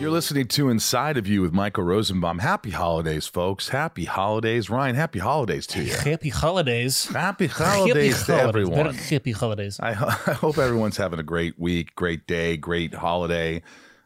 You're 0.00 0.12
listening 0.12 0.46
to 0.48 0.68
Inside 0.68 1.16
of 1.16 1.26
You 1.26 1.42
with 1.42 1.52
Michael 1.52 1.82
Rosenbaum. 1.82 2.38
Happy 2.38 2.70
holidays, 2.70 3.26
folks. 3.26 3.70
Happy 3.70 4.04
holidays. 4.04 4.70
Ryan, 4.70 4.94
happy 4.94 5.18
holidays 5.18 5.66
to 5.68 5.82
you. 5.82 5.92
Happy 5.92 6.28
holidays. 6.28 7.06
Happy 7.06 7.48
holidays 7.48 8.24
to 8.26 8.34
everyone. 8.36 8.76
Better 8.76 8.92
happy 8.92 9.32
holidays. 9.32 9.80
I, 9.80 9.88
I 10.26 10.34
hope 10.34 10.56
everyone's 10.56 10.96
having 10.98 11.18
a 11.18 11.24
great 11.24 11.58
week, 11.58 11.96
great 11.96 12.28
day, 12.28 12.56
great 12.56 12.94
holiday. 12.94 13.60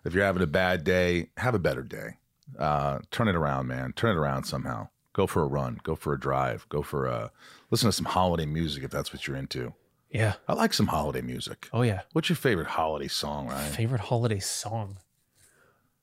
If 0.07 0.15
you're 0.15 0.25
having 0.25 0.43
a 0.43 0.47
bad 0.47 0.83
day, 0.83 1.29
have 1.37 1.55
a 1.55 1.59
better 1.59 1.83
day. 1.83 2.17
Uh, 2.59 3.01
turn 3.11 3.29
it 3.29 3.37
around, 3.37 3.67
man. 3.67 3.93
Turn 3.93 4.17
it 4.17 4.19
around 4.19 4.45
somehow. 4.45 4.89
Go 5.13 5.27
for 5.27 5.43
a 5.43 5.47
run. 5.47 5.79
Go 5.83 5.95
for 5.95 6.15
a 6.15 6.19
drive. 6.19 6.67
Go 6.71 6.81
for 6.81 7.05
a 7.05 7.31
listen 7.71 7.89
to 7.89 7.93
some 7.93 8.07
holiday 8.07 8.47
music 8.47 8.83
if 8.83 8.91
that's 8.91 9.13
what 9.13 9.27
you're 9.27 9.37
into. 9.37 9.75
Yeah. 10.11 10.35
I 10.49 10.55
like 10.55 10.73
some 10.73 10.87
holiday 10.87 11.21
music. 11.21 11.69
Oh 11.71 11.83
yeah. 11.83 12.01
What's 12.15 12.31
your 12.31 12.37
favorite 12.37 12.69
holiday 12.69 13.09
song, 13.09 13.49
Ryan? 13.49 13.73
Favorite 13.73 14.01
holiday 14.01 14.41
song. 14.41 14.97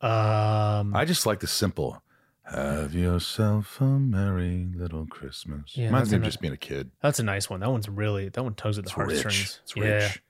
Um. 0.02 0.96
I 0.96 1.06
just 1.06 1.26
like 1.26 1.40
the 1.40 1.48
simple. 1.48 2.02
Have 2.44 2.96
yourself 2.96 3.80
a 3.80 3.84
merry 3.84 4.68
little 4.76 5.06
Christmas. 5.06 5.78
Yeah, 5.78 5.86
Reminds 5.88 6.10
me 6.12 6.18
of 6.18 6.24
just 6.24 6.42
being 6.42 6.54
a 6.54 6.58
kid. 6.58 6.90
That's 7.02 7.20
a 7.20 7.24
nice 7.24 7.48
one. 7.50 7.60
That 7.60 7.70
one's 7.70 7.88
really 7.88 8.30
that 8.30 8.42
one 8.44 8.56
tugs 8.56 8.80
at 8.80 8.86
the 8.86 8.90
It's 8.90 8.98
rich. 8.98 9.22
heartstrings. 9.24 9.60
It's 9.64 9.76
Yeah. 9.76 9.84
rich. 9.84 10.24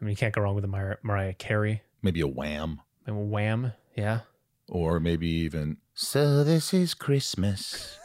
I 0.00 0.04
mean, 0.04 0.10
you 0.10 0.16
can't 0.16 0.32
go 0.34 0.42
wrong 0.42 0.54
with 0.54 0.64
a 0.64 0.68
Mariah, 0.68 0.96
Mariah 1.02 1.32
Carey. 1.34 1.82
Maybe 2.00 2.20
a 2.20 2.28
wham. 2.28 2.80
Maybe 3.06 3.18
a 3.18 3.22
Wham. 3.22 3.72
Yeah. 3.96 4.20
Or 4.68 5.00
maybe 5.00 5.26
even 5.26 5.78
So 5.94 6.44
this 6.44 6.72
is 6.72 6.94
Christmas. 6.94 7.98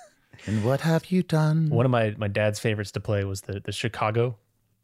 And 0.48 0.64
what 0.64 0.82
have 0.82 1.12
you 1.12 1.22
done? 1.22 1.70
One 1.70 1.86
of 1.86 1.92
my 1.92 2.16
my 2.18 2.28
dad's 2.28 2.60
favorites 2.60 2.92
to 2.94 3.00
play 3.00 3.24
was 3.24 3.42
the 3.42 3.60
the 3.60 3.72
Chicago. 3.72 4.38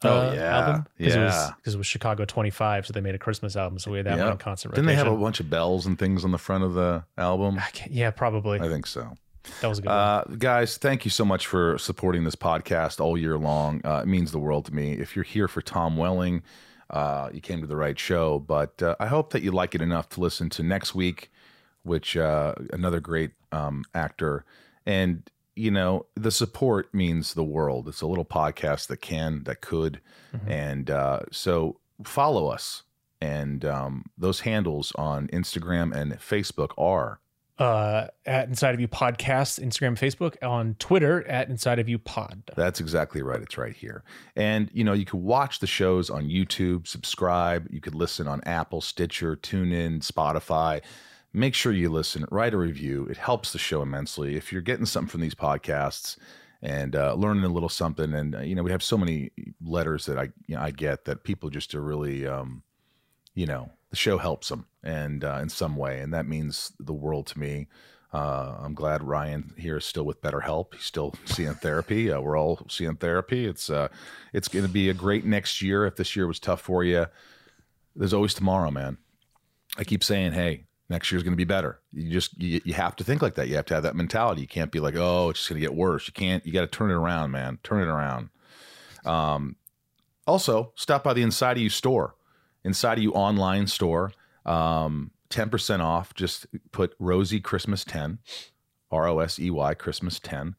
Oh, 0.05 0.29
uh, 0.29 0.33
yeah. 0.33 0.59
album 0.59 0.85
because 0.97 1.15
it 1.15 1.19
was 1.23 1.33
Yeah. 1.33 1.51
because 1.57 1.73
it 1.75 1.77
was 1.77 1.87
Chicago 1.87 2.25
25, 2.25 2.87
so 2.87 2.93
they 2.93 3.01
made 3.01 3.15
a 3.15 3.19
Christmas 3.19 3.55
album, 3.55 3.79
so 3.79 3.91
we 3.91 3.97
had 3.97 4.05
that 4.07 4.17
one 4.17 4.19
Yep. 4.27 4.31
in 4.33 4.37
concert. 4.37 4.69
Didn't 4.75 4.87
they 4.87 4.95
have 4.95 5.07
a 5.07 5.15
bunch 5.17 5.39
of 5.39 5.49
bells 5.49 5.85
and 5.85 5.97
things 5.99 6.23
on 6.23 6.31
the 6.31 6.37
front 6.37 6.63
of 6.63 6.73
the 6.73 7.03
album? 7.17 7.59
Yeah, 7.89 8.11
probably. 8.11 8.59
I 8.59 8.67
think 8.69 8.87
so. 8.87 9.15
that 9.61 9.67
was 9.67 9.77
a 9.77 9.81
good 9.83 9.89
one. 9.89 9.97
Uh, 9.97 10.23
guys, 10.39 10.77
thank 10.77 11.05
you 11.05 11.11
so 11.11 11.23
much 11.23 11.45
for 11.45 11.77
supporting 11.77 12.23
this 12.23 12.35
podcast 12.35 12.99
all 12.99 13.15
year 13.17 13.37
long. 13.37 13.79
Uh, 13.85 14.01
it 14.03 14.07
means 14.07 14.31
the 14.31 14.39
world 14.39 14.65
to 14.65 14.73
me. 14.73 14.93
If 14.93 15.15
you're 15.15 15.23
here 15.23 15.47
for 15.47 15.61
Tom 15.61 15.97
Welling, 15.97 16.41
uh, 16.89 17.29
you 17.31 17.41
came 17.41 17.61
to 17.61 17.67
the 17.67 17.75
right 17.75 17.97
show. 17.99 18.39
But 18.39 18.81
uh, 18.81 18.95
I 18.99 19.05
hope 19.07 19.31
that 19.33 19.43
you 19.43 19.51
like 19.51 19.75
it 19.75 19.81
enough 19.83 20.09
to 20.09 20.19
listen 20.19 20.49
to 20.51 20.63
next 20.63 20.95
week, 20.95 21.31
which 21.83 22.17
uh, 22.17 22.55
another 22.73 22.99
great 22.99 23.31
um, 23.51 23.83
actor. 23.93 24.45
And 24.87 25.29
you 25.55 25.71
know, 25.71 26.05
the 26.15 26.31
support 26.31 26.93
means 26.93 27.33
the 27.33 27.43
world. 27.43 27.87
It's 27.87 28.01
a 28.01 28.07
little 28.07 28.25
podcast 28.25 28.87
that 28.87 28.97
can, 28.97 29.43
that 29.43 29.61
could, 29.61 30.01
and 30.47 30.89
uh, 30.89 31.21
so 31.31 31.79
follow 32.03 32.47
us. 32.47 32.83
And 33.21 33.63
um, 33.63 34.05
those 34.17 34.41
handles 34.41 34.91
on 34.95 35.27
Instagram 35.29 35.95
and 35.95 36.13
Facebook 36.13 36.71
are 36.77 37.19
uh, 37.57 38.07
at 38.25 38.49
Inside 38.49 38.73
of 38.73 38.81
You 38.81 38.87
Podcast, 38.87 39.63
Instagram, 39.63 39.97
Facebook, 39.97 40.35
on 40.45 40.75
Twitter 40.77 41.25
at 41.27 41.49
Inside 41.49 41.79
of 41.79 41.87
You 41.87 41.97
Pod. 41.97 42.43
That's 42.55 42.79
exactly 42.79 43.21
right. 43.21 43.41
It's 43.41 43.57
right 43.57 43.75
here. 43.75 44.03
And 44.35 44.69
you 44.73 44.83
know, 44.83 44.93
you 44.93 45.05
can 45.05 45.23
watch 45.23 45.59
the 45.59 45.67
shows 45.67 46.09
on 46.09 46.25
YouTube, 46.25 46.87
subscribe, 46.87 47.67
you 47.71 47.79
could 47.79 47.95
listen 47.95 48.27
on 48.27 48.41
Apple, 48.43 48.81
Stitcher, 48.81 49.35
TuneIn, 49.37 50.05
Spotify. 50.05 50.81
Make 51.35 51.53
sure 51.53 51.73
you 51.73 51.89
listen, 51.89 52.25
write 52.31 52.53
a 52.53 52.57
review. 52.57 53.07
It 53.09 53.17
helps 53.17 53.51
the 53.51 53.59
show 53.59 53.81
immensely. 53.81 54.37
If 54.37 54.53
you're 54.53 54.61
getting 54.61 54.85
something 54.85 55.09
from 55.09 55.19
these 55.19 55.35
podcasts 55.35 56.17
and 56.61 56.95
uh, 56.95 57.13
learning 57.15 57.43
a 57.43 57.49
little 57.49 57.67
something, 57.67 58.13
and 58.13 58.35
uh, 58.35 58.39
you 58.39 58.55
know, 58.55 58.63
we 58.63 58.71
have 58.71 58.81
so 58.81 58.97
many 58.97 59.31
letters 59.61 60.05
that 60.05 60.17
I 60.17 60.29
you 60.47 60.55
know, 60.55 60.61
I 60.61 60.71
get 60.71 61.03
that 61.03 61.25
people 61.25 61.49
just 61.49 61.75
are 61.75 61.81
really, 61.81 62.25
um, 62.25 62.63
you 63.33 63.45
know, 63.45 63.69
the 63.89 63.97
show 63.97 64.17
helps 64.17 64.47
them 64.47 64.67
and 64.81 65.25
uh, 65.25 65.39
in 65.41 65.49
some 65.49 65.75
way, 65.75 65.99
and 65.99 66.13
that 66.13 66.25
means 66.25 66.71
the 66.79 66.93
world 66.93 67.27
to 67.27 67.39
me. 67.39 67.67
Uh, 68.13 68.55
I'm 68.61 68.73
glad 68.73 69.03
Ryan 69.03 69.53
here 69.57 69.75
is 69.75 69.83
still 69.83 70.05
with 70.05 70.21
BetterHelp. 70.21 70.73
He's 70.73 70.83
still 70.83 71.15
seeing 71.25 71.55
therapy. 71.55 72.13
Uh, 72.13 72.21
we're 72.21 72.39
all 72.39 72.65
seeing 72.69 72.95
therapy. 72.95 73.45
It's 73.45 73.69
uh, 73.69 73.89
it's 74.31 74.47
going 74.47 74.65
to 74.65 74.71
be 74.71 74.89
a 74.89 74.93
great 74.93 75.25
next 75.25 75.61
year. 75.61 75.85
If 75.85 75.97
this 75.97 76.15
year 76.15 76.27
was 76.27 76.39
tough 76.39 76.61
for 76.61 76.85
you, 76.85 77.07
there's 77.93 78.13
always 78.13 78.33
tomorrow, 78.33 78.71
man. 78.71 78.99
I 79.77 79.83
keep 79.83 80.01
saying, 80.01 80.31
hey, 80.31 80.67
next 80.89 81.11
year's 81.11 81.23
going 81.23 81.33
to 81.33 81.37
be 81.37 81.43
better. 81.45 81.79
You 81.91 82.11
just 82.11 82.39
you, 82.41 82.61
you 82.63 82.73
have 82.73 82.95
to 82.97 83.03
think 83.03 83.21
like 83.21 83.35
that. 83.35 83.47
You 83.47 83.55
have 83.55 83.65
to 83.65 83.73
have 83.73 83.83
that 83.83 83.95
mentality. 83.95 84.41
You 84.41 84.47
can't 84.47 84.71
be 84.71 84.79
like, 84.79 84.95
oh, 84.95 85.29
it's 85.29 85.39
just 85.39 85.49
going 85.49 85.61
to 85.61 85.67
get 85.67 85.75
worse. 85.75 86.07
You 86.07 86.13
can't. 86.13 86.45
You 86.45 86.53
got 86.53 86.61
to 86.61 86.67
turn 86.67 86.91
it 86.91 86.95
around, 86.95 87.31
man. 87.31 87.59
Turn 87.63 87.81
it 87.81 87.91
around. 87.91 88.29
Um, 89.05 89.55
also, 90.27 90.71
stop 90.75 91.03
by 91.03 91.13
the 91.13 91.21
Inside 91.21 91.57
of 91.57 91.63
You 91.63 91.69
store, 91.69 92.15
Inside 92.63 92.97
of 92.97 93.03
You 93.03 93.11
online 93.13 93.67
store. 93.67 94.11
Um, 94.45 95.11
10% 95.29 95.79
off. 95.81 96.13
Just 96.13 96.47
put 96.71 96.95
Rosie 96.99 97.39
Christmas 97.39 97.83
10, 97.83 98.19
R 98.91 99.07
O 99.07 99.19
S 99.19 99.39
E 99.39 99.49
Y 99.49 99.73
Christmas 99.73 100.19
10. 100.19 100.55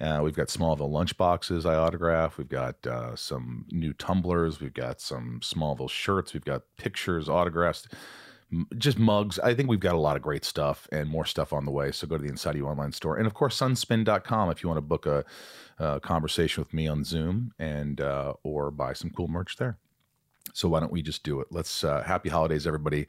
Uh, 0.00 0.20
we've 0.22 0.34
got 0.34 0.48
Smallville 0.48 0.90
lunch 0.90 1.16
boxes 1.18 1.66
I 1.66 1.74
autograph. 1.74 2.38
We've 2.38 2.48
got 2.48 2.86
uh, 2.86 3.14
some 3.16 3.66
new 3.70 3.92
tumblers. 3.92 4.58
We've 4.58 4.72
got 4.72 5.00
some 5.00 5.40
Smallville 5.42 5.90
shirts. 5.90 6.32
We've 6.32 6.44
got 6.44 6.62
pictures, 6.78 7.28
autographs, 7.28 7.86
just 8.76 8.98
mugs. 8.98 9.38
I 9.38 9.54
think 9.54 9.68
we've 9.68 9.80
got 9.80 9.94
a 9.94 9.98
lot 9.98 10.16
of 10.16 10.22
great 10.22 10.44
stuff 10.44 10.88
and 10.90 11.08
more 11.08 11.24
stuff 11.24 11.52
on 11.52 11.64
the 11.64 11.70
way. 11.70 11.92
So 11.92 12.06
go 12.06 12.16
to 12.16 12.22
the 12.22 12.28
Inside 12.28 12.56
You 12.56 12.66
online 12.66 12.92
store. 12.92 13.16
And 13.16 13.26
of 13.26 13.34
course, 13.34 13.58
sunspin.com 13.58 14.50
if 14.50 14.62
you 14.62 14.68
want 14.68 14.78
to 14.78 14.82
book 14.82 15.06
a, 15.06 15.24
a 15.78 16.00
conversation 16.00 16.60
with 16.60 16.74
me 16.74 16.88
on 16.88 17.04
Zoom 17.04 17.52
and 17.58 18.00
uh, 18.00 18.34
or 18.42 18.70
buy 18.70 18.92
some 18.92 19.10
cool 19.10 19.28
merch 19.28 19.56
there. 19.56 19.78
So 20.52 20.68
why 20.68 20.80
don't 20.80 20.92
we 20.92 21.02
just 21.02 21.22
do 21.22 21.40
it? 21.40 21.48
Let's 21.50 21.84
uh, 21.84 22.02
happy 22.02 22.28
holidays, 22.28 22.66
everybody. 22.66 23.06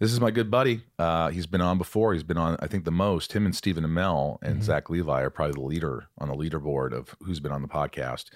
This 0.00 0.12
is 0.12 0.20
my 0.20 0.30
good 0.30 0.50
buddy. 0.50 0.82
Uh, 0.98 1.30
he's 1.30 1.46
been 1.46 1.60
on 1.60 1.78
before. 1.78 2.12
He's 2.12 2.24
been 2.24 2.36
on, 2.36 2.56
I 2.60 2.66
think, 2.66 2.84
the 2.84 2.90
most. 2.90 3.32
Him 3.32 3.46
and 3.46 3.54
Stephen 3.54 3.84
Amell 3.84 4.38
and 4.42 4.62
Zach 4.62 4.90
Levi 4.90 5.22
are 5.22 5.30
probably 5.30 5.54
the 5.54 5.66
leader 5.66 6.08
on 6.18 6.28
the 6.28 6.34
leaderboard 6.34 6.92
of 6.92 7.14
who's 7.22 7.40
been 7.40 7.52
on 7.52 7.62
the 7.62 7.68
podcast. 7.68 8.26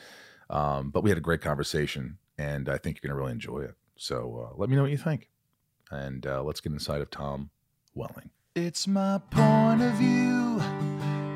Um, 0.48 0.90
but 0.90 1.02
we 1.02 1.10
had 1.10 1.18
a 1.18 1.20
great 1.22 1.42
conversation, 1.42 2.18
and 2.38 2.68
I 2.68 2.78
think 2.78 2.96
you're 2.96 3.08
going 3.08 3.16
to 3.16 3.20
really 3.20 3.32
enjoy 3.32 3.60
it. 3.60 3.74
So 3.96 4.48
uh, 4.48 4.56
let 4.56 4.70
me 4.70 4.76
know 4.76 4.82
what 4.82 4.92
you 4.92 4.96
think, 4.96 5.28
and 5.90 6.26
uh, 6.26 6.42
let's 6.42 6.60
get 6.60 6.72
inside 6.72 7.00
of 7.00 7.10
Tom 7.10 7.50
Welling. 7.94 8.30
It's 8.54 8.86
my 8.88 9.20
point 9.30 9.82
of 9.82 9.92
view. 9.94 10.60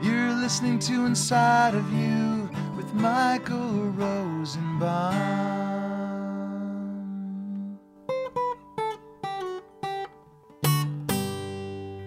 You're 0.03 0.33
listening 0.35 0.79
to 0.81 1.07
Inside 1.07 1.75
of 1.75 1.93
You 1.93 2.51
with 2.77 2.93
Michael 2.95 3.91
Rosenbaum. 3.91 5.39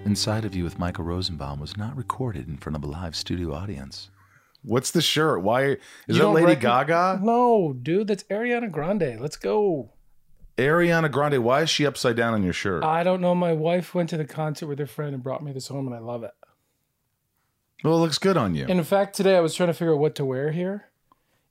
Inside 0.05 0.45
of 0.45 0.55
You 0.55 0.63
with 0.63 0.78
Michael 0.78 1.03
Rosenbaum 1.03 1.59
was 1.59 1.75
not 1.78 1.97
recorded 1.97 2.47
in 2.47 2.57
front 2.57 2.75
of 2.75 2.84
a 2.84 2.88
live 2.88 3.16
studio 3.16 3.53
audience. 3.53 4.09
What's 4.61 4.91
the 4.91 5.01
shirt? 5.01 5.41
Why 5.41 5.63
is 5.63 5.78
You 6.07 6.19
that 6.19 6.29
Lady 6.29 6.55
recogn- 6.55 6.61
Gaga? 6.88 7.19
No, 7.23 7.73
dude, 7.73 8.07
that's 8.07 8.23
Ariana 8.25 8.72
Grande. 8.72 9.17
Let's 9.19 9.35
go. 9.35 9.91
Ariana 10.57 11.11
Grande. 11.11 11.43
Why 11.43 11.61
is 11.61 11.69
she 11.69 11.85
upside 11.85 12.16
down 12.16 12.34
on 12.34 12.43
your 12.43 12.53
shirt? 12.53 12.84
I 12.84 13.03
don't 13.03 13.22
know. 13.22 13.35
My 13.35 13.53
wife 13.53 13.93
went 13.93 14.09
to 14.11 14.17
the 14.17 14.25
concert 14.25 14.67
with 14.67 14.79
her 14.79 14.85
friend 14.87 15.13
and 15.13 15.22
brought 15.23 15.43
me 15.43 15.52
this 15.52 15.67
home, 15.67 15.85
and 15.87 15.96
I 15.96 15.99
love 15.99 16.23
it. 16.23 16.31
well, 17.84 17.96
it 17.96 17.99
looks 17.99 18.17
good 18.17 18.37
on 18.37 18.55
you. 18.55 18.63
And 18.67 18.79
in 18.79 18.84
fact, 18.84 19.16
today 19.16 19.35
I 19.35 19.41
was 19.41 19.53
trying 19.53 19.67
to 19.67 19.73
figure 19.73 19.93
out 19.93 19.99
what 19.99 20.16
to 20.16 20.25
wear 20.25 20.52
here, 20.52 20.90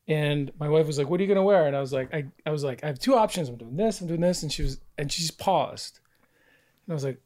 and 0.09 0.51
my 0.59 0.69
wife 0.69 0.87
was 0.87 0.99
like, 0.99 1.09
"What 1.09 1.21
are 1.21 1.23
you 1.23 1.29
gonna 1.29 1.43
wear?" 1.45 1.67
And 1.67 1.77
I 1.77 1.81
was 1.81 1.93
like, 1.93 2.13
"I, 2.15 2.25
I 2.47 2.51
was 2.51 2.65
like, 2.65 2.83
I 2.83 2.87
have 2.89 2.99
two 2.99 3.15
options. 3.15 3.49
I'm 3.49 3.57
doing 3.57 3.77
this. 3.77 4.01
I'm 4.01 4.07
doing 4.09 4.21
this." 4.21 4.43
And 4.43 4.51
she 4.51 4.63
was, 4.63 4.81
and 4.99 5.13
she's 5.13 5.31
paused, 5.31 6.01
and 6.87 6.93
I 6.93 6.95
was 6.95 7.05
like, 7.05 7.21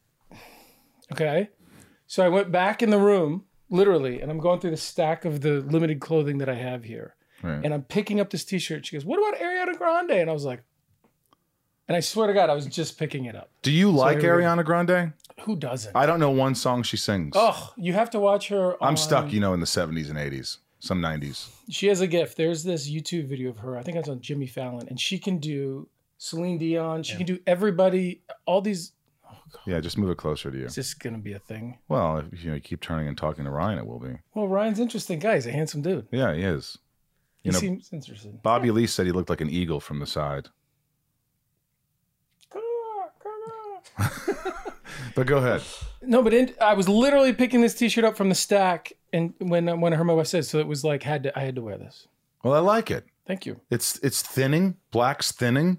"Okay." 1.13 1.49
So 2.09 2.25
I 2.25 2.29
went 2.29 2.51
back 2.51 2.83
in 2.83 2.91
the 2.91 2.99
room, 2.99 3.45
literally, 3.71 4.21
and 4.21 4.31
I'm 4.31 4.39
going 4.41 4.61
through 4.61 4.71
the 4.73 4.77
stack 4.79 5.25
of 5.25 5.43
the 5.43 5.61
limited 5.61 6.01
clothing 6.01 6.39
that 6.39 6.49
I 6.49 6.55
have 6.55 6.85
here, 6.85 7.15
Right. 7.43 7.61
and 7.65 7.73
I'm 7.73 7.83
picking 7.83 8.19
up 8.19 8.31
this 8.31 8.45
T-shirt. 8.45 8.85
She 8.87 8.97
goes, 8.97 9.05
"What 9.05 9.19
about 9.19 9.41
Ariana 9.41 9.77
Grande?" 9.79 10.11
And 10.13 10.29
I 10.29 10.33
was 10.33 10.45
like, 10.45 10.63
and 11.89 11.97
I 11.97 12.01
swear 12.01 12.27
to 12.27 12.35
God, 12.35 12.51
I 12.51 12.55
was 12.55 12.67
just 12.67 12.99
picking 12.99 13.25
it 13.25 13.35
up. 13.35 13.51
Do 13.63 13.71
you 13.73 13.91
like 13.91 14.21
here 14.21 14.37
we 14.37 14.43
go. 14.43 14.49
Ariana 14.49 14.65
Grande? 14.65 15.13
Who 15.43 15.57
doesn't? 15.57 15.97
I 15.97 16.05
don't 16.07 16.21
know 16.21 16.31
one 16.31 16.55
song 16.55 16.83
she 16.83 16.97
sings. 16.97 17.35
oh, 17.37 17.73
you 17.77 17.93
have 17.95 18.11
to 18.11 18.21
watch 18.21 18.49
her. 18.49 18.75
I'm 18.83 18.91
on- 18.91 18.97
stuck, 18.97 19.33
you 19.33 19.41
know, 19.41 19.55
in 19.55 19.61
the 19.61 19.67
70s 19.67 20.09
and 20.11 20.19
80s, 20.19 20.59
some 20.81 21.01
90s. 21.01 21.49
She 21.71 21.87
has 21.89 22.01
a 22.01 22.07
gift. 22.07 22.37
There's 22.37 22.65
this 22.65 22.91
YouTube 22.91 23.27
video 23.29 23.51
of 23.51 23.59
her. 23.59 23.77
I 23.79 23.83
think 23.83 23.97
it's 23.97 24.09
on 24.09 24.21
Jimmy 24.21 24.47
Fallon, 24.47 24.89
and 24.89 24.99
she 25.01 25.19
can 25.19 25.39
do 25.39 25.89
Celine 26.19 26.59
Dion. 26.59 27.03
She 27.05 27.17
can 27.17 27.27
do 27.27 27.39
everybody. 27.47 28.21
All 28.47 28.61
these. 28.61 28.93
Oh 29.31 29.37
Yeah, 29.67 29.79
just 29.81 29.97
move 29.97 30.11
it 30.11 30.17
closer 30.19 30.51
to 30.51 30.59
you. 30.59 30.65
Is 30.67 30.75
this 30.75 30.93
gonna 30.95 31.19
be 31.19 31.33
a 31.35 31.39
thing? 31.39 31.79
Well, 31.89 32.19
if 32.33 32.43
you 32.43 32.51
know, 32.51 32.57
you 32.57 32.61
keep 32.61 32.81
turning 32.81 33.07
and 33.07 33.17
talking 33.17 33.45
to 33.45 33.51
Ryan, 33.51 33.79
it 33.79 33.87
will 33.87 34.01
be. 34.01 34.17
Well, 34.35 34.49
Ryan's 34.49 34.81
interesting 34.81 35.21
guy. 35.21 35.37
He's 35.37 35.47
a 35.47 35.53
handsome 35.53 35.83
dude. 35.83 36.09
Yeah, 36.11 36.35
he 36.35 36.43
is. 36.43 36.79
He 37.43 37.49
You 37.49 37.53
know, 37.53 37.59
seems 37.61 37.91
interesting. 37.93 38.41
Bobby 38.43 38.73
Lee 38.73 38.89
said 38.89 39.07
he 39.07 39.13
looked 39.13 39.31
like 39.31 39.41
an 39.41 39.49
eagle 39.51 39.79
from 39.79 40.01
the 40.01 40.07
side. 40.07 40.49
But 45.15 45.27
go 45.27 45.39
ahead. 45.39 45.63
No, 46.03 46.23
but 46.23 46.33
in, 46.33 46.55
I 46.61 46.75
was 46.75 46.89
literally 46.89 47.33
picking 47.33 47.61
this 47.61 47.75
T-shirt 47.75 48.05
up 48.05 48.17
from 48.17 48.29
the 48.29 48.35
stack, 48.35 48.93
and 49.13 49.35
when 49.39 49.81
when 49.81 49.93
I 49.93 49.97
heard 49.97 50.05
my 50.05 50.13
wife 50.13 50.29
say, 50.29 50.43
so 50.43 50.59
it 50.59 50.67
was 50.67 50.85
like 50.85 51.03
had 51.03 51.25
to 51.25 51.39
I 51.39 51.43
had 51.43 51.55
to 51.57 51.63
wear 51.63 51.77
this. 51.77 52.07
Well, 52.43 52.55
I 52.55 52.61
like 52.61 52.91
it. 52.91 53.05
Thank 53.27 53.45
you. 53.47 53.61
It's 53.71 53.99
it's 53.99 54.23
thinning. 54.23 54.77
Black's 54.91 55.33
thinning, 55.33 55.79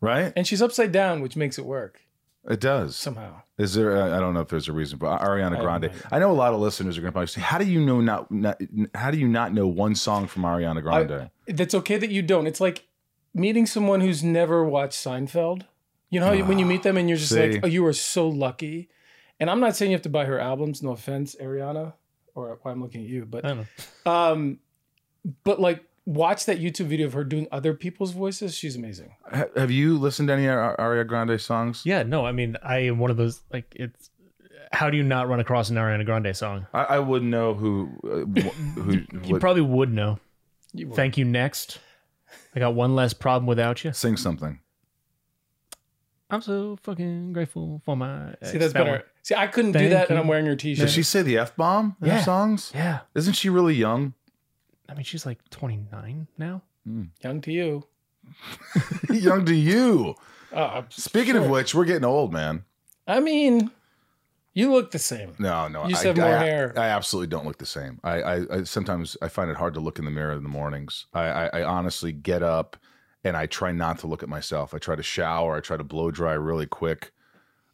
right? 0.00 0.32
And 0.36 0.46
she's 0.46 0.60
upside 0.62 0.90
down, 0.92 1.22
which 1.22 1.36
makes 1.36 1.58
it 1.58 1.64
work 1.64 2.00
It 2.48 2.60
does. 2.60 2.96
somehow. 2.96 3.42
Is 3.56 3.74
there? 3.74 4.02
I 4.14 4.18
don't 4.20 4.34
know 4.34 4.40
if 4.40 4.48
there's 4.48 4.68
a 4.68 4.72
reason, 4.72 4.98
but 4.98 5.20
Ariana 5.20 5.60
Grande. 5.60 5.84
idea. 5.86 5.96
I 6.10 6.18
know 6.18 6.30
a 6.30 6.34
lot 6.34 6.52
of 6.52 6.60
listeners 6.60 6.98
are 6.98 7.00
going 7.00 7.10
to 7.10 7.12
probably 7.12 7.28
say, 7.28 7.40
"How 7.40 7.58
do 7.58 7.64
you 7.64 7.80
know 7.84 8.00
not, 8.00 8.30
not? 8.30 8.60
How 8.94 9.10
do 9.10 9.18
you 9.18 9.28
not 9.28 9.52
know 9.54 9.66
one 9.66 9.94
song 9.94 10.26
from 10.26 10.42
Ariana 10.42 10.82
Grande?" 10.82 11.30
That's 11.46 11.74
okay 11.74 11.98
that 11.98 12.10
you 12.10 12.22
don't. 12.22 12.46
It's 12.46 12.60
like 12.60 12.86
meeting 13.32 13.66
someone 13.66 14.00
who's 14.00 14.22
never 14.24 14.64
watched 14.64 14.98
Seinfeld. 14.98 15.62
You 16.12 16.20
know 16.20 16.26
how 16.26 16.32
you, 16.32 16.44
when 16.44 16.58
you 16.58 16.66
meet 16.66 16.82
them 16.82 16.98
and 16.98 17.08
you're 17.08 17.16
just 17.16 17.32
See? 17.32 17.52
like, 17.52 17.60
oh, 17.64 17.66
you 17.66 17.86
are 17.86 17.92
so 17.94 18.28
lucky. 18.28 18.90
And 19.40 19.48
I'm 19.48 19.60
not 19.60 19.74
saying 19.74 19.90
you 19.90 19.96
have 19.96 20.02
to 20.02 20.10
buy 20.10 20.26
her 20.26 20.38
albums. 20.38 20.82
No 20.82 20.90
offense, 20.90 21.34
Ariana, 21.40 21.94
or 22.34 22.58
why 22.60 22.70
I'm 22.70 22.82
looking 22.82 23.00
at 23.00 23.08
you, 23.08 23.24
but 23.24 23.46
I 23.46 23.48
don't 23.48 23.66
know. 24.06 24.12
um, 24.12 24.58
but 25.42 25.58
like 25.58 25.82
watch 26.04 26.44
that 26.44 26.60
YouTube 26.60 26.86
video 26.86 27.06
of 27.06 27.14
her 27.14 27.24
doing 27.24 27.48
other 27.50 27.72
people's 27.72 28.10
voices. 28.10 28.54
She's 28.54 28.76
amazing. 28.76 29.14
Have 29.56 29.70
you 29.70 29.96
listened 29.98 30.28
to 30.28 30.34
any 30.34 30.48
Ar- 30.48 30.76
Ariana 30.76 31.06
Grande 31.06 31.40
songs? 31.40 31.80
Yeah, 31.86 32.02
no, 32.02 32.26
I 32.26 32.32
mean, 32.32 32.58
I 32.62 32.80
am 32.80 32.98
one 32.98 33.10
of 33.10 33.16
those 33.16 33.40
like 33.50 33.72
it's. 33.74 34.10
How 34.70 34.90
do 34.90 34.98
you 34.98 35.02
not 35.02 35.28
run 35.28 35.40
across 35.40 35.70
an 35.70 35.76
Ariana 35.76 36.04
Grande 36.04 36.36
song? 36.36 36.66
I, 36.74 36.84
I 36.84 36.98
wouldn't 36.98 37.30
know 37.30 37.54
who 37.54 37.90
uh, 38.04 38.40
who 38.80 38.92
You 38.92 39.32
would 39.32 39.40
probably 39.40 39.62
would 39.62 39.90
know. 39.90 40.18
You 40.74 40.88
will. 40.88 40.96
Thank 40.96 41.16
you. 41.16 41.24
Next, 41.24 41.78
I 42.54 42.58
got 42.58 42.74
one 42.74 42.94
less 42.94 43.14
problem 43.14 43.46
without 43.46 43.82
you. 43.82 43.94
sing 43.94 44.18
something. 44.18 44.60
I'm 46.32 46.40
so 46.42 46.78
fucking 46.82 47.32
grateful 47.34 47.82
for 47.84 47.94
my. 47.96 48.34
See, 48.42 48.56
that's 48.58 48.72
that 48.72 48.78
better. 48.80 48.90
one. 48.90 49.02
See, 49.22 49.34
I 49.34 49.46
couldn't 49.46 49.72
do 49.72 49.78
Thank 49.80 49.90
that, 49.90 50.10
and. 50.10 50.18
I'm 50.18 50.26
wearing 50.26 50.46
your 50.46 50.56
T-shirt. 50.56 50.86
Does 50.86 50.92
she 50.92 51.02
say 51.02 51.22
the 51.22 51.38
f 51.38 51.54
bomb 51.54 51.94
in 52.02 52.08
her 52.08 52.22
songs? 52.22 52.72
Yeah, 52.74 53.00
Isn't 53.14 53.34
she 53.34 53.48
really 53.50 53.74
young? 53.74 54.14
I 54.88 54.94
mean, 54.94 55.04
she's 55.04 55.24
like 55.26 55.38
29 55.50 56.26
now. 56.38 56.62
Hmm. 56.84 57.04
Young 57.22 57.40
to 57.42 57.52
you. 57.52 57.86
young 59.10 59.44
to 59.46 59.54
you. 59.54 60.14
Oh, 60.52 60.62
I'm 60.64 60.86
Speaking 60.90 61.36
of 61.36 61.48
which, 61.48 61.74
we're 61.74 61.84
getting 61.84 62.04
old, 62.04 62.32
man. 62.32 62.64
I 63.06 63.20
mean, 63.20 63.70
you 64.54 64.70
look 64.72 64.90
the 64.90 64.98
same. 64.98 65.34
No, 65.38 65.68
no, 65.68 65.84
You 65.84 65.90
just 65.90 66.04
I, 66.04 66.08
have 66.08 66.16
more 66.16 66.26
I- 66.34 66.44
hair. 66.44 66.72
I 66.76 66.86
absolutely 66.86 67.28
don't 67.28 67.46
look 67.46 67.58
the 67.58 67.66
same. 67.66 68.00
I, 68.04 68.22
I, 68.22 68.56
I 68.58 68.62
sometimes 68.64 69.16
I 69.22 69.28
find 69.28 69.50
it 69.50 69.56
hard 69.56 69.74
to 69.74 69.80
look 69.80 69.98
in 69.98 70.04
the 70.04 70.10
mirror 70.10 70.32
in 70.32 70.42
the 70.42 70.48
mornings. 70.48 71.06
I, 71.14 71.24
I, 71.24 71.46
I 71.60 71.62
honestly 71.64 72.12
get 72.12 72.42
up 72.42 72.76
and 73.24 73.36
I 73.36 73.46
try 73.46 73.72
not 73.72 73.98
to 74.00 74.06
look 74.06 74.22
at 74.22 74.28
myself. 74.28 74.74
I 74.74 74.78
try 74.78 74.96
to 74.96 75.02
shower. 75.02 75.56
I 75.56 75.60
try 75.60 75.76
to 75.76 75.84
blow 75.84 76.10
dry 76.10 76.32
really 76.32 76.66
quick. 76.66 77.12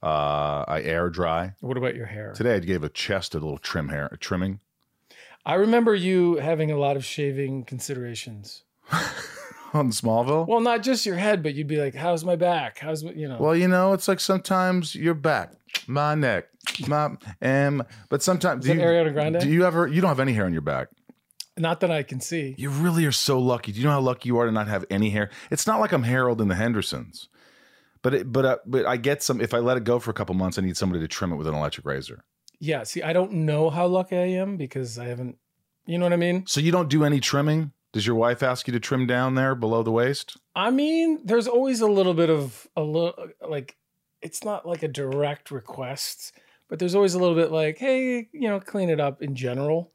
Uh, 0.02 0.64
I 0.68 0.82
air 0.82 1.10
dry. 1.10 1.54
What 1.60 1.76
about 1.76 1.96
your 1.96 2.06
hair? 2.06 2.32
Today 2.32 2.54
I 2.54 2.58
gave 2.60 2.84
a 2.84 2.88
chest 2.88 3.34
a 3.34 3.38
little 3.38 3.58
trim 3.58 3.88
hair 3.88 4.16
trimming 4.20 4.60
I 5.44 5.54
remember 5.54 5.94
you 5.94 6.36
having 6.36 6.70
a 6.70 6.76
lot 6.76 6.96
of 6.96 7.04
shaving 7.06 7.64
considerations. 7.64 8.64
on 9.74 9.90
Smallville. 9.90 10.46
Well, 10.46 10.60
not 10.60 10.82
just 10.82 11.06
your 11.06 11.16
head, 11.16 11.42
but 11.42 11.54
you'd 11.54 11.66
be 11.66 11.76
like, 11.76 11.94
"How's 11.94 12.24
my 12.24 12.36
back? 12.36 12.78
How's 12.78 13.04
my, 13.04 13.12
you 13.12 13.28
know?" 13.28 13.38
Well, 13.38 13.56
you 13.56 13.68
know, 13.68 13.92
it's 13.92 14.08
like 14.08 14.20
sometimes 14.20 14.94
your 14.94 15.14
back, 15.14 15.52
my 15.86 16.14
neck, 16.14 16.48
my 16.86 17.16
and 17.40 17.82
but 18.08 18.22
sometimes 18.22 18.66
Is 18.66 18.72
do 18.72 18.78
you, 18.78 18.84
Ariana 18.84 19.12
Grande? 19.12 19.40
do 19.40 19.48
you 19.48 19.64
ever 19.64 19.86
you 19.86 20.00
don't 20.00 20.08
have 20.08 20.20
any 20.20 20.32
hair 20.32 20.44
on 20.44 20.52
your 20.52 20.62
back. 20.62 20.88
Not 21.58 21.80
that 21.80 21.90
I 21.90 22.02
can 22.02 22.20
see. 22.20 22.54
You 22.56 22.70
really 22.70 23.04
are 23.04 23.12
so 23.12 23.38
lucky. 23.38 23.72
Do 23.72 23.78
you 23.78 23.84
know 23.84 23.92
how 23.92 24.00
lucky 24.00 24.28
you 24.28 24.38
are 24.38 24.46
to 24.46 24.52
not 24.52 24.68
have 24.68 24.84
any 24.90 25.10
hair? 25.10 25.30
It's 25.50 25.66
not 25.66 25.80
like 25.80 25.92
I'm 25.92 26.04
Harry 26.04 26.30
and 26.30 26.50
the 26.50 26.54
Hendersons, 26.54 27.28
but 28.02 28.14
it, 28.14 28.32
but 28.32 28.44
uh, 28.44 28.58
but 28.66 28.86
I 28.86 28.96
get 28.96 29.22
some. 29.22 29.40
If 29.40 29.54
I 29.54 29.58
let 29.58 29.76
it 29.76 29.84
go 29.84 29.98
for 29.98 30.10
a 30.10 30.14
couple 30.14 30.34
months, 30.34 30.58
I 30.58 30.62
need 30.62 30.76
somebody 30.76 31.00
to 31.02 31.08
trim 31.08 31.32
it 31.32 31.36
with 31.36 31.46
an 31.46 31.54
electric 31.54 31.86
razor. 31.86 32.24
Yeah. 32.60 32.82
See, 32.84 33.02
I 33.02 33.12
don't 33.12 33.32
know 33.32 33.70
how 33.70 33.86
lucky 33.86 34.16
I 34.16 34.26
am 34.26 34.56
because 34.56 34.98
I 34.98 35.06
haven't. 35.06 35.36
You 35.86 35.98
know 35.98 36.04
what 36.04 36.12
I 36.12 36.16
mean? 36.16 36.46
So 36.46 36.60
you 36.60 36.70
don't 36.70 36.88
do 36.88 37.04
any 37.04 37.20
trimming. 37.20 37.72
Does 37.92 38.06
your 38.06 38.16
wife 38.16 38.42
ask 38.42 38.66
you 38.66 38.72
to 38.72 38.80
trim 38.80 39.06
down 39.06 39.34
there 39.34 39.54
below 39.54 39.82
the 39.82 39.90
waist? 39.90 40.36
I 40.54 40.70
mean, 40.70 41.20
there's 41.24 41.48
always 41.48 41.80
a 41.80 41.86
little 41.86 42.14
bit 42.14 42.28
of 42.28 42.66
a 42.76 42.82
little 42.82 43.14
like 43.48 43.76
it's 44.20 44.44
not 44.44 44.66
like 44.66 44.82
a 44.82 44.88
direct 44.88 45.50
request, 45.50 46.32
but 46.68 46.78
there's 46.78 46.94
always 46.94 47.14
a 47.14 47.18
little 47.18 47.34
bit 47.34 47.50
like, 47.50 47.78
hey, 47.78 48.28
you 48.32 48.48
know, 48.48 48.60
clean 48.60 48.90
it 48.90 49.00
up 49.00 49.22
in 49.22 49.34
general. 49.34 49.92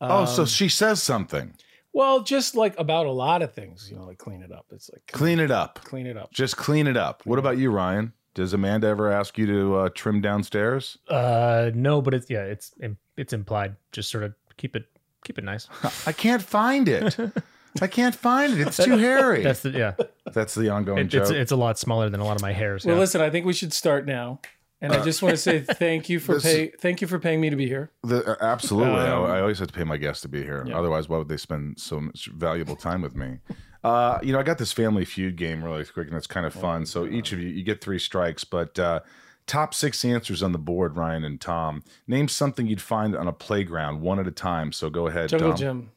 Oh, 0.00 0.24
so 0.24 0.42
Um, 0.42 0.46
she 0.48 0.68
says 0.68 1.02
something. 1.02 1.54
well, 1.92 2.22
just 2.22 2.54
like 2.56 2.78
about 2.78 3.06
a 3.06 3.10
lot 3.10 3.42
of 3.42 3.52
things, 3.54 3.88
you 3.90 3.96
know, 3.96 4.04
like 4.04 4.18
clean 4.18 4.42
it 4.42 4.52
up. 4.52 4.66
It's 4.72 4.90
like 4.92 5.02
Clean 5.12 5.38
it 5.40 5.50
up. 5.50 5.80
clean 5.84 6.06
it 6.06 6.16
up. 6.16 6.32
Just 6.32 6.56
clean 6.56 6.86
it 6.86 6.96
up. 6.96 7.24
What 7.24 7.38
about 7.38 7.58
you, 7.58 7.70
Ryan? 7.70 8.12
Does 8.34 8.52
Amanda 8.52 8.88
ever 8.88 9.12
ask 9.12 9.38
you 9.38 9.46
to 9.46 9.76
uh, 9.76 9.88
trim 9.94 10.20
downstairs? 10.20 10.98
Uh, 11.08 11.70
no, 11.74 12.02
but 12.02 12.14
it's 12.14 12.28
yeah, 12.28 12.42
it's 12.42 12.72
it's 13.16 13.32
implied. 13.32 13.76
Just 13.92 14.10
sort 14.10 14.24
of 14.24 14.34
keep 14.56 14.74
it 14.74 14.86
keep 15.24 15.38
it 15.38 15.44
nice. 15.44 15.68
I 16.06 16.12
can't 16.12 16.42
find 16.42 16.88
it. 16.88 17.16
I 17.82 17.86
can't 17.86 18.14
find 18.14 18.52
it. 18.52 18.60
It's 18.66 18.76
too 18.76 18.96
hairy. 18.98 19.42
That's 19.42 19.60
the 19.60 19.70
yeah. 19.70 19.94
That's 20.32 20.54
the 20.56 20.68
ongoing 20.68 20.98
It, 20.98 21.04
joke. 21.06 21.22
it's 21.22 21.30
it's 21.30 21.52
a 21.52 21.56
lot 21.56 21.78
smaller 21.78 22.10
than 22.10 22.18
a 22.20 22.24
lot 22.24 22.34
of 22.36 22.42
my 22.42 22.52
hairs. 22.52 22.84
Well, 22.84 22.96
yeah. 22.96 23.00
listen, 23.00 23.20
I 23.20 23.30
think 23.30 23.46
we 23.46 23.52
should 23.52 23.72
start 23.72 24.04
now. 24.04 24.40
And 24.80 24.92
I 24.92 25.02
just 25.02 25.22
want 25.22 25.32
to 25.34 25.36
say 25.38 25.60
thank 25.68 26.08
you 26.08 26.20
for 26.20 26.32
Uh, 26.32 26.34
this- 26.36 26.44
pay 26.44 26.72
thank 26.78 27.00
you 27.00 27.06
for 27.06 27.18
paying 27.18 27.40
me 27.40 27.48
to 27.50 27.56
be 27.56 27.66
here. 27.66 27.90
The, 28.02 28.32
uh, 28.32 28.36
absolutely. 28.44 29.00
I, 29.00 29.10
Um, 29.12 29.24
I 29.30 29.40
always 29.40 29.58
have 29.58 29.68
to 29.68 29.74
pay 29.74 29.84
my 29.84 29.96
guests 29.96 30.22
to 30.22 30.28
be 30.28 30.42
here. 30.42 30.64
Yeah. 30.66 30.78
Otherwise, 30.78 31.08
why 31.08 31.18
would 31.18 31.28
they 31.28 31.36
spend 31.38 31.78
so 31.80 32.00
much 32.00 32.26
valuable 32.34 32.76
time 32.76 33.00
with 33.02 33.14
me? 33.16 33.38
Uh, 33.82 34.18
you 34.22 34.32
know, 34.32 34.38
I 34.38 34.42
got 34.42 34.58
this 34.58 34.72
Family 34.72 35.04
Feud 35.04 35.36
game 35.36 35.62
really 35.62 35.84
quick, 35.84 36.08
and 36.08 36.16
it's 36.16 36.26
kind 36.26 36.46
of 36.46 36.56
Oh, 36.56 36.60
fun. 36.60 36.86
So 36.86 37.06
each 37.06 37.32
of 37.32 37.38
you, 37.40 37.48
you 37.48 37.62
get 37.62 37.80
three 37.82 37.98
strikes, 37.98 38.42
but 38.44 38.78
uh, 38.78 39.00
top 39.46 39.74
six 39.74 40.04
answers 40.04 40.42
on 40.42 40.52
the 40.52 40.58
board, 40.58 40.96
Ryan 40.96 41.24
and 41.24 41.38
Tom. 41.40 41.82
Name 42.06 42.28
something 42.28 42.66
you'd 42.66 42.80
find 42.80 43.14
on 43.14 43.28
a 43.28 43.32
playground, 43.32 44.00
one 44.00 44.18
at 44.18 44.26
a 44.26 44.30
time. 44.30 44.72
So 44.72 44.88
go 44.90 45.06
ahead, 45.06 45.28
Jungle 45.30 45.50
Tom. 45.50 45.56
Gym. 45.58 45.90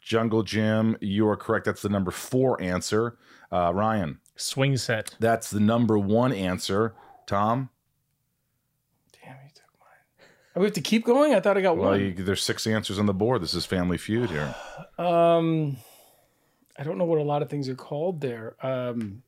Jungle 0.00 0.42
Gym. 0.44 0.96
You 1.00 1.26
are 1.28 1.36
correct. 1.36 1.64
That's 1.66 1.82
the 1.82 1.88
number 1.88 2.10
four 2.12 2.60
answer. 2.62 3.16
Uh, 3.52 3.72
Ryan, 3.74 4.18
Swing 4.36 4.76
set. 4.76 5.14
that's 5.20 5.50
the 5.50 5.60
number 5.60 5.98
one 5.98 6.32
answer. 6.32 6.94
Tom, 7.26 7.70
Damn, 9.12 9.34
you 9.44 9.50
took 9.54 9.64
mine. 9.80 9.88
Oh, 10.20 10.24
we 10.60 10.64
have 10.66 10.74
to 10.74 10.80
keep 10.80 11.04
going? 11.04 11.34
I 11.34 11.40
thought 11.40 11.56
I 11.58 11.60
got 11.60 11.76
well, 11.76 11.90
one. 11.90 12.00
you, 12.00 12.12
there's 12.12 12.42
six 12.42 12.66
answers 12.66 12.98
on 12.98 13.06
the 13.06 13.14
board. 13.14 13.42
This 13.42 13.54
is 13.54 13.66
Family 13.66 13.98
Feud 13.98 14.30
here. 14.30 14.54
Um, 14.96 15.76
I 16.78 16.84
don't 16.84 16.98
know 16.98 17.04
what 17.04 17.18
a 17.18 17.24
lot 17.24 17.42
of 17.42 17.50
things 17.50 17.68
are 17.68 17.74
called 17.74 18.20
there. 18.20 18.54
Um, 18.64 19.24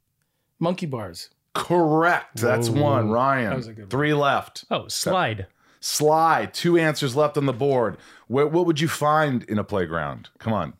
monkey 0.60 0.86
bars. 0.86 1.30
Correct. 1.54 2.36
That's 2.36 2.68
Whoa. 2.68 2.82
one. 2.82 3.10
Ryan. 3.10 3.50
That 3.50 3.56
was 3.56 3.66
a 3.66 3.72
good 3.72 3.82
one. 3.82 3.90
Three 3.90 4.14
left. 4.14 4.64
Oh, 4.70 4.86
slide. 4.86 5.48
Slide. 5.80 6.54
Two 6.54 6.78
answers 6.78 7.16
left 7.16 7.36
on 7.36 7.46
the 7.46 7.52
board. 7.52 7.96
What, 8.28 8.52
what 8.52 8.64
would 8.66 8.80
you 8.80 8.86
find 8.86 9.42
in 9.44 9.58
a 9.58 9.64
playground? 9.64 10.28
Come 10.38 10.52
on. 10.52 10.74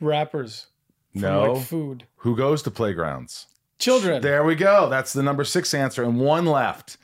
Wrappers. 0.00 0.66
From 1.12 1.22
No. 1.22 1.52
Like 1.54 1.66
food. 1.66 2.04
Who 2.18 2.36
goes 2.36 2.62
to 2.62 2.70
playgrounds? 2.70 3.46
Children. 3.78 4.22
There 4.22 4.44
we 4.44 4.54
go. 4.54 4.88
That's 4.88 5.12
the 5.12 5.22
number 5.22 5.44
six 5.44 5.74
answer, 5.74 6.04
and 6.04 6.20
one 6.20 6.46
left. 6.46 6.96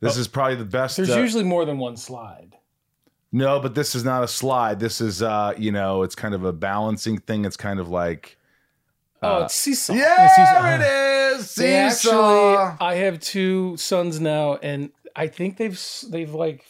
This 0.00 0.16
is 0.16 0.28
probably 0.28 0.56
the 0.56 0.64
best. 0.64 0.96
There's 0.96 1.10
uh, 1.10 1.18
usually 1.18 1.44
more 1.44 1.64
than 1.64 1.78
one 1.78 1.96
slide. 1.96 2.56
no, 3.32 3.60
but 3.60 3.74
this 3.74 3.94
is 3.94 4.04
not 4.04 4.22
a 4.22 4.28
slide. 4.28 4.78
This 4.80 5.00
is, 5.00 5.22
uh, 5.22 5.54
you 5.56 5.72
know, 5.72 6.02
it's 6.02 6.14
kind 6.14 6.34
of 6.34 6.44
a 6.44 6.52
balancing 6.52 7.18
thing. 7.18 7.44
It's 7.44 7.56
kind 7.56 7.80
of 7.80 7.88
like, 7.88 8.36
Oh, 9.22 9.44
it's 9.44 9.54
seesaw. 9.54 9.94
yeah, 9.94 10.28
seesaw. 10.28 10.62
there 10.62 10.80
it 11.32 11.36
is. 11.38 11.50
Seesaw. 11.50 12.68
actually, 12.72 12.86
I 12.86 12.94
have 12.96 13.18
two 13.20 13.76
sons 13.78 14.20
now, 14.20 14.56
and 14.56 14.90
I 15.16 15.26
think 15.28 15.56
they've 15.56 15.80
they've 16.10 16.32
like 16.34 16.64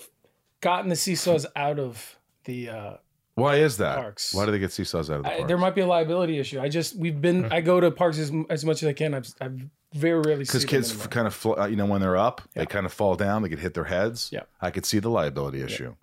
gotten 0.61 0.89
the 0.89 0.97
seesaws 0.97 1.45
out 1.57 1.79
of 1.81 2.17
the. 2.45 2.69
uh 2.71 2.97
Why 3.35 3.57
is 3.57 3.77
that? 3.79 3.97
Parks. 3.97 4.33
Why 4.33 4.47
do 4.47 4.53
they 4.53 4.61
get 4.61 4.73
seesaws 4.73 5.11
out 5.11 5.19
of 5.19 5.23
the 5.25 5.29
I, 5.31 5.37
parks? 5.39 5.49
there 5.49 5.59
might 5.59 5.75
be 5.75 5.81
a 5.81 5.87
liability 5.87 6.39
issue. 6.39 6.61
I 6.61 6.69
just 6.69 6.97
we've 6.97 7.21
been. 7.21 7.53
I 7.53 7.61
go 7.61 7.81
to 7.81 7.91
parks 7.91 8.19
as, 8.19 8.31
as 8.49 8.65
much 8.65 8.83
as 8.85 8.89
I 8.89 8.93
can. 8.93 9.13
I've, 9.15 9.29
I've 9.41 9.61
very 9.95 10.21
rarely 10.21 10.45
because 10.45 10.65
kids 10.65 10.93
kind 11.09 11.27
of 11.27 11.47
uh, 11.47 11.65
you 11.67 11.77
know 11.77 11.87
when 11.87 12.01
they're 12.01 12.17
up 12.17 12.43
Yeah. 12.55 12.63
they 12.63 12.67
kind 12.67 12.85
of 12.87 12.93
fall 12.93 13.15
down 13.17 13.43
they 13.43 13.49
could 13.49 13.61
hit 13.61 13.75
their 13.75 13.85
heads 13.85 14.31
Yeah. 14.33 14.43
i 14.61 14.71
could 14.71 14.85
see 14.85 14.99
the 14.99 15.09
liability 15.11 15.63
issue 15.63 15.95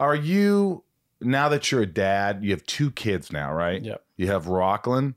are 0.00 0.14
you 0.14 0.82
now 1.20 1.48
that 1.48 1.70
you're 1.72 1.82
a 1.82 1.86
dad 1.86 2.42
you 2.44 2.50
have 2.50 2.64
two 2.66 2.90
kids 2.90 3.32
now 3.32 3.52
right 3.52 3.82
Yep. 3.82 4.02
you 4.16 4.26
have 4.28 4.46
rockland 4.46 5.14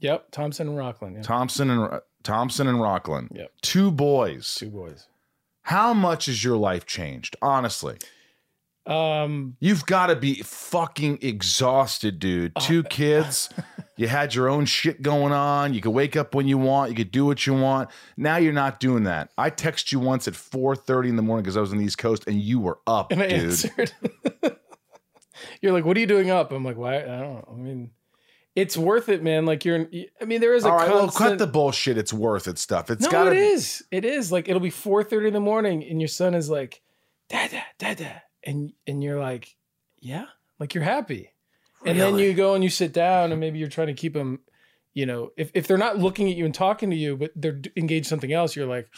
Yep. 0.00 0.32
Thompson 0.32 0.66
and 0.68 0.76
Rockland. 0.76 1.16
Yeah. 1.16 1.22
thompson 1.22 1.70
and 1.70 2.00
thompson 2.24 2.66
and 2.66 2.80
rockland 2.80 3.30
Yep. 3.34 3.52
two 3.62 3.90
boys 3.90 4.54
Two 4.56 4.70
boys. 4.70 5.06
how 5.62 5.94
much 5.94 6.26
has 6.26 6.42
your 6.42 6.56
life 6.56 6.86
changed 6.86 7.36
honestly 7.40 7.98
Um, 8.86 9.56
You've 9.60 9.86
got 9.86 10.08
to 10.08 10.16
be 10.16 10.42
fucking 10.42 11.20
exhausted, 11.22 12.18
dude. 12.18 12.52
Two 12.60 12.82
kids. 12.90 13.48
You 13.96 14.08
had 14.08 14.34
your 14.34 14.48
own 14.48 14.64
shit 14.64 15.02
going 15.02 15.32
on. 15.32 15.74
You 15.74 15.80
could 15.80 15.90
wake 15.90 16.16
up 16.16 16.34
when 16.34 16.48
you 16.48 16.58
want. 16.58 16.90
You 16.90 16.96
could 16.96 17.12
do 17.12 17.24
what 17.24 17.46
you 17.46 17.54
want. 17.54 17.90
Now 18.16 18.36
you're 18.36 18.52
not 18.52 18.80
doing 18.80 19.04
that. 19.04 19.30
I 19.38 19.50
text 19.50 19.92
you 19.92 20.00
once 20.00 20.26
at 20.26 20.34
4:30 20.34 21.10
in 21.10 21.16
the 21.16 21.22
morning 21.22 21.44
because 21.44 21.56
I 21.56 21.60
was 21.60 21.72
on 21.72 21.78
the 21.78 21.84
East 21.84 21.98
Coast 21.98 22.24
and 22.26 22.40
you 22.40 22.58
were 22.58 22.78
up, 22.86 23.12
and 23.12 23.22
I 23.22 23.28
dude. 23.28 23.40
answered. 23.40 23.92
you're 25.60 25.72
like, 25.72 25.84
"What 25.84 25.96
are 25.96 26.00
you 26.00 26.06
doing 26.06 26.30
up?" 26.30 26.52
I'm 26.52 26.64
like, 26.64 26.76
"Why? 26.76 26.96
I 26.96 27.00
don't 27.04 27.34
know. 27.34 27.48
I 27.52 27.56
mean, 27.56 27.90
it's 28.56 28.76
worth 28.76 29.08
it, 29.08 29.22
man. 29.22 29.46
Like 29.46 29.64
you're. 29.64 29.88
I 30.20 30.24
mean, 30.24 30.40
there 30.40 30.54
is 30.54 30.64
a 30.64 30.68
All 30.70 30.76
right, 30.76 30.90
well, 30.90 31.10
cut 31.10 31.38
the 31.38 31.46
bullshit. 31.46 31.96
It's 31.98 32.12
worth 32.12 32.48
it 32.48 32.58
stuff. 32.58 32.90
It's 32.90 33.04
no, 33.04 33.10
got 33.10 33.28
it 33.28 33.36
is. 33.36 33.84
It 33.90 34.04
is. 34.04 34.32
Like 34.32 34.48
it'll 34.48 34.60
be 34.60 34.70
4:30 34.70 35.28
in 35.28 35.32
the 35.34 35.40
morning, 35.40 35.84
and 35.84 36.00
your 36.00 36.08
son 36.08 36.34
is 36.34 36.50
like, 36.50 36.82
"Dada, 37.28 37.62
dada," 37.78 38.22
and 38.44 38.72
and 38.86 39.02
you're 39.02 39.20
like, 39.20 39.56
"Yeah," 40.00 40.26
like 40.58 40.74
you're 40.74 40.84
happy, 40.84 41.32
and 41.84 41.98
then 41.98 42.18
you 42.18 42.34
go 42.34 42.54
and 42.54 42.62
you 42.62 42.70
sit 42.70 42.92
down, 42.92 43.32
and 43.32 43.40
maybe 43.44 43.58
you're 43.58 43.68
trying 43.68 43.88
to 43.88 43.94
keep 43.94 44.14
them. 44.14 44.40
You 44.94 45.06
know, 45.06 45.30
if 45.36 45.50
if 45.54 45.66
they're 45.66 45.78
not 45.78 45.98
looking 45.98 46.28
at 46.28 46.36
you 46.36 46.44
and 46.44 46.54
talking 46.54 46.90
to 46.90 46.96
you, 46.96 47.16
but 47.16 47.32
they're 47.34 47.60
engaged 47.76 48.06
something 48.06 48.32
else, 48.32 48.54
you're 48.54 48.66
like, 48.66 48.88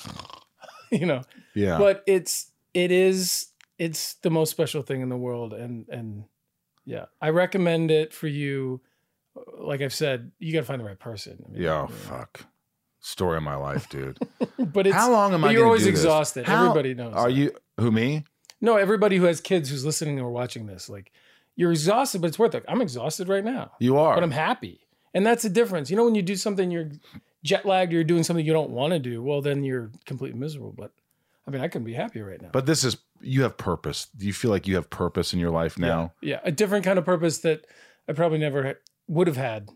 you 0.91 1.07
know. 1.07 1.23
Yeah. 1.55 1.79
But 1.79 2.03
it's 2.07 2.51
it 2.73 2.91
is 2.91 3.47
it's 3.79 4.15
the 4.15 4.31
most 4.31 4.51
special 4.51 4.83
thing 4.83 5.01
in 5.01 5.09
the 5.09 5.17
world, 5.17 5.53
and 5.53 5.89
and 5.89 6.25
yeah, 6.85 7.07
I 7.21 7.31
recommend 7.31 7.91
it 7.91 8.13
for 8.13 8.27
you. 8.27 8.81
Like 9.59 9.81
I've 9.81 9.95
said, 9.95 10.31
you 10.39 10.53
got 10.53 10.61
to 10.61 10.67
find 10.67 10.81
the 10.81 10.85
right 10.85 10.99
person. 10.99 11.43
I 11.45 11.51
mean, 11.51 11.63
yeah, 11.63 11.83
oh, 11.83 11.87
fuck. 11.89 12.47
Story 13.01 13.37
of 13.37 13.43
my 13.43 13.57
life, 13.57 13.89
dude. 13.89 14.19
but 14.59 14.87
it's 14.87 14.95
How 14.95 15.11
long 15.11 15.35
am 15.35 15.45
I 15.45 15.51
You're 15.51 15.65
always 15.65 15.87
exhausted. 15.87 16.47
How- 16.47 16.63
Everybody 16.63 16.95
knows. 16.95 17.15
Are 17.15 17.29
that. 17.29 17.35
you 17.35 17.53
who 17.79 17.91
me? 17.91 18.25
No, 18.65 18.77
everybody 18.77 19.17
who 19.19 19.25
has 19.25 19.41
kids 19.41 19.69
who's 19.71 19.85
listening 19.85 20.19
or 20.21 20.31
watching 20.31 20.67
this, 20.67 20.89
like 20.89 21.13
you're 21.57 21.71
exhausted, 21.71 22.21
but 22.21 22.29
it's 22.29 22.39
worth 22.39 22.55
it. 22.55 22.65
I'm 22.67 22.81
exhausted 22.83 23.29
right 23.29 23.45
now, 23.45 23.73
You 23.79 23.97
are. 23.99 24.15
but 24.17 24.25
I'm 24.25 24.31
happy, 24.33 24.81
and 25.15 25.25
that's 25.25 25.43
the 25.45 25.51
difference. 25.51 25.91
You 25.91 25.97
know, 25.97 26.05
when 26.05 26.15
you 26.17 26.23
do 26.23 26.35
something, 26.37 26.71
you're 26.71 26.91
jet 27.45 27.65
lagged, 27.67 27.93
or 27.93 27.97
you're 27.97 28.05
doing 28.05 28.23
something 28.25 28.45
you 28.45 28.53
don't 28.53 28.71
want 28.71 28.93
to 28.93 28.99
do. 28.99 29.23
Well, 29.23 29.41
then 29.43 29.63
you're 29.65 29.91
completely 30.07 30.39
miserable. 30.39 30.75
But 30.77 30.93
I 31.47 31.51
mean, 31.51 31.61
I 31.61 31.69
couldn't 31.69 31.85
be 31.87 31.93
happy 31.95 32.21
right 32.23 32.41
now. 32.43 32.49
But 32.53 32.67
this 32.67 32.83
is 32.85 32.97
you 33.21 33.43
have 33.43 33.57
purpose. 33.57 34.07
Do 34.17 34.27
you 34.27 34.33
feel 34.33 34.51
like 34.51 34.67
you 34.67 34.75
have 34.77 34.91
purpose 34.91 35.33
in 35.33 35.39
your 35.39 35.51
life 35.51 35.79
now? 35.79 36.13
yeah, 36.23 36.41
a 36.43 36.51
different 36.51 36.85
kind 36.85 36.99
of 36.99 37.05
purpose 37.05 37.39
that 37.39 37.67
I 38.09 38.13
probably 38.15 38.39
never 38.39 38.65
ha- 38.65 38.81
would 39.09 39.27
have 39.29 39.37
had 39.37 39.69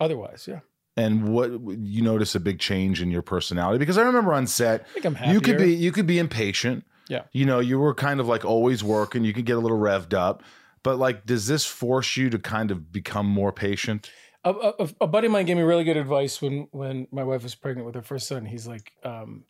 otherwise. 0.00 0.46
Yeah, 0.48 0.60
And 0.96 1.28
what 1.28 1.50
you 1.80 2.02
notice 2.02 2.34
a 2.34 2.40
big 2.40 2.58
change 2.58 3.02
in 3.02 3.10
your 3.10 3.22
personality 3.22 3.78
because 3.78 3.98
I 3.98 4.02
remember 4.02 4.32
on 4.32 4.46
set 4.46 4.82
I 4.82 4.92
think 4.94 5.04
I'm 5.06 5.14
happier. 5.16 5.34
you 5.34 5.40
could 5.40 5.58
be 5.58 5.74
you 5.74 5.92
could 5.92 6.06
be 6.06 6.18
impatient. 6.18 6.84
Yeah. 7.08 7.22
You 7.32 7.46
know, 7.46 7.60
you 7.60 7.78
were 7.78 7.94
kind 7.94 8.20
of 8.20 8.28
like 8.28 8.44
always 8.44 8.84
working, 8.84 9.24
you 9.24 9.32
could 9.32 9.46
get 9.46 9.56
a 9.56 9.60
little 9.60 9.78
revved 9.78 10.14
up. 10.14 10.42
But 10.82 10.98
like 10.98 11.26
does 11.26 11.46
this 11.46 11.64
force 11.64 12.16
you 12.16 12.30
to 12.30 12.38
kind 12.38 12.70
of 12.70 12.92
become 12.92 13.26
more 13.26 13.52
patient? 13.52 14.10
a, 14.44 14.72
a, 14.78 14.88
a 15.02 15.06
buddy 15.06 15.26
of 15.26 15.32
mine 15.32 15.46
gave 15.46 15.56
me 15.56 15.62
really 15.62 15.84
good 15.84 15.96
advice 15.96 16.40
when 16.40 16.68
when 16.70 17.06
my 17.10 17.24
wife 17.24 17.42
was 17.42 17.54
pregnant 17.54 17.86
with 17.86 17.94
her 17.94 18.02
first 18.02 18.28
son. 18.28 18.44
He's 18.46 18.66
like, 18.66 18.92
um, 19.04 19.44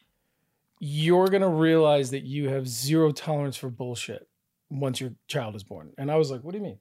"You're 0.81 1.29
gonna 1.29 1.49
realize 1.49 2.11
that 2.11 2.25
you 2.25 2.49
have 2.49 2.69
zero 2.69 3.13
tolerance 3.13 3.57
for 3.57 3.69
bullshit 3.69 4.29
once 4.71 5.01
your 5.01 5.13
child 5.27 5.55
is 5.55 5.65
born." 5.65 5.93
And 5.99 6.11
I 6.11 6.17
was 6.17 6.31
like, 6.31 6.43
"What 6.43 6.53
do 6.53 6.59
you 6.59 6.65
mean?" 6.65 6.79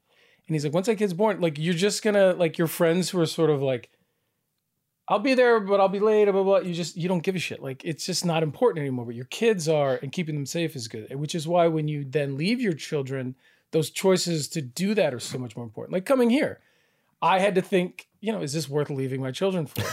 And 0.48 0.56
he's 0.56 0.64
like, 0.64 0.74
"Once 0.74 0.88
that 0.88 0.96
kid's 0.98 1.14
born, 1.14 1.42
like 1.42 1.58
you're 1.58 1.74
just 1.74 2.04
gonna 2.04 2.34
like 2.34 2.58
your 2.58 2.68
friends 2.68 3.10
who 3.10 3.20
are 3.20 3.26
sort 3.26 3.50
of 3.50 3.62
like." 3.62 3.90
I'll 5.10 5.20
be 5.20 5.34
there, 5.36 5.60
but 5.62 5.80
I'll 5.80 5.88
be 5.88 6.00
late. 6.00 6.26
Blah, 6.26 6.34
blah, 6.34 6.44
blah. 6.44 6.58
You 6.60 6.74
just 6.74 6.98
you 6.98 7.08
don't 7.08 7.24
give 7.24 7.36
a 7.36 7.40
shit. 7.40 7.62
Like 7.62 7.84
it's 7.86 8.06
just 8.06 8.26
not 8.26 8.44
important 8.44 8.80
anymore. 8.80 9.06
But 9.06 9.16
your 9.16 9.26
kids 9.26 9.70
are, 9.70 9.96
and 10.02 10.12
keeping 10.12 10.36
them 10.36 10.46
safe 10.46 10.76
is 10.76 10.88
good. 10.88 11.14
Which 11.16 11.34
is 11.36 11.48
why 11.48 11.68
when 11.68 11.88
you 11.88 12.04
then 12.04 12.36
leave 12.38 12.60
your 12.60 12.74
children, 12.74 13.36
those 13.72 13.90
choices 13.90 14.48
to 14.50 14.62
do 14.62 14.94
that 14.96 15.14
are 15.14 15.20
so 15.20 15.38
much 15.38 15.56
more 15.56 15.64
important. 15.66 15.94
Like 15.94 16.06
coming 16.06 16.30
here, 16.30 16.60
I 17.22 17.40
had 17.40 17.56
to 17.56 17.62
think, 17.62 18.08
you 18.20 18.32
know, 18.34 18.42
is 18.42 18.52
this 18.54 18.68
worth 18.68 18.90
leaving 18.90 19.22
my 19.22 19.32
children 19.32 19.66
for? 19.66 19.84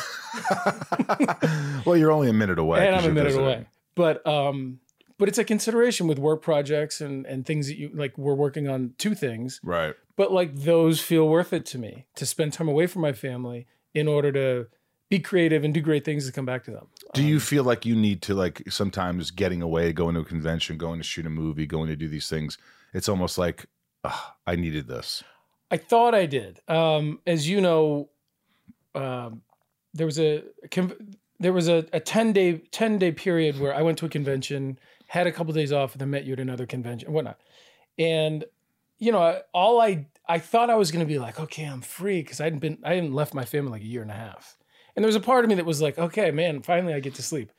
well, 1.84 1.96
you're 1.96 2.12
only 2.12 2.28
a 2.28 2.32
minute 2.32 2.58
away. 2.58 2.86
and 2.86 2.96
I'm 2.96 3.04
a 3.04 3.08
minute 3.08 3.24
visiting. 3.26 3.44
away. 3.46 3.66
But 3.94 4.26
um, 4.26 4.80
but 5.18 5.28
it's 5.28 5.38
a 5.38 5.44
consideration 5.44 6.08
with 6.08 6.18
work 6.18 6.42
projects 6.42 7.00
and 7.00 7.24
and 7.26 7.46
things 7.46 7.68
that 7.68 7.78
you 7.78 7.90
like. 7.94 8.18
We're 8.18 8.34
working 8.34 8.68
on 8.68 8.94
two 8.98 9.14
things, 9.14 9.60
Right. 9.62 9.94
but 10.16 10.32
like 10.32 10.54
those 10.56 11.00
feel 11.00 11.28
worth 11.28 11.52
it 11.52 11.64
to 11.66 11.78
me 11.78 12.06
to 12.16 12.26
spend 12.26 12.52
time 12.52 12.68
away 12.68 12.86
from 12.88 13.02
my 13.02 13.12
family 13.12 13.66
in 13.94 14.08
order 14.08 14.32
to 14.32 14.66
be 15.16 15.22
creative 15.22 15.64
and 15.64 15.72
do 15.72 15.80
great 15.80 16.04
things 16.04 16.26
to 16.26 16.32
come 16.32 16.44
back 16.44 16.64
to 16.64 16.70
them. 16.70 16.86
Do 17.12 17.22
you 17.22 17.40
feel 17.40 17.64
like 17.64 17.86
you 17.86 17.94
need 17.94 18.22
to 18.22 18.34
like 18.34 18.62
sometimes 18.68 19.30
getting 19.30 19.62
away, 19.62 19.92
going 19.92 20.14
to 20.14 20.20
a 20.20 20.24
convention, 20.24 20.76
going 20.76 20.98
to 21.00 21.04
shoot 21.04 21.26
a 21.26 21.30
movie, 21.30 21.66
going 21.66 21.88
to 21.88 21.96
do 21.96 22.08
these 22.08 22.28
things? 22.28 22.58
It's 22.92 23.08
almost 23.08 23.38
like 23.38 23.66
"Ugh, 24.04 24.32
I 24.46 24.56
needed 24.56 24.88
this. 24.88 25.22
I 25.70 25.76
thought 25.76 26.14
I 26.14 26.26
did. 26.26 26.60
Um, 26.68 27.20
as 27.26 27.48
you 27.48 27.60
know, 27.60 28.08
um, 28.94 29.42
there 29.92 30.06
was 30.06 30.18
a 30.18 30.42
there 31.40 31.52
was 31.52 31.68
a, 31.68 31.86
a 31.92 32.00
ten 32.00 32.32
day 32.32 32.58
ten 32.70 32.98
day 32.98 33.12
period 33.12 33.58
where 33.60 33.74
I 33.74 33.82
went 33.82 33.98
to 33.98 34.06
a 34.06 34.08
convention, 34.08 34.78
had 35.06 35.26
a 35.26 35.32
couple 35.32 35.52
days 35.52 35.72
off, 35.72 35.92
and 35.92 36.00
then 36.00 36.10
met 36.10 36.24
you 36.24 36.32
at 36.32 36.40
another 36.40 36.66
convention 36.66 37.06
and 37.06 37.14
whatnot. 37.14 37.38
And 37.98 38.44
you 38.98 39.12
know, 39.12 39.40
all 39.52 39.80
I 39.80 40.06
I 40.28 40.38
thought 40.38 40.70
I 40.70 40.74
was 40.76 40.90
going 40.90 41.06
to 41.06 41.12
be 41.12 41.18
like, 41.18 41.38
okay, 41.38 41.64
I'm 41.64 41.82
free 41.82 42.22
because 42.22 42.40
I 42.40 42.44
hadn't 42.44 42.60
been 42.60 42.78
I 42.84 42.94
hadn't 42.94 43.14
left 43.14 43.34
my 43.34 43.44
family 43.44 43.72
like 43.72 43.82
a 43.82 43.86
year 43.86 44.02
and 44.02 44.10
a 44.10 44.14
half, 44.14 44.56
and 44.96 45.02
there 45.02 45.08
was 45.08 45.16
a 45.16 45.20
part 45.20 45.44
of 45.44 45.48
me 45.48 45.56
that 45.56 45.66
was 45.66 45.82
like, 45.82 45.98
okay, 45.98 46.30
man, 46.30 46.62
finally 46.62 46.94
I 46.94 47.00
get 47.00 47.14
to 47.14 47.22
sleep. 47.22 47.50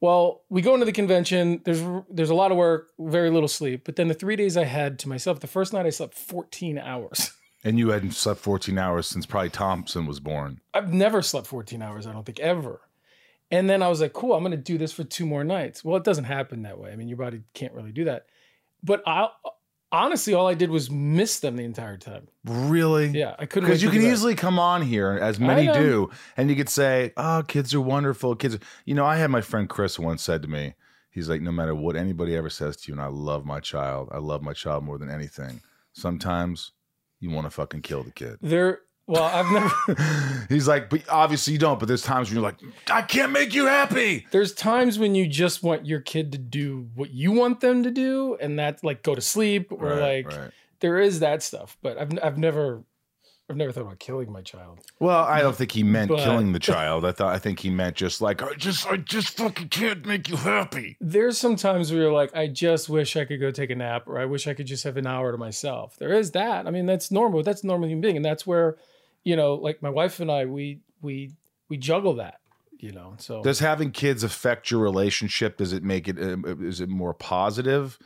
Well, 0.00 0.42
we 0.48 0.62
go 0.62 0.74
into 0.74 0.86
the 0.86 0.92
convention. 0.92 1.60
There's 1.64 1.82
there's 2.08 2.30
a 2.30 2.34
lot 2.34 2.52
of 2.52 2.56
work, 2.56 2.90
very 2.98 3.30
little 3.30 3.48
sleep. 3.48 3.82
But 3.84 3.96
then 3.96 4.08
the 4.08 4.14
three 4.14 4.36
days 4.36 4.56
I 4.56 4.64
had 4.64 4.98
to 5.00 5.08
myself, 5.08 5.40
the 5.40 5.46
first 5.46 5.72
night 5.72 5.86
I 5.86 5.90
slept 5.90 6.14
14 6.14 6.78
hours. 6.78 7.32
And 7.64 7.76
you 7.76 7.88
hadn't 7.88 8.12
slept 8.12 8.38
14 8.38 8.78
hours 8.78 9.08
since 9.08 9.26
probably 9.26 9.50
Thompson 9.50 10.06
was 10.06 10.20
born. 10.20 10.60
I've 10.72 10.92
never 10.92 11.22
slept 11.22 11.48
14 11.48 11.82
hours, 11.82 12.06
I 12.06 12.12
don't 12.12 12.24
think 12.24 12.38
ever. 12.38 12.80
And 13.50 13.68
then 13.68 13.82
I 13.82 13.88
was 13.88 14.00
like, 14.00 14.12
cool, 14.12 14.34
I'm 14.34 14.44
going 14.44 14.52
to 14.52 14.56
do 14.56 14.78
this 14.78 14.92
for 14.92 15.02
two 15.02 15.26
more 15.26 15.42
nights. 15.42 15.84
Well, 15.84 15.96
it 15.96 16.04
doesn't 16.04 16.24
happen 16.24 16.62
that 16.62 16.78
way. 16.78 16.92
I 16.92 16.96
mean, 16.96 17.08
your 17.08 17.16
body 17.16 17.42
can't 17.54 17.72
really 17.72 17.90
do 17.90 18.04
that. 18.04 18.26
But 18.84 19.02
I 19.06 19.28
honestly, 19.92 20.34
all 20.34 20.46
I 20.46 20.54
did 20.54 20.70
was 20.70 20.90
miss 20.90 21.40
them 21.40 21.56
the 21.56 21.64
entire 21.64 21.96
time. 21.96 22.28
Really? 22.44 23.08
Yeah, 23.08 23.34
I 23.38 23.46
couldn't. 23.46 23.68
Because 23.68 23.82
you 23.82 23.90
can 23.90 24.02
easily 24.02 24.34
come 24.34 24.58
on 24.58 24.82
here, 24.82 25.18
as 25.20 25.38
many 25.40 25.66
do, 25.72 26.10
and 26.36 26.50
you 26.50 26.56
could 26.56 26.68
say, 26.68 27.12
"Oh, 27.16 27.42
kids 27.46 27.74
are 27.74 27.80
wonderful." 27.80 28.36
Kids, 28.36 28.56
are-" 28.56 28.60
you 28.84 28.94
know, 28.94 29.04
I 29.04 29.16
had 29.16 29.30
my 29.30 29.40
friend 29.40 29.68
Chris 29.68 29.98
once 29.98 30.22
said 30.22 30.42
to 30.42 30.48
me, 30.48 30.74
"He's 31.10 31.28
like, 31.28 31.40
no 31.40 31.52
matter 31.52 31.74
what 31.74 31.96
anybody 31.96 32.36
ever 32.36 32.50
says 32.50 32.76
to 32.78 32.88
you, 32.88 32.94
and 32.94 33.02
I 33.02 33.08
love 33.08 33.44
my 33.44 33.60
child. 33.60 34.08
I 34.12 34.18
love 34.18 34.42
my 34.42 34.52
child 34.52 34.84
more 34.84 34.98
than 34.98 35.10
anything. 35.10 35.60
Sometimes 35.92 36.72
you 37.20 37.30
want 37.30 37.46
to 37.46 37.50
fucking 37.50 37.82
kill 37.82 38.02
the 38.02 38.12
kid." 38.12 38.38
There. 38.40 38.80
Well, 39.08 39.22
I've 39.24 39.50
never. 39.50 40.46
He's 40.50 40.68
like, 40.68 40.90
but 40.90 41.02
obviously 41.08 41.54
you 41.54 41.58
don't. 41.58 41.78
But 41.80 41.88
there's 41.88 42.02
times 42.02 42.28
when 42.28 42.34
you're 42.36 42.42
like, 42.44 42.60
I 42.90 43.02
can't 43.02 43.32
make 43.32 43.54
you 43.54 43.64
happy. 43.66 44.26
There's 44.30 44.52
times 44.52 44.98
when 44.98 45.14
you 45.14 45.26
just 45.26 45.62
want 45.62 45.86
your 45.86 46.00
kid 46.00 46.30
to 46.32 46.38
do 46.38 46.88
what 46.94 47.10
you 47.10 47.32
want 47.32 47.60
them 47.60 47.82
to 47.84 47.90
do, 47.90 48.36
and 48.40 48.58
that's 48.58 48.84
like 48.84 49.02
go 49.02 49.14
to 49.14 49.20
sleep 49.22 49.72
or 49.72 49.78
Right, 49.88 50.24
like 50.26 50.36
right. 50.38 50.50
there 50.80 50.98
is 51.00 51.20
that 51.20 51.42
stuff. 51.42 51.76
But 51.82 51.96
I've 51.98 52.10
I've 52.22 52.36
never 52.38 52.84
I've 53.50 53.56
never 53.56 53.72
thought 53.72 53.80
about 53.80 53.98
killing 53.98 54.30
my 54.30 54.42
child. 54.42 54.80
Well, 55.00 55.24
I 55.24 55.40
don't 55.40 55.56
think 55.56 55.72
he 55.72 55.82
meant 55.82 56.10
But- 56.10 56.18
killing 56.18 56.52
the 56.52 56.58
child. 56.72 57.06
I 57.06 57.12
thought 57.12 57.34
I 57.34 57.38
think 57.38 57.60
he 57.60 57.70
meant 57.70 57.96
just 57.96 58.20
like 58.20 58.42
I 58.42 58.52
just 58.56 58.86
I 58.86 58.98
just 58.98 59.38
fucking 59.38 59.70
can't 59.70 60.04
make 60.04 60.28
you 60.28 60.36
happy. 60.36 60.98
there's 61.00 61.38
some 61.38 61.56
times 61.56 61.90
where 61.90 62.02
you're 62.02 62.12
like, 62.12 62.36
I 62.36 62.46
just 62.46 62.90
wish 62.90 63.16
I 63.16 63.24
could 63.24 63.40
go 63.40 63.50
take 63.50 63.70
a 63.70 63.74
nap, 63.74 64.02
or 64.06 64.18
I 64.18 64.26
wish 64.26 64.46
I 64.46 64.52
could 64.52 64.66
just 64.66 64.84
have 64.84 64.98
an 64.98 65.06
hour 65.06 65.32
to 65.32 65.38
myself. 65.38 65.96
There 65.96 66.12
is 66.12 66.32
that. 66.32 66.66
I 66.66 66.70
mean, 66.70 66.84
that's 66.84 67.10
normal. 67.10 67.42
That's 67.42 67.64
normal 67.64 67.88
human 67.88 68.02
being, 68.02 68.16
and 68.16 68.24
that's 68.24 68.46
where, 68.46 68.76
you 69.28 69.36
know, 69.36 69.56
like 69.56 69.82
my 69.82 69.90
wife 69.90 70.20
and 70.20 70.30
I, 70.30 70.46
we 70.46 70.80
we 71.02 71.32
we 71.68 71.76
juggle 71.76 72.14
that, 72.14 72.40
you 72.78 72.92
know. 72.92 73.12
So 73.18 73.42
Does 73.42 73.58
having 73.58 73.90
kids 73.90 74.24
affect 74.24 74.70
your 74.70 74.80
relationship? 74.80 75.58
Does 75.58 75.74
it 75.74 75.82
make 75.84 76.08
it? 76.08 76.18
uh, 76.18 76.38
it 76.58 76.88
more 76.88 77.12
positive 77.12 77.98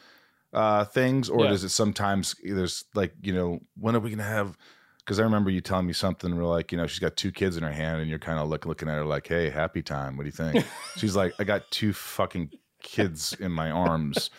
uh, 0.53 0.85
things, 0.85 1.31
or 1.31 1.45
Yeah. 1.45 1.51
does 1.51 1.63
it 1.63 1.69
sometimes 1.69 2.35
there's 2.43 2.87
like 2.93 3.15
you 3.23 3.33
know 3.33 3.61
when 3.79 3.95
are 3.95 4.01
we 4.01 4.11
gonna 4.11 4.25
have? 4.25 4.59
Because 4.99 5.21
I 5.21 5.23
remember 5.23 5.49
you 5.49 5.61
telling 5.61 5.87
me 5.87 5.93
something. 5.93 6.35
We're 6.37 6.43
like, 6.43 6.73
you 6.73 6.79
know, 6.79 6.89
she's 6.89 6.99
got 6.99 7.17
two 7.17 7.31
kids 7.31 7.57
in 7.57 7.63
her 7.63 7.73
hand, 7.73 8.01
and 8.01 8.11
you're 8.11 8.19
kind 8.19 8.41
of 8.41 8.49
look, 8.49 8.67
looking 8.67 8.89
at 8.89 8.95
her 8.97 9.05
like, 9.05 9.29
"Hey, 9.29 9.49
happy 9.49 9.83
time. 9.83 10.17
What 10.17 10.25
do 10.25 10.29
you 10.29 10.33
think?" 10.33 10.67
she's 10.97 11.15
like, 11.15 11.35
"I 11.39 11.45
got 11.45 11.71
two 11.71 11.93
fucking 11.93 12.51
kids 12.83 13.33
in 13.39 13.53
my 13.53 13.71
arms. 13.71 14.31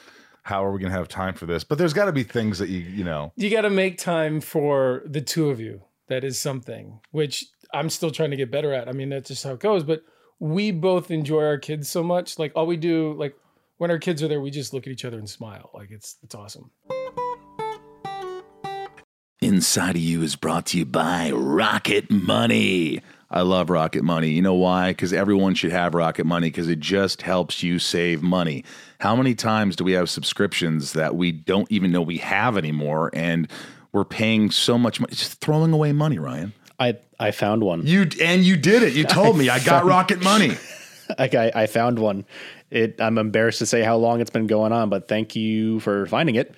How 0.43 0.65
are 0.65 0.73
we 0.73 0.81
gonna 0.81 0.93
have 0.99 1.07
time 1.07 1.33
for 1.33 1.45
this?" 1.45 1.63
But 1.63 1.77
there's 1.77 1.93
got 1.93 2.05
to 2.05 2.11
be 2.11 2.23
things 2.23 2.59
that 2.59 2.67
you 2.67 2.79
you 2.79 3.05
know. 3.05 3.31
you 3.37 3.49
got 3.49 3.61
to 3.61 3.69
make 3.69 3.97
time 3.97 4.41
for 4.41 5.03
the 5.05 5.21
two 5.21 5.49
of 5.49 5.61
you. 5.61 5.83
That 6.09 6.23
is 6.23 6.39
something 6.39 6.99
which 7.11 7.45
I'm 7.73 7.89
still 7.89 8.11
trying 8.11 8.31
to 8.31 8.37
get 8.37 8.51
better 8.51 8.73
at. 8.73 8.87
I 8.87 8.91
mean, 8.91 9.09
that's 9.09 9.29
just 9.29 9.43
how 9.43 9.53
it 9.53 9.59
goes. 9.59 9.83
But 9.83 10.03
we 10.39 10.71
both 10.71 11.09
enjoy 11.09 11.43
our 11.43 11.57
kids 11.57 11.89
so 11.89 12.03
much. 12.03 12.37
Like 12.37 12.51
all 12.55 12.67
we 12.67 12.77
do, 12.77 13.13
like 13.13 13.35
when 13.77 13.89
our 13.89 13.99
kids 13.99 14.21
are 14.21 14.27
there, 14.27 14.41
we 14.41 14.51
just 14.51 14.73
look 14.73 14.85
at 14.85 14.91
each 14.91 15.05
other 15.05 15.17
and 15.17 15.29
smile. 15.29 15.71
Like 15.73 15.89
it's 15.91 16.17
it's 16.23 16.35
awesome. 16.35 16.71
Inside 19.41 19.97
of 19.97 20.01
You 20.01 20.21
is 20.21 20.37
brought 20.37 20.67
to 20.67 20.77
you 20.77 20.85
by 20.85 21.31
Rocket 21.31 22.09
Money. 22.09 23.01
I 23.29 23.41
love 23.41 23.69
Rocket 23.69 24.03
Money. 24.03 24.29
You 24.29 24.41
know 24.41 24.53
why? 24.53 24.91
Because 24.91 25.11
everyone 25.11 25.55
should 25.55 25.71
have 25.71 25.95
Rocket 25.95 26.25
Money 26.25 26.47
because 26.47 26.69
it 26.69 26.79
just 26.79 27.23
helps 27.23 27.63
you 27.63 27.79
save 27.79 28.21
money. 28.21 28.63
How 28.99 29.15
many 29.15 29.35
times 29.35 29.75
do 29.75 29.83
we 29.83 29.93
have 29.93 30.09
subscriptions 30.09 30.93
that 30.93 31.15
we 31.15 31.31
don't 31.31 31.69
even 31.71 31.91
know 31.91 32.01
we 32.01 32.19
have 32.19 32.57
anymore 32.57 33.09
and 33.11 33.49
we're 33.93 34.03
paying 34.03 34.51
so 34.51 34.77
much 34.77 34.99
money? 34.99 35.13
Just 35.13 35.39
throwing 35.39 35.71
away 35.71 35.93
money, 35.93 36.19
Ryan. 36.19 36.51
I 36.79 36.97
I 37.19 37.31
found 37.31 37.63
one. 37.63 37.85
You 37.87 38.09
and 38.21 38.43
you 38.43 38.57
did 38.57 38.83
it. 38.83 38.93
You 38.93 39.05
told 39.05 39.37
me 39.39 39.49
I 39.49 39.59
got 39.59 39.85
Rocket 39.85 40.21
Money. 40.21 40.57
I, 41.17 41.51
I 41.55 41.67
found 41.67 41.99
one. 41.99 42.25
It. 42.71 42.99
I'm 42.99 43.17
embarrassed 43.17 43.59
to 43.59 43.65
say 43.65 43.83
how 43.83 43.97
long 43.97 44.19
it's 44.19 44.31
been 44.31 44.47
going 44.47 44.71
on, 44.71 44.89
but 44.89 45.07
thank 45.07 45.35
you 45.35 45.79
for 45.79 46.05
finding 46.07 46.35
it. 46.35 46.55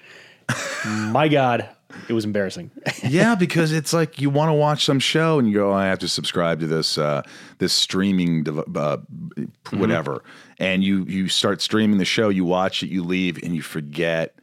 My 0.86 1.28
God, 1.28 1.68
it 2.08 2.14
was 2.14 2.24
embarrassing. 2.24 2.72
yeah, 3.04 3.36
because 3.36 3.74
it's 3.74 3.92
like 3.92 4.22
you 4.22 4.30
want 4.30 4.50
to 4.50 4.54
watch 4.54 4.86
some 4.86 5.00
show 5.00 5.40
and 5.40 5.48
you 5.48 5.56
go, 5.56 5.72
oh, 5.72 5.74
I 5.74 5.88
have 5.88 6.00
to 6.00 6.08
subscribe 6.08 6.60
to 6.62 6.68
this 6.68 6.98
uh, 6.98 7.24
this 7.58 7.74
streaming 7.74 8.44
dev- 8.44 8.76
uh, 8.78 8.98
whatever, 9.72 10.24
and 10.60 10.84
you 10.84 11.04
you 11.06 11.28
start 11.28 11.62
streaming 11.62 11.98
the 11.98 12.06
show, 12.06 12.30
you 12.30 12.46
watch 12.46 12.82
it, 12.84 12.90
you 12.90 13.04
leave, 13.04 13.42
and 13.44 13.56
you 13.56 13.62
forget. 13.62 14.36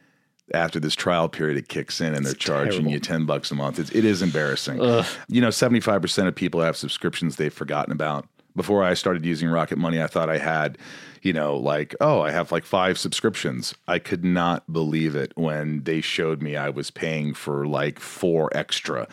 After 0.54 0.78
this 0.80 0.94
trial 0.94 1.28
period, 1.28 1.56
it 1.58 1.68
kicks 1.68 2.00
in 2.00 2.14
and 2.14 2.24
they're 2.24 2.34
charging 2.34 2.72
terrible. 2.72 2.92
you 2.92 3.00
ten 3.00 3.26
bucks 3.26 3.50
a 3.50 3.54
month. 3.54 3.78
It's, 3.78 3.90
it 3.90 4.04
is 4.04 4.22
embarrassing. 4.22 4.80
You 5.28 5.40
know, 5.40 5.50
seventy 5.50 5.80
five 5.80 6.02
percent 6.02 6.28
of 6.28 6.34
people 6.34 6.60
have 6.60 6.76
subscriptions 6.76 7.36
they've 7.36 7.52
forgotten 7.52 7.92
about. 7.92 8.26
Before 8.54 8.84
I 8.84 8.92
started 8.94 9.24
using 9.24 9.48
Rocket 9.48 9.78
Money, 9.78 10.02
I 10.02 10.06
thought 10.06 10.28
I 10.28 10.36
had, 10.36 10.76
you 11.22 11.32
know, 11.32 11.56
like, 11.56 11.94
oh, 12.02 12.20
I 12.20 12.32
have 12.32 12.52
like 12.52 12.66
five 12.66 12.98
subscriptions. 12.98 13.74
I 13.88 13.98
could 13.98 14.24
not 14.24 14.70
believe 14.70 15.14
it 15.14 15.32
when 15.36 15.84
they 15.84 16.02
showed 16.02 16.42
me 16.42 16.54
I 16.54 16.68
was 16.68 16.90
paying 16.90 17.32
for 17.32 17.66
like 17.66 17.98
four 17.98 18.50
extra. 18.54 19.08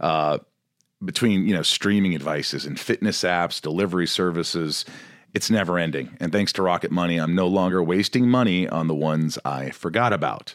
Uh, 0.00 0.38
between, 1.04 1.46
you 1.46 1.54
know, 1.54 1.62
streaming 1.62 2.12
devices 2.12 2.64
and 2.64 2.80
fitness 2.80 3.22
apps, 3.24 3.60
delivery 3.60 4.06
services, 4.06 4.86
it's 5.34 5.50
never 5.50 5.78
ending. 5.78 6.16
And 6.18 6.32
thanks 6.32 6.52
to 6.54 6.62
Rocket 6.62 6.90
Money, 6.90 7.18
I'm 7.18 7.34
no 7.34 7.46
longer 7.46 7.82
wasting 7.82 8.26
money 8.28 8.66
on 8.68 8.86
the 8.88 8.94
ones 8.94 9.38
I 9.44 9.68
forgot 9.68 10.14
about. 10.14 10.54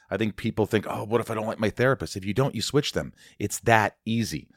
I 0.11 0.17
think 0.17 0.35
people 0.35 0.65
think, 0.65 0.85
oh, 0.89 1.05
what 1.05 1.21
if 1.21 1.31
I 1.31 1.35
don't 1.35 1.47
like 1.47 1.59
my 1.59 1.69
therapist? 1.69 2.17
If 2.17 2.25
you 2.25 2.33
don't, 2.33 2.53
you 2.53 2.61
switch 2.61 2.91
them. 2.91 3.13
It's 3.39 3.59
that 3.61 3.95
easy. 4.05 4.49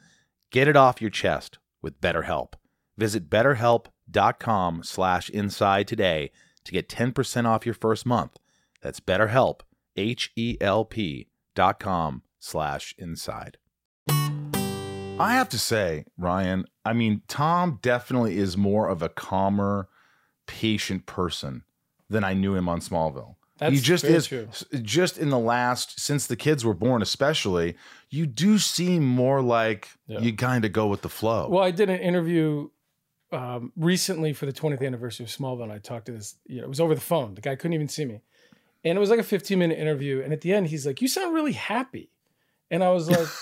Get 0.51 0.67
it 0.67 0.77
off 0.77 1.01
your 1.01 1.11
chest 1.11 1.59
with 1.81 2.01
BetterHelp. 2.01 2.55
Visit 2.99 3.31
betterhelp.com 3.31 4.83
slash 4.83 5.31
inside 5.31 5.87
today 5.87 6.33
to 6.65 6.73
get 6.73 6.89
10% 6.89 7.47
off 7.47 7.65
your 7.65 7.75
first 7.75 8.05
month. 8.05 8.37
That's 8.83 8.99
betterhelp, 8.99 9.61
H-E-L-P 9.97 11.29
dot 11.55 11.79
com 11.79 12.23
slash 12.41 12.95
inside. 12.99 13.59
I 14.09 15.35
have 15.35 15.49
to 15.51 15.59
say, 15.59 16.05
Ryan, 16.19 16.65
I 16.85 16.93
mean, 16.93 17.23
Tom 17.29 17.79
definitely 17.81 18.37
is 18.37 18.57
more 18.57 18.89
of 18.89 19.03
a 19.03 19.09
calmer, 19.09 19.89
patient 20.47 21.07
person 21.07 21.63
than 22.11 22.25
I 22.25 22.35
knew 22.35 22.57
him 22.57 22.69
on 22.69 22.81
Smallville. 22.81 23.37
That's 23.65 23.77
he 23.77 23.81
just 23.83 24.05
is 24.05 24.27
true. 24.27 24.49
just 24.83 25.19
in 25.19 25.31
the 25.31 25.39
last 25.39 25.99
since 26.01 26.27
the 26.27 26.37
kids 26.37 26.65
were 26.65 26.75
born 26.75 27.03
especially 27.03 27.77
you 28.11 28.27
do 28.27 28.59
seem 28.59 29.05
more 29.05 29.41
like 29.43 29.89
Yeah. 30.07 30.21
you 30.21 30.35
kind 30.37 30.65
of 30.65 30.73
go 30.73 30.87
with 30.87 31.03
the 31.03 31.09
flow 31.09 31.49
Well, 31.49 31.63
I 31.65 31.71
did 31.71 31.89
an 31.91 32.01
interview 32.01 32.69
um, 33.33 33.73
recently 33.77 34.33
for 34.33 34.47
the 34.47 34.53
20th 34.53 34.85
anniversary 34.87 35.25
of 35.25 35.31
Smallville, 35.31 35.65
and 35.65 35.73
I 35.73 35.79
talked 35.79 36.07
to 36.07 36.13
this. 36.13 36.37
You 36.47 36.59
know, 36.59 36.65
it 36.65 36.69
was 36.69 36.79
over 36.81 36.95
the 36.95 37.01
phone. 37.01 37.35
The 37.35 37.41
guy 37.41 37.57
couldn't 37.57 37.73
even 37.73 37.89
see 37.89 38.05
me, 38.05 38.21
and 38.85 38.97
it 38.97 39.01
was 39.01 39.11
like 39.11 39.19
a 39.19 39.25
15 39.25 39.59
minute 39.59 39.77
interview. 39.79 40.23
And 40.23 40.33
at 40.33 40.41
the 40.43 40.53
end, 40.53 40.69
he's 40.69 40.87
like, 40.87 41.01
"You 41.03 41.09
sound 41.09 41.35
really 41.35 41.53
happy," 41.53 42.11
and 42.71 42.85
I 42.85 42.91
was 42.91 43.09
like. 43.11 43.27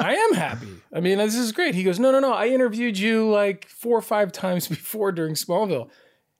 I 0.00 0.14
am 0.14 0.34
happy. 0.34 0.68
I 0.94 1.00
mean, 1.00 1.18
this 1.18 1.34
is 1.34 1.50
great. 1.50 1.74
He 1.74 1.82
goes, 1.82 1.98
no, 1.98 2.12
no, 2.12 2.20
no. 2.20 2.32
I 2.32 2.46
interviewed 2.46 2.96
you 2.96 3.28
like 3.28 3.66
four 3.66 3.98
or 3.98 4.00
five 4.00 4.30
times 4.30 4.68
before 4.76 5.10
during 5.10 5.34
Smallville. 5.34 5.90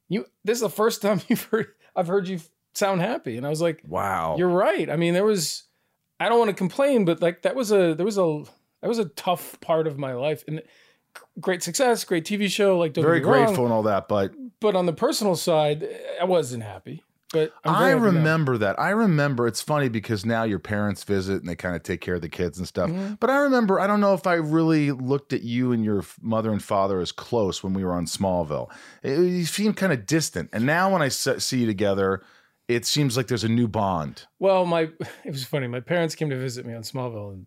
You, 0.09 0.27
this 0.45 0.59
is 0.59 0.61
the 0.63 0.71
first 0.71 1.03
time 1.03 1.21
you've 1.29 1.43
heard. 1.43 1.67
I've 1.97 2.07
heard 2.07 2.29
you 2.29 2.39
sound 2.79 3.01
happy, 3.01 3.37
and 3.37 3.45
I 3.47 3.51
was 3.51 3.61
like, 3.61 3.83
wow 3.87 4.37
you're 4.39 4.49
right. 4.49 4.89
I 4.89 4.97
mean, 4.97 5.15
there 5.15 5.25
was 5.25 5.65
I 6.21 6.29
don't 6.29 6.39
want 6.39 6.49
to 6.51 6.55
complain, 6.57 7.05
but 7.05 7.21
like 7.21 7.43
that 7.43 7.55
was 7.55 7.71
a 7.73 7.95
there 7.95 8.07
was 8.07 8.19
a 8.19 8.43
that 8.83 8.89
was 8.89 8.99
a 8.99 9.07
tough 9.07 9.61
part 9.61 9.87
of 9.87 9.99
my 9.99 10.13
life 10.15 10.45
and 10.49 10.63
great 11.41 11.63
success, 11.63 12.05
great 12.05 12.25
TV 12.25 12.49
show, 12.51 12.79
like 12.79 12.93
don't 12.93 13.05
very 13.05 13.21
me 13.21 13.27
wrong, 13.27 13.45
grateful 13.47 13.65
and 13.65 13.73
all 13.73 13.83
that 13.83 14.09
but 14.09 14.33
but 14.61 14.75
on 14.75 14.87
the 14.87 14.93
personal 14.93 15.37
side, 15.37 15.87
I 16.21 16.25
wasn't 16.25 16.63
happy. 16.65 17.03
But 17.31 17.53
i 17.63 17.91
very 17.91 18.01
now. 18.01 18.07
remember 18.07 18.57
that 18.57 18.81
i 18.81 18.89
remember 18.89 19.47
it's 19.47 19.61
funny 19.61 19.91
because 19.91 20.25
now 20.25 20.45
your 20.45 20.59
parents 20.59 21.05
visit 21.05 21.41
and 21.41 21.47
they 21.47 21.57
kind 21.57 21.77
of 21.77 21.83
take 21.83 22.01
care 22.01 22.15
of 22.15 22.23
the 22.23 22.29
kids 22.31 22.57
and 22.57 22.67
stuff 22.67 22.89
Mm-hmm. 22.89 23.15
but 23.21 23.29
i 23.29 23.37
remember 23.41 23.79
i 23.79 23.87
don't 23.87 24.01
know 24.01 24.15
if 24.15 24.27
i 24.27 24.33
really 24.33 24.93
looked 24.93 25.35
at 25.35 25.43
you 25.43 25.73
and 25.73 25.85
your 25.85 26.05
mother 26.23 26.51
and 26.51 26.63
father 26.65 27.01
as 27.01 27.13
close 27.13 27.63
when 27.63 27.75
we 27.75 27.85
were 27.85 27.93
on 27.93 28.07
smallville 28.07 28.71
it, 29.03 29.19
you 29.19 29.45
seemed 29.45 29.77
kind 29.77 29.93
of 29.93 30.07
distant 30.07 30.49
and 30.55 30.65
now 30.65 30.91
when 30.91 31.03
i 31.03 31.09
see 31.09 31.59
you 31.59 31.67
together 31.67 32.23
it 32.69 32.85
seems 32.87 33.17
like 33.17 33.27
there's 33.29 33.45
a 33.45 33.49
new 33.49 33.67
bond 33.67 34.27
Well, 34.39 34.65
my 34.67 34.83
it 35.25 35.31
was 35.31 35.45
funny. 35.45 35.67
My 35.67 35.81
parents 35.81 36.15
came 36.15 36.31
to 36.31 36.37
visit 36.39 36.65
me 36.67 36.75
on 36.75 36.83
Smallville, 36.83 37.33
and 37.33 37.47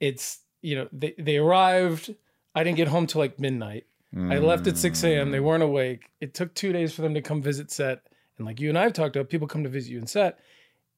it's 0.00 0.40
you 0.62 0.76
know, 0.76 0.88
they 0.92 1.14
they 1.18 1.36
arrived. 1.38 2.14
I 2.54 2.62
didn't 2.64 2.76
get 2.76 2.88
home 2.88 3.06
till 3.06 3.20
like 3.20 3.38
midnight. 3.40 3.86
I 4.14 4.38
left 4.38 4.66
at 4.66 4.76
6 4.76 5.02
a.m. 5.04 5.30
They 5.30 5.40
weren't 5.40 5.62
awake. 5.62 6.10
It 6.20 6.34
took 6.34 6.52
two 6.54 6.70
days 6.70 6.92
for 6.92 7.00
them 7.00 7.14
to 7.14 7.22
come 7.22 7.40
visit 7.40 7.70
set. 7.70 8.02
And 8.36 8.46
like 8.46 8.60
you 8.60 8.68
and 8.68 8.76
I 8.76 8.82
have 8.82 8.92
talked 8.92 9.16
about, 9.16 9.30
people 9.30 9.48
come 9.48 9.62
to 9.64 9.70
visit 9.70 9.90
you 9.90 9.98
in 9.98 10.06
set, 10.06 10.38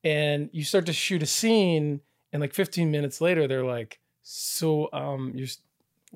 and 0.02 0.50
you 0.52 0.64
start 0.64 0.84
to 0.86 0.92
shoot 0.92 1.22
a 1.22 1.26
scene, 1.26 2.00
and 2.32 2.40
like 2.40 2.52
15 2.52 2.90
minutes 2.90 3.20
later, 3.20 3.46
they're 3.46 3.64
like, 3.64 4.00
"So, 4.24 4.88
um, 4.92 5.32
you're 5.36 5.46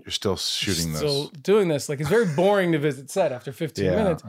You're 0.04 0.10
still 0.10 0.36
shooting 0.36 0.90
this. 0.92 0.98
still 0.98 1.28
doing 1.40 1.68
this?" 1.68 1.88
Like 1.88 2.00
it's 2.00 2.08
very 2.10 2.26
boring 2.34 2.72
to 2.72 2.78
visit 2.80 3.10
set 3.12 3.30
after 3.30 3.52
15 3.52 3.84
Yeah. 3.84 3.94
minutes. 3.94 4.24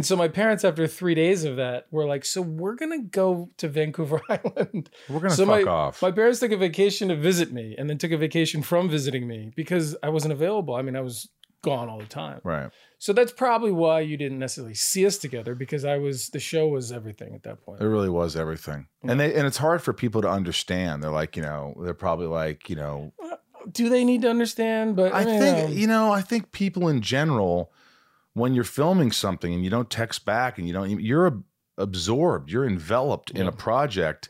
And 0.00 0.06
so 0.06 0.16
my 0.16 0.28
parents, 0.28 0.64
after 0.64 0.86
three 0.86 1.14
days 1.14 1.44
of 1.44 1.56
that, 1.56 1.84
were 1.90 2.06
like, 2.06 2.24
"So 2.24 2.40
we're 2.40 2.74
gonna 2.74 3.02
go 3.02 3.50
to 3.58 3.68
Vancouver 3.68 4.22
Island." 4.30 4.88
We're 5.10 5.20
gonna 5.20 5.34
so 5.34 5.44
fuck 5.44 5.66
my, 5.66 5.70
off. 5.70 6.00
My 6.00 6.10
parents 6.10 6.40
took 6.40 6.52
a 6.52 6.56
vacation 6.56 7.08
to 7.08 7.16
visit 7.16 7.52
me, 7.52 7.74
and 7.76 7.90
then 7.90 7.98
took 7.98 8.10
a 8.10 8.16
vacation 8.16 8.62
from 8.62 8.88
visiting 8.88 9.28
me 9.28 9.52
because 9.54 9.94
I 10.02 10.08
wasn't 10.08 10.32
available. 10.32 10.74
I 10.74 10.80
mean, 10.80 10.96
I 10.96 11.02
was 11.02 11.28
gone 11.60 11.90
all 11.90 11.98
the 11.98 12.06
time. 12.06 12.40
right. 12.44 12.70
So 12.96 13.12
that's 13.12 13.30
probably 13.30 13.72
why 13.72 14.00
you 14.00 14.16
didn't 14.16 14.38
necessarily 14.38 14.72
see 14.72 15.04
us 15.04 15.18
together 15.18 15.54
because 15.54 15.84
I 15.84 15.98
was 15.98 16.30
the 16.30 16.40
show 16.40 16.66
was 16.68 16.92
everything 16.92 17.34
at 17.34 17.42
that 17.42 17.62
point. 17.62 17.82
It 17.82 17.86
really 17.86 18.08
was 18.08 18.36
everything. 18.36 18.86
And 19.02 19.20
they 19.20 19.34
and 19.34 19.46
it's 19.46 19.58
hard 19.58 19.82
for 19.82 19.92
people 19.92 20.22
to 20.22 20.30
understand. 20.30 21.02
They're 21.02 21.10
like, 21.10 21.36
you 21.36 21.42
know, 21.42 21.74
they're 21.82 21.92
probably 21.92 22.28
like, 22.28 22.70
you 22.70 22.76
know, 22.76 23.12
uh, 23.22 23.36
Do 23.70 23.90
they 23.90 24.02
need 24.02 24.22
to 24.22 24.30
understand? 24.30 24.96
But 24.96 25.14
I 25.14 25.26
mean, 25.26 25.40
think 25.40 25.76
you 25.76 25.86
know, 25.86 26.10
I 26.10 26.22
think 26.22 26.52
people 26.52 26.88
in 26.88 27.02
general, 27.02 27.70
when 28.34 28.54
you're 28.54 28.64
filming 28.64 29.12
something 29.12 29.52
and 29.52 29.64
you 29.64 29.70
don't 29.70 29.90
text 29.90 30.24
back 30.24 30.58
and 30.58 30.66
you 30.66 30.72
don't, 30.72 31.00
you're 31.00 31.42
absorbed, 31.78 32.50
you're 32.50 32.66
enveloped 32.66 33.30
in 33.30 33.46
a 33.46 33.52
project 33.52 34.28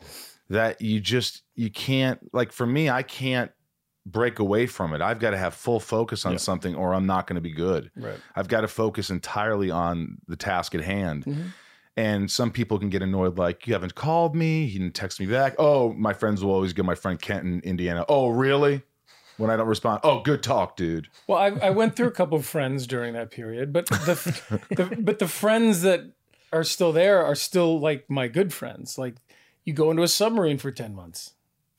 that 0.48 0.80
you 0.80 1.00
just 1.00 1.42
you 1.54 1.70
can't. 1.70 2.18
Like 2.32 2.52
for 2.52 2.66
me, 2.66 2.88
I 2.90 3.02
can't 3.02 3.50
break 4.06 4.38
away 4.38 4.66
from 4.66 4.94
it. 4.94 5.00
I've 5.00 5.18
got 5.20 5.30
to 5.30 5.36
have 5.38 5.54
full 5.54 5.78
focus 5.78 6.24
on 6.24 6.32
Yeah. 6.32 6.38
something, 6.38 6.74
or 6.74 6.94
I'm 6.94 7.06
not 7.06 7.26
going 7.26 7.34
to 7.36 7.40
be 7.42 7.52
good. 7.52 7.90
Right. 7.96 8.18
I've 8.34 8.48
got 8.48 8.62
to 8.62 8.68
focus 8.68 9.10
entirely 9.10 9.70
on 9.70 10.18
the 10.26 10.36
task 10.36 10.74
at 10.74 10.80
hand. 10.80 11.24
Mhm. 11.26 11.44
And 11.96 12.30
some 12.30 12.50
people 12.50 12.78
can 12.78 12.88
get 12.88 13.02
annoyed, 13.02 13.36
like, 13.36 13.66
you 13.66 13.74
haven't 13.74 13.94
called 13.94 14.34
me, 14.34 14.64
you 14.64 14.78
didn't 14.78 14.94
text 14.94 15.20
me 15.20 15.26
back. 15.26 15.54
Oh, 15.58 15.92
my 15.92 16.14
friends 16.14 16.42
will 16.42 16.52
always 16.52 16.72
give 16.72 16.86
my 16.86 16.94
friend 16.94 17.20
Kent 17.20 17.44
in 17.44 17.60
Indiana. 17.60 18.06
Oh, 18.08 18.28
really? 18.30 18.82
When 19.40 19.50
I 19.50 19.56
don't 19.56 19.66
respond, 19.66 20.00
oh, 20.04 20.20
good 20.20 20.42
talk, 20.42 20.76
dude. 20.76 21.08
Well, 21.26 21.38
I, 21.38 21.48
I 21.66 21.70
went 21.70 21.96
through 21.96 22.08
a 22.08 22.12
couple 22.12 22.36
of 22.36 22.44
friends 22.44 22.86
during 22.86 23.14
that 23.14 23.30
period, 23.30 23.72
but 23.72 23.86
the, 23.86 24.58
the 24.68 24.96
but 25.00 25.18
the 25.18 25.28
friends 25.28 25.80
that 25.82 26.02
are 26.52 26.62
still 26.62 26.92
there 26.92 27.24
are 27.24 27.34
still 27.34 27.80
like 27.80 28.08
my 28.10 28.28
good 28.28 28.52
friends. 28.52 28.98
Like 28.98 29.14
you 29.64 29.72
go 29.72 29.90
into 29.90 30.02
a 30.02 30.08
submarine 30.08 30.58
for 30.58 30.70
ten 30.70 30.94
months. 30.94 31.32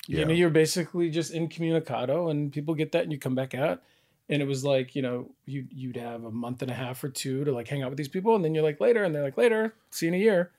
Yeah. 0.07 0.19
You 0.19 0.25
know, 0.25 0.33
you're 0.33 0.49
basically 0.49 1.11
just 1.11 1.31
incommunicado, 1.31 2.29
and 2.29 2.51
people 2.51 2.73
get 2.73 2.91
that, 2.93 3.03
and 3.03 3.11
you 3.11 3.19
come 3.19 3.35
back 3.35 3.53
out. 3.53 3.83
And 4.27 4.41
it 4.41 4.45
was 4.45 4.63
like, 4.63 4.95
you 4.95 5.01
know, 5.01 5.29
you 5.45 5.67
you'd 5.69 5.97
have 5.97 6.23
a 6.23 6.31
month 6.31 6.61
and 6.63 6.71
a 6.71 6.73
half 6.73 7.03
or 7.03 7.09
two 7.09 7.43
to 7.45 7.51
like 7.51 7.67
hang 7.67 7.83
out 7.83 7.89
with 7.89 7.97
these 7.97 8.07
people, 8.07 8.35
and 8.35 8.43
then 8.43 8.55
you're 8.55 8.63
like 8.63 8.81
later, 8.81 9.03
and 9.03 9.13
they're 9.13 9.23
like 9.23 9.37
later, 9.37 9.75
see 9.91 10.07
you 10.07 10.13
in 10.13 10.19
a 10.19 10.23
year. 10.23 10.51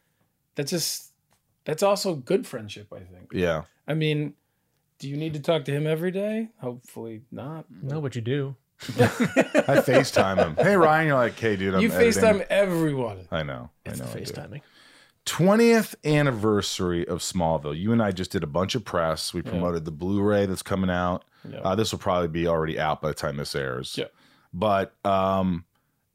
That's 0.54 0.70
just 0.70 1.10
that's 1.64 1.82
also 1.82 2.14
good 2.14 2.46
friendship, 2.46 2.92
I 2.92 3.00
think. 3.00 3.30
Yeah. 3.32 3.62
I 3.88 3.94
mean, 3.94 4.34
do 5.02 5.08
you 5.08 5.16
need 5.16 5.34
to 5.34 5.40
talk 5.40 5.64
to 5.64 5.72
him 5.72 5.84
every 5.84 6.12
day? 6.12 6.48
Hopefully 6.60 7.22
not. 7.32 7.64
No, 7.82 8.00
but 8.00 8.14
you 8.14 8.22
do. 8.22 8.54
I 8.88 9.82
FaceTime 9.82 10.38
him. 10.38 10.54
Hey, 10.54 10.76
Ryan, 10.76 11.08
you're 11.08 11.16
like, 11.16 11.36
hey, 11.36 11.56
dude, 11.56 11.74
I'm 11.74 11.80
you 11.80 11.90
editing." 11.90 12.22
FaceTime 12.22 12.46
everyone. 12.48 13.26
I 13.32 13.42
know. 13.42 13.70
It's 13.84 14.00
I 14.00 14.04
the 14.04 14.10
know. 14.12 14.16
I. 14.16 14.22
FaceTiming. 14.22 14.60
20th 15.26 15.96
anniversary 16.04 17.06
of 17.06 17.18
Smallville. 17.18 17.76
You 17.76 17.92
and 17.92 18.00
I 18.00 18.12
just 18.12 18.30
did 18.30 18.44
a 18.44 18.46
bunch 18.46 18.76
of 18.76 18.84
press. 18.84 19.34
We 19.34 19.42
promoted 19.42 19.84
the 19.84 19.90
Blu-ray 19.90 20.46
that's 20.46 20.62
coming 20.62 20.90
out. 20.90 21.24
Yeah. 21.48 21.58
Uh, 21.58 21.74
this 21.74 21.90
will 21.90 21.98
probably 21.98 22.28
be 22.28 22.46
already 22.46 22.78
out 22.78 23.02
by 23.02 23.08
the 23.08 23.14
time 23.14 23.36
this 23.36 23.56
airs. 23.56 23.96
Yeah. 23.98 24.06
But 24.52 24.94
um, 25.04 25.64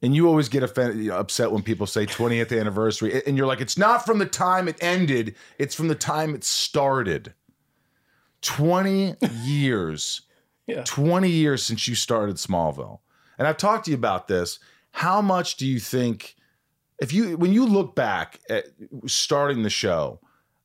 and 0.00 0.14
you 0.14 0.28
always 0.28 0.48
get 0.48 0.62
offended, 0.62 1.10
upset 1.10 1.52
when 1.52 1.62
people 1.62 1.86
say 1.86 2.06
20th 2.06 2.58
anniversary, 2.58 3.22
and 3.26 3.36
you're 3.36 3.46
like, 3.46 3.60
it's 3.60 3.76
not 3.76 4.06
from 4.06 4.18
the 4.18 4.26
time 4.26 4.66
it 4.66 4.76
ended; 4.80 5.34
it's 5.58 5.74
from 5.74 5.88
the 5.88 5.94
time 5.94 6.34
it 6.34 6.42
started. 6.44 7.34
20 8.42 9.16
years. 9.44 10.22
Yeah. 10.70 10.84
20 10.84 11.30
years 11.30 11.62
since 11.62 11.88
you 11.88 11.94
started 11.94 12.36
Smallville. 12.36 12.98
And 13.38 13.48
I've 13.48 13.56
talked 13.56 13.86
to 13.86 13.90
you 13.90 13.96
about 13.96 14.28
this. 14.28 14.58
How 14.90 15.22
much 15.22 15.56
do 15.56 15.66
you 15.66 15.80
think 15.80 16.36
if 17.00 17.12
you 17.12 17.38
when 17.38 17.52
you 17.54 17.66
look 17.66 17.94
back 17.94 18.40
at 18.50 18.66
starting 19.06 19.62
the 19.62 19.70
show, 19.70 20.20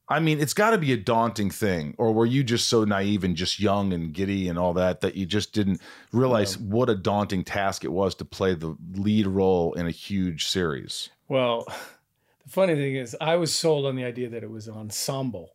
I 0.09 0.19
mean, 0.19 0.41
it's 0.41 0.53
got 0.53 0.71
to 0.71 0.77
be 0.77 0.91
a 0.91 0.97
daunting 0.97 1.49
thing 1.49 1.95
or 1.97 2.12
were 2.12 2.25
you 2.25 2.43
just 2.43 2.67
so 2.67 2.83
naive 2.83 3.23
and 3.23 3.36
just 3.36 3.59
young 3.59 3.93
and 3.93 4.13
giddy 4.13 4.49
and 4.49 4.59
all 4.59 4.73
that 4.73 5.01
that 5.01 5.15
you 5.15 5.25
just 5.25 5.53
didn't 5.53 5.81
realize 6.12 6.57
what 6.57 6.89
a 6.89 6.95
daunting 6.95 7.43
task 7.43 7.86
it 7.86 7.91
was 7.91 8.13
to 8.15 8.25
play 8.25 8.53
the 8.55 8.75
lead 8.95 9.25
role 9.25 9.73
in 9.73 9.88
a 9.88 9.91
huge 9.91 10.47
series? 10.47 11.09
Well, 11.29 11.65
the 12.43 12.49
funny 12.49 12.75
thing 12.75 12.95
is, 12.95 13.15
I 13.21 13.38
was 13.38 13.55
sold 13.55 13.86
on 13.86 13.95
the 13.95 14.03
idea 14.03 14.29
that 14.29 14.43
it 14.43 14.51
was 14.51 14.67
an 14.67 14.75
ensemble. 14.75 15.53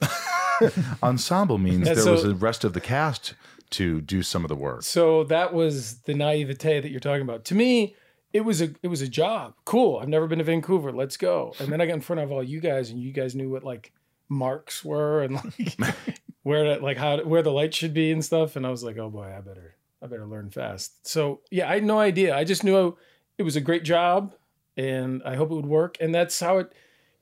Ensemble 1.02 1.58
means 1.58 1.86
there 1.86 1.96
so- 1.96 2.12
was 2.12 2.22
the 2.22 2.34
rest 2.34 2.64
of 2.64 2.72
the 2.72 2.80
cast 2.80 3.34
to 3.70 4.00
do 4.00 4.22
some 4.22 4.44
of 4.44 4.48
the 4.48 4.56
work. 4.56 4.82
So 4.82 5.24
that 5.24 5.52
was 5.52 5.98
the 6.00 6.14
naivete 6.14 6.80
that 6.80 6.90
you're 6.90 7.00
talking 7.00 7.22
about. 7.22 7.44
To 7.46 7.54
me, 7.54 7.94
it 8.32 8.42
was 8.42 8.60
a 8.62 8.70
it 8.82 8.88
was 8.88 9.02
a 9.02 9.08
job. 9.08 9.54
Cool. 9.64 9.98
I've 9.98 10.08
never 10.08 10.26
been 10.26 10.38
to 10.38 10.44
Vancouver. 10.44 10.92
Let's 10.92 11.16
go. 11.16 11.54
And 11.58 11.72
then 11.72 11.80
I 11.80 11.86
got 11.86 11.94
in 11.94 12.00
front 12.00 12.20
of 12.20 12.32
all 12.32 12.42
you 12.42 12.60
guys, 12.60 12.90
and 12.90 13.00
you 13.00 13.12
guys 13.12 13.34
knew 13.34 13.50
what 13.50 13.64
like 13.64 13.92
marks 14.28 14.84
were 14.84 15.22
and 15.22 15.34
like 15.34 15.96
where 16.42 16.76
to, 16.76 16.82
like 16.84 16.96
how 16.96 17.22
where 17.24 17.42
the 17.42 17.52
light 17.52 17.74
should 17.74 17.94
be 17.94 18.10
and 18.12 18.24
stuff. 18.24 18.56
And 18.56 18.66
I 18.66 18.70
was 18.70 18.82
like, 18.82 18.98
oh 18.98 19.10
boy, 19.10 19.34
I 19.36 19.40
better 19.40 19.74
I 20.02 20.06
better 20.06 20.26
learn 20.26 20.50
fast. 20.50 21.06
So 21.06 21.40
yeah, 21.50 21.68
I 21.70 21.74
had 21.74 21.84
no 21.84 21.98
idea. 21.98 22.36
I 22.36 22.44
just 22.44 22.64
knew 22.64 22.96
it 23.38 23.42
was 23.42 23.56
a 23.56 23.60
great 23.60 23.84
job, 23.84 24.34
and 24.76 25.22
I 25.24 25.36
hope 25.36 25.50
it 25.50 25.54
would 25.54 25.66
work. 25.66 25.96
And 26.00 26.14
that's 26.14 26.38
how 26.40 26.58
it 26.58 26.72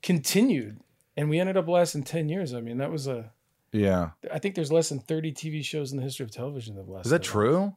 continued. 0.01 0.79
And 1.17 1.29
we 1.29 1.39
ended 1.39 1.57
up 1.57 1.67
lasting 1.67 2.03
ten 2.03 2.29
years. 2.29 2.53
I 2.53 2.61
mean, 2.61 2.77
that 2.77 2.91
was 2.91 3.07
a 3.07 3.31
Yeah. 3.73 4.11
I 4.31 4.39
think 4.39 4.55
there's 4.55 4.71
less 4.71 4.89
than 4.89 4.99
30 4.99 5.33
TV 5.33 5.63
shows 5.65 5.91
in 5.91 5.97
the 5.97 6.03
history 6.03 6.23
of 6.23 6.31
television 6.31 6.75
that 6.75 6.81
have 6.81 6.89
lasted. 6.89 7.07
Is 7.07 7.11
that 7.11 7.23
true? 7.23 7.75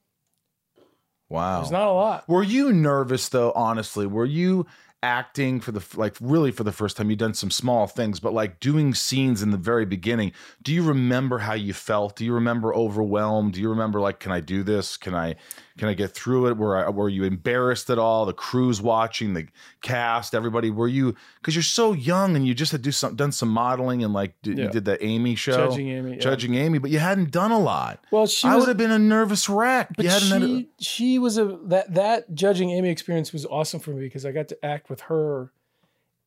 Wow. 1.29 1.61
There's 1.61 1.71
not 1.71 1.89
a 1.89 1.93
lot. 1.93 2.29
Were 2.29 2.43
you 2.43 2.73
nervous 2.73 3.29
though? 3.29 3.53
Honestly, 3.53 4.07
were 4.07 4.27
you 4.27 4.67
acting 5.03 5.61
for 5.61 5.73
the 5.73 5.83
like 5.97 6.15
really 6.21 6.51
for 6.51 6.65
the 6.65 6.73
first 6.73 6.97
time? 6.97 7.09
You've 7.09 7.21
done 7.21 7.35
some 7.35 7.51
small 7.51 7.87
things, 7.87 8.19
but 8.21 8.33
like 8.35 8.61
doing 8.61 8.95
scenes 8.95 9.41
in 9.43 9.51
the 9.51 9.57
very 9.57 9.87
beginning. 9.87 10.33
Do 10.63 10.73
you 10.75 10.83
remember 10.83 11.39
how 11.39 11.55
you 11.55 11.73
felt? 11.73 12.17
Do 12.17 12.25
you 12.25 12.35
remember 12.35 12.75
overwhelmed? 12.75 13.55
Do 13.55 13.61
you 13.61 13.71
remember 13.71 14.01
like, 14.01 14.19
can 14.19 14.33
I 14.33 14.41
do 14.41 14.63
this? 14.65 14.97
Can 14.97 15.15
I 15.15 15.37
can 15.79 15.89
I 15.89 15.95
get 15.95 16.13
through 16.13 16.49
it? 16.49 16.57
Were 16.57 16.77
I, 16.77 16.91
were 16.91 17.09
you 17.09 17.25
embarrassed 17.25 17.91
at 17.91 17.99
all? 17.99 18.27
The 18.27 18.33
crew's 18.33 18.81
watching, 18.83 19.35
the 19.35 19.47
cast, 19.83 20.35
everybody. 20.35 20.71
Were 20.71 20.89
you 20.89 21.15
because 21.37 21.55
you're 21.55 21.63
so 21.63 21.93
young 21.93 22.37
and 22.37 22.47
you 22.47 22.55
just 22.55 22.73
had 22.73 22.83
do 22.83 22.93
some 22.93 23.17
done 23.17 23.33
some 23.33 23.49
modeling 23.49 24.05
and 24.05 24.13
like 24.13 24.35
did, 24.43 24.59
you 24.59 24.69
did 24.69 24.85
that 24.87 25.03
Amy 25.03 25.35
show, 25.35 25.69
Judging 25.69 25.89
Amy, 25.89 26.13
yeah. 26.13 26.19
judging 26.19 26.55
Amy, 26.55 26.79
but 26.79 26.91
you 26.91 26.99
hadn't 26.99 27.31
done 27.31 27.53
a 27.53 27.59
lot. 27.59 28.05
Well, 28.11 28.27
she 28.27 28.49
I 28.49 28.57
was, 28.57 28.63
would 28.63 28.69
have 28.69 28.77
been 28.77 28.91
a 28.91 28.99
nervous 28.99 29.49
wreck. 29.49 29.91
but 29.97 30.05
had 30.05 30.23
a- 30.23 30.41
she, 30.41 30.69
she 30.79 31.19
was 31.19 31.39
a 31.39 31.59
that 31.65 31.95
that 31.95 32.35
judging 32.35 32.71
Amy 32.71 32.91
experience 32.91 33.33
was 33.33 33.47
awesome 33.47 33.81
for 33.81 33.91
me 33.91 34.03
because 34.03 34.27
I 34.27 34.33
got 34.33 34.49
to 34.49 34.65
act 34.65 34.91
with 34.91 35.03
her, 35.03 35.53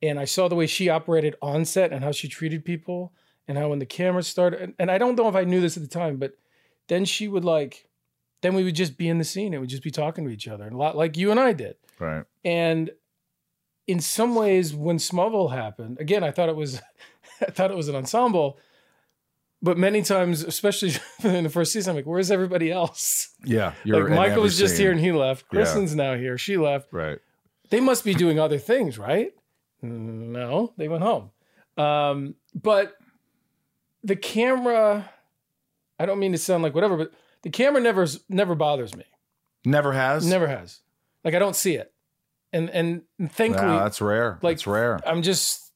and 0.02 0.20
I 0.20 0.26
saw 0.26 0.48
the 0.48 0.56
way 0.56 0.68
she 0.68 0.90
operated 0.90 1.36
on 1.42 1.66
set 1.66 1.92
and 1.92 2.04
how 2.04 2.12
she 2.12 2.28
treated 2.28 2.66
people 2.66 3.14
and 3.48 3.58
how 3.58 3.70
when 3.70 3.80
the 3.80 3.86
cameras 3.86 4.28
started. 4.28 4.62
And, 4.62 4.74
and 4.80 4.92
I 4.92 4.98
don't 4.98 5.18
know 5.18 5.28
if 5.28 5.36
I 5.36 5.44
knew 5.44 5.62
this 5.62 5.78
at 5.78 5.84
the 5.84 5.90
time, 5.90 6.18
but 6.18 6.34
then 6.88 7.06
she 7.06 7.28
would 7.28 7.46
like, 7.46 7.88
then 8.44 8.54
we 8.54 8.64
would 8.64 8.76
just 8.76 8.98
be 8.98 9.10
in 9.10 9.18
the 9.18 9.24
scene 9.24 9.54
and 9.54 9.62
we'd 9.62 9.70
just 9.70 9.84
be 9.84 9.90
talking 9.90 10.26
to 10.26 10.30
each 10.30 10.48
other, 10.48 10.68
a 10.68 10.78
lot 10.78 10.96
like 10.96 11.18
you 11.18 11.32
and 11.32 11.40
I 11.40 11.54
did. 11.54 11.76
right. 12.00 12.26
And 12.46 12.92
in 13.88 14.00
some 14.00 14.36
ways, 14.36 14.74
when 14.76 14.98
Smallville 14.98 15.52
happened, 15.52 15.98
again, 16.00 16.24
I 16.24 16.32
thought 16.32 16.50
it 16.50 16.56
was, 16.56 16.82
I 17.42 17.52
thought 17.52 17.72
it 17.72 17.78
was 17.78 17.88
an 17.88 17.96
ensemble. 17.96 18.60
But 19.62 19.78
many 19.78 20.02
times, 20.02 20.44
especially 20.44 20.92
in 21.24 21.46
the 21.46 21.50
first 21.50 21.72
season, 21.72 21.92
I'm 21.92 21.96
like, 21.96 22.06
"Where's 22.06 22.32
everybody 22.32 22.70
else?" 22.70 23.30
Yeah, 23.46 23.74
like 23.86 24.10
Michael 24.10 24.44
was 24.44 24.58
just 24.58 24.76
scene. 24.76 24.84
here 24.84 24.92
and 24.92 25.00
he 25.00 25.14
left. 25.14 25.46
Yeah. 25.52 25.60
Kristen's 25.60 25.96
now 25.96 26.16
here. 26.16 26.38
She 26.38 26.58
left. 26.58 26.92
right. 26.92 27.20
They 27.70 27.80
must 27.80 28.04
be 28.04 28.14
doing 28.14 28.40
other 28.40 28.60
things, 28.60 29.00
right? 29.00 29.32
No, 29.82 30.74
they 30.78 30.88
went 30.90 31.04
home. 31.04 31.32
Um, 31.78 32.36
but 32.54 32.94
the 34.04 34.16
camera, 34.16 35.10
I 35.98 36.06
don't 36.06 36.20
mean 36.20 36.34
to 36.34 36.38
sound 36.38 36.62
like 36.62 36.76
whatever, 36.76 36.98
but 36.98 37.12
the 37.44 37.50
camera 37.50 37.82
never 37.82 38.08
never 38.30 38.56
bothers 38.56 38.96
me. 38.96 39.06
Never 39.66 39.94
has. 39.94 40.26
Never 40.28 40.48
has. 40.48 40.80
Like 41.24 41.36
I 41.36 41.40
don't 41.40 41.56
see 41.56 41.76
it, 41.76 41.94
and 42.52 42.70
and 42.70 43.04
thankfully, 43.30 43.68
Wow, 43.72 43.84
that's 43.84 44.02
rare. 44.02 44.40
like, 44.42 44.58
that's 44.58 44.68
rare. 44.68 45.00
I'm 45.08 45.22
just 45.22 45.72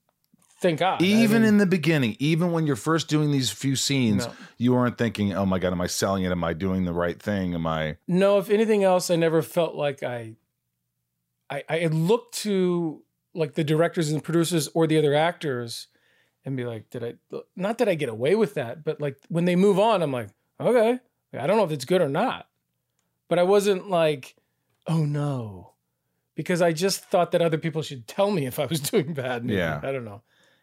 thank 0.60 0.80
God. 0.80 1.02
I 1.02 1.06
Even 1.06 1.44
mean, 1.44 1.50
in 1.50 1.58
the 1.60 1.66
beginning, 1.66 2.18
even 2.20 2.52
when 2.52 2.68
you're 2.68 2.76
first 2.76 3.08
doing 3.08 3.32
these 3.32 3.50
few 3.50 3.76
scenes, 3.78 4.26
No. 4.26 4.34
you 4.58 4.74
weren't 4.74 4.98
thinking, 4.98 5.34
"Oh 5.34 5.46
my 5.46 5.60
god, 5.60 5.72
am 5.72 5.80
I 5.82 5.88
selling 5.88 6.24
it? 6.24 6.32
Am 6.32 6.44
I 6.44 6.52
doing 6.54 6.84
the 6.86 6.94
right 6.94 7.22
thing? 7.22 7.54
Am 7.54 7.66
I?" 7.68 7.98
no, 8.08 8.40
if 8.40 8.50
anything 8.50 8.84
else, 8.84 9.10
I 9.10 9.16
never 9.16 9.42
felt 9.42 9.76
like 9.76 10.04
I, 10.04 10.36
I, 11.50 11.64
I 11.70 11.86
looked 11.88 12.36
to 12.40 13.04
like 13.34 13.54
the 13.54 13.64
directors 13.64 14.10
and 14.10 14.18
the 14.20 14.24
producers 14.24 14.68
or 14.74 14.88
the 14.88 14.98
other 14.98 15.14
actors, 15.14 15.88
and 16.44 16.58
be 16.58 16.66
like, 16.66 16.90
did 16.90 17.04
I? 17.04 17.14
Not 17.56 17.78
that 17.78 17.88
I 17.88 17.96
get 17.96 18.10
away 18.10 18.36
with 18.36 18.56
that, 18.56 18.84
but 18.84 19.00
like 19.00 19.18
when 19.30 19.46
they 19.46 19.56
move 19.56 19.80
on, 19.80 20.02
I'm 20.02 20.12
like, 20.12 20.30
okay, 20.60 21.00
Like, 21.34 21.42
I 21.44 21.48
don't 21.48 21.58
know 21.58 21.64
if 21.66 21.72
it's 21.72 21.86
good 21.86 22.02
or 22.02 22.10
not, 22.10 22.48
but 23.28 23.40
I 23.40 23.44
wasn't 23.44 23.90
like, 23.90 24.36
oh 24.88 25.04
no, 25.06 25.74
because 26.36 26.62
I 26.62 26.72
just 26.74 27.04
thought 27.06 27.32
that 27.32 27.42
other 27.42 27.58
people 27.58 27.82
should 27.82 28.08
tell 28.08 28.32
me 28.32 28.46
if 28.52 28.60
I 28.60 28.66
was 28.66 28.80
doing 28.80 29.14
bad. 29.14 29.44
maybe. 29.46 29.58
Yeah. 29.60 29.80
I 29.84 29.92
don't 29.92 30.06
know. 30.06 30.22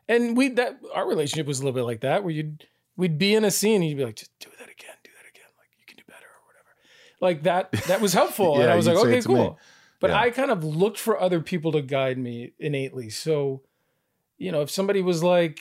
And 0.09 0.37
we 0.37 0.50
that 0.50 0.81
our 0.94 1.09
relationship 1.09 1.46
was 1.46 1.61
a 1.61 1.62
little 1.64 1.74
bit 1.79 1.85
like 1.85 2.00
that, 2.00 2.22
where 2.24 2.33
you'd 2.33 2.66
we'd 2.96 3.18
be 3.18 3.35
in 3.35 3.44
a 3.44 3.50
scene 3.50 3.77
and 3.83 3.87
you'd 3.90 3.96
be 3.98 4.05
like, 4.05 4.16
just 4.16 4.38
do 4.38 4.48
that 4.59 4.68
again, 4.70 4.94
do 5.03 5.11
that 5.16 5.29
again, 5.29 5.48
like 5.59 5.68
you 5.79 5.85
can 5.87 5.96
do 5.96 6.03
better 6.07 6.27
or 6.27 6.46
whatever. 6.46 6.77
Like 7.20 7.42
that 7.44 7.72
that 7.88 8.00
was 8.00 8.12
helpful, 8.12 8.61
and 8.61 8.70
I 8.70 8.77
was 8.77 8.87
like, 8.87 8.96
okay, 8.98 9.20
to 9.20 9.29
me. 9.29 9.35
cool. 9.35 9.59
But 10.00 10.11
Yeah. 10.11 10.18
I 10.20 10.31
kind 10.31 10.50
of 10.50 10.62
looked 10.62 10.98
for 10.98 11.18
other 11.18 11.40
people 11.40 11.72
to 11.72 11.81
guide 11.81 12.18
me 12.18 12.53
innately. 12.59 13.09
So, 13.09 13.62
you 14.37 14.53
know, 14.53 14.61
if 14.61 14.70
somebody 14.70 15.00
was 15.00 15.22
like, 15.22 15.61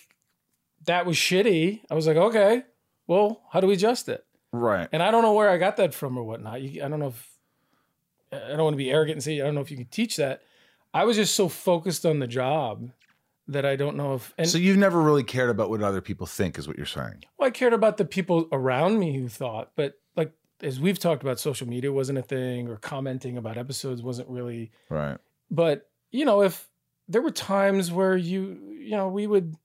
that 0.85 1.05
was 1.05 1.15
shitty, 1.15 1.81
I 1.89 1.93
was 1.93 2.05
like, 2.07 2.17
okay, 2.17 2.63
well, 3.07 3.43
how 3.53 3.61
do 3.61 3.67
we 3.67 3.73
adjust 3.75 4.09
it? 4.09 4.25
Right. 4.53 4.87
And 4.91 5.03
I 5.03 5.11
don't 5.11 5.23
know 5.23 5.33
where 5.33 5.49
I 5.49 5.57
got 5.57 5.77
that 5.77 5.93
from 5.93 6.17
or 6.17 6.23
whatnot. 6.23 6.61
You, 6.61 6.85
I 6.85 6.87
don't 6.87 6.99
know 6.99 7.07
if 7.07 7.29
I 8.31 8.49
don't 8.49 8.63
want 8.63 8.73
to 8.73 8.77
be 8.77 8.91
arrogant 8.91 9.15
and 9.15 9.23
say 9.23 9.41
I 9.41 9.45
don't 9.45 9.55
know 9.55 9.61
if 9.61 9.71
you 9.71 9.77
can 9.77 9.87
teach 9.87 10.15
that. 10.17 10.43
I 10.93 11.05
was 11.05 11.17
just 11.17 11.35
so 11.35 11.49
focused 11.49 12.05
on 12.05 12.19
the 12.19 12.27
job 12.27 12.91
that 13.47 13.65
I 13.65 13.75
don't 13.75 13.97
know 13.97 14.13
if. 14.13 14.33
And 14.37 14.47
so 14.47 14.59
you've 14.59 14.77
never 14.77 15.01
really 15.01 15.23
cared 15.23 15.49
about 15.49 15.69
what 15.69 15.81
other 15.81 16.01
people 16.01 16.27
think, 16.27 16.57
is 16.57 16.67
what 16.67 16.77
you're 16.77 16.85
saying. 16.85 17.25
well, 17.37 17.47
I 17.47 17.51
cared 17.51 17.73
about 17.73 17.97
the 17.97 18.05
people 18.05 18.47
around 18.51 18.99
me 18.99 19.17
who 19.17 19.27
thought, 19.27 19.71
but 19.75 19.99
like 20.15 20.31
as 20.61 20.79
we've 20.79 20.99
talked 20.99 21.23
about, 21.23 21.39
social 21.39 21.67
media 21.67 21.91
wasn't 21.91 22.19
a 22.19 22.21
thing, 22.21 22.69
or 22.69 22.77
commenting 22.77 23.37
about 23.37 23.57
episodes 23.57 24.01
wasn't 24.01 24.29
really. 24.29 24.71
Right. 24.89 25.17
But 25.49 25.89
you 26.11 26.25
know, 26.25 26.43
if 26.43 26.69
there 27.07 27.23
were 27.23 27.31
times 27.31 27.91
where 27.91 28.15
you, 28.15 28.77
you 28.79 28.91
know, 28.91 29.09
we 29.09 29.25
would. 29.27 29.55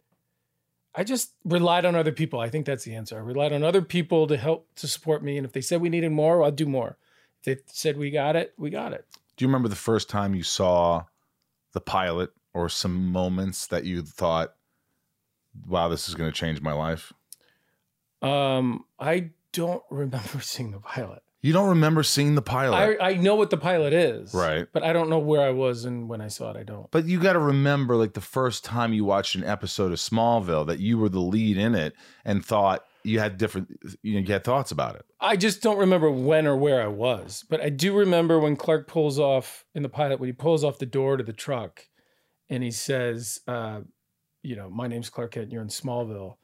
I 0.98 1.04
just 1.04 1.34
relied 1.44 1.84
on 1.84 1.94
other 1.94 2.10
people. 2.10 2.40
I 2.40 2.48
think 2.50 2.66
that's 2.66 2.82
the 2.82 2.96
answer. 2.96 3.16
I 3.16 3.20
relied 3.20 3.52
on 3.52 3.62
other 3.62 3.82
people 3.82 4.26
to 4.26 4.36
help 4.36 4.66
to 4.74 4.88
support 4.88 5.22
me, 5.22 5.36
and 5.36 5.46
if 5.46 5.52
they 5.52 5.60
said 5.60 5.80
we 5.80 5.90
needed 5.90 6.10
more, 6.10 6.42
I'll 6.42 6.50
do 6.50 6.66
more. 6.66 6.98
If 7.38 7.44
they 7.44 7.62
said 7.66 7.96
we 7.96 8.10
got 8.10 8.34
it, 8.34 8.52
we 8.58 8.68
got 8.68 8.92
it. 8.92 9.06
Do 9.36 9.44
you 9.44 9.48
remember 9.48 9.68
the 9.68 9.76
first 9.76 10.10
time 10.10 10.34
you 10.34 10.42
saw 10.42 11.04
the 11.72 11.80
pilot 11.80 12.30
or 12.52 12.68
some 12.68 13.12
moments 13.12 13.68
that 13.68 13.84
you 13.84 14.02
thought, 14.02 14.54
wow, 15.68 15.86
this 15.86 16.08
is 16.08 16.16
going 16.16 16.32
to 16.32 16.36
change 16.36 16.60
my 16.60 16.72
life? 16.72 17.12
Um, 18.20 18.84
I 18.98 19.30
don't 19.52 19.84
remember 19.90 20.40
seeing 20.40 20.72
the 20.72 20.80
pilot. 20.80 21.22
You 21.40 21.52
don't 21.52 21.68
remember 21.68 22.02
seeing 22.02 22.34
the 22.34 22.42
pilot. 22.42 22.98
I, 23.00 23.10
I 23.10 23.14
know 23.14 23.36
what 23.36 23.50
the 23.50 23.56
pilot 23.56 23.92
is, 23.92 24.34
Right. 24.34 24.66
But 24.72 24.82
I 24.82 24.92
don't 24.92 25.08
know 25.08 25.20
where 25.20 25.42
I 25.42 25.50
was 25.50 25.84
and 25.84 26.08
when 26.08 26.20
I 26.20 26.26
saw 26.28 26.50
it. 26.50 26.56
I 26.56 26.64
don't. 26.64 26.90
But 26.90 27.04
you 27.04 27.20
got 27.20 27.34
to 27.34 27.38
remember, 27.38 27.94
like 27.94 28.14
the 28.14 28.20
first 28.20 28.64
time 28.64 28.92
you 28.92 29.04
watched 29.04 29.36
an 29.36 29.44
episode 29.44 29.92
of 29.92 29.98
Smallville, 29.98 30.66
that 30.66 30.80
you 30.80 30.98
were 30.98 31.08
the 31.08 31.20
lead 31.20 31.56
in 31.56 31.76
it 31.76 31.94
and 32.24 32.44
thought 32.44 32.84
you 33.04 33.20
had 33.20 33.38
different, 33.38 33.68
you, 34.02 34.14
know, 34.14 34.26
you 34.26 34.32
had 34.32 34.42
thoughts 34.42 34.72
about 34.72 34.96
it. 34.96 35.06
I 35.20 35.36
just 35.36 35.62
don't 35.62 35.78
remember 35.78 36.10
when 36.10 36.46
or 36.46 36.56
where 36.56 36.82
I 36.82 36.88
was. 36.88 37.44
But 37.48 37.60
I 37.60 37.68
do 37.68 37.96
remember 37.96 38.40
when 38.40 38.56
Clark 38.56 38.88
pulls 38.88 39.20
off 39.20 39.64
in 39.76 39.84
the 39.84 39.88
pilot 39.88 40.18
when 40.18 40.28
he 40.28 40.32
pulls 40.32 40.64
off 40.64 40.78
the 40.78 40.86
door 40.86 41.16
to 41.16 41.22
the 41.22 41.32
truck, 41.32 41.86
and 42.50 42.64
he 42.64 42.72
says, 42.72 43.40
uh, 43.46 43.80
"You 44.42 44.56
know, 44.56 44.68
my 44.68 44.88
name's 44.88 45.08
Clark 45.08 45.32
Kent. 45.32 45.52
You're 45.52 45.62
in 45.62 45.68
Smallville." 45.68 46.36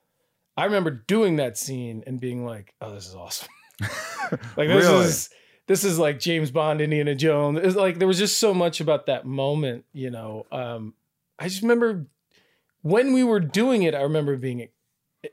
I 0.57 0.67
remember 0.67 0.91
doing 0.93 1.37
that 1.37 1.59
scene 1.59 2.05
and 2.07 2.21
being 2.21 2.47
like, 2.47 2.75
"Oh, 2.81 2.95
this 2.95 3.09
is 3.09 3.17
awesome." 3.17 3.49
like 4.57 4.69
this 4.69 4.85
Really? 4.87 5.05
is 5.05 5.31
this 5.67 5.85
is 5.85 5.99
like 5.99 6.19
James 6.19 6.51
Bond, 6.51 6.81
Indiana 6.81 7.15
Jones. 7.15 7.59
It's 7.63 7.77
like 7.77 7.99
there 7.99 8.09
was 8.09 8.19
just 8.19 8.39
so 8.39 8.53
much 8.55 8.81
about 8.81 9.07
that 9.07 9.25
moment, 9.27 9.85
you 9.93 10.11
know. 10.11 10.47
Um, 10.53 10.95
I 11.39 11.49
just 11.49 11.63
remember 11.63 12.07
when 12.83 13.13
we 13.13 13.25
were 13.25 13.41
doing 13.41 13.83
it. 13.83 13.95
I 13.95 14.03
remember 14.03 14.37
being, 14.37 14.69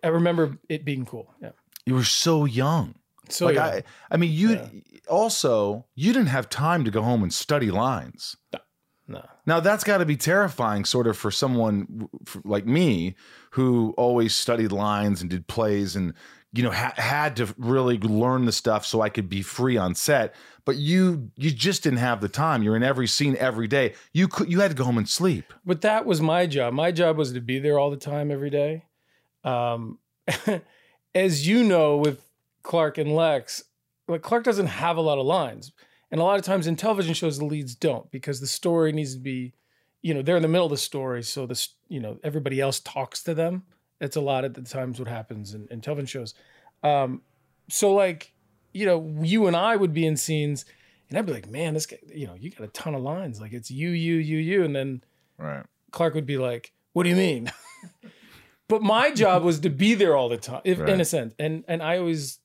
I 0.03 0.07
remember 0.07 0.57
it 0.69 0.85
being 0.85 1.05
cool. 1.05 1.33
Yeah. 1.41 1.51
You 1.85 1.95
were 1.95 2.03
so 2.03 2.45
young. 2.45 2.95
So 3.29 3.45
like 3.45 3.55
yeah. 3.55 3.65
I, 3.65 3.83
I 4.09 4.17
mean, 4.17 4.31
you 4.31 4.51
Yeah. 4.51 4.67
also 5.09 5.85
you 5.95 6.13
didn't 6.13 6.27
have 6.29 6.49
time 6.49 6.83
to 6.85 6.91
go 6.91 7.01
home 7.01 7.23
and 7.23 7.33
study 7.33 7.71
lines. 7.71 8.35
no. 8.53 8.59
No. 9.07 9.25
Now 9.45 9.59
that's 9.59 9.83
got 9.83 9.97
to 9.97 10.05
be 10.05 10.15
terrifying, 10.15 10.85
sort 10.85 11.05
of, 11.07 11.17
for 11.17 11.31
someone 11.31 12.07
like 12.45 12.65
me 12.65 13.15
who 13.51 13.93
always 13.97 14.33
studied 14.33 14.71
lines 14.71 15.19
and 15.21 15.29
did 15.29 15.47
plays 15.47 15.97
and 15.97 16.13
you 16.53 16.63
know 16.63 16.71
ha- 16.71 16.93
had 16.97 17.35
to 17.37 17.53
really 17.57 17.97
learn 17.97 18.45
the 18.45 18.51
stuff 18.51 18.85
so 18.85 19.01
I 19.01 19.09
could 19.09 19.29
be 19.29 19.41
free 19.41 19.77
on 19.77 19.95
set. 19.95 20.35
But 20.65 20.77
you 20.77 21.31
you 21.35 21.51
just 21.51 21.83
didn't 21.83 21.99
have 21.99 22.21
the 22.21 22.29
time. 22.29 22.61
You're 22.61 22.75
in 22.75 22.83
every 22.83 23.07
scene 23.07 23.35
every 23.37 23.67
day. 23.67 23.93
You 24.13 24.27
could 24.27 24.51
you 24.51 24.59
had 24.59 24.71
to 24.71 24.77
go 24.77 24.83
home 24.83 24.97
and 24.97 25.09
sleep. 25.09 25.53
But 25.65 25.81
that 25.81 26.05
was 26.05 26.21
my 26.21 26.45
job. 26.45 26.73
My 26.73 26.91
job 26.91 27.17
was 27.17 27.33
to 27.33 27.41
be 27.41 27.59
there 27.59 27.79
all 27.79 27.89
the 27.89 27.97
time, 27.97 28.31
every 28.31 28.49
day. 28.49 28.85
Um, 29.43 29.97
as 31.15 31.47
you 31.47 31.63
know, 31.63 31.97
with 31.97 32.21
Clark 32.63 32.97
and 32.97 33.15
Lex, 33.15 33.63
like 34.07 34.21
Clark 34.21 34.43
doesn't 34.43 34.67
have 34.67 34.97
a 34.97 35.01
lot 35.01 35.17
of 35.17 35.25
lines, 35.25 35.71
and 36.11 36.19
a 36.19 36.23
lot 36.23 36.37
of 36.37 36.45
times 36.45 36.67
in 36.67 36.75
television 36.75 37.13
shows, 37.13 37.39
the 37.39 37.45
leads 37.45 37.75
don't 37.75 38.11
because 38.11 38.39
the 38.39 38.47
story 38.47 38.91
needs 38.91 39.15
to 39.15 39.21
be, 39.21 39.53
you 40.01 40.13
know, 40.13 40.21
they're 40.21 40.35
in 40.35 40.41
the 40.41 40.47
middle 40.47 40.67
of 40.67 40.71
the 40.71 40.77
story, 40.77 41.23
so 41.23 41.45
this, 41.45 41.69
you 41.87 41.99
know, 41.99 42.19
everybody 42.23 42.59
else 42.59 42.79
talks 42.79 43.23
to 43.23 43.33
them. 43.33 43.63
That's 44.01 44.17
a 44.17 44.21
lot 44.21 44.43
of 44.43 44.53
the 44.53 44.63
times 44.63 44.99
what 44.99 45.07
happens 45.07 45.53
in, 45.53 45.69
in 45.71 45.79
television 45.79 46.07
shows. 46.07 46.33
Um, 46.83 47.21
so 47.69 47.93
like, 47.93 48.33
you 48.73 48.85
know, 48.85 49.15
you 49.21 49.47
and 49.47 49.55
I 49.55 49.77
would 49.77 49.93
be 49.93 50.05
in 50.05 50.17
scenes, 50.17 50.65
and 51.07 51.17
I'd 51.17 51.25
be 51.25 51.31
like, 51.31 51.49
man, 51.49 51.73
this 51.73 51.85
guy, 51.85 51.99
you 52.13 52.27
know, 52.27 52.33
you 52.33 52.49
got 52.49 52.65
a 52.65 52.71
ton 52.71 52.95
of 52.95 53.01
lines. 53.01 53.39
Like 53.39 53.53
it's 53.53 53.71
you, 53.71 53.91
you, 53.91 54.15
you, 54.15 54.37
you, 54.37 54.65
and 54.65 54.75
then 54.75 55.03
Right. 55.41 55.65
Clark 55.91 56.13
would 56.13 56.25
be 56.25 56.37
like, 56.37 56.71
"What 56.93 57.03
do 57.03 57.09
you 57.09 57.15
mean?" 57.15 57.51
but 58.67 58.81
my 58.81 59.11
job 59.11 59.43
was 59.43 59.59
to 59.61 59.69
be 59.69 59.95
there 59.95 60.15
all 60.15 60.29
the 60.29 60.37
time, 60.37 60.61
if, 60.63 60.79
in 60.79 61.01
a 61.01 61.05
sense, 61.05 61.33
and 61.39 61.63
and 61.67 61.81
I 61.81 61.97
always, 61.97 62.39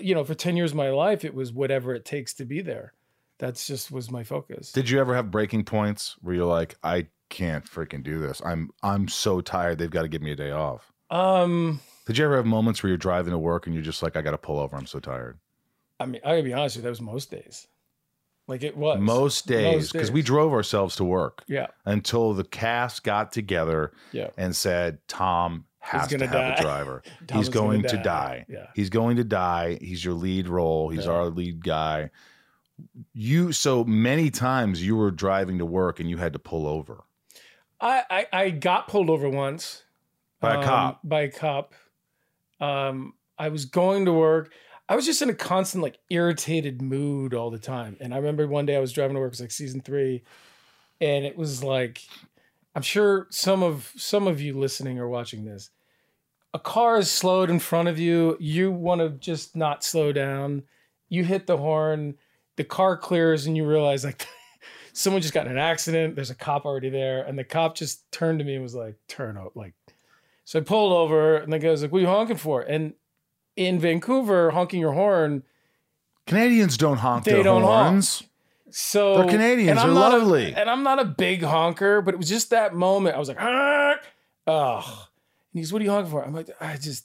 you 0.00 0.14
know, 0.14 0.24
for 0.24 0.34
ten 0.34 0.56
years 0.56 0.72
of 0.72 0.76
my 0.76 0.90
life, 0.90 1.24
it 1.24 1.34
was 1.34 1.52
whatever 1.52 1.94
it 1.94 2.04
takes 2.04 2.34
to 2.34 2.44
be 2.44 2.60
there. 2.60 2.92
That's 3.38 3.66
just 3.66 3.90
was 3.90 4.10
my 4.10 4.22
focus. 4.22 4.70
Did 4.70 4.88
you 4.88 5.00
ever 5.00 5.16
have 5.16 5.30
breaking 5.30 5.64
points 5.64 6.16
where 6.20 6.34
you're 6.34 6.44
like, 6.46 6.76
I 6.82 7.08
can't 7.32 7.64
freaking 7.64 8.02
do 8.02 8.18
this. 8.20 8.40
I'm 8.44 8.70
I'm 8.82 9.08
so 9.08 9.40
tired. 9.40 9.78
They've 9.78 9.90
got 9.90 10.02
to 10.02 10.08
give 10.08 10.22
me 10.22 10.30
a 10.32 10.36
day 10.36 10.50
off. 10.52 10.92
um, 11.10 11.80
Did 12.06 12.18
you 12.18 12.24
ever 12.24 12.36
have 12.36 12.46
moments 12.46 12.82
where 12.82 12.88
you're 12.88 12.96
driving 12.98 13.32
to 13.32 13.38
work 13.38 13.66
and 13.66 13.74
you're 13.74 13.82
just 13.84 14.02
like, 14.02 14.16
I 14.16 14.22
got 14.22 14.30
to 14.32 14.38
pull 14.38 14.58
over. 14.58 14.76
I'm 14.76 14.86
so 14.86 15.00
tired. 15.00 15.38
I 15.98 16.06
mean, 16.06 16.20
I 16.24 16.30
gotta 16.30 16.42
be 16.42 16.52
honest 16.52 16.76
with 16.76 16.82
you, 16.84 16.86
that 16.86 16.90
was 16.90 17.00
most 17.00 17.30
days. 17.30 17.66
Like 18.48 18.62
it 18.64 18.76
was 18.76 18.98
Most 18.98 19.46
days, 19.46 19.92
because 19.92 20.10
we 20.10 20.20
drove 20.20 20.52
ourselves 20.52 20.96
to 20.96 21.04
work 21.04 21.44
Yeah, 21.46 21.68
until 21.86 22.34
the 22.34 22.42
cast 22.42 23.04
got 23.04 23.30
together 23.30 23.92
yeah. 24.10 24.30
and 24.36 24.54
said, 24.54 24.98
Tom 25.06 25.64
has 25.78 26.08
to 26.08 26.18
have 26.18 26.32
die. 26.32 26.54
a 26.58 26.60
driver. 26.60 27.02
He's 27.32 27.48
going 27.48 27.82
to 27.82 27.96
die. 27.98 28.02
die. 28.02 28.46
Yeah. 28.48 28.66
He's 28.74 28.90
going 28.90 29.16
to 29.18 29.24
die. 29.24 29.78
He's 29.80 30.04
your 30.04 30.14
lead 30.14 30.48
role. 30.48 30.88
He's 30.88 31.04
Yeah. 31.06 31.12
our 31.12 31.26
lead 31.26 31.62
guy. 31.64 32.10
You 33.14 33.52
so 33.52 33.84
many 33.84 34.30
times 34.30 34.84
you 34.84 34.96
were 34.96 35.10
driving 35.12 35.58
to 35.58 35.66
work 35.66 36.00
and 36.00 36.10
you 36.10 36.16
had 36.16 36.32
to 36.32 36.38
pull 36.40 36.66
over 36.66 37.04
I, 37.82 38.04
I 38.08 38.26
I 38.32 38.50
got 38.50 38.88
pulled 38.88 39.10
over 39.10 39.28
once 39.28 39.82
by 40.40 40.54
a 40.54 40.58
um, 40.58 40.64
cop. 40.64 41.00
By 41.04 41.20
a 41.22 41.30
cop. 41.30 41.74
Um, 42.60 43.14
I 43.38 43.48
was 43.48 43.64
going 43.64 44.04
to 44.04 44.12
work. 44.12 44.52
I 44.88 44.94
was 44.94 45.04
just 45.04 45.20
in 45.20 45.30
a 45.30 45.34
constant 45.34 45.82
like 45.82 45.98
irritated 46.10 46.80
mood 46.80 47.34
all 47.34 47.50
the 47.50 47.58
time. 47.58 47.96
And 48.00 48.14
I 48.14 48.18
remember 48.18 48.46
one 48.46 48.66
day 48.66 48.76
I 48.76 48.80
was 48.80 48.92
driving 48.92 49.14
to 49.14 49.20
work. 49.20 49.28
It 49.28 49.32
was 49.32 49.40
like 49.40 49.50
season 49.50 49.80
three, 49.80 50.22
and 51.00 51.24
it 51.24 51.36
was 51.36 51.64
like, 51.64 52.02
I'm 52.74 52.82
sure 52.82 53.26
some 53.30 53.62
of 53.62 53.92
some 53.96 54.28
of 54.28 54.40
you 54.40 54.58
listening 54.58 54.98
or 54.98 55.08
watching 55.08 55.44
this. 55.44 55.70
A 56.54 56.58
car 56.58 56.98
is 56.98 57.10
slowed 57.10 57.50
in 57.50 57.58
front 57.58 57.88
of 57.88 57.98
you. 57.98 58.36
You 58.38 58.70
want 58.70 59.00
to 59.00 59.08
just 59.08 59.56
not 59.56 59.82
slow 59.82 60.12
down. 60.12 60.62
You 61.08 61.24
hit 61.24 61.46
the 61.46 61.56
horn. 61.56 62.14
The 62.56 62.64
car 62.64 62.98
clears, 62.98 63.46
and 63.46 63.56
you 63.56 63.66
realize 63.66 64.04
like 64.04 64.26
someone 64.92 65.22
just 65.22 65.34
got 65.34 65.46
in 65.46 65.52
an 65.52 65.58
accident. 65.58 66.14
There's 66.16 66.30
a 66.30 66.34
cop 66.34 66.64
already 66.64 66.90
there, 66.90 67.22
and 67.22 67.38
the 67.38 67.44
cop 67.44 67.74
just 67.74 68.10
turned 68.12 68.38
to 68.38 68.44
me 68.44 68.54
and 68.54 68.62
was 68.62 68.74
like, 68.74 68.96
"Turn 69.08 69.36
out!" 69.36 69.56
Like, 69.56 69.74
so 70.44 70.58
I 70.58 70.62
pulled 70.62 70.92
over, 70.92 71.36
and 71.36 71.52
the 71.52 71.58
guy 71.58 71.70
was 71.70 71.82
like, 71.82 71.92
"What 71.92 71.98
are 71.98 72.02
you 72.02 72.06
honking 72.08 72.36
for?" 72.36 72.62
And 72.62 72.94
in 73.56 73.78
Vancouver, 73.78 74.50
honking 74.50 74.80
your 74.80 74.92
horn. 74.92 75.42
Canadians 76.26 76.76
don't 76.76 76.98
honk 76.98 77.24
They 77.24 77.32
their 77.32 77.42
don't 77.42 77.62
honk. 77.62 78.04
So 78.70 79.18
They're 79.18 79.28
Canadians. 79.28 79.78
They're 79.78 79.88
not 79.88 80.14
a- 80.14 80.18
lovely. 80.18 80.54
and 80.54 80.70
I'm 80.70 80.82
not 80.82 80.98
a 80.98 81.04
big 81.04 81.42
honker, 81.42 82.00
but 82.00 82.14
it 82.14 82.16
was 82.16 82.28
just 82.28 82.50
that 82.50 82.74
moment. 82.74 83.16
I 83.16 83.18
was 83.18 83.28
like, 83.28 83.38
"Honk!" 83.38 84.00
oh, 84.46 85.08
and 85.52 85.58
he's, 85.58 85.72
"What 85.72 85.82
are 85.82 85.84
you 85.84 85.90
honking 85.90 86.10
for?" 86.10 86.24
I'm 86.24 86.32
like, 86.34 86.48
"I 86.60 86.76
just, 86.76 87.04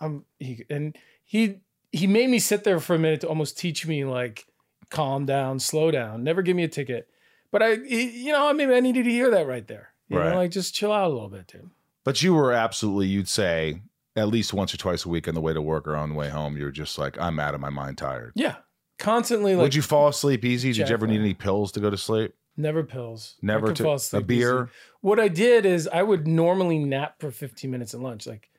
I'm." 0.00 0.24
He 0.38 0.64
and 0.68 0.96
he 1.24 1.60
he 1.92 2.06
made 2.06 2.28
me 2.28 2.38
sit 2.38 2.64
there 2.64 2.80
for 2.80 2.94
a 2.94 2.98
minute 2.98 3.20
to 3.22 3.28
almost 3.28 3.58
teach 3.58 3.86
me 3.86 4.04
like, 4.04 4.46
calm 4.90 5.24
down, 5.26 5.58
slow 5.60 5.90
down, 5.90 6.22
never 6.24 6.42
give 6.42 6.56
me 6.56 6.64
a 6.64 6.68
ticket. 6.68 7.08
But 7.52 7.62
I, 7.62 7.72
you 7.72 8.32
know, 8.32 8.48
I 8.48 8.52
maybe 8.52 8.74
I 8.74 8.80
needed 8.80 9.04
to 9.04 9.10
hear 9.10 9.30
that 9.30 9.46
right 9.46 9.66
there. 9.66 9.92
You 10.08 10.18
Right. 10.18 10.30
know, 10.30 10.36
like 10.36 10.50
just 10.50 10.74
chill 10.74 10.92
out 10.92 11.10
a 11.10 11.12
little 11.14 11.28
bit, 11.28 11.46
dude. 11.46 11.70
But 12.04 12.22
you 12.22 12.34
were 12.34 12.52
absolutely, 12.52 13.06
you'd 13.06 13.28
say, 13.28 13.82
at 14.16 14.28
least 14.28 14.52
once 14.52 14.74
or 14.74 14.76
twice 14.76 15.04
a 15.04 15.08
week 15.08 15.28
on 15.28 15.34
the 15.34 15.40
way 15.40 15.52
to 15.54 15.62
work 15.62 15.86
or 15.86 15.94
on 15.96 16.08
the 16.10 16.14
way 16.14 16.28
home, 16.28 16.56
you 16.56 16.64
were 16.64 16.70
just 16.72 16.98
like, 16.98 17.18
I'm 17.20 17.38
out 17.38 17.54
of 17.54 17.60
my 17.60 17.70
mind 17.70 17.98
tired. 17.98 18.32
Yeah, 18.34 18.56
constantly 18.98 19.54
like 19.54 19.62
Would 19.64 19.74
you 19.74 19.82
fall 19.82 20.08
asleep 20.08 20.44
easy? 20.44 20.72
Did 20.72 20.88
you 20.88 20.94
ever 20.94 21.06
need 21.06 21.20
any 21.20 21.34
pills 21.34 21.72
to 21.72 21.80
go 21.80 21.90
to 21.90 21.96
sleep? 21.96 22.34
never 22.56 22.82
pills, 22.82 23.36
Never 23.40 23.72
to 23.72 23.82
fall 23.82 23.98
a 24.12 24.20
beer? 24.20 24.64
easy. 24.64 24.70
What 25.00 25.18
I 25.20 25.28
did 25.28 25.64
is 25.64 25.88
I 25.88 26.02
would 26.02 26.26
normally 26.26 26.78
nap 26.78 27.14
for 27.20 27.30
15 27.30 27.70
minutes 27.70 27.94
at 27.94 28.00
lunch. 28.00 28.26
Like 28.26 28.50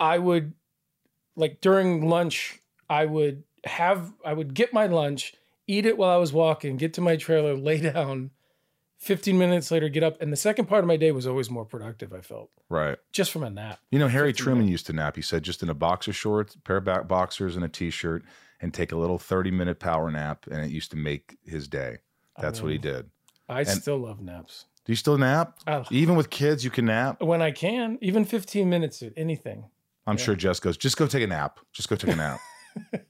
I 0.00 0.18
would 0.18 0.54
like 1.36 1.60
during 1.60 2.08
lunch, 2.08 2.60
I 2.88 3.04
would 3.06 3.42
have 3.64 4.12
I 4.24 4.32
would 4.32 4.54
get 4.54 4.72
my 4.72 4.86
lunch, 4.86 5.34
eat 5.66 5.86
it 5.86 5.96
while 5.98 6.10
I 6.10 6.16
was 6.16 6.32
walking, 6.32 6.76
get 6.76 6.94
to 6.94 7.00
my 7.00 7.16
trailer, 7.16 7.54
lay 7.56 7.80
down. 7.80 8.30
15 8.98 9.36
minutes 9.36 9.70
later, 9.70 9.88
get 9.90 10.02
up. 10.02 10.20
And 10.22 10.32
the 10.32 10.36
second 10.36 10.66
part 10.66 10.82
of 10.82 10.88
my 10.88 10.96
day 10.96 11.12
was 11.12 11.26
always 11.26 11.50
more 11.50 11.64
productive, 11.66 12.12
I 12.14 12.20
felt, 12.20 12.50
Right. 12.70 12.96
just 13.12 13.30
from 13.32 13.42
a 13.42 13.50
nap. 13.50 13.78
You 13.90 13.98
know, 13.98 14.08
Harry 14.08 14.30
15 14.30 14.42
Truman 14.44 14.68
used 14.68 14.86
to 14.86 14.92
nap. 14.94 15.16
He 15.16 15.22
said 15.22 15.42
just 15.42 15.62
in 15.62 15.68
a 15.68 15.74
boxer 15.74 16.12
shorts, 16.12 16.56
pair 16.64 16.78
of 16.78 16.84
back 16.84 17.06
boxers, 17.06 17.54
and 17.56 17.64
a 17.64 17.68
t-shirt, 17.68 18.22
and 18.60 18.72
take 18.72 18.92
a 18.92 18.96
little 18.96 19.18
thirty-minute 19.18 19.78
power 19.78 20.10
nap, 20.10 20.46
and 20.50 20.64
it 20.64 20.70
used 20.70 20.90
to 20.92 20.96
make 20.96 21.36
his 21.44 21.68
day. 21.68 21.98
That's 22.40 22.62
what 22.62 22.72
he 22.72 22.78
did. 22.78 23.10
I 23.46 23.64
still 23.64 23.98
love 23.98 24.22
naps. 24.22 24.64
Do 24.86 24.92
you 24.92 24.96
still 24.96 25.18
nap? 25.18 25.58
I- 25.66 25.84
Even 25.90 26.14
with 26.16 26.30
kids, 26.30 26.64
you 26.64 26.70
can 26.70 26.86
nap. 26.86 27.20
When 27.20 27.42
I 27.42 27.50
can, 27.50 27.98
even 28.00 28.24
15 28.24 28.70
minutes, 28.70 29.02
anything. 29.18 29.66
I'm 30.06 30.16
sure 30.16 30.34
Jess 30.34 30.60
goes, 30.60 30.76
just 30.78 30.96
go 30.96 31.06
take 31.06 31.22
a 31.24 31.26
nap. 31.26 31.58
Just 31.72 31.88
go 31.90 31.96
take 31.96 32.12
a 32.12 32.16
nap. 32.16 32.40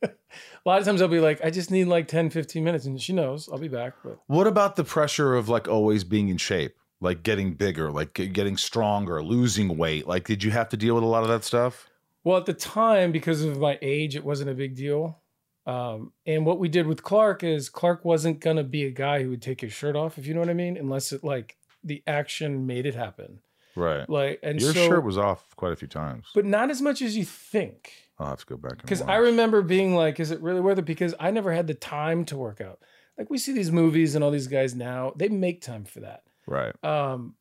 A 0.02 0.68
lot 0.68 0.80
of 0.80 0.86
times 0.86 1.02
I'll 1.02 1.08
be 1.08 1.20
like, 1.20 1.44
I 1.44 1.50
just 1.50 1.70
need 1.70 1.84
like 1.86 2.08
10, 2.08 2.30
15 2.30 2.64
minutes. 2.64 2.86
And 2.86 3.00
she 3.00 3.12
knows 3.12 3.48
I'll 3.52 3.58
be 3.58 3.68
back. 3.68 3.94
But 4.02 4.18
what 4.26 4.46
about 4.46 4.76
the 4.76 4.84
pressure 4.84 5.34
of 5.34 5.48
like 5.48 5.68
always 5.68 6.04
being 6.04 6.28
in 6.28 6.38
shape, 6.38 6.74
like 7.00 7.22
getting 7.22 7.52
bigger, 7.54 7.90
like 7.92 8.14
getting 8.14 8.56
stronger, 8.56 9.22
losing 9.22 9.76
weight? 9.76 10.06
Like, 10.06 10.24
did 10.26 10.42
you 10.42 10.50
have 10.50 10.68
to 10.70 10.76
deal 10.76 10.94
with 10.94 11.04
a 11.04 11.08
lot 11.08 11.22
of 11.22 11.28
that 11.28 11.44
stuff? 11.44 11.88
Well, 12.24 12.38
at 12.38 12.46
the 12.46 12.54
time, 12.54 13.12
because 13.12 13.42
of 13.42 13.58
my 13.58 13.78
age, 13.82 14.16
it 14.16 14.24
wasn't 14.24 14.50
a 14.50 14.54
big 14.54 14.74
deal. 14.74 15.20
Um, 15.66 16.12
and 16.26 16.44
what 16.44 16.58
we 16.58 16.68
did 16.68 16.86
with 16.86 17.02
Clark 17.02 17.42
is 17.44 17.68
Clark 17.68 18.04
wasn't 18.04 18.40
gonna 18.40 18.64
be 18.64 18.84
a 18.84 18.90
guy 18.90 19.22
who 19.22 19.30
would 19.30 19.42
take 19.42 19.60
his 19.60 19.72
shirt 19.72 19.96
off, 19.96 20.18
if 20.18 20.26
you 20.26 20.34
know 20.34 20.40
what 20.40 20.50
I 20.50 20.54
mean, 20.54 20.76
unless 20.76 21.12
it 21.12 21.22
like 21.22 21.56
the 21.82 22.02
action 22.06 22.66
made 22.66 22.86
it 22.86 22.94
happen. 22.94 23.40
Right. 23.76 24.08
Like, 24.08 24.40
and 24.42 24.60
Your 24.60 24.72
so, 24.72 24.86
shirt 24.88 25.04
was 25.04 25.18
off 25.18 25.54
quite 25.56 25.72
a 25.72 25.76
few 25.76 25.88
times. 25.88 26.26
but 26.34 26.44
not 26.46 26.70
as 26.70 26.80
much 26.80 27.02
as 27.02 27.16
you 27.16 27.24
think. 27.24 27.92
I'll 28.18 28.28
have 28.28 28.40
to 28.40 28.46
go 28.46 28.56
back. 28.56 28.80
Because. 28.80 29.02
I 29.02 29.16
remember 29.16 29.60
being 29.62 29.94
like, 29.94 30.20
is 30.20 30.30
it 30.30 30.40
really 30.40 30.60
worth 30.60 30.78
it? 30.78 30.84
Because 30.84 31.14
I 31.18 31.30
never 31.30 31.52
had 31.52 31.66
the 31.66 31.74
time 31.74 32.24
to 32.26 32.36
work 32.36 32.60
out. 32.60 32.78
Like 33.18 33.30
we 33.30 33.38
see 33.38 33.52
these 33.52 33.70
movies 33.72 34.14
and 34.14 34.22
all 34.24 34.30
these 34.30 34.46
guys 34.48 34.74
now, 34.74 35.12
they 35.16 35.28
make 35.28 35.60
time 35.62 35.84
for 35.84 36.00
that. 36.00 36.22
Right. 36.46 36.74
um 36.84 37.34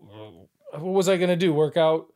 what 0.00 0.82
was 0.82 1.08
i 1.08 1.16
going 1.16 1.28
to 1.30 1.36
do 1.36 1.52
work 1.54 1.76
out 1.76 2.12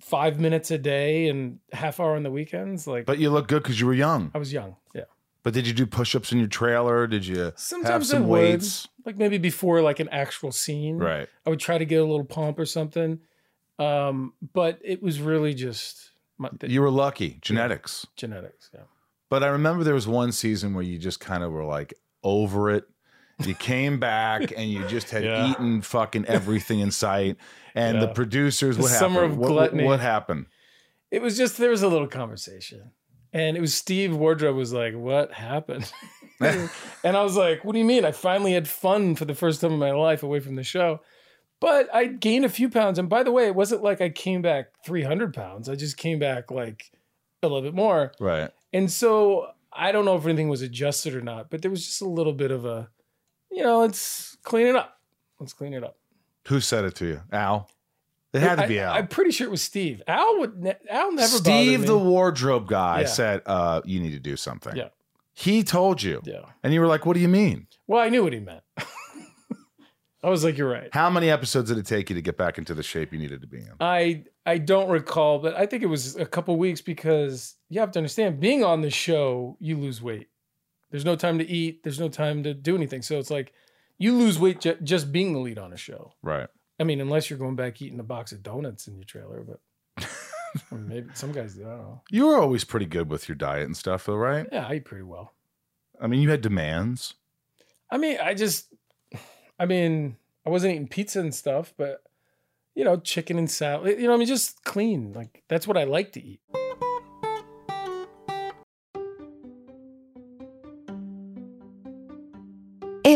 five 0.00 0.38
minutes 0.38 0.70
a 0.70 0.78
day 0.78 1.28
and 1.28 1.58
half 1.72 2.00
hour 2.00 2.14
on 2.16 2.22
the 2.22 2.30
weekends 2.30 2.86
like 2.86 3.06
But 3.06 3.18
you 3.18 3.30
look 3.30 3.48
good 3.48 3.62
because 3.62 3.80
you 3.80 3.86
were 3.86 3.94
young. 3.94 4.30
i 4.34 4.38
was 4.38 4.52
young 4.52 4.76
yeah 4.94 5.04
But 5.42 5.54
did 5.54 5.66
you 5.66 5.72
do 5.72 5.86
push-ups 5.86 6.32
in 6.32 6.38
your 6.38 6.48
trailer? 6.48 7.06
Did 7.06 7.26
you 7.26 7.38
have 7.38 7.58
sometimes 7.58 8.10
some 8.10 8.24
I 8.24 8.26
would, 8.26 8.32
weights? 8.40 8.88
like 9.06 9.16
maybe 9.16 9.38
before 9.38 9.80
like 9.80 10.00
an 10.00 10.08
actual 10.10 10.52
scene 10.52 10.98
Right. 10.98 11.28
i 11.46 11.50
would 11.50 11.60
try 11.60 11.78
to 11.78 11.84
get 11.84 11.96
a 11.96 12.04
little 12.04 12.24
pump 12.24 12.58
or 12.58 12.66
something 12.66 13.20
um 13.78 14.32
but 14.52 14.78
it 14.84 15.02
was 15.02 15.20
really 15.20 15.54
just 15.54 16.10
my, 16.38 16.48
the 16.60 16.70
You 16.70 16.82
were 16.82 16.90
lucky. 16.90 17.38
Genetics. 17.42 18.06
genetics 18.16 18.70
yeah 18.74 18.80
But 19.30 19.42
I 19.42 19.48
remember 19.48 19.84
there 19.84 19.94
was 19.94 20.06
one 20.08 20.32
season 20.32 20.74
where 20.74 20.84
you 20.84 20.98
just 20.98 21.20
kind 21.20 21.42
of 21.42 21.50
were 21.52 21.64
like 21.64 21.94
over 22.22 22.70
it. 22.70 22.84
You 23.44 23.54
came 23.54 23.98
back 24.00 24.52
and 24.56 24.70
you 24.70 24.86
just 24.86 25.10
had 25.10 25.24
Yeah. 25.24 25.50
eaten 25.50 25.82
fucking 25.82 26.24
everything 26.26 26.80
in 26.80 26.90
sight. 26.90 27.36
And 27.74 28.00
the 28.00 28.06
Yeah. 28.06 28.12
producers, 28.14 28.76
The 28.76 28.82
what 28.82 28.90
summer 28.92 29.20
happened? 29.22 29.32
of 29.32 29.38
What- 29.38 29.50
what, 29.50 29.54
gluttony. 29.70 29.84
what 29.84 30.00
happened? 30.00 30.46
it 31.10 31.22
was 31.22 31.36
just 31.36 31.56
there 31.58 31.70
was 31.70 31.82
a 31.82 31.88
little 31.88 32.08
conversation 32.08 32.90
and 33.32 33.56
it 33.56 33.60
was 33.60 33.72
steve 33.72 34.14
wardrobe 34.16 34.56
was 34.56 34.72
like 34.72 34.92
what 34.94 35.32
happened 35.32 35.90
and 36.40 37.16
i 37.16 37.22
was 37.22 37.36
like 37.36 37.64
what 37.64 37.72
do 37.74 37.78
you 37.78 37.84
mean 37.84 38.04
i 38.04 38.10
finally 38.10 38.52
had 38.52 38.66
fun 38.66 39.14
for 39.14 39.24
the 39.24 39.34
first 39.34 39.60
time 39.60 39.72
in 39.72 39.78
my 39.78 39.92
life 39.92 40.24
away 40.24 40.40
from 40.40 40.56
the 40.56 40.64
show 40.64 41.00
but 41.60 41.92
i 41.94 42.06
gained 42.06 42.44
a 42.44 42.48
few 42.48 42.68
pounds 42.68 42.98
and 42.98 43.08
by 43.08 43.22
the 43.22 43.30
way 43.32 43.46
it 43.46 43.54
wasn't 43.54 43.82
like 43.82 44.00
i 44.00 44.08
came 44.08 44.42
back 44.42 44.66
300 44.84 45.32
pounds 45.34 45.68
i 45.68 45.74
just 45.74 45.96
came 45.96 46.18
back 46.18 46.50
like 46.50 46.90
a 47.42 47.46
little 47.48 47.62
bit 47.62 47.74
more 47.74 48.12
Right. 48.20 48.50
and 48.72 48.90
so 48.90 49.48
i 49.72 49.92
don't 49.92 50.04
know 50.04 50.16
if 50.16 50.24
anything 50.24 50.48
was 50.48 50.62
adjusted 50.62 51.14
or 51.14 51.20
not 51.20 51.50
but 51.50 51.62
there 51.62 51.70
was 51.70 51.84
just 51.86 52.00
a 52.02 52.08
little 52.08 52.32
bit 52.32 52.50
of 52.50 52.64
a 52.64 52.88
you 53.50 53.62
know 53.62 53.80
let's 53.80 54.36
clean 54.42 54.66
it 54.66 54.76
up 54.76 54.98
let's 55.38 55.52
clean 55.52 55.72
it 55.74 55.84
up 55.84 55.96
Who 56.48 56.60
said 56.60 56.84
it 56.84 56.94
to 56.96 57.06
you? 57.06 57.20
Al? 57.32 57.68
It 58.32 58.40
had 58.42 58.58
to 58.58 58.66
be 58.66 58.80
I, 58.80 58.84
Al. 58.90 58.94
i'm 58.94 59.08
pretty 59.08 59.30
sure 59.30 59.46
it 59.46 59.50
was 59.50 59.62
steve 59.62 60.02
al 60.06 60.38
would 60.40 60.58
ne- 60.62 60.76
al 60.90 61.12
never 61.12 61.28
Steve, 61.28 61.86
the 61.86 61.96
wardrobe 61.96 62.66
guy, 62.68 63.00
Yeah. 63.02 63.06
said, 63.06 63.42
uh, 63.46 63.80
you 63.84 64.00
need 64.00 64.10
to 64.12 64.18
do 64.18 64.36
something. 64.36 64.76
Yeah. 64.76 64.88
He 65.32 65.62
told 65.62 66.02
you. 66.02 66.20
yeah 66.24 66.40
And 66.62 66.72
you 66.74 66.80
were 66.80 66.86
like, 66.86 67.04
what 67.06 67.14
do 67.14 67.20
you 67.20 67.28
mean? 67.28 67.66
Well, 67.86 68.00
I 68.02 68.08
knew 68.08 68.24
what 68.24 68.32
he 68.32 68.40
meant. 68.40 68.62
I 70.26 70.28
was 70.28 70.42
like, 70.42 70.58
you're 70.58 70.68
right. 70.68 70.88
How 70.92 71.08
many 71.08 71.30
episodes 71.30 71.68
did 71.68 71.78
it 71.78 71.86
take 71.86 72.10
you 72.10 72.16
to 72.16 72.20
get 72.20 72.36
back 72.36 72.58
into 72.58 72.74
the 72.74 72.82
shape 72.82 73.12
you 73.12 73.18
needed 73.20 73.42
to 73.42 73.46
be 73.46 73.58
in? 73.58 73.70
I 73.78 74.24
I 74.44 74.58
don't 74.58 74.88
recall, 74.90 75.38
but 75.38 75.54
I 75.54 75.66
think 75.66 75.84
it 75.84 75.86
was 75.86 76.16
a 76.16 76.26
couple 76.26 76.56
weeks 76.56 76.80
because 76.80 77.54
you 77.68 77.78
have 77.78 77.92
to 77.92 78.00
understand, 78.00 78.40
being 78.40 78.64
on 78.64 78.80
the 78.80 78.90
show, 78.90 79.56
you 79.60 79.78
lose 79.78 80.02
weight. 80.02 80.28
There's 80.90 81.04
no 81.04 81.14
time 81.14 81.38
to 81.38 81.48
eat. 81.48 81.84
There's 81.84 82.00
no 82.00 82.08
time 82.08 82.42
to 82.42 82.54
do 82.54 82.74
anything. 82.74 83.02
So 83.02 83.20
it's 83.20 83.30
like 83.30 83.52
you 83.98 84.14
lose 84.18 84.36
weight 84.36 84.60
ju- 84.60 84.76
just 84.82 85.12
being 85.12 85.32
the 85.32 85.38
lead 85.38 85.58
on 85.58 85.72
a 85.72 85.76
show. 85.76 86.12
Right. 86.22 86.48
I 86.80 86.82
mean, 86.82 87.00
unless 87.00 87.30
you're 87.30 87.38
going 87.38 87.54
back 87.54 87.80
eating 87.80 88.00
a 88.00 88.04
box 88.04 88.32
of 88.32 88.42
donuts 88.42 88.88
in 88.88 88.96
your 88.96 89.04
trailer, 89.04 89.44
but 89.96 90.08
maybe 90.72 91.08
some 91.14 91.30
guys 91.30 91.54
do. 91.54 91.66
I 91.66 91.70
don't 91.70 91.78
know. 91.78 92.02
You 92.10 92.26
were 92.26 92.38
always 92.38 92.64
pretty 92.64 92.86
good 92.86 93.08
with 93.08 93.28
your 93.28 93.36
diet 93.36 93.66
and 93.66 93.76
stuff, 93.76 94.06
though, 94.06 94.16
right? 94.16 94.48
Yeah, 94.50 94.66
I 94.66 94.74
eat 94.74 94.86
pretty 94.86 95.04
well. 95.04 95.34
I 96.00 96.08
mean, 96.08 96.20
you 96.20 96.30
had 96.30 96.40
demands. 96.40 97.14
I 97.90 97.98
mean, 97.98 98.18
I 98.20 98.34
just, 98.34 98.74
I 99.58 99.66
mean, 99.66 100.16
I 100.44 100.50
wasn't 100.50 100.74
eating 100.74 100.88
pizza 100.88 101.20
and 101.20 101.34
stuff, 101.34 101.74
but 101.76 102.02
you 102.74 102.84
know, 102.84 102.98
chicken 102.98 103.38
and 103.38 103.50
salad. 103.50 103.98
You 103.98 104.06
know, 104.06 104.14
I 104.14 104.16
mean, 104.16 104.26
just 104.26 104.64
clean. 104.64 105.12
Like 105.12 105.42
that's 105.48 105.66
what 105.66 105.76
I 105.76 105.84
like 105.84 106.12
to 106.12 106.22
eat. 106.22 106.40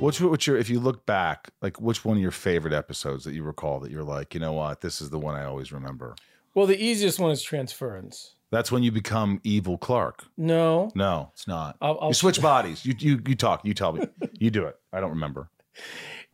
What's 0.00 0.20
what's 0.20 0.46
your 0.46 0.56
if 0.58 0.68
you 0.68 0.78
look 0.78 1.06
back, 1.06 1.50
like 1.62 1.80
which 1.80 2.04
one 2.04 2.16
of 2.18 2.22
your 2.22 2.30
favorite 2.30 2.74
episodes 2.74 3.24
that 3.24 3.32
you 3.34 3.42
recall 3.42 3.80
that 3.80 3.90
you're 3.90 4.04
like, 4.04 4.34
you 4.34 4.40
know 4.40 4.52
what, 4.52 4.80
this 4.82 5.00
is 5.00 5.08
the 5.10 5.18
one 5.18 5.34
I 5.34 5.44
always 5.46 5.72
remember. 5.72 6.14
Well, 6.54 6.66
the 6.66 6.80
easiest 6.80 7.18
one 7.18 7.30
is 7.30 7.42
transference. 7.42 8.34
That's 8.50 8.70
when 8.70 8.82
you 8.82 8.92
become 8.92 9.40
evil 9.42 9.78
Clark. 9.78 10.24
No, 10.36 10.90
No, 10.94 11.30
it's 11.32 11.48
not. 11.48 11.76
I'll- 11.80 11.98
I'll- 12.00 12.08
you 12.08 12.14
switch 12.14 12.40
bodies. 12.42 12.84
You 12.84 12.94
you 12.98 13.20
you 13.26 13.34
talk. 13.34 13.64
You 13.64 13.74
tell 13.74 13.92
me. 13.92 14.06
You 14.38 14.50
do 14.50 14.66
it. 14.66 14.76
I 14.92 15.00
don't 15.00 15.10
remember. 15.10 15.48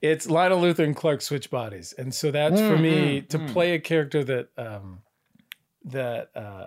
it's 0.02 0.28
Lionel 0.28 0.60
Luthor 0.60 0.80
and 0.84 0.96
Clark 0.96 1.22
switch 1.22 1.48
bodies, 1.50 1.94
and 1.96 2.12
so 2.12 2.32
that's 2.32 2.60
for 2.60 2.76
me 2.76 3.20
Mm, 3.22 3.28
to 3.28 3.38
play 3.52 3.74
a 3.74 3.78
character 3.78 4.24
that 4.24 4.48
um, 4.58 5.02
that 5.84 6.30
uh, 6.34 6.66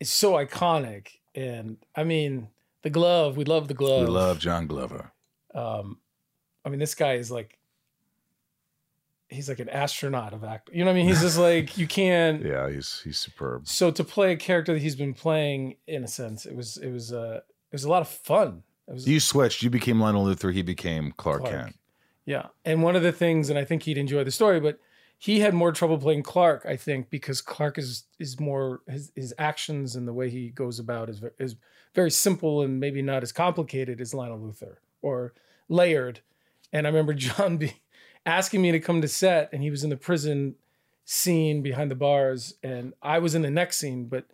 is 0.00 0.10
so 0.10 0.32
iconic. 0.32 1.06
And 1.36 1.76
I 1.96 2.02
mean, 2.04 2.48
the 2.82 2.90
glove. 2.90 3.36
We 3.36 3.44
love 3.44 3.68
the 3.68 3.74
glove. 3.74 4.00
We 4.08 4.12
love 4.12 4.38
John 4.40 4.66
Glover. 4.66 5.12
Um, 5.54 5.98
I 6.64 6.68
mean, 6.68 6.80
this 6.80 6.94
guy 6.94 7.14
is 7.14 7.30
like, 7.30 7.58
he's 9.28 9.48
like 9.48 9.58
an 9.58 9.68
astronaut 9.68 10.32
of 10.32 10.44
act. 10.44 10.70
You 10.72 10.80
know 10.80 10.86
what 10.86 10.92
I 10.92 10.94
mean? 10.94 11.08
He's 11.08 11.20
just 11.20 11.38
like 11.38 11.76
you 11.78 11.86
can't. 11.86 12.44
Yeah, 12.44 12.68
he's 12.70 13.00
he's 13.04 13.18
superb. 13.18 13.66
So 13.66 13.90
to 13.90 14.04
play 14.04 14.32
a 14.32 14.36
character 14.36 14.72
that 14.74 14.82
he's 14.82 14.96
been 14.96 15.14
playing, 15.14 15.76
in 15.86 16.04
a 16.04 16.08
sense, 16.08 16.46
it 16.46 16.54
was 16.54 16.76
it 16.76 16.90
was 16.90 17.12
uh, 17.12 17.40
it 17.46 17.72
was 17.72 17.84
a 17.84 17.90
lot 17.90 18.02
of 18.02 18.08
fun. 18.08 18.62
It 18.88 18.94
was 18.94 19.08
You 19.08 19.20
switched. 19.20 19.62
You 19.62 19.70
became 19.70 20.00
Lionel 20.00 20.26
Luthor. 20.26 20.52
He 20.52 20.62
became 20.62 21.12
Clark, 21.16 21.40
Clark. 21.40 21.52
Kent. 21.52 21.78
Yeah. 22.26 22.46
And 22.64 22.82
one 22.82 22.96
of 22.96 23.02
the 23.02 23.12
things, 23.12 23.50
and 23.50 23.58
I 23.58 23.64
think 23.64 23.82
he'd 23.82 23.98
enjoy 23.98 24.24
the 24.24 24.30
story, 24.30 24.60
but 24.60 24.78
he 25.18 25.40
had 25.40 25.54
more 25.54 25.72
trouble 25.72 25.98
playing 25.98 26.22
Clark, 26.22 26.66
I 26.66 26.76
think, 26.76 27.10
because 27.10 27.40
Clark 27.40 27.78
is 27.78 28.04
is 28.18 28.38
more 28.40 28.82
his 28.86 29.12
his 29.14 29.34
actions 29.38 29.96
and 29.96 30.06
the 30.06 30.12
way 30.12 30.30
he 30.30 30.50
goes 30.50 30.78
about 30.78 31.08
is 31.08 31.22
is 31.38 31.56
very 31.94 32.10
simple 32.10 32.62
and 32.62 32.80
maybe 32.80 33.02
not 33.02 33.22
as 33.22 33.32
complicated 33.32 34.00
as 34.00 34.12
Lionel 34.12 34.38
Luthor 34.38 34.76
or 35.00 35.32
layered. 35.68 36.20
And 36.72 36.86
I 36.86 36.90
remember 36.90 37.14
John 37.14 37.56
be 37.56 37.80
asking 38.26 38.62
me 38.62 38.72
to 38.72 38.80
come 38.80 39.00
to 39.02 39.08
set, 39.08 39.50
and 39.52 39.62
he 39.62 39.70
was 39.70 39.84
in 39.84 39.90
the 39.90 39.96
prison 39.96 40.56
scene 41.04 41.62
behind 41.62 41.90
the 41.90 41.94
bars, 41.94 42.54
and 42.62 42.94
I 43.02 43.18
was 43.18 43.34
in 43.34 43.42
the 43.42 43.50
next 43.50 43.78
scene, 43.78 44.06
but. 44.06 44.26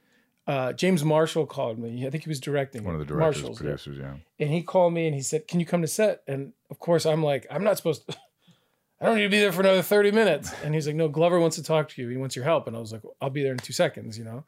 Uh, 0.47 0.73
James 0.73 1.05
Marshall 1.05 1.47
called 1.47 1.79
me. 1.79 2.05
I 2.05 2.11
think 2.11 2.25
he 2.25 2.29
was 2.29 2.41
directing. 2.41 2.83
One 2.83 2.95
of 2.95 2.99
the 2.99 3.05
directors, 3.05 3.61
Marshall's, 3.61 3.87
yeah. 3.87 4.03
Yeah. 4.03 4.15
and 4.41 4.51
he 4.51 4.63
called 4.63 4.93
me 4.93 5.07
and 5.07 5.15
he 5.15 5.23
said, 5.23 5.47
"Can 5.47 5.61
you 5.61 5.67
come 5.67 5.81
to 5.83 5.87
set?" 5.87 6.25
And 6.27 6.55
of 6.71 6.81
course, 6.81 7.07
I'm 7.07 7.23
like, 7.23 7.47
"I'm 7.51 7.63
not 7.63 7.77
supposed 7.77 8.09
to. 8.09 8.17
I 9.01 9.07
don't 9.07 9.17
need 9.17 9.25
to 9.25 9.29
be 9.29 9.39
there 9.39 9.53
for 9.53 9.61
another 9.61 9.83
30 9.83 10.11
minutes." 10.11 10.53
And 10.65 10.75
he's 10.75 10.89
like, 10.89 10.97
"No, 10.97 11.09
Glover 11.09 11.39
wants 11.39 11.55
to 11.57 11.63
talk 11.63 11.91
to 11.91 12.03
you. 12.03 12.09
He 12.09 12.17
wants 12.17 12.35
your 12.35 12.47
help." 12.47 12.67
And 12.67 12.75
I 12.75 12.81
was 12.81 12.91
like, 12.91 13.03
"I'll 13.21 13.31
be 13.31 13.45
there 13.45 13.53
in 13.53 13.59
two 13.59 13.75
seconds," 13.75 14.19
you 14.19 14.25
know. 14.25 14.43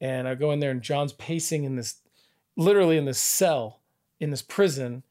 And 0.00 0.26
I 0.26 0.34
go 0.34 0.50
in 0.50 0.58
there, 0.58 0.72
and 0.72 0.82
John's 0.82 1.12
pacing 1.12 1.62
in 1.62 1.76
this, 1.76 1.96
literally 2.56 2.96
in 2.96 3.04
this 3.04 3.18
cell 3.18 3.80
in 4.18 4.30
this 4.30 4.42
prison, 4.42 5.02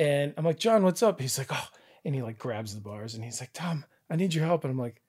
and 0.00 0.32
I'm 0.36 0.44
like, 0.44 0.58
"John, 0.58 0.82
what's 0.82 1.02
up?" 1.02 1.20
He's 1.20 1.38
like, 1.38 1.48
"Oh," 1.52 1.68
and 2.04 2.14
he 2.14 2.22
like 2.22 2.38
grabs 2.38 2.74
the 2.74 2.80
bars, 2.80 3.14
and 3.14 3.22
he's 3.22 3.40
like, 3.40 3.52
"Tom, 3.52 3.84
I 4.08 4.16
need 4.16 4.34
your 4.34 4.46
help." 4.46 4.64
And 4.64 4.72
I'm 4.72 4.78
like, 4.78 5.00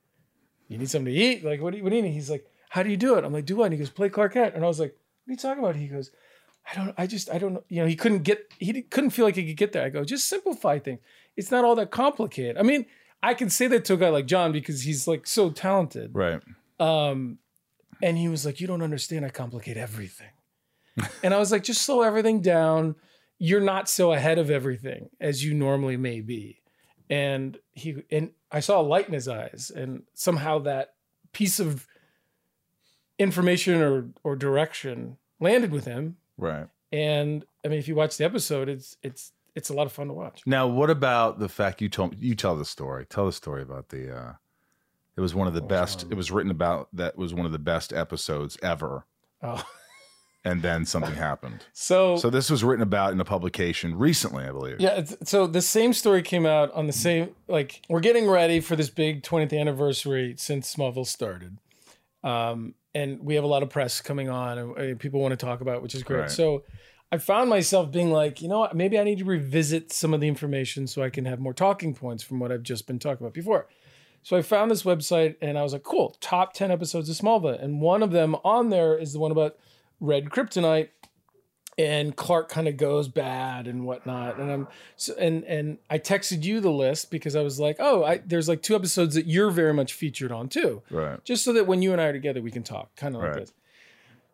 "You 0.68 0.78
need 0.78 0.89
something 0.89 1.12
to 1.12 1.20
eat? 1.20 1.44
Like, 1.44 1.62
what 1.62 1.72
do 1.72 1.78
you, 1.78 1.84
what 1.84 1.89
do 1.89 1.96
you 1.96 2.02
need?" 2.02 2.12
He's 2.12 2.30
like, 2.30 2.46
"How 2.70 2.84
do 2.84 2.89
you 2.89 2.98
do 2.98 3.16
it?" 3.16 3.24
I'm 3.24 3.34
like, 3.34 3.46
"Do 3.46 3.56
what?" 3.56 3.66
And 3.66 3.74
he 3.74 3.80
goes, 3.80 3.89
"Play 3.89 4.10
Clark 4.10 4.34
Kent." 4.34 4.54
And 4.54 4.64
I 4.64 4.68
was 4.68 4.80
like, 4.80 4.96
"What 5.26 5.32
are 5.32 5.34
you 5.34 5.38
talking 5.38 5.64
about?" 5.64 5.76
He 5.78 5.88
goes. 5.88 6.12
I 6.70 6.76
don't. 6.76 6.94
I 6.98 7.08
just. 7.08 7.30
I 7.32 7.39
don't 7.39 7.54
know. 7.54 7.64
You 7.70 7.82
know, 7.82 7.88
he 7.88 7.96
couldn't 7.96 8.24
get. 8.24 8.54
He 8.60 8.84
couldn't 8.84 9.10
feel 9.12 9.26
like 9.26 9.36
he 9.36 9.48
could 9.48 9.58
get 9.58 9.72
there. 9.72 9.84
I 9.84 9.89
go, 9.89 10.04
just 10.04 10.30
simplify 10.30 10.78
things. 10.78 11.00
It's 11.36 11.50
not 11.50 11.66
all 11.66 11.76
that 11.76 11.89
complicated. 11.89 12.58
I 12.58 12.62
mean, 12.62 12.86
I 13.24 13.34
can 13.34 13.50
say 13.50 13.68
that 13.68 13.84
to 13.86 13.94
a 13.94 13.98
guy 13.98 14.10
like 14.10 14.28
John 14.28 14.52
because 14.52 14.84
he's 14.84 15.08
like 15.08 15.26
so 15.26 15.50
talented. 15.50 16.12
Right. 16.14 16.39
Um, 16.80 17.39
and 18.02 18.18
he 18.18 18.28
was 18.28 18.46
like, 18.46 18.62
"You 18.62 18.68
don't 18.68 18.84
understand. 18.84 19.26
I 19.26 19.30
complicate 19.30 19.78
everything." 19.78 20.30
and 21.24 21.34
I 21.34 21.38
was 21.38 21.52
like, 21.52 21.64
"Just 21.64 21.82
slow 21.82 22.04
everything 22.04 22.42
down. 22.42 22.96
You're 23.44 23.60
not 23.60 23.89
so 23.89 24.14
ahead 24.14 24.38
of 24.38 24.52
everything 24.52 25.10
as 25.20 25.44
you 25.44 25.54
normally 25.56 25.98
may 25.98 26.22
be." 26.22 26.62
And 27.10 27.58
he 27.74 28.04
and 28.12 28.32
I 28.52 28.60
saw 28.60 28.80
a 28.80 28.84
light 28.84 29.08
in 29.08 29.14
his 29.14 29.28
eyes, 29.28 29.72
and 29.76 30.04
somehow 30.14 30.60
that 30.60 30.94
piece 31.34 31.60
of 31.60 31.88
information 33.20 33.82
or 33.82 34.10
or 34.24 34.36
direction 34.36 35.18
landed 35.39 35.72
with 35.72 35.86
him. 35.86 36.18
Right. 36.38 36.68
And 36.92 37.46
I 37.64 37.70
mean, 37.70 37.80
if 37.80 37.88
you 37.88 37.96
watch 37.96 38.18
the 38.18 38.26
episode, 38.26 38.70
it's 38.70 38.98
it's 39.02 39.32
it's 39.56 39.70
a 39.70 39.74
lot 39.74 39.86
of 39.86 39.92
fun 39.92 40.08
to 40.08 40.14
watch. 40.14 40.42
Now, 40.46 40.68
what 40.68 40.89
about 40.89 41.39
the 41.39 41.50
fact 41.50 41.82
you 41.82 41.89
told 41.89 42.18
you 42.20 42.36
tell 42.36 42.56
the 42.56 42.66
story? 42.66 43.06
Tell 43.06 43.26
the 43.26 43.32
story 43.34 43.62
about 43.62 43.89
the. 43.89 44.16
uh 44.16 44.34
It 45.18 45.22
was 45.22 45.36
one 45.36 45.48
of 45.48 45.54
the 45.54 45.62
best. 45.62 46.06
It 46.10 46.16
was 46.16 46.32
written 46.32 46.52
about 46.52 46.88
that 46.94 47.18
was 47.18 47.34
one 47.34 47.46
of 47.46 47.52
the 47.52 47.60
best 47.60 47.92
episodes 47.94 48.58
ever, 48.64 49.06
Oh. 49.42 49.64
and 50.44 50.62
then 50.62 50.86
something 50.86 51.14
happened. 51.14 51.66
So, 51.74 52.18
So 52.18 52.30
this 52.30 52.50
was 52.50 52.64
written 52.64 52.84
about 52.84 53.14
in 53.14 53.20
a 53.20 53.26
publication 53.26 53.98
recently, 53.98 54.44
I 54.46 54.52
believe. 54.52 54.80
yeah, 54.80 55.04
so 55.24 55.48
the 55.48 55.62
same 55.62 55.94
story 55.94 56.22
came 56.22 56.46
out 56.46 56.72
on 56.74 56.88
the 56.88 56.94
same 56.94 57.36
like 57.48 57.82
we're 57.89 58.00
getting 58.00 58.28
ready 58.28 58.60
for 58.60 58.76
this 58.76 58.89
big 58.89 59.24
20th 59.24 59.58
anniversary 59.58 60.36
since 60.38 60.74
Smallville 60.74 61.06
started, 61.08 61.58
um, 62.24 62.74
and 62.94 63.20
we 63.24 63.36
have 63.36 63.44
a 63.44 63.48
lot 63.48 63.64
of 63.64 63.70
press 63.70 64.02
coming 64.02 64.30
on 64.30 64.58
and, 64.58 64.78
and 64.78 65.00
people 65.00 65.20
want 65.22 65.32
to 65.32 65.46
talk 65.46 65.62
about, 65.62 65.76
it, 65.78 65.82
which 65.82 65.96
is 65.96 66.04
great. 66.04 66.22
Right. 66.22 66.32
So. 66.32 66.64
I 67.14 67.18
found 67.18 67.50
myself 67.50 67.92
being 67.92 68.10
like, 68.10 68.42
you 68.42 68.48
know 68.48 68.60
what, 68.60 68.74
maybe 68.74 68.98
I 68.98 69.04
need 69.04 69.18
to 69.18 69.26
revisit 69.26 69.92
some 69.92 70.14
of 70.14 70.22
the 70.22 70.30
information 70.30 70.88
so 70.88 71.04
I 71.04 71.10
can 71.10 71.26
have 71.26 71.42
more 71.42 71.54
talking 71.54 71.94
points 71.94 72.24
from 72.24 72.39
what 72.39 72.54
I've 72.54 72.64
just 72.64 72.88
been 72.88 73.00
talking 73.00 73.26
about 73.26 73.34
before. 73.34 73.68
So 74.24 74.38
I 74.38 74.42
found 74.42 74.72
this 74.72 74.84
website 74.84 75.36
and 75.42 75.58
I 75.58 75.64
was 75.64 75.74
like, 75.74 75.84
cool, 75.84 76.16
top 76.22 76.54
10 76.54 76.72
episodes 76.72 77.10
of 77.10 77.18
Smallville. 77.18 77.62
And 77.62 77.82
one 77.82 78.02
of 78.02 78.12
them 78.12 78.36
on 78.46 78.70
there 78.70 78.98
is 78.98 79.12
the 79.12 79.20
one 79.20 79.32
about 79.32 79.58
red 80.02 80.26
kryptonite 80.26 80.89
and 81.78 82.16
Clark 82.18 82.49
kind 82.49 82.68
of 82.68 82.76
goes 82.76 83.08
bad 83.08 83.66
and 83.66 83.86
whatnot. 83.86 84.38
And 84.38 84.52
I'm 84.52 84.68
so, 84.97 85.14
and 85.18 85.43
and 85.45 85.78
I 85.89 85.99
texted 85.99 86.43
you 86.43 86.60
the 86.60 86.70
list 86.70 87.10
because 87.10 87.36
I 87.36 87.41
was 87.41 87.60
like, 87.62 87.78
oh, 87.80 88.04
I, 88.04 88.18
there's 88.26 88.49
like 88.49 88.62
two 88.62 88.76
episodes 88.76 89.16
that 89.16 89.26
you're 89.26 89.49
very 89.52 89.74
much 89.74 89.93
featured 89.93 90.32
on 90.34 90.49
too, 90.49 90.82
Right. 90.91 91.24
just 91.24 91.45
so 91.45 91.54
that 91.54 91.68
when 91.68 91.82
you 91.82 91.93
and 91.93 92.02
I 92.02 92.06
are 92.08 92.14
together, 92.14 92.41
we 92.41 92.52
can 92.52 92.64
talk, 92.64 92.93
kind 92.97 93.16
of 93.16 93.22
like 93.22 93.32
Right. 93.32 93.39
this. 93.39 93.54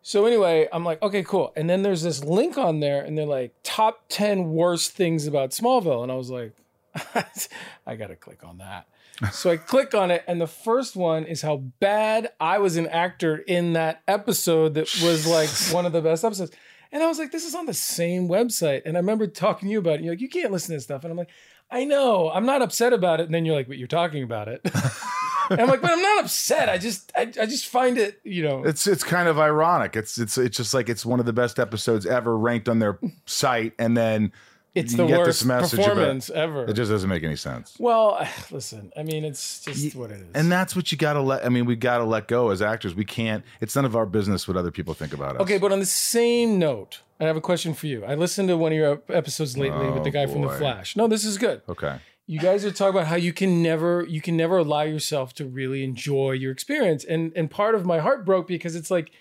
So 0.01 0.25
anyway, 0.25 0.67
I'm 0.71 0.83
like, 0.85 1.01
okay, 1.01 1.21
cool. 1.21 1.51
And 1.55 1.69
then 1.69 1.83
there's 1.83 2.01
this 2.01 2.23
link 2.23 2.57
on 2.57 2.79
there, 2.79 3.03
and 3.03 3.17
they're 3.17 3.25
like 3.25 3.53
top 3.63 4.05
ten 4.09 4.51
worst 4.51 4.91
things 4.93 5.27
about 5.27 5.51
Smallville, 5.51 6.01
and 6.01 6.11
I 6.11 6.15
was 6.15 6.29
like, 6.31 6.53
I 7.85 7.95
gotta 7.95 8.15
click 8.15 8.43
on 8.43 8.57
that. 8.59 8.87
So 9.31 9.49
I 9.49 9.57
click 9.57 9.95
on 9.95 10.11
it, 10.11 10.23
and 10.27 10.39
the 10.39 10.47
first 10.47 10.95
one 10.95 11.25
is 11.25 11.41
how 11.41 11.57
bad 11.79 12.29
I 12.39 12.59
was 12.59 12.77
an 12.77 12.87
actor 12.87 13.37
in 13.37 13.73
that 13.73 14.01
episode 14.07 14.75
that 14.75 14.83
was 15.01 15.25
like 15.25 15.49
one 15.73 15.85
of 15.85 15.91
the 15.91 16.01
best 16.01 16.23
episodes. 16.23 16.51
And 16.91 17.03
I 17.03 17.07
was 17.07 17.19
like, 17.19 17.31
this 17.31 17.45
is 17.45 17.55
on 17.55 17.65
the 17.65 17.73
same 17.73 18.27
website. 18.29 18.83
And 18.85 18.95
I 18.95 18.99
remember 18.99 19.27
talking 19.27 19.67
to 19.67 19.73
you 19.73 19.79
about 19.79 19.95
it. 19.95 20.01
You're 20.03 20.13
like, 20.13 20.21
you 20.21 20.29
can't 20.29 20.51
listen 20.51 20.69
to 20.69 20.75
this 20.75 20.83
stuff. 20.83 21.03
And 21.03 21.11
I'm 21.11 21.17
like, 21.17 21.29
I 21.69 21.83
know, 21.83 22.29
I'm 22.29 22.45
not 22.45 22.61
upset 22.61 22.93
about 22.93 23.19
it. 23.19 23.25
And 23.25 23.35
then 23.35 23.45
you're 23.45 23.55
like, 23.55 23.67
but 23.67 23.77
you're 23.77 23.87
talking 23.87 24.23
about 24.23 24.47
it. 24.47 24.61
and 25.49 25.59
I'm 25.59 25.67
like, 25.67 25.81
but 25.81 25.91
I'm 25.91 26.01
not 26.01 26.23
upset. 26.23 26.69
I 26.69 26.77
just, 26.77 27.11
I, 27.15 27.23
I 27.23 27.45
just 27.45 27.67
find 27.67 27.97
it, 27.97 28.21
you 28.23 28.43
know. 28.43 28.63
It's 28.63 28.87
it's 28.87 29.03
kind 29.03 29.27
of 29.27 29.37
ironic. 29.37 29.95
It's 29.95 30.17
it's 30.17 30.37
it's 30.37 30.55
just 30.55 30.73
like 30.73 30.87
it's 30.87 31.05
one 31.05 31.19
of 31.19 31.25
the 31.25 31.33
best 31.33 31.59
episodes 31.59 32.05
ever 32.05 32.37
ranked 32.37 32.69
on 32.69 32.79
their 32.79 32.99
site, 33.25 33.73
and 33.77 33.97
then 33.97 34.31
It's 34.77 34.91
you 34.93 34.97
the 34.97 35.05
worst 35.07 35.45
message 35.45 35.79
about- 35.79 35.89
performance 35.89 36.29
ever. 36.29 36.65
It 36.65 36.73
just 36.73 36.91
doesn't 36.91 37.09
make 37.09 37.23
any 37.23 37.35
sense. 37.35 37.75
well, 37.79 38.25
listen, 38.51 38.91
I 38.97 39.03
mean, 39.03 39.25
it's 39.25 39.61
just 39.61 39.95
what 39.95 40.11
it 40.11 40.21
is. 40.21 40.27
And 40.33 40.51
that's 40.51 40.75
what 40.75 40.91
you 40.91 40.97
got 40.97 41.13
to 41.13 41.21
let. 41.21 41.45
I 41.45 41.49
mean, 41.49 41.65
we 41.65 41.75
got 41.75 41.97
to 41.99 42.03
let 42.03 42.27
go 42.27 42.49
as 42.51 42.61
actors. 42.61 42.95
We 42.95 43.05
can't. 43.05 43.43
It's 43.61 43.75
none 43.75 43.85
of 43.85 43.95
our 43.95 44.05
business 44.05 44.47
what 44.47 44.57
other 44.57 44.71
people 44.71 44.93
think 44.93 45.13
about 45.13 45.35
us. 45.35 45.41
okay, 45.41 45.57
but 45.57 45.71
on 45.71 45.79
the 45.79 45.85
same 45.85 46.59
note, 46.59 47.01
I 47.19 47.25
have 47.25 47.35
a 47.37 47.41
question 47.41 47.73
for 47.73 47.87
you. 47.87 48.05
I 48.05 48.15
listened 48.15 48.49
to 48.49 48.57
one 48.57 48.71
of 48.71 48.77
your 48.77 49.01
episodes 49.09 49.57
lately 49.57 49.89
with 49.89 50.03
the 50.03 50.09
Oh, 50.09 50.13
guy 50.13 50.25
from 50.27 50.41
The. 50.43 50.49
Flash. 50.49 50.95
No, 50.95 51.07
this 51.07 51.25
is 51.25 51.37
good. 51.37 51.61
Okay. 51.67 51.97
You 52.29 52.39
guys 52.39 52.65
are 52.65 52.71
talking 52.71 52.95
about 52.97 53.07
how 53.07 53.15
you 53.15 53.31
can 53.31 53.63
never, 53.63 54.05
you 54.07 54.19
can 54.19 54.35
never 54.35 54.57
allow 54.57 54.81
yourself 54.81 55.33
to 55.35 55.45
really 55.45 55.83
enjoy 55.83 56.31
your 56.33 56.51
experience, 56.51 57.05
and 57.05 57.31
and 57.37 57.49
part 57.49 57.73
of 57.73 57.85
my 57.85 57.99
heart 57.99 58.25
broke 58.25 58.47
because 58.47 58.75
it's 58.75 58.91
like 58.91 59.11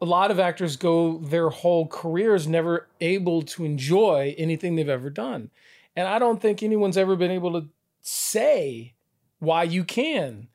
a 0.00 0.04
lot 0.04 0.30
of 0.30 0.38
actors 0.38 0.76
go 0.76 1.18
their 1.18 1.48
whole 1.48 1.86
careers 1.86 2.46
never 2.46 2.88
able 3.00 3.42
to 3.42 3.64
enjoy 3.64 4.34
anything 4.36 4.76
they've 4.76 4.88
ever 4.88 5.10
done, 5.10 5.50
and 5.94 6.06
I 6.06 6.18
don't 6.18 6.40
think 6.40 6.62
anyone's 6.62 6.96
ever 6.96 7.16
been 7.16 7.30
able 7.30 7.60
to 7.60 7.68
say 8.02 8.94
why 9.38 9.62
you 9.64 9.84
can. 9.84 10.48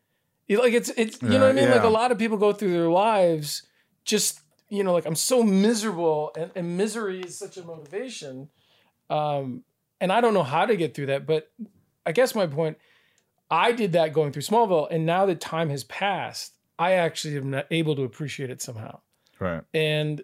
Like 0.50 0.74
it's 0.74 0.90
it's 0.98 1.22
you 1.22 1.30
know 1.30 1.42
what 1.42 1.50
I 1.50 1.54
mean. 1.54 1.70
Like 1.72 1.84
a 1.84 1.90
lot 1.90 2.12
of 2.12 2.18
people 2.18 2.38
go 2.38 2.52
through 2.52 2.74
their 2.74 2.90
lives 2.90 3.64
just 4.04 4.42
you 4.70 4.84
know 4.84 4.94
like 4.94 5.06
I'm 5.06 5.16
so 5.16 5.44
miserable, 5.44 6.32
and, 6.36 6.52
and 6.56 6.78
misery 6.78 7.22
is 7.22 7.38
such 7.38 7.58
a 7.58 7.64
motivation. 7.64 8.50
Um, 9.10 9.64
and 10.00 10.12
I 10.12 10.22
don't 10.22 10.34
know 10.34 10.44
how 10.44 10.66
to 10.66 10.76
get 10.76 10.96
through 10.96 11.08
that, 11.08 11.26
but 11.26 11.52
I 12.06 12.12
guess 12.12 12.34
my 12.34 12.48
point, 12.48 12.78
I 13.50 13.72
did 13.72 13.94
that 13.94 14.14
going 14.14 14.32
through 14.32 14.42
Smallville, 14.42 14.88
and 14.90 15.06
now 15.06 15.26
that 15.26 15.40
time 15.40 15.70
has 15.70 15.84
passed, 15.84 16.56
I 16.80 16.94
actually 16.94 17.38
am 17.38 17.52
not 17.52 17.68
able 17.70 17.96
to 17.96 18.04
appreciate 18.04 18.50
it 18.50 18.62
somehow. 18.62 19.00
Right. 19.42 19.64
And 19.74 20.22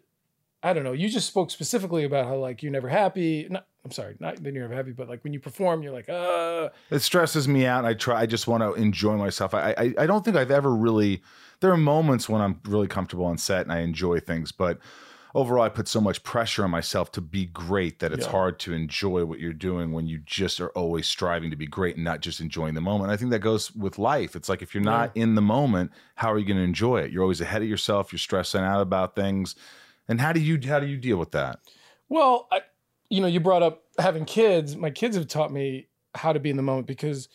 I 0.64 0.74
don't 0.74 0.84
know. 0.84 0.94
You 0.94 1.10
just 1.10 1.28
spoke 1.28 1.52
specifically 1.52 2.04
about 2.04 2.26
how 2.26 2.36
like 2.38 2.64
you're 2.64 2.72
never 2.72 2.88
happy. 2.88 3.48
Not, 3.50 3.68
I'm 3.84 3.92
sorry, 3.92 4.16
not 4.20 4.42
that 4.44 4.54
you're 4.54 4.64
never 4.64 4.76
happy, 4.76 4.92
but 4.92 5.10
like 5.10 5.24
when 5.24 5.34
you 5.34 5.40
perform, 5.40 5.82
you're 5.82 5.94
like, 5.94 6.08
uh, 6.08 6.70
It 6.92 7.00
stresses 7.00 7.48
me 7.48 7.66
out. 7.66 7.84
I 7.84 7.94
try. 7.94 8.22
I 8.22 8.26
just 8.26 8.48
want 8.48 8.62
to 8.64 8.74
enjoy 8.74 9.18
myself. 9.18 9.54
I, 9.54 9.74
I 9.78 9.94
I 9.98 10.06
don't 10.06 10.24
think 10.24 10.38
I've 10.38 10.52
ever 10.52 10.74
really. 10.74 11.22
There 11.60 11.72
are 11.72 11.78
moments 11.78 12.30
when 12.30 12.42
I'm 12.42 12.60
really 12.66 12.88
comfortable 12.88 13.26
on 13.26 13.38
set 13.40 13.62
and 13.64 13.72
I 13.72 13.80
enjoy 13.80 14.20
things, 14.20 14.52
but 14.52 14.80
overall, 15.38 15.62
I 15.64 15.70
put 15.70 15.88
so 15.88 16.02
much 16.02 16.24
pressure 16.24 16.64
on 16.64 16.72
myself 16.72 17.12
to 17.12 17.22
be 17.22 17.46
great 17.46 18.00
that 18.00 18.12
it's 18.12 18.26
Yeah. 18.26 18.32
hard 18.32 18.58
to 18.62 18.74
enjoy 18.74 19.24
what 19.24 19.40
you're 19.40 19.54
doing 19.54 19.92
when 19.92 20.08
you 20.08 20.18
just 20.26 20.60
are 20.60 20.70
always 20.70 21.08
striving 21.08 21.52
to 21.52 21.56
be 21.56 21.68
great 21.68 21.96
and 21.96 22.04
not 22.04 22.22
just 22.22 22.42
enjoying 22.42 22.74
the 22.74 22.82
moment. 22.82 23.12
I 23.12 23.18
think 23.18 23.30
that 23.30 23.40
goes 23.40 23.74
with 23.76 24.00
life. 24.00 24.36
It's 24.36 24.50
like 24.50 24.64
if 24.64 24.74
you're 24.74 24.84
not 24.84 25.12
in 25.14 25.36
the 25.36 25.42
moment, 25.44 25.92
how 26.16 26.34
are 26.34 26.40
you 26.40 26.46
going 26.46 26.58
to 26.58 26.64
enjoy 26.64 27.02
it? 27.02 27.12
You're 27.12 27.22
always 27.22 27.40
ahead 27.40 27.62
of 27.62 27.70
yourself. 27.70 28.12
You're 28.12 28.18
stressing 28.18 28.62
out 28.62 28.82
about 28.82 29.16
things. 29.16 29.56
And 30.08 30.20
how 30.20 30.34
do 30.34 30.40
you 30.40 30.60
how 30.68 30.80
do 30.80 30.88
you 30.88 30.98
deal 30.98 31.18
with 31.18 31.32
that? 31.32 31.60
Well, 32.10 32.48
I, 32.52 32.62
you 33.10 33.22
know, 33.22 33.28
you 33.28 33.40
brought 33.40 33.62
up 33.62 33.84
having 34.00 34.26
kids. 34.26 34.76
My 34.76 34.90
kids 34.90 35.16
have 35.16 35.28
taught 35.28 35.54
me 35.54 35.88
how 36.16 36.34
to 36.34 36.40
be 36.40 36.50
in 36.50 36.58
the 36.58 36.64
moment 36.64 36.88
because, 36.88 37.30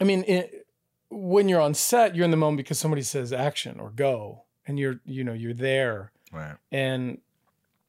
I 0.00 0.04
mean, 0.04 0.22
it, 0.28 0.68
when 1.10 1.48
you're 1.48 1.60
on 1.60 1.74
set, 1.74 2.14
you're 2.14 2.24
in 2.24 2.30
the 2.30 2.36
moment 2.36 2.58
because 2.58 2.78
somebody 2.78 3.02
says 3.02 3.32
action 3.32 3.80
or 3.80 3.90
go, 3.90 4.44
and 4.68 4.78
you're, 4.78 5.00
you 5.04 5.24
know, 5.24 5.32
you're 5.32 5.52
there. 5.52 6.12
Right. 6.36 6.56
And 6.70 7.18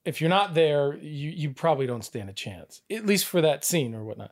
if 0.05 0.21
you're 0.21 0.29
not 0.29 0.53
there, 0.53 0.95
you 0.97 1.29
you 1.31 1.49
probably 1.51 1.85
don't 1.87 2.05
stand 2.05 2.29
a 2.29 2.33
chance, 2.33 2.81
at 2.89 3.05
least 3.05 3.25
for 3.25 3.41
that 3.41 3.65
scene 3.65 3.93
or 3.93 4.03
whatnot. 4.03 4.31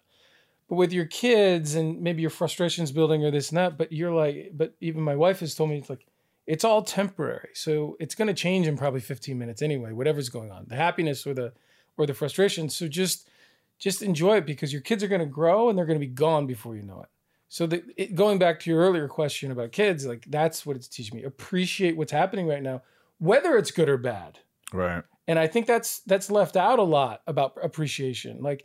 But 0.70 0.76
with 0.76 0.94
your 0.94 1.06
kids 1.06 1.76
and 1.76 2.02
maybe 2.02 2.22
your 2.22 2.32
frustrations 2.32 2.92
building 2.92 3.24
or 3.24 3.30
this 3.30 3.50
and 3.50 3.58
that, 3.58 3.78
but 3.78 3.92
you're 3.92 4.12
like, 4.12 4.52
but 4.54 4.74
even 4.82 5.02
my 5.02 5.16
wife 5.16 5.42
has 5.42 5.54
told 5.54 5.70
me 5.70 5.78
it's 5.78 5.90
like, 5.90 6.08
it's 6.48 6.64
all 6.64 6.82
temporary. 6.82 7.50
So 7.54 7.98
it's 8.00 8.16
going 8.16 8.28
to 8.28 8.34
change 8.34 8.66
in 8.66 8.78
probably 8.78 9.02
15 9.02 9.38
minutes 9.38 9.62
anyway, 9.62 9.92
whatever's 9.92 10.30
going 10.30 10.52
on, 10.52 10.66
the 10.68 10.76
happiness 10.76 11.28
or 11.28 11.34
the 11.34 11.54
or 11.98 12.06
the 12.06 12.14
frustration. 12.14 12.70
So 12.70 12.88
just 12.88 13.30
just 13.78 14.02
enjoy 14.02 14.38
it 14.38 14.46
because 14.46 14.72
your 14.72 14.82
kids 14.82 15.04
are 15.04 15.08
going 15.08 15.20
to 15.20 15.28
grow 15.28 15.70
and 15.70 15.78
they're 15.78 15.86
going 15.86 16.00
to 16.00 16.06
be 16.06 16.12
gone 16.12 16.48
before 16.48 16.76
you 16.76 16.82
know 16.82 17.02
it. 17.02 17.10
So 17.50 17.68
the, 17.68 17.84
it, 17.96 18.16
going 18.16 18.40
back 18.40 18.60
to 18.62 18.70
your 18.70 18.80
earlier 18.80 19.08
question 19.08 19.52
about 19.52 19.72
kids, 19.72 20.06
like 20.06 20.26
that's 20.28 20.66
what 20.66 20.76
it's 20.76 20.88
teaching 20.88 21.18
me. 21.18 21.24
Appreciate 21.24 21.96
what's 21.96 22.12
happening 22.12 22.48
right 22.48 22.64
now, 22.64 22.82
whether 23.20 23.58
it's 23.58 23.72
good 23.72 23.90
or 23.90 23.98
bad. 23.98 24.40
Right. 24.74 25.04
And 25.28 25.40
I 25.40 25.48
think 25.48 25.66
that's 25.66 26.00
that's 26.02 26.30
left 26.30 26.56
out 26.56 26.80
a 26.80 26.84
lot 26.84 27.22
about 27.28 27.58
appreciation. 27.62 28.42
Like, 28.42 28.64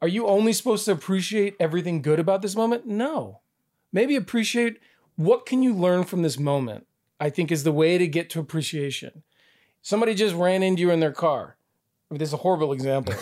are 0.00 0.08
you 0.08 0.26
only 0.26 0.52
supposed 0.52 0.84
to 0.86 0.92
appreciate 0.92 1.56
everything 1.58 2.02
good 2.02 2.18
about 2.18 2.42
this 2.42 2.56
moment? 2.56 2.86
No. 2.86 3.40
Maybe 3.92 4.16
appreciate 4.16 4.78
what 5.16 5.46
can 5.46 5.62
you 5.62 5.74
learn 5.74 6.04
from 6.04 6.22
this 6.22 6.38
moment. 6.38 6.86
I 7.20 7.30
think 7.30 7.52
is 7.52 7.62
the 7.62 7.72
way 7.72 7.98
to 7.98 8.08
get 8.08 8.30
to 8.30 8.40
appreciation. 8.40 9.22
Somebody 9.80 10.14
just 10.14 10.34
ran 10.34 10.62
into 10.64 10.82
you 10.82 10.90
in 10.90 10.98
their 10.98 11.12
car. 11.12 11.56
I 12.10 12.14
mean, 12.14 12.18
this 12.18 12.30
is 12.30 12.34
a 12.34 12.38
horrible 12.38 12.72
example. 12.72 13.14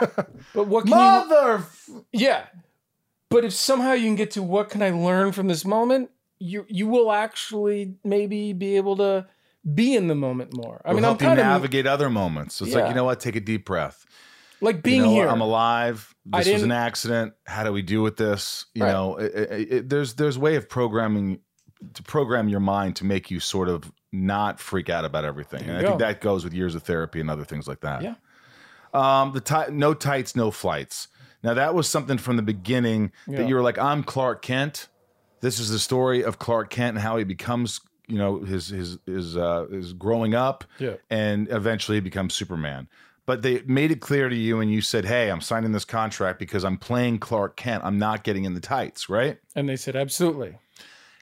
but 0.00 0.68
what 0.68 0.84
can 0.84 0.90
you 0.90 0.96
Mother. 0.96 1.64
yeah. 2.12 2.46
But 3.30 3.46
if 3.46 3.54
somehow 3.54 3.92
you 3.92 4.06
can 4.06 4.16
get 4.16 4.32
to 4.32 4.42
what 4.42 4.68
can 4.68 4.82
I 4.82 4.90
learn 4.90 5.32
from 5.32 5.48
this 5.48 5.64
moment, 5.64 6.10
you 6.38 6.66
you 6.68 6.86
will 6.86 7.12
actually 7.12 7.94
maybe 8.04 8.52
be 8.52 8.76
able 8.76 8.96
to 8.98 9.26
be 9.74 9.94
in 9.94 10.08
the 10.08 10.14
moment 10.14 10.54
more. 10.54 10.80
I 10.84 10.90
mean, 10.90 10.98
I'm 10.98 11.02
help 11.04 11.20
you 11.20 11.26
kind 11.28 11.40
of 11.40 11.46
navigate 11.46 11.86
other 11.86 12.08
moments. 12.10 12.60
It's 12.60 12.74
like 12.74 12.88
you 12.88 12.94
know 12.94 13.04
what? 13.04 13.20
Take 13.20 13.36
a 13.36 13.40
deep 13.40 13.64
breath. 13.66 14.06
like 14.60 14.82
being 14.82 15.00
you 15.02 15.06
know, 15.06 15.12
here. 15.12 15.28
I'm 15.28 15.40
alive. 15.40 16.14
This 16.24 16.48
was 16.48 16.62
an 16.62 16.72
accident. 16.72 17.32
How 17.46 17.64
do 17.64 17.72
we 17.72 17.82
deal 17.82 18.02
with 18.02 18.16
this? 18.16 18.66
You 18.74 18.84
Right. 18.84 18.92
know, 18.92 19.16
it, 19.16 19.34
it, 19.34 19.72
it- 19.72 19.88
there's 19.88 20.14
there's 20.14 20.38
way 20.38 20.56
of 20.56 20.68
programming 20.68 21.40
to 21.94 22.02
program 22.02 22.48
your 22.48 22.60
mind 22.60 22.96
to 22.96 23.04
make 23.04 23.30
you 23.30 23.40
sort 23.40 23.68
of 23.68 23.90
not 24.12 24.60
freak 24.60 24.88
out 24.90 25.04
about 25.04 25.24
everything. 25.24 25.62
And 25.62 25.70
you 25.72 25.76
I 25.78 25.82
think 25.82 25.98
that 26.00 26.20
goes 26.20 26.44
with 26.44 26.52
years 26.52 26.74
of 26.74 26.82
therapy 26.82 27.20
and 27.20 27.30
other 27.30 27.44
things 27.44 27.66
like 27.68 27.80
that. 27.80 28.02
Yeah. 28.02 28.14
Um, 28.92 29.32
the 29.32 29.40
ti- 29.40 29.70
no 29.72 29.94
tights, 29.94 30.34
no 30.34 30.50
flights. 30.50 31.08
Now 31.42 31.54
that 31.54 31.74
was 31.74 31.88
something 31.88 32.18
from 32.18 32.36
the 32.36 32.42
beginning 32.42 33.12
Yeah. 33.26 33.38
that 33.38 33.48
you 33.48 33.54
were 33.54 33.62
like, 33.62 33.78
I'm 33.78 34.02
Clark 34.02 34.42
Kent. 34.42 34.88
This 35.40 35.58
is 35.58 35.70
the 35.70 35.78
story 35.78 36.22
of 36.22 36.38
Clark 36.38 36.68
Kent 36.70 36.96
and 36.96 36.98
how 37.02 37.16
he 37.16 37.24
becomes, 37.24 37.80
you 38.10 38.18
know, 38.18 38.40
his 38.40 38.68
his 38.68 38.98
his 39.06 39.36
uh, 39.36 39.66
his 39.70 39.92
growing 39.92 40.34
up, 40.34 40.64
Yeah. 40.78 40.94
and 41.08 41.48
eventually 41.50 41.96
he 41.96 42.00
becomes 42.00 42.34
Superman. 42.34 42.88
But 43.26 43.42
they 43.42 43.62
made 43.62 43.92
it 43.92 44.00
clear 44.00 44.28
to 44.28 44.34
you, 44.34 44.60
and 44.60 44.72
you 44.72 44.80
said, 44.80 45.04
"Hey, 45.04 45.30
I'm 45.30 45.40
signing 45.40 45.72
this 45.72 45.84
contract 45.84 46.38
because 46.40 46.64
I'm 46.64 46.76
playing 46.76 47.18
Clark 47.20 47.56
Kent. 47.56 47.84
I'm 47.84 47.98
not 47.98 48.24
getting 48.24 48.44
in 48.44 48.54
the 48.54 48.60
tights, 48.60 49.08
right?" 49.08 49.38
and 49.54 49.68
they 49.68 49.76
said 49.76 49.94
absolutely. 49.96 50.56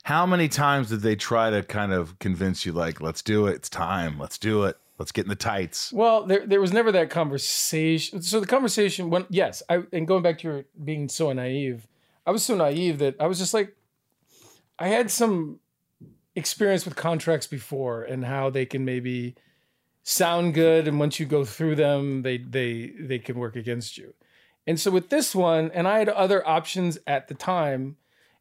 How 0.04 0.24
many 0.24 0.48
times 0.48 0.88
did 0.88 1.00
they 1.02 1.16
try 1.16 1.50
to 1.50 1.62
kind 1.62 1.92
of 1.92 2.18
convince 2.18 2.64
you, 2.64 2.72
like, 2.72 3.00
"Let's 3.02 3.20
do 3.20 3.46
it. 3.46 3.56
It's 3.56 3.68
time. 3.68 4.18
Let's 4.18 4.38
do 4.38 4.64
it. 4.64 4.76
Let's 4.98 5.12
get 5.12 5.26
in 5.26 5.28
the 5.28 5.36
tights." 5.36 5.92
Well, 5.92 6.24
there 6.24 6.46
there 6.46 6.60
was 6.62 6.72
never 6.72 6.90
that 6.92 7.10
conversation. 7.10 8.22
So 8.22 8.40
the 8.40 8.46
conversation 8.46 9.10
when 9.10 9.26
yes, 9.28 9.62
I 9.68 9.82
and 9.92 10.08
going 10.08 10.22
back 10.22 10.38
to 10.38 10.48
your 10.48 10.64
being 10.82 11.10
so 11.10 11.30
naive, 11.32 11.86
I 12.26 12.30
was 12.30 12.42
so 12.42 12.54
naive 12.56 12.98
that 13.00 13.16
I 13.20 13.26
was 13.26 13.38
just 13.38 13.52
like 13.52 13.74
I 14.78 14.88
had 14.88 15.10
some 15.10 15.58
experience 16.38 16.84
with 16.84 16.96
contracts 16.96 17.46
before 17.46 18.04
and 18.04 18.24
how 18.24 18.48
they 18.48 18.64
can 18.64 18.84
maybe 18.84 19.34
sound 20.02 20.54
good 20.54 20.88
and 20.88 20.98
once 20.98 21.20
you 21.20 21.26
go 21.26 21.44
through 21.44 21.74
them 21.74 22.22
they 22.22 22.38
they 22.38 22.94
they 22.98 23.18
can 23.18 23.38
work 23.38 23.56
against 23.56 23.98
you. 23.98 24.14
And 24.66 24.78
so 24.78 24.90
with 24.90 25.10
this 25.10 25.34
one 25.34 25.70
and 25.72 25.86
I 25.86 25.98
had 25.98 26.08
other 26.08 26.46
options 26.46 26.98
at 27.06 27.28
the 27.28 27.34
time 27.34 27.96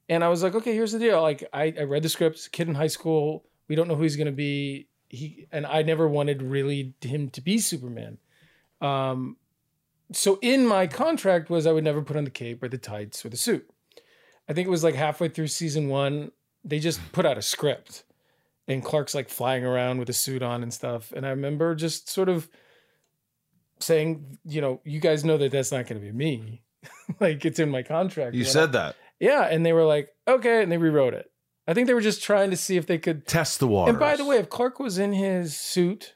and 0.09 0.23
I 0.23 0.29
was 0.29 0.41
like, 0.41 0.55
okay, 0.55 0.73
here's 0.73 0.93
the 0.93 0.99
deal. 0.99 1.21
Like 1.21 1.43
I, 1.51 1.73
I 1.77 1.83
read 1.83 2.03
the 2.03 2.09
scripts 2.09 2.47
kid 2.47 2.69
in 2.69 2.75
high 2.75 2.87
school, 2.87 3.45
we 3.67 3.75
don't 3.75 3.87
know 3.87 3.95
who 3.95 4.03
he's 4.03 4.15
gonna 4.15 4.31
be. 4.31 4.87
He 5.09 5.47
and 5.51 5.65
I 5.65 5.81
never 5.81 6.07
wanted 6.07 6.41
really 6.41 6.93
him 7.01 7.29
to 7.31 7.41
be 7.41 7.59
Superman. 7.59 8.17
Um, 8.79 9.37
so 10.11 10.39
in 10.41 10.65
my 10.65 10.87
contract 10.87 11.49
was 11.49 11.65
I 11.65 11.71
would 11.71 11.83
never 11.83 12.01
put 12.01 12.15
on 12.15 12.23
the 12.23 12.29
cape 12.29 12.63
or 12.63 12.69
the 12.69 12.77
tights 12.77 13.25
or 13.25 13.29
the 13.29 13.37
suit. 13.37 13.69
I 14.47 14.53
think 14.53 14.67
it 14.67 14.71
was 14.71 14.83
like 14.83 14.95
halfway 14.95 15.27
through 15.27 15.47
season 15.47 15.89
one, 15.89 16.31
they 16.68 16.80
just 16.80 16.99
put 17.11 17.26
out 17.26 17.38
a 17.38 17.41
script, 17.41 18.03
and 18.68 18.84
Clark's 18.84 19.15
like 19.15 19.30
flying 19.30 19.63
around 19.65 19.99
with 19.99 20.09
a 20.09 20.13
suit 20.13 20.43
on 20.43 20.63
and 20.63 20.74
stuff. 20.74 21.11
And 21.15 21.26
I 21.26 21.30
remember 21.30 21.74
just 21.76 22.09
sort 22.09 22.30
of 22.30 22.49
saying, 23.80 24.38
you 24.45 24.61
know, 24.61 24.82
you 24.84 24.99
guys 24.99 25.24
know 25.24 25.38
that 25.38 25.51
that's 25.51 25.72
not 25.72 25.88
going 25.88 26.01
to 26.01 26.05
be 26.05 26.11
me. 26.11 26.63
like 27.20 27.45
it's 27.45 27.59
in 27.59 27.70
my 27.70 27.84
contract. 27.84 28.34
You 28.36 28.41
When 28.41 28.47
I- 28.47 28.51
said 28.51 28.72
that. 28.74 28.95
yeah, 29.20 29.43
and 29.43 29.65
they 29.65 29.74
were 29.74 29.86
like, 29.86 30.09
okay, 30.28 30.63
and 30.63 30.72
they 30.72 30.78
rewrote 30.78 31.13
it. 31.13 31.32
I 31.68 31.74
think 31.74 31.88
they 31.88 31.93
were 31.93 32.01
just 32.01 32.24
trying 32.24 32.49
to 32.51 32.57
see 32.57 32.78
if 32.78 32.86
they 32.88 32.97
could 32.97 33.28
Test 33.28 33.59
the 33.59 33.68
water. 33.68 33.89
and 33.89 33.99
by 33.99 34.15
the 34.15 34.24
way, 34.26 34.38
if 34.38 34.49
Clark 34.49 34.80
was 34.80 34.97
in 34.97 35.11
his 35.11 35.57
suit 35.57 36.15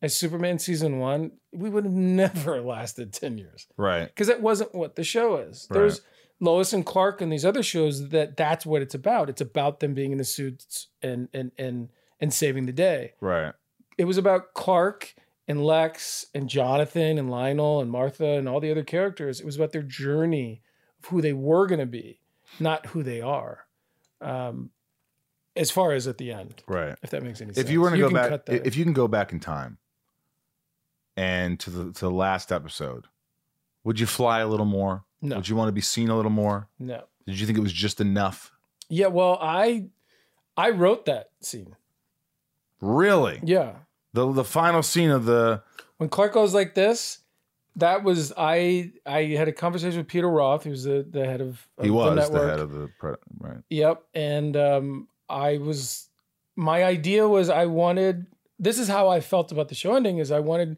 as 0.00 0.16
Superman 0.16 0.58
season 0.58 0.98
one, 0.98 1.32
we 1.52 1.68
would 1.68 1.84
have 1.84 1.92
never 1.92 2.60
lasted 2.62 3.12
10 3.12 3.36
years 3.38 3.66
right? 3.76 4.06
because 4.06 4.28
that 4.28 4.40
wasn't 4.40 4.74
what 4.74 4.96
the 4.96 5.04
show 5.04 5.36
is. 5.36 5.66
There's 5.70 6.00
Lois 6.40 6.72
and 6.72 6.86
Clark 6.86 7.20
and 7.20 7.32
these 7.32 7.44
other 7.44 7.62
shows 7.62 8.10
that 8.10 8.36
that's 8.36 8.64
what 8.64 8.80
it's 8.82 8.94
about. 8.94 9.28
It's 9.28 9.40
about 9.40 9.80
them 9.80 9.94
being 9.94 10.12
in 10.12 10.18
the 10.18 10.24
suits 10.24 10.88
and 11.02 11.28
and 11.34 11.50
and 11.58 11.88
and 12.20 12.32
saving 12.32 12.66
the 12.66 12.72
day. 12.72 13.14
Right. 13.20 13.52
It 13.96 14.04
was 14.04 14.18
about 14.18 14.54
Clark 14.54 15.14
and 15.48 15.64
Lex 15.64 16.26
and 16.34 16.48
Jonathan 16.48 17.18
and 17.18 17.30
Lionel 17.30 17.80
and 17.80 17.90
Martha 17.90 18.24
and 18.38 18.48
all 18.48 18.60
the 18.60 18.70
other 18.70 18.84
characters. 18.84 19.40
It 19.40 19.46
was 19.46 19.56
about 19.56 19.72
their 19.72 19.82
journey 19.82 20.62
of 21.02 21.08
who 21.10 21.20
they 21.20 21.32
were 21.32 21.66
going 21.66 21.80
to 21.80 21.86
be, 21.86 22.20
not 22.60 22.86
who 22.86 23.02
they 23.02 23.20
are. 23.20 23.66
Um, 24.20 24.70
as 25.56 25.70
far 25.72 25.92
as 25.92 26.06
at 26.06 26.18
the 26.18 26.30
end, 26.32 26.62
Right. 26.68 26.96
if 27.02 27.10
that 27.10 27.22
makes 27.24 27.40
any 27.40 27.52
sense. 27.52 27.66
if 27.66 27.72
you 27.72 27.80
were 27.80 27.90
to 27.90 27.96
go 27.98 28.10
back 28.10 28.28
cut 28.28 28.46
that 28.46 28.64
if 28.66 28.76
you 28.76 28.84
can 28.84 28.92
go 28.92 29.08
back 29.08 29.32
in 29.32 29.40
time 29.40 29.78
and 31.16 31.58
to 31.60 31.70
the 31.70 31.92
to 31.92 32.00
the 32.00 32.10
last 32.10 32.52
episode 32.52 33.06
would 33.84 33.98
you 33.98 34.06
fly 34.06 34.40
a 34.40 34.46
little 34.46 34.66
more 34.66 35.04
No. 35.20 35.36
would 35.36 35.48
you 35.48 35.56
want 35.56 35.68
to 35.68 35.72
be 35.72 35.80
seen 35.80 36.08
a 36.10 36.16
little 36.16 36.30
more 36.30 36.68
No. 36.78 37.02
did 37.26 37.38
you 37.40 37.46
think 37.46 37.58
it 37.58 37.62
was 37.62 37.72
just 37.72 38.00
enough 38.00 38.52
Yeah, 38.88 39.08
well, 39.08 39.38
I 39.40 39.86
I 40.56 40.70
wrote 40.70 41.04
that 41.06 41.30
scene. 41.40 41.76
really 42.80 43.40
Yeah. 43.44 43.76
the 44.12 44.30
the 44.32 44.44
final 44.44 44.82
scene 44.82 45.10
of 45.10 45.24
the 45.24 45.62
When 45.98 46.08
Clark 46.08 46.32
goes 46.34 46.54
like 46.54 46.74
this, 46.74 47.18
that 47.76 48.02
was 48.04 48.32
I 48.36 48.92
I 49.06 49.24
had 49.36 49.48
a 49.48 49.52
conversation 49.52 49.98
with 49.98 50.08
Peter 50.08 50.28
Roth, 50.28 50.64
who's 50.64 50.84
the, 50.84 51.06
the 51.08 51.24
head 51.26 51.40
of, 51.40 51.66
of 51.76 51.84
he 51.84 51.90
was 51.90 52.14
the, 52.14 52.20
network. 52.22 52.50
head 52.50 52.60
of 52.60 52.72
the 52.72 52.90
right 53.38 53.58
Yep. 53.70 54.02
And 54.14 54.56
um 54.56 55.08
I 55.28 55.58
was 55.58 56.08
my 56.56 56.84
idea 56.84 57.28
was 57.28 57.48
I 57.50 57.66
wanted 57.66 58.26
this 58.58 58.78
is 58.78 58.88
how 58.88 59.08
I 59.08 59.20
felt 59.20 59.52
about 59.52 59.68
the 59.68 59.74
show 59.74 59.94
ending 59.94 60.18
is 60.18 60.30
I 60.32 60.40
wanted 60.40 60.76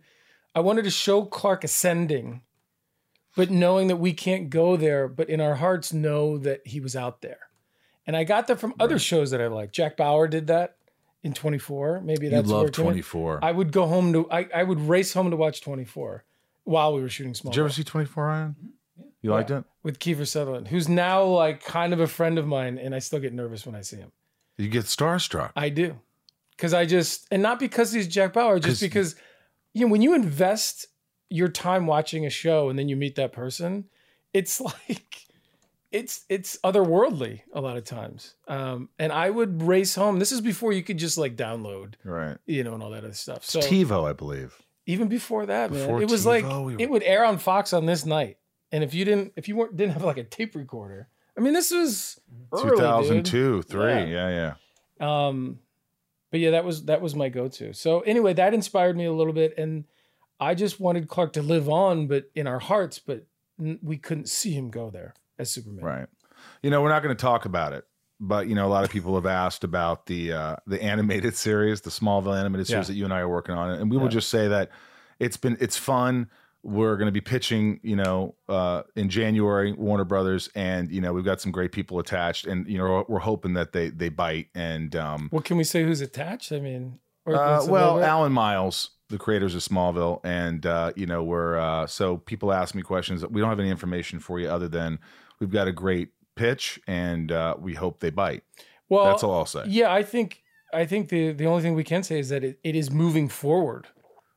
I 0.54 0.60
wanted 0.60 0.82
to 0.84 0.90
show 0.90 1.24
Clark 1.24 1.62
ascending, 1.64 2.42
but 3.36 3.50
knowing 3.50 3.88
that 3.88 3.96
we 3.96 4.12
can't 4.12 4.50
go 4.50 4.76
there, 4.76 5.08
but 5.08 5.28
in 5.28 5.40
our 5.40 5.56
hearts 5.56 5.92
know 5.92 6.38
that 6.38 6.66
he 6.66 6.80
was 6.80 6.96
out 6.96 7.22
there. 7.22 7.38
And 8.06 8.16
I 8.16 8.24
got 8.24 8.46
that 8.48 8.58
from 8.58 8.74
other 8.80 8.98
shows 8.98 9.30
that 9.30 9.40
I 9.40 9.46
like. 9.46 9.72
Jack 9.72 9.96
Bauer 9.96 10.26
did 10.26 10.48
that 10.48 10.76
in 11.22 11.32
24. 11.32 12.00
Maybe 12.00 12.28
that's 12.28 12.48
where 12.48 12.58
love 12.58 12.68
it 12.68 12.74
24 12.74 13.40
I 13.42 13.52
would 13.52 13.72
go 13.72 13.86
home 13.86 14.12
to 14.14 14.30
I, 14.30 14.48
I 14.54 14.62
would 14.62 14.80
race 14.80 15.12
home 15.12 15.30
to 15.30 15.36
watch 15.36 15.60
24 15.60 16.24
while 16.64 16.94
we 16.94 17.02
were 17.02 17.08
shooting 17.08 17.34
Small 17.34 17.52
did 17.52 17.58
you 17.58 17.64
ever 17.64 17.72
see 17.72 17.84
24 17.84 18.26
Ryan 18.26 18.56
mm-hmm. 18.58 19.08
you 19.20 19.30
liked 19.30 19.50
it 19.50 19.64
with 19.82 19.98
Kiefer 19.98 20.26
Sutherland, 20.26 20.68
who's 20.68 20.88
now 20.88 21.24
like 21.24 21.64
kind 21.64 21.92
of 21.92 22.00
a 22.00 22.06
friend 22.06 22.38
of 22.38 22.46
mine, 22.46 22.78
and 22.78 22.94
I 22.94 22.98
still 22.98 23.18
get 23.20 23.32
nervous 23.32 23.64
when 23.64 23.74
I 23.74 23.80
see 23.80 23.96
him. 23.96 24.12
you 24.58 24.68
get 24.68 24.84
starstruck 24.84 25.52
I 25.56 25.68
do. 25.68 25.98
Because 26.56 26.74
I 26.74 26.84
just, 26.84 27.26
and 27.30 27.42
not 27.42 27.58
because 27.58 27.90
he's 27.90 28.06
Jack 28.06 28.34
Bauer, 28.34 28.58
just 28.58 28.82
because, 28.82 29.16
you 29.72 29.86
know, 29.86 29.90
when 29.90 30.02
you 30.02 30.14
invest 30.14 30.88
your 31.30 31.48
time 31.48 31.86
watching 31.86 32.26
a 32.26 32.30
show 32.30 32.68
and 32.68 32.78
then 32.78 32.88
you 32.88 32.96
meet 32.96 33.14
that 33.14 33.32
person, 33.32 33.86
it's 34.34 34.60
like, 34.60 35.26
it's 35.90 36.24
it's 36.28 36.56
otherworldly 36.62 37.40
a 37.52 37.60
lot 37.60 37.76
of 37.76 37.84
times. 37.84 38.34
Um, 38.46 38.90
and 38.98 39.12
I 39.12 39.30
would 39.30 39.62
race 39.62 39.94
home. 39.94 40.18
This 40.18 40.30
is 40.32 40.40
before 40.40 40.72
you 40.72 40.82
could 40.82 40.98
just 40.98 41.18
like 41.18 41.36
download, 41.36 41.94
right 42.04 42.36
you 42.46 42.62
know, 42.64 42.74
and 42.74 42.82
all 42.82 42.90
that 42.90 43.04
other 43.04 43.12
stuff. 43.14 43.44
So 43.44 43.60
TiVo 43.60 44.08
I 44.08 44.12
believe 44.12 44.56
even 44.86 45.08
before 45.08 45.46
that, 45.46 45.70
Before 45.72 45.94
man, 45.94 46.02
it 46.02 46.10
was 46.10 46.22
TiVo, 46.24 46.26
like 46.26 46.44
we 46.44 46.74
were- 46.74 46.80
it 46.80 46.90
would 46.90 47.02
air 47.04 47.24
on 47.24 47.38
Fox 47.38 47.72
on 47.72 47.86
this 47.86 48.04
night. 48.06 48.38
And 48.72 48.84
if 48.84 48.94
you 48.94 49.04
didn't, 49.04 49.32
if 49.36 49.48
you 49.48 49.56
weren't 49.56 49.76
didn't 49.76 49.94
have 49.94 50.04
like 50.04 50.16
a 50.18 50.22
tape 50.24 50.54
recorder, 50.54 51.08
I 51.36 51.40
mean, 51.40 51.54
this 51.54 51.72
was 51.72 52.20
early, 52.52 52.70
dude. 52.70 52.76
2002 53.24 53.62
3 53.62 53.82
Yeah. 53.92 54.04
yeah 54.06 54.54
yeah 55.00 55.26
Um, 55.28 55.58
but 56.30 56.38
yeah, 56.38 56.50
that 56.52 56.64
was 56.64 56.84
that 56.84 57.00
was 57.00 57.16
my 57.16 57.28
go-to. 57.30 57.72
So 57.72 58.00
anyway, 58.02 58.32
that 58.34 58.54
inspired 58.54 58.96
me 58.96 59.06
a 59.06 59.12
little 59.12 59.32
bit, 59.32 59.54
and 59.58 59.84
I 60.40 60.54
just 60.54 60.80
wanted 60.80 61.08
Clark 61.08 61.34
to 61.34 61.42
live 61.42 61.68
on, 61.68 62.06
but 62.06 62.30
in 62.34 62.46
our 62.46 62.58
hearts, 62.58 62.98
but 62.98 63.26
we 63.58 63.98
couldn't 63.98 64.28
see 64.28 64.52
him 64.52 64.70
go 64.70 64.90
there 64.90 65.14
as 65.38 65.50
Superman. 65.50 65.84
Right. 65.84 66.06
You 66.62 66.70
know, 66.70 66.80
we're 66.80 66.88
not 66.88 67.02
going 67.02 67.14
to 67.14 67.20
talk 67.20 67.44
about 67.44 67.72
it, 67.74 67.84
but 68.18 68.48
you 68.48 68.54
know, 68.54 68.66
a 68.66 68.70
lot 68.70 68.84
of 68.84 68.90
people 68.90 69.14
have 69.16 69.26
asked 69.26 69.64
about 69.64 70.06
the 70.06 70.32
uh, 70.32 70.56
the 70.66 70.82
animated 70.82 71.36
series, 71.46 71.82
the 71.82 71.90
Smallville 71.90 72.38
animated 72.38 72.66
series 72.66 72.88
Yeah. 72.88 72.92
that 72.94 72.98
you 72.98 73.04
and 73.04 73.12
I 73.12 73.20
are 73.20 73.28
working 73.28 73.54
on, 73.54 73.70
and 73.70 73.90
we 73.90 73.96
will 73.98 74.08
just 74.08 74.30
say 74.30 74.48
that 74.48 74.70
it's 75.18 75.36
been 75.36 75.56
it's 75.60 75.76
fun. 75.76 76.30
We're 76.62 76.96
going 76.98 77.06
to 77.06 77.12
be 77.12 77.22
pitching, 77.22 77.80
you 77.82 77.96
know, 77.96 78.34
uh, 78.46 78.82
in 78.94 79.08
January, 79.08 79.72
Warner 79.72 80.04
Brothers, 80.04 80.50
and 80.54 80.90
you 80.90 81.00
know 81.00 81.12
we've 81.14 81.24
got 81.24 81.40
some 81.40 81.52
great 81.52 81.72
people 81.72 81.98
attached, 81.98 82.46
and 82.46 82.66
you 82.66 82.76
know 82.78 83.04
we're 83.08 83.18
hoping 83.20 83.54
that 83.54 83.72
they 83.72 83.88
they 83.90 84.08
bite. 84.10 84.48
And 84.54 84.94
um, 84.96 85.28
What 85.30 85.44
can 85.44 85.56
we 85.56 85.64
say? 85.64 85.82
Who's 85.84 86.00
attached? 86.02 86.52
I 86.52 86.60
mean, 86.60 86.98
uh, 87.26 87.64
well. 87.68 88.02
Al 88.02 88.24
and 88.24 88.34
Miles, 88.34 88.90
the 89.08 89.18
creators 89.18 89.54
of 89.54 89.62
Smallville, 89.62 90.20
and 90.24 90.64
uh, 90.66 90.92
you 90.96 91.06
know 91.06 91.22
we're 91.22 91.58
uh, 91.58 91.86
so 91.86 92.16
people 92.16 92.52
ask 92.52 92.74
me 92.74 92.82
questions. 92.82 93.26
We 93.26 93.40
don't 93.40 93.50
have 93.50 93.60
any 93.60 93.70
information 93.70 94.20
for 94.20 94.40
you 94.40 94.48
other 94.48 94.68
than 94.68 94.98
we've 95.40 95.50
got 95.50 95.68
a 95.68 95.72
great 95.72 96.10
pitch, 96.36 96.80
and 96.86 97.30
uh, 97.30 97.56
we 97.58 97.74
hope 97.74 98.00
they 98.00 98.10
bite. 98.10 98.42
well, 98.88 99.04
That's 99.04 99.22
all 99.22 99.34
I'll 99.34 99.46
say. 99.46 99.64
Yeah, 99.66 99.92
I 99.92 100.02
think 100.02 100.42
I 100.72 100.86
think 100.86 101.08
the 101.08 101.32
the 101.32 101.46
only 101.46 101.62
thing 101.62 101.74
we 101.74 101.84
can 101.84 102.02
say 102.02 102.18
is 102.18 102.28
that 102.30 102.44
it, 102.44 102.58
it 102.62 102.74
is 102.76 102.90
moving 102.90 103.28
forward, 103.28 103.88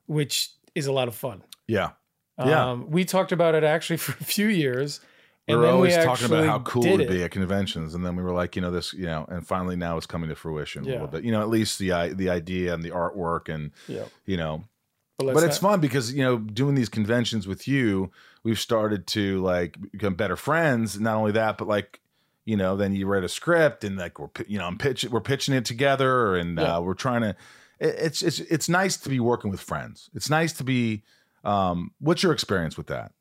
which 0.06 0.50
is 0.76 0.88
a 0.88 0.92
lot 0.92 1.08
of 1.08 1.16
fun. 1.16 1.44
Yeah, 1.68 1.92
Yeah. 2.38 2.72
Um, 2.72 2.90
we 2.90 3.06
talked 3.06 3.32
about 3.32 3.56
it 3.56 3.64
actually 3.64 3.98
for 4.06 4.14
a 4.14 4.24
few 4.24 4.48
years. 4.48 5.00
We 5.48 5.56
were 5.56 5.68
always 5.68 5.96
talking 5.96 6.26
about 6.28 6.46
how 6.46 6.60
cool 6.60 6.86
it 6.86 6.98
would 6.98 7.08
be 7.10 7.24
at 7.24 7.32
conventions, 7.32 7.94
and 7.96 8.06
then 8.06 8.16
we 8.16 8.24
were 8.24 8.32
like, 8.34 8.56
you 8.56 8.62
know, 8.62 8.72
this, 8.72 8.94
you 8.94 9.06
know, 9.06 9.26
and 9.30 9.46
finally 9.46 9.76
now 9.76 9.98
it's 9.98 10.06
coming 10.06 10.30
to 10.30 10.36
fruition 10.36 10.84
a 10.84 10.88
little 10.88 11.08
bit. 11.08 11.24
You 11.24 11.32
know, 11.32 11.42
at 11.42 11.50
least 11.50 11.80
the 11.80 12.14
the 12.14 12.30
idea 12.30 12.74
and 12.74 12.84
the 12.84 12.92
artwork, 12.92 13.50
and 13.54 13.72
Yeah. 13.88 14.06
you 14.26 14.38
know, 14.38 14.64
But, 15.18 15.34
but 15.34 15.44
it's 15.44 15.62
not- 15.62 15.72
fun 15.72 15.80
because 15.82 16.14
you 16.14 16.24
know 16.24 16.38
doing 16.38 16.76
these 16.76 16.90
conventions 16.90 17.48
with 17.48 17.68
you 17.68 18.12
we've 18.44 18.60
started 18.60 19.08
to 19.08 19.42
like 19.42 19.78
become 19.92 20.16
better 20.16 20.36
friends 20.36 21.00
not 21.00 21.16
only 21.16 21.32
that 21.32 21.58
but 21.58 21.68
like 21.68 22.02
you 22.46 22.58
know 22.58 22.76
then 22.76 22.94
you 22.94 23.06
write 23.08 23.24
a 23.24 23.30
script 23.30 23.84
and 23.86 23.96
like 23.96 24.20
we're 24.20 24.28
you 24.48 24.58
know 24.58 24.66
i'm 24.66 24.78
pitching 24.78 25.12
we're 25.12 25.22
pitching 25.22 25.54
it 25.56 25.64
together 25.66 26.36
and 26.36 26.58
Yeah. 26.60 26.76
uh, 26.78 26.82
we're 26.82 26.94
trying 26.96 27.22
to 27.22 27.30
it- 27.80 27.96
it's 28.00 28.22
it's 28.22 28.40
it's 28.40 28.68
nice 28.68 28.98
to 28.98 29.08
be 29.08 29.20
working 29.22 29.50
with 29.52 29.62
friends 29.62 30.10
it's 30.14 30.30
nice 30.30 30.52
to 30.54 30.64
be 30.66 31.04
um 31.46 31.92
what's 32.00 32.22
your 32.24 32.34
experience 32.34 32.76
with 32.76 32.88
that 32.88 33.14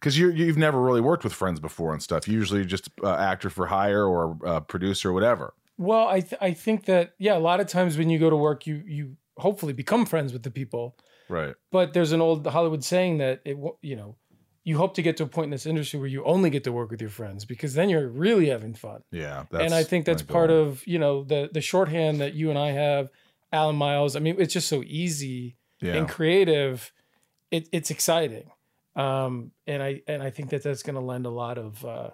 because 0.00 0.18
you 0.18 0.30
you've 0.30 0.56
never 0.58 0.80
really 0.80 1.00
worked 1.02 1.22
with 1.24 1.32
friends 1.32 1.60
before 1.60 1.92
and 1.92 2.02
stuff 2.02 2.26
usually 2.26 2.64
just 2.64 2.88
uh, 3.04 3.14
actor 3.14 3.50
for 3.50 3.66
hire 3.66 4.04
or 4.04 4.36
uh, 4.46 4.60
producer 4.60 5.10
or 5.10 5.12
whatever 5.12 5.52
Well, 5.78 6.08
I 6.08 6.20
th- 6.20 6.40
I 6.40 6.52
think 6.54 6.84
that 6.86 7.14
yeah, 7.18 7.36
a 7.36 7.44
lot 7.50 7.60
of 7.60 7.66
times 7.66 7.96
when 7.96 8.10
you 8.10 8.18
go 8.18 8.28
to 8.30 8.36
work, 8.36 8.66
you 8.66 8.82
you 8.86 9.16
hopefully 9.38 9.72
become 9.72 10.04
friends 10.06 10.32
with 10.32 10.42
the 10.42 10.50
people. 10.50 10.96
right 11.28 11.54
But 11.70 11.92
there's 11.94 12.12
an 12.12 12.20
old 12.20 12.46
Hollywood 12.46 12.84
saying 12.84 13.18
that 13.18 13.40
it 13.44 13.56
you 13.82 13.96
know 13.96 14.16
you 14.62 14.76
hope 14.76 14.92
to 14.94 15.02
get 15.02 15.16
to 15.16 15.22
a 15.22 15.26
point 15.26 15.44
in 15.46 15.50
this 15.50 15.64
industry 15.64 15.98
where 15.98 16.08
you 16.16 16.22
only 16.24 16.50
get 16.50 16.64
to 16.64 16.72
work 16.72 16.90
with 16.90 17.00
your 17.00 17.10
friends 17.10 17.46
because 17.46 17.72
then 17.74 17.88
you're 17.88 18.08
really 18.08 18.48
having 18.50 18.74
fun. 18.74 19.00
yeah 19.10 19.44
and 19.52 19.72
I 19.72 19.82
think 19.84 20.04
that's 20.04 20.22
part 20.22 20.50
goal. 20.50 20.62
of 20.68 20.86
you 20.86 20.98
know 20.98 21.24
the 21.24 21.48
the 21.52 21.62
shorthand 21.62 22.20
that 22.20 22.34
you 22.34 22.50
and 22.50 22.58
I 22.58 22.72
have, 22.72 23.08
Al 23.52 23.70
and 23.70 23.78
Miles. 23.78 24.16
I 24.16 24.20
mean, 24.20 24.36
it's 24.38 24.52
just 24.52 24.68
so 24.68 24.82
easy 24.84 25.56
yeah 25.80 25.94
and 25.96 26.06
creative. 26.08 26.92
It, 27.50 27.68
it's 27.72 27.90
exciting, 27.90 28.46
um, 29.00 29.52
and 29.66 29.82
I 29.82 30.02
and 30.06 30.22
I 30.22 30.30
think 30.30 30.50
that 30.50 30.62
that's 30.62 30.82
going 30.82 30.94
to 30.96 31.00
lend 31.00 31.26
a 31.26 31.30
lot 31.30 31.58
of 31.58 31.84
uh, 31.84 32.10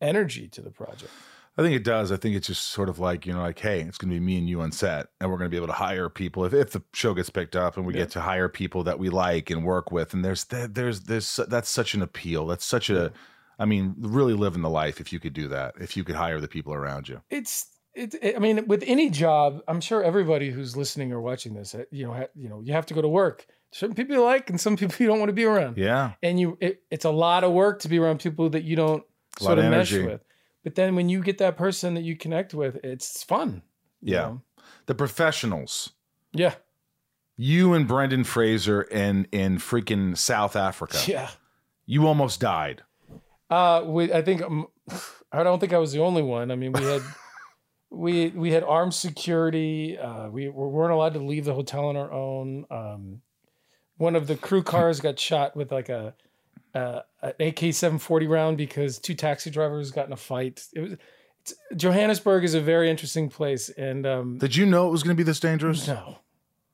energy 0.00 0.48
to 0.48 0.62
the 0.62 0.70
project. 0.70 1.12
I 1.56 1.62
think 1.62 1.76
it 1.76 1.84
does. 1.84 2.10
I 2.10 2.16
think 2.16 2.34
it's 2.34 2.48
just 2.48 2.64
sort 2.70 2.88
of 2.88 2.98
like, 2.98 3.26
you 3.26 3.32
know, 3.32 3.40
like, 3.40 3.60
hey, 3.60 3.80
it's 3.82 3.96
going 3.96 4.10
to 4.12 4.16
be 4.18 4.24
me 4.24 4.38
and 4.38 4.48
you 4.48 4.60
on 4.60 4.72
set, 4.72 5.06
and 5.20 5.30
we're 5.30 5.38
going 5.38 5.48
to 5.48 5.54
be 5.54 5.56
able 5.56 5.68
to 5.68 5.72
hire 5.72 6.08
people 6.08 6.44
if, 6.44 6.52
if 6.52 6.72
the 6.72 6.82
show 6.92 7.14
gets 7.14 7.30
picked 7.30 7.54
up, 7.54 7.76
and 7.76 7.86
we 7.86 7.94
Yeah. 7.94 8.00
get 8.00 8.10
to 8.12 8.20
hire 8.20 8.48
people 8.48 8.82
that 8.84 8.98
we 8.98 9.08
like 9.08 9.50
and 9.50 9.64
work 9.64 9.92
with. 9.92 10.14
And 10.14 10.24
there's 10.24 10.44
that, 10.46 10.74
there's 10.74 11.02
there's 11.02 11.36
that's 11.48 11.68
such 11.68 11.94
an 11.94 12.02
appeal. 12.02 12.46
That's 12.46 12.64
such 12.64 12.90
a, 12.90 13.12
I 13.60 13.66
mean, 13.66 13.94
really 13.98 14.34
living 14.34 14.62
the 14.62 14.68
life 14.70 15.00
if 15.00 15.12
you 15.12 15.20
could 15.20 15.32
do 15.32 15.46
that. 15.48 15.74
If 15.80 15.96
you 15.96 16.02
could 16.02 16.16
hire 16.16 16.40
the 16.40 16.48
people 16.48 16.74
around 16.74 17.08
you. 17.08 17.22
It's 17.30 17.66
it, 17.94 18.14
it- 18.20 18.34
I 18.34 18.40
mean, 18.40 18.66
with 18.66 18.82
any 18.84 19.08
job, 19.08 19.60
I'm 19.68 19.80
sure 19.80 20.02
everybody 20.02 20.50
who's 20.50 20.76
listening 20.76 21.12
or 21.12 21.20
watching 21.20 21.54
this, 21.54 21.72
uh, 21.76 21.84
you 21.92 22.04
know, 22.04 22.14
ha, 22.14 22.24
you 22.34 22.48
know, 22.48 22.62
you 22.62 22.72
have 22.72 22.86
to 22.86 22.94
go 22.94 23.00
to 23.02 23.08
work. 23.08 23.46
Certain 23.74 23.96
people 23.96 24.14
you 24.14 24.22
like, 24.22 24.48
and 24.50 24.60
some 24.60 24.76
people 24.76 24.94
you 25.00 25.08
don't 25.08 25.18
want 25.18 25.30
to 25.30 25.34
be 25.34 25.42
around. 25.42 25.78
Yeah, 25.78 26.12
And 26.22 26.38
you, 26.38 26.56
it, 26.60 26.84
it's 26.92 27.04
a 27.04 27.10
lot 27.10 27.42
of 27.42 27.50
work 27.50 27.80
to 27.80 27.88
be 27.88 27.98
around 27.98 28.20
people 28.20 28.48
that 28.50 28.62
you 28.62 28.76
don't 28.76 29.02
sort 29.40 29.58
of 29.58 29.64
of 29.64 29.70
mesh 29.72 29.92
with. 29.92 30.20
But 30.62 30.76
then 30.76 30.94
when 30.94 31.08
you 31.08 31.20
get 31.24 31.38
that 31.38 31.56
person 31.56 31.94
that 31.94 32.02
you 32.02 32.16
connect 32.16 32.54
with, 32.54 32.76
it's 32.84 33.24
fun. 33.24 33.62
yeah. 34.00 34.20
know? 34.20 34.42
The 34.86 34.94
professionals. 34.94 35.90
yeah, 36.32 36.54
You 37.36 37.74
and 37.74 37.88
Brendan 37.88 38.22
Fraser 38.22 38.82
in 38.82 39.26
in 39.32 39.58
freaking 39.58 40.16
South 40.16 40.54
Africa. 40.54 40.98
yeah. 41.08 41.30
You 41.84 42.06
almost 42.06 42.38
died. 42.38 42.82
Uh, 43.50 43.82
we, 43.86 44.12
I 44.12 44.22
think 44.22 44.40
um, 44.40 44.68
I 45.32 45.42
don't 45.42 45.58
think 45.58 45.72
I 45.72 45.78
was 45.78 45.92
the 45.92 46.00
only 46.00 46.22
one. 46.22 46.52
I 46.52 46.54
mean, 46.54 46.70
we 46.70 46.84
had 46.84 47.02
we 47.90 48.28
we 48.28 48.52
had 48.52 48.62
armed 48.62 48.94
security. 48.94 49.98
Uh, 49.98 50.28
we, 50.28 50.48
we 50.48 50.68
weren't 50.68 50.92
allowed 50.92 51.14
to 51.14 51.20
leave 51.20 51.44
the 51.44 51.54
hotel 51.54 51.86
on 51.86 51.96
our 51.96 52.12
own. 52.12 52.66
Um, 52.70 53.22
one 53.96 54.16
of 54.16 54.26
the 54.26 54.36
crew 54.36 54.62
cars 54.62 55.00
got 55.00 55.18
shot 55.18 55.56
with 55.56 55.72
like 55.72 55.88
a, 55.88 56.14
a 56.74 57.02
an 57.22 57.34
AK 57.40 57.72
seven 57.74 57.98
forty 57.98 58.26
round 58.26 58.56
because 58.56 58.98
two 58.98 59.14
taxi 59.14 59.50
drivers 59.50 59.90
got 59.90 60.06
in 60.06 60.12
a 60.12 60.16
fight. 60.16 60.64
It 60.74 60.80
was 60.80 60.92
it's, 61.42 61.54
Johannesburg 61.76 62.44
is 62.44 62.54
a 62.54 62.60
very 62.60 62.90
interesting 62.90 63.28
place, 63.28 63.68
and 63.68 64.06
um, 64.06 64.38
Did 64.38 64.56
you 64.56 64.64
know 64.64 64.88
it 64.88 64.90
was 64.90 65.02
going 65.02 65.14
to 65.14 65.20
be 65.20 65.24
this 65.24 65.40
dangerous? 65.40 65.86
no, 65.86 66.18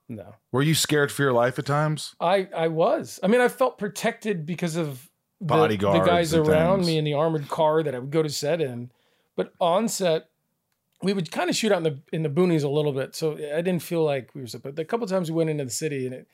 no. 0.08 0.34
Were 0.52 0.62
you 0.62 0.74
scared 0.74 1.10
for 1.10 1.22
your 1.22 1.32
life 1.32 1.58
at 1.58 1.66
times? 1.66 2.14
I 2.20 2.48
I 2.56 2.68
was. 2.68 3.18
I 3.22 3.26
mean, 3.26 3.40
I 3.40 3.48
felt 3.48 3.78
protected 3.78 4.46
because 4.46 4.76
of 4.76 5.08
the, 5.40 5.66
the 5.76 6.04
guys 6.04 6.34
around 6.34 6.78
things. 6.78 6.86
me 6.86 6.98
in 6.98 7.04
the 7.04 7.14
armored 7.14 7.48
car 7.48 7.82
that 7.82 7.94
I 7.94 7.98
would 7.98 8.10
go 8.10 8.22
to 8.22 8.28
set 8.28 8.60
in. 8.60 8.90
But 9.36 9.54
on 9.60 9.88
set, 9.88 10.28
we 11.02 11.12
would 11.12 11.30
kind 11.30 11.48
of 11.48 11.56
shoot 11.56 11.72
out 11.72 11.78
in 11.78 11.84
the 11.84 12.00
in 12.12 12.22
the 12.22 12.28
boonies 12.28 12.62
a 12.62 12.68
little 12.68 12.92
bit, 12.92 13.14
so 13.14 13.32
I 13.32 13.62
didn't 13.62 13.80
feel 13.80 14.04
like 14.04 14.34
we 14.34 14.42
were. 14.42 14.48
But 14.62 14.78
a 14.78 14.84
couple 14.84 15.06
times 15.06 15.30
we 15.30 15.36
went 15.36 15.50
into 15.50 15.64
the 15.64 15.70
city, 15.70 16.06
and 16.06 16.14
it 16.14 16.28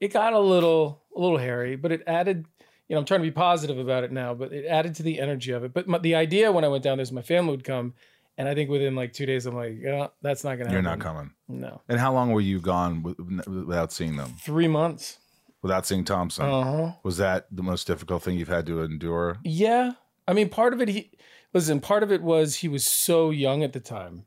it 0.00 0.12
got 0.12 0.32
a 0.32 0.38
little 0.40 1.02
a 1.14 1.20
little 1.20 1.38
hairy, 1.38 1.76
but 1.76 1.92
it 1.92 2.02
added. 2.06 2.46
You 2.88 2.94
know, 2.94 3.00
I'm 3.00 3.04
trying 3.06 3.20
to 3.20 3.26
be 3.26 3.30
positive 3.30 3.78
about 3.78 4.02
it 4.02 4.10
now, 4.10 4.34
but 4.34 4.52
it 4.52 4.66
added 4.66 4.96
to 4.96 5.04
the 5.04 5.20
energy 5.20 5.52
of 5.52 5.62
it. 5.62 5.72
But 5.72 5.86
my, 5.86 5.98
the 5.98 6.16
idea 6.16 6.50
when 6.50 6.64
I 6.64 6.68
went 6.68 6.82
down 6.82 6.98
there 6.98 7.02
is 7.04 7.12
my 7.12 7.22
family 7.22 7.52
would 7.52 7.62
come, 7.62 7.94
and 8.36 8.48
I 8.48 8.54
think 8.56 8.68
within 8.68 8.96
like 8.96 9.12
two 9.12 9.26
days, 9.26 9.46
I'm 9.46 9.54
like, 9.54 9.78
yeah, 9.80 10.08
that's 10.22 10.42
not 10.42 10.52
gonna 10.58 10.70
happen. 10.70 10.72
You're 10.72 10.82
happen. 10.82 10.98
not 10.98 11.04
coming. 11.04 11.30
No, 11.46 11.82
And 11.88 12.00
how 12.00 12.12
long 12.12 12.32
were 12.32 12.40
you 12.40 12.58
gone 12.60 13.04
with, 13.04 13.16
without 13.46 13.92
seeing 13.92 14.16
them? 14.16 14.34
three 14.40 14.66
months. 14.66 15.18
Without 15.62 15.86
seeing 15.86 16.04
Thompson? 16.04 16.46
Uh 16.46 16.62
huh. 16.64 16.92
Was 17.04 17.18
that 17.18 17.46
the 17.52 17.62
most 17.62 17.86
difficult 17.86 18.22
thing 18.24 18.38
you've 18.38 18.48
had 18.48 18.66
to 18.66 18.82
endure? 18.82 19.36
Yeah. 19.44 19.92
I 20.26 20.32
mean, 20.32 20.48
part 20.48 20.72
of 20.72 20.80
it, 20.80 20.88
he, 20.88 21.10
listen, 21.54 21.80
part 21.80 22.02
of 22.02 22.10
it 22.10 22.22
was 22.22 22.56
he 22.56 22.68
was 22.68 22.84
so 22.84 23.30
young 23.30 23.62
at 23.62 23.72
the 23.72 23.80
time. 23.80 24.24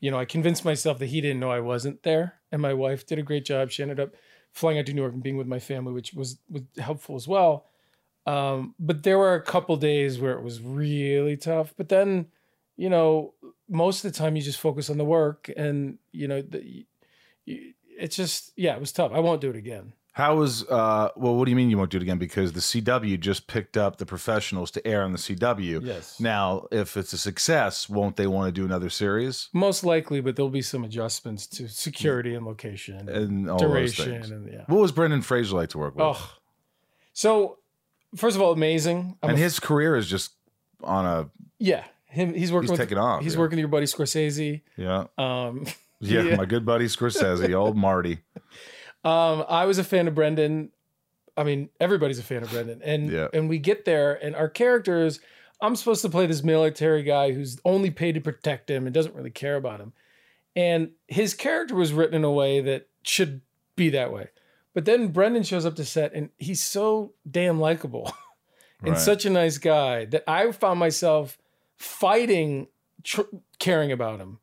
You 0.00 0.10
know, 0.12 0.18
I 0.18 0.24
convinced 0.24 0.64
myself 0.64 0.98
that 1.00 1.06
he 1.06 1.20
didn't 1.20 1.40
know 1.40 1.50
I 1.50 1.60
wasn't 1.60 2.04
there. 2.04 2.34
And 2.52 2.62
my 2.62 2.72
wife 2.72 3.06
did 3.06 3.18
a 3.18 3.22
great 3.22 3.44
job. 3.44 3.70
She 3.70 3.82
ended 3.82 3.98
up 4.00 4.14
flying 4.58 4.78
out 4.78 4.86
to 4.86 4.92
New 4.92 5.00
York 5.00 5.14
and 5.14 5.22
being 5.22 5.36
with 5.36 5.46
my 5.46 5.60
family, 5.60 5.92
which 5.92 6.12
was, 6.12 6.38
was 6.50 6.62
helpful 6.76 7.16
as 7.16 7.28
well. 7.28 7.66
Um, 8.26 8.74
but 8.78 9.04
there 9.04 9.16
were 9.16 9.34
a 9.34 9.42
couple 9.42 9.76
days 9.76 10.18
where 10.18 10.32
it 10.32 10.42
was 10.42 10.60
really 10.60 11.36
tough. 11.36 11.72
But 11.76 11.88
then, 11.88 12.26
you 12.76 12.90
know, 12.90 13.34
most 13.68 14.04
of 14.04 14.12
the 14.12 14.18
time 14.18 14.36
you 14.36 14.42
just 14.42 14.60
focus 14.60 14.90
on 14.90 14.98
the 14.98 15.04
work 15.04 15.50
and, 15.56 15.98
you 16.12 16.28
know, 16.28 16.42
the, 16.42 16.84
you, 17.46 17.72
it's 17.98 18.16
just, 18.16 18.52
yeah, 18.56 18.74
it 18.74 18.80
was 18.80 18.92
tough. 18.92 19.12
I 19.14 19.20
won't 19.20 19.40
do 19.40 19.50
it 19.50 19.56
again. 19.56 19.92
How 20.18 20.34
was 20.34 20.64
uh 20.68 21.10
well 21.14 21.36
what 21.36 21.44
do 21.44 21.52
you 21.52 21.56
mean 21.56 21.70
you 21.70 21.78
won't 21.78 21.92
do 21.92 21.96
it 21.96 22.02
again? 22.02 22.18
Because 22.18 22.52
the 22.52 22.58
CW 22.58 23.20
just 23.20 23.46
picked 23.46 23.76
up 23.76 23.98
the 23.98 24.04
professionals 24.04 24.72
to 24.72 24.84
air 24.84 25.04
on 25.04 25.12
the 25.12 25.18
CW. 25.18 25.80
Yes. 25.86 26.18
Now, 26.18 26.66
if 26.72 26.96
it's 26.96 27.12
a 27.12 27.18
success, 27.18 27.88
won't 27.88 28.16
they 28.16 28.26
want 28.26 28.48
to 28.48 28.60
do 28.60 28.64
another 28.64 28.90
series? 28.90 29.48
Most 29.52 29.84
likely, 29.84 30.20
but 30.20 30.34
there'll 30.34 30.50
be 30.50 30.60
some 30.60 30.82
adjustments 30.82 31.46
to 31.46 31.68
security 31.68 32.34
and 32.34 32.44
location. 32.44 33.08
And 33.08 33.48
all 33.48 33.58
duration 33.60 34.12
and 34.32 34.52
yeah. 34.52 34.64
What 34.66 34.80
was 34.80 34.90
Brendan 34.90 35.22
Fraser 35.22 35.54
like 35.54 35.68
to 35.68 35.78
work 35.78 35.94
with? 35.94 36.02
Oh, 36.04 36.32
so 37.12 37.58
first 38.16 38.34
of 38.34 38.42
all, 38.42 38.50
amazing. 38.52 39.16
I'm 39.22 39.30
and 39.30 39.38
a- 39.38 39.40
his 39.40 39.60
career 39.60 39.94
is 39.94 40.08
just 40.08 40.32
on 40.82 41.06
a 41.06 41.30
yeah, 41.60 41.84
him. 42.06 42.34
He's 42.34 42.50
working 42.50 42.64
He's 42.70 42.72
with 42.72 42.80
taking 42.88 42.98
off, 42.98 43.22
He's 43.22 43.34
yeah. 43.34 43.38
working 43.38 43.56
with 43.58 43.60
your 43.60 43.68
buddy 43.68 43.86
Scorsese. 43.86 44.62
yeah. 44.76 45.04
Um, 45.16 45.64
Yeah, 46.00 46.22
Yeah. 46.28 46.34
my 46.36 46.44
good 46.44 46.66
buddy 46.66 46.86
Scorsese, 46.86 47.54
old 47.54 47.76
Marty. 47.76 48.18
Um, 49.04 49.44
I 49.48 49.64
was 49.64 49.78
a 49.78 49.84
fan 49.84 50.08
of 50.08 50.14
Brendan. 50.14 50.70
I 51.36 51.44
mean, 51.44 51.68
everybody's 51.80 52.18
a 52.18 52.22
fan 52.22 52.42
of 52.42 52.50
Brendan, 52.50 52.80
and 52.82 53.10
Yeah. 53.10 53.28
and 53.32 53.48
we 53.48 53.58
get 53.58 53.84
there, 53.84 54.14
and 54.14 54.34
our 54.36 54.48
characters. 54.48 55.20
I'm 55.60 55.74
supposed 55.74 56.02
to 56.02 56.08
play 56.08 56.26
this 56.26 56.44
military 56.44 57.02
guy 57.02 57.32
who's 57.32 57.58
only 57.64 57.90
paid 57.90 58.12
to 58.14 58.20
protect 58.20 58.70
him 58.70 58.86
and 58.86 58.94
doesn't 58.94 59.16
really 59.16 59.30
care 59.30 59.56
about 59.56 59.80
him, 59.80 59.92
and 60.54 60.92
his 61.08 61.34
character 61.34 61.74
was 61.74 61.92
written 61.92 62.14
in 62.14 62.22
a 62.24 62.30
way 62.30 62.60
that 62.60 62.86
should 63.02 63.40
be 63.74 63.88
that 63.90 64.12
way. 64.12 64.28
But 64.74 64.84
then 64.84 65.08
Brendan 65.08 65.42
shows 65.42 65.66
up 65.66 65.74
to 65.76 65.84
set, 65.84 66.12
and 66.14 66.30
he's 66.38 66.62
so 66.62 67.12
damn 67.28 67.58
likable. 67.58 68.12
and 68.82 68.90
Right. 68.90 68.98
such 69.00 69.24
a 69.24 69.30
nice 69.30 69.58
guy 69.58 70.04
that 70.04 70.22
I 70.28 70.52
found 70.52 70.78
myself 70.78 71.36
fighting 71.76 72.68
tr- 73.02 73.22
caring 73.58 73.90
about 73.90 74.20
him 74.20 74.38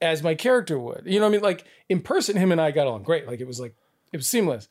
as 0.00 0.22
my 0.22 0.34
character 0.34 0.78
would. 0.78 1.02
You 1.06 1.20
know 1.20 1.26
what 1.26 1.30
I 1.30 1.32
mean? 1.32 1.42
Like 1.42 1.64
in 1.88 2.00
person, 2.00 2.36
him 2.36 2.50
and 2.50 2.60
I 2.60 2.70
got 2.72 2.86
along 2.88 3.04
great. 3.04 3.26
Like 3.28 3.40
it 3.40 3.46
was 3.46 3.60
like 3.60 3.74
it 4.16 4.18
was 4.18 4.28
seamless. 4.28 4.68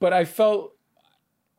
But 0.00 0.12
I 0.12 0.24
felt 0.24 0.74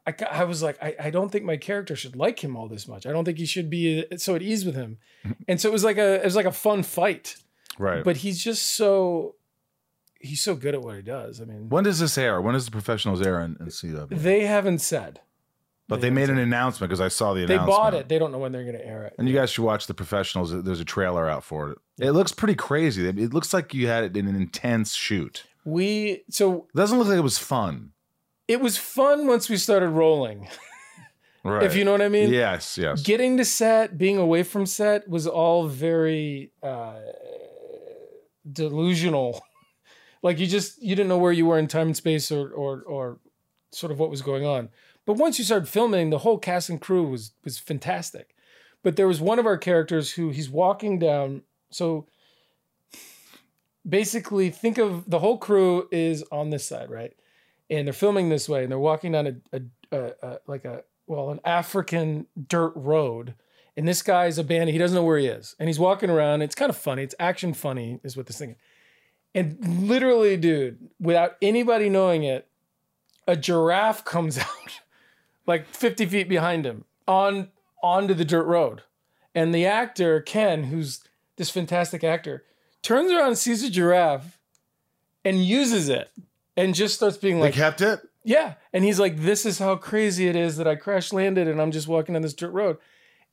I, 0.08 0.14
I 0.30 0.44
was 0.44 0.62
like 0.64 0.82
I, 0.82 0.96
I 1.00 1.10
don't 1.10 1.32
think 1.32 1.46
my 1.46 1.58
character 1.58 1.96
should 1.96 2.16
like 2.16 2.44
him 2.44 2.56
all 2.56 2.68
this 2.68 2.88
much. 2.88 3.06
I 3.06 3.12
don't 3.12 3.26
think 3.26 3.38
he 3.38 3.46
should 3.46 3.70
be 3.70 4.06
uh, 4.12 4.18
so 4.18 4.36
at 4.36 4.42
ease 4.42 4.66
with 4.66 4.76
him. 4.76 4.98
And 5.48 5.60
so 5.60 5.70
it 5.70 5.72
was 5.72 5.84
like 5.84 5.98
a 5.98 6.16
it 6.16 6.26
was 6.26 6.36
like 6.36 6.46
a 6.46 6.52
fun 6.52 6.84
fight. 6.84 7.38
Right. 7.78 8.04
But 8.04 8.18
he's 8.18 8.44
just 8.44 8.76
so 8.76 9.36
he's 10.20 10.42
so 10.42 10.56
good 10.56 10.74
at 10.74 10.82
what 10.82 10.96
he 10.96 11.02
does. 11.02 11.42
I 11.42 11.46
mean, 11.46 11.70
When 11.70 11.84
does 11.84 12.00
this 12.00 12.18
air? 12.18 12.42
When 12.42 12.54
does 12.54 12.66
the 12.66 12.72
professionals 12.72 13.22
air 13.22 13.42
in, 13.42 13.58
in 13.60 13.68
CW? 13.68 14.10
they 14.10 14.46
haven't 14.46 14.80
said 14.80 15.22
but 15.88 16.02
they 16.02 16.10
made 16.10 16.30
an 16.30 16.38
announcement 16.38 16.90
because 16.90 17.02
I 17.02 17.10
saw 17.10 17.34
the 17.34 17.46
they 17.46 17.58
bought 17.58 17.94
it. 17.94 18.10
They 18.10 18.18
don't 18.18 18.32
know 18.32 18.40
when 18.40 18.52
they're 18.52 18.64
going 18.64 18.76
to 18.76 18.86
air 18.86 19.04
it. 19.04 19.16
And 19.20 19.30
you 19.30 19.36
guys 19.36 19.52
should 19.52 19.64
watch 19.64 19.88
the 19.88 19.94
professionals. 19.94 20.52
There's 20.64 20.80
a 20.80 20.86
trailer 20.86 21.30
out 21.30 21.44
for 21.44 21.72
it. 21.72 21.78
It 22.00 22.12
looks 22.12 22.32
pretty 22.32 22.56
crazy. 22.56 23.08
It 23.08 23.34
looks 23.34 23.54
like 23.54 23.74
you 23.74 23.88
had 23.88 24.04
it 24.04 24.18
in 24.18 24.28
an 24.28 24.36
intense 24.36 24.94
shoot. 24.94 25.44
We 25.66 26.24
so 26.30 26.68
It 26.74 26.78
doesn't 26.78 26.98
look 26.98 27.08
like 27.08 27.18
it 27.18 27.22
was 27.22 27.38
fun. 27.38 27.92
it 28.48 28.62
was 28.62 28.78
fun 28.78 29.28
once 29.28 29.50
we 29.50 29.58
started 29.58 29.90
rolling. 29.90 30.48
Right. 31.44 31.64
If 31.70 31.76
you 31.76 31.84
know 31.86 31.92
what 31.92 32.02
I 32.02 32.10
mean. 32.10 32.32
Yes, 32.34 32.76
yes. 32.78 33.04
Getting 33.04 33.38
to 33.38 33.46
set, 33.46 33.98
being 34.00 34.18
away 34.18 34.42
from 34.44 34.66
set 34.66 35.08
was 35.08 35.28
all 35.28 35.68
very 35.68 36.52
uh, 36.64 36.96
delusional. 38.52 39.44
like 40.24 40.40
you 40.40 40.48
just 40.48 40.82
you 40.82 40.96
didn't 40.96 41.10
know 41.10 41.18
where 41.18 41.32
you 41.32 41.46
were 41.46 41.60
in 41.60 41.68
time 41.68 41.88
and 41.88 41.98
space 41.98 42.32
or 42.32 42.50
or 42.50 42.82
or 42.82 43.20
sort 43.72 43.92
of 43.92 44.00
what 44.00 44.10
was 44.10 44.22
going 44.22 44.46
on. 44.46 44.70
But 45.06 45.14
once 45.18 45.38
you 45.38 45.46
started 45.46 45.68
filming, 45.68 46.10
the 46.10 46.20
whole 46.20 46.40
cast 46.40 46.70
and 46.70 46.82
crew 46.82 47.04
was 47.08 47.32
was 47.44 47.60
fantastic. 47.60 48.36
But 48.84 48.96
there 48.96 49.08
was 49.08 49.22
one 49.22 49.40
of 49.40 49.46
our 49.46 49.58
characters 49.58 50.12
who 50.14 50.30
he's 50.30 50.50
walking 50.50 51.00
down. 51.00 51.42
So 51.72 52.08
basically, 53.88 54.50
think 54.50 54.78
of 54.78 55.10
the 55.10 55.20
whole 55.20 55.38
crew 55.38 55.88
is 55.92 56.24
on 56.32 56.50
this 56.50 56.66
side, 56.66 56.90
right? 56.90 57.14
And 57.70 57.88
they're 57.88 57.94
filming 57.94 58.30
this 58.30 58.48
way, 58.48 58.64
and 58.64 58.72
they're 58.72 58.80
walking 58.80 59.12
down 59.12 59.28
a, 59.28 59.58
a, 59.58 59.62
a, 59.98 60.14
a 60.22 60.40
like 60.48 60.66
a 60.66 60.84
well, 61.08 61.32
an 61.32 61.40
African 61.46 62.28
dirt 62.48 62.74
road. 62.76 63.36
And 63.78 63.88
this 63.88 64.02
guy's 64.02 64.38
abandoned. 64.38 64.72
He 64.72 64.78
doesn't 64.78 64.96
know 64.96 65.04
where 65.04 65.18
he 65.18 65.28
is, 65.28 65.56
and 65.60 65.68
he's 65.68 65.80
walking 65.80 66.10
around. 66.10 66.42
It's 66.42 66.56
kind 66.56 66.70
of 66.70 66.78
funny. 66.78 67.04
It's 67.04 67.16
action 67.20 67.54
funny, 67.54 68.00
is 68.04 68.16
what 68.16 68.28
this 68.28 68.38
thing. 68.38 68.52
Is. 68.52 68.56
And 69.34 69.88
literally, 69.88 70.38
dude, 70.38 70.90
without 70.98 71.36
anybody 71.42 71.90
knowing 71.90 72.24
it, 72.24 72.48
a 73.28 73.36
giraffe 73.36 74.06
comes 74.06 74.38
out 74.40 74.80
like 75.46 75.68
50 75.68 76.06
feet 76.06 76.30
behind 76.30 76.66
him 76.66 76.86
on 77.08 77.50
onto 77.84 78.14
the 78.14 78.26
dirt 78.26 78.46
road. 78.46 78.84
And 79.36 79.54
the 79.54 79.66
actor, 79.66 80.22
Ken, 80.22 80.66
who's 80.66 81.04
this 81.36 81.50
fantastic 81.50 82.04
actor, 82.04 82.46
turns 82.86 83.12
around 83.12 83.36
sees 83.38 83.64
a 83.64 83.70
giraffe 83.70 84.40
and 85.24 85.44
uses 85.44 85.90
it 85.90 86.10
and 86.56 86.76
just 86.76 86.96
starts 86.96 87.18
being 87.18 87.40
like, 87.40 87.54
they 87.54 87.60
kept 87.60 87.82
it? 87.82 88.00
yeah. 88.24 88.54
And 88.72 88.84
he's 88.84 89.00
like, 89.00 89.18
this 89.18 89.46
is 89.46 89.60
how 89.60 89.76
crazy 89.76 90.28
it 90.28 90.36
is 90.36 90.58
that 90.58 90.68
I 90.68 90.76
crash 90.76 91.12
landed 91.12 91.48
and 91.48 91.62
I'm 91.62 91.72
just 91.72 91.88
walking 91.88 92.16
on 92.16 92.22
this 92.22 92.34
dirt 92.34 92.52
road. 92.52 92.78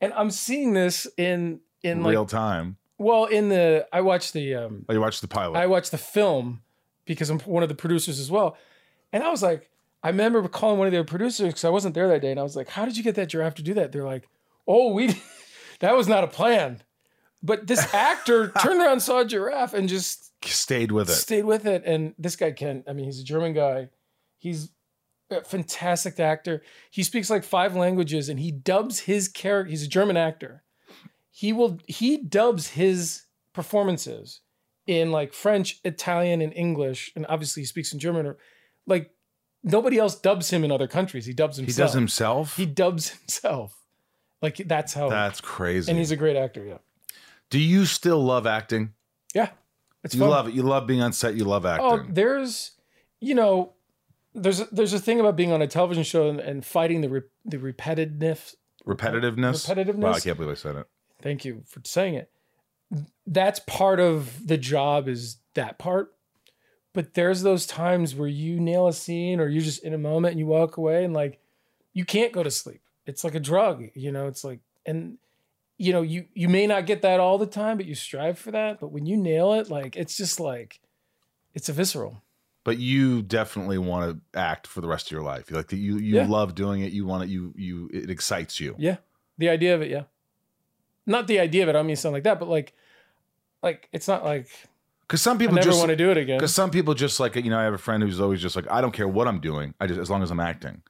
And 0.00 0.12
I'm 0.14 0.30
seeing 0.30 0.72
this 0.72 1.06
in 1.16 1.60
in 1.82 2.02
like 2.02 2.12
real 2.12 2.26
time. 2.26 2.76
well 2.98 3.24
in 3.26 3.48
the 3.48 3.86
I 3.92 4.00
watched 4.00 4.32
the 4.32 4.54
um 4.54 4.84
Oh, 4.88 4.92
you 4.94 5.00
watched 5.00 5.20
the 5.20 5.28
pilot. 5.28 5.58
I 5.58 5.66
watched 5.66 5.90
the 5.90 5.98
film 5.98 6.62
because 7.04 7.28
I'm 7.30 7.40
one 7.40 7.62
of 7.62 7.68
the 7.68 7.74
producers 7.74 8.18
as 8.18 8.30
well. 8.30 8.56
And 9.12 9.22
I 9.22 9.30
was 9.30 9.42
like, 9.42 9.68
I 10.02 10.08
remember 10.08 10.46
calling 10.48 10.78
one 10.78 10.86
of 10.88 10.92
their 10.92 11.04
producers 11.04 11.48
because 11.48 11.64
I 11.64 11.68
wasn't 11.68 11.94
there 11.94 12.08
that 12.08 12.22
day, 12.22 12.30
and 12.32 12.40
I 12.40 12.42
was 12.42 12.56
like, 12.56 12.68
"How 12.68 12.84
did 12.84 12.96
you 12.96 13.04
get 13.04 13.14
that 13.14 13.28
giraffe 13.28 13.54
to 13.56 13.62
do 13.62 13.74
that?" 13.74 13.92
They're 13.92 14.04
like, 14.04 14.28
"Oh, 14.66 14.92
we, 14.92 15.14
that 15.80 15.94
was 15.94 16.08
not 16.08 16.24
a 16.24 16.26
plan." 16.26 16.82
But 17.42 17.66
this 17.66 17.92
actor 17.92 18.48
turned 18.62 18.80
around, 18.80 19.00
saw 19.00 19.20
a 19.20 19.24
giraffe, 19.24 19.74
and 19.74 19.88
just 19.88 20.28
Stayed 20.44 20.90
with 20.92 21.08
it. 21.08 21.14
stayed 21.14 21.44
with 21.44 21.66
it. 21.66 21.84
And 21.84 22.14
this 22.18 22.34
guy 22.36 22.50
Ken, 22.52 22.82
I 22.88 22.92
mean, 22.92 23.04
he's 23.04 23.20
a 23.20 23.24
German 23.24 23.52
guy. 23.52 23.88
He's 24.38 24.70
a 25.30 25.42
fantastic 25.44 26.18
actor. 26.18 26.62
He 26.90 27.02
speaks 27.04 27.30
like 27.30 27.44
five 27.44 27.76
languages, 27.76 28.28
and 28.28 28.40
he 28.40 28.50
dubs 28.50 29.00
his 29.00 29.28
character. 29.28 29.70
He's 29.70 29.84
a 29.84 29.88
German 29.88 30.16
actor. 30.16 30.62
He 31.30 31.52
will 31.52 31.78
he 31.86 32.16
dubs 32.16 32.68
his 32.70 33.22
performances 33.52 34.40
in 34.86 35.12
like 35.12 35.32
French, 35.32 35.80
Italian, 35.84 36.42
and 36.42 36.52
English, 36.54 37.12
and 37.14 37.24
obviously 37.28 37.62
he 37.62 37.66
speaks 37.66 37.92
in 37.92 37.98
German. 37.98 38.26
Or 38.26 38.36
like 38.86 39.10
nobody 39.62 39.98
else 39.98 40.18
dubs 40.20 40.50
him 40.50 40.64
in 40.64 40.72
other 40.72 40.88
countries. 40.88 41.24
He 41.24 41.32
dubs 41.32 41.56
himself. 41.56 41.76
he 41.76 41.82
does 41.82 41.94
himself? 41.94 42.56
He 42.56 42.66
dubs 42.66 43.10
himself. 43.10 43.78
Like 44.42 44.56
that's 44.66 44.92
how. 44.92 45.08
That's 45.08 45.40
crazy. 45.40 45.88
and 45.90 45.98
he's 45.98 46.10
a 46.10 46.16
great 46.16 46.36
actor. 46.36 46.64
Yeah. 46.64 46.78
Do 47.52 47.58
you 47.58 47.84
still 47.84 48.24
love 48.24 48.46
acting? 48.46 48.94
Yeah. 49.34 49.50
It's 50.02 50.14
you 50.14 50.20
fun. 50.20 50.30
love 50.30 50.48
it. 50.48 50.54
You 50.54 50.62
love 50.62 50.86
being 50.86 51.02
on 51.02 51.12
set. 51.12 51.34
You 51.34 51.44
love 51.44 51.66
oh, 51.66 51.68
acting. 51.68 51.86
Oh, 51.86 52.06
there's, 52.08 52.70
you 53.20 53.34
know, 53.34 53.74
there's 54.34 54.60
a, 54.60 54.68
there's 54.72 54.94
a 54.94 54.98
thing 54.98 55.20
about 55.20 55.36
being 55.36 55.52
on 55.52 55.60
a 55.60 55.66
television 55.66 56.02
show 56.02 56.30
and, 56.30 56.40
and 56.40 56.64
fighting 56.64 57.02
the 57.02 57.10
re, 57.10 57.20
the 57.44 57.58
repetitiveness. 57.58 58.54
Repetitiveness. 58.86 59.68
repetitiveness? 59.68 59.98
Wow, 59.98 60.12
I 60.14 60.20
can't 60.20 60.38
believe 60.38 60.52
I 60.52 60.54
said 60.54 60.76
it. 60.76 60.88
Thank 61.20 61.44
you 61.44 61.62
for 61.66 61.82
saying 61.84 62.14
it. 62.14 62.30
That's 63.26 63.60
part 63.60 64.00
of 64.00 64.46
the 64.48 64.56
job 64.56 65.06
is 65.06 65.36
that 65.52 65.78
part. 65.78 66.14
But 66.94 67.12
there's 67.12 67.42
those 67.42 67.66
times 67.66 68.14
where 68.14 68.28
you 68.28 68.60
nail 68.60 68.88
a 68.88 68.94
scene 68.94 69.40
or 69.40 69.48
you're 69.48 69.62
just 69.62 69.84
in 69.84 69.92
a 69.92 69.98
moment 69.98 70.32
and 70.32 70.40
you 70.40 70.46
walk 70.46 70.78
away 70.78 71.04
and 71.04 71.12
like 71.12 71.38
you 71.92 72.06
can't 72.06 72.32
go 72.32 72.42
to 72.42 72.50
sleep. 72.50 72.80
It's 73.04 73.24
like 73.24 73.34
a 73.34 73.40
drug, 73.40 73.90
you 73.92 74.10
know, 74.10 74.26
it's 74.26 74.42
like 74.42 74.60
and 74.86 75.18
you 75.82 75.92
know, 75.92 76.02
you 76.02 76.26
you 76.32 76.48
may 76.48 76.68
not 76.68 76.86
get 76.86 77.02
that 77.02 77.18
all 77.18 77.38
the 77.38 77.46
time, 77.46 77.76
but 77.76 77.86
you 77.86 77.96
strive 77.96 78.38
for 78.38 78.52
that. 78.52 78.78
But 78.78 78.92
when 78.92 79.04
you 79.04 79.16
nail 79.16 79.54
it, 79.54 79.68
like 79.68 79.96
it's 79.96 80.16
just 80.16 80.38
like 80.38 80.80
it's 81.54 81.68
a 81.68 81.72
visceral. 81.72 82.22
But 82.62 82.78
you 82.78 83.20
definitely 83.22 83.78
want 83.78 84.22
to 84.32 84.38
act 84.38 84.68
for 84.68 84.80
the 84.80 84.86
rest 84.86 85.08
of 85.08 85.10
your 85.10 85.22
life. 85.22 85.50
You 85.50 85.56
like 85.56 85.66
that. 85.68 85.78
You 85.78 85.96
you 85.98 86.16
Yeah. 86.16 86.26
love 86.28 86.54
doing 86.54 86.82
it. 86.82 86.92
You 86.92 87.04
want 87.04 87.24
it. 87.24 87.30
You 87.30 87.52
you 87.56 87.90
it 87.92 88.10
excites 88.10 88.60
you. 88.60 88.76
Yeah. 88.78 88.98
The 89.38 89.48
idea 89.48 89.74
of 89.74 89.82
it, 89.82 89.90
yeah. 89.90 90.04
Not 91.04 91.26
the 91.26 91.40
idea 91.40 91.64
of 91.64 91.68
it, 91.68 91.70
I 91.70 91.72
don't 91.72 91.86
mean 91.86 91.96
something 91.96 92.14
like 92.14 92.24
that, 92.24 92.38
but 92.38 92.48
like 92.48 92.74
like 93.60 93.88
it's 93.92 94.06
not 94.06 94.24
like 94.24 94.46
Because 95.00 95.20
some 95.20 95.36
I 95.36 95.40
people 95.40 95.56
never 95.56 95.64
just 95.64 95.80
want 95.80 95.88
to 95.90 95.96
do 95.96 96.12
it 96.12 96.16
again. 96.16 96.38
Because 96.38 96.54
some 96.54 96.70
people 96.70 96.94
just 96.94 97.18
like 97.18 97.34
you 97.34 97.50
know, 97.50 97.58
I 97.58 97.64
have 97.64 97.74
a 97.74 97.78
friend 97.78 98.04
who's 98.04 98.20
always 98.20 98.40
just 98.40 98.54
like, 98.54 98.70
I 98.70 98.80
don't 98.80 98.92
care 98.92 99.08
what 99.08 99.26
I'm 99.26 99.40
doing, 99.40 99.74
I 99.80 99.88
just 99.88 99.98
as 99.98 100.08
long 100.08 100.22
as 100.22 100.30
I'm 100.30 100.38
acting. 100.38 100.82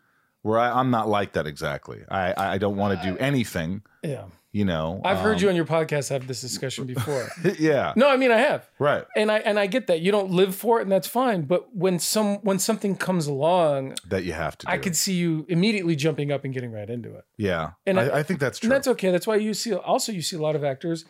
Where 0.42 0.58
I, 0.58 0.78
I'm 0.78 0.90
not 0.90 1.08
like 1.08 1.32
that 1.32 1.46
exactly. 1.46 2.02
I 2.10 2.54
I 2.54 2.58
don't 2.58 2.76
want 2.76 3.00
to 3.00 3.08
do 3.08 3.14
uh, 3.14 3.18
anything. 3.20 3.82
Yeah. 4.02 4.24
You 4.54 4.66
know, 4.66 5.00
I've 5.02 5.18
heard 5.20 5.36
um, 5.38 5.42
you 5.42 5.48
on 5.48 5.56
your 5.56 5.64
podcast 5.64 6.10
have 6.10 6.26
this 6.26 6.42
discussion 6.42 6.84
before. 6.84 7.26
yeah, 7.58 7.94
no, 7.96 8.06
I 8.06 8.18
mean 8.18 8.30
I 8.30 8.36
have. 8.36 8.68
right. 8.78 9.06
And 9.16 9.32
I 9.32 9.38
and 9.38 9.58
I 9.58 9.66
get 9.66 9.86
that. 9.86 10.00
You 10.02 10.12
don't 10.12 10.30
live 10.30 10.54
for 10.54 10.78
it 10.78 10.82
and 10.82 10.92
that's 10.92 11.08
fine, 11.08 11.42
but 11.42 11.74
when 11.74 11.98
some 11.98 12.36
when 12.42 12.58
something 12.58 12.94
comes 12.94 13.26
along, 13.26 13.94
That 14.08 14.24
you 14.24 14.34
have 14.34 14.58
to. 14.58 14.66
Do. 14.66 14.72
I 14.72 14.76
could 14.76 14.94
see 14.94 15.14
you 15.14 15.46
immediately 15.48 15.96
jumping 15.96 16.30
up 16.30 16.44
and 16.44 16.52
getting 16.52 16.70
right 16.70 16.88
into 16.90 17.14
it. 17.14 17.24
Yeah, 17.38 17.70
And 17.86 17.98
I- 17.98 18.18
I, 18.18 18.22
think 18.22 18.40
that's 18.40 18.58
true. 18.58 18.66
And 18.66 18.72
that's 18.72 18.88
okay. 18.88 19.10
That's 19.10 19.26
why 19.26 19.36
you 19.36 19.54
see 19.54 19.72
also 19.72 20.12
you 20.12 20.20
see 20.20 20.36
a 20.36 20.42
lot 20.42 20.54
of 20.54 20.64
actors 20.64 21.06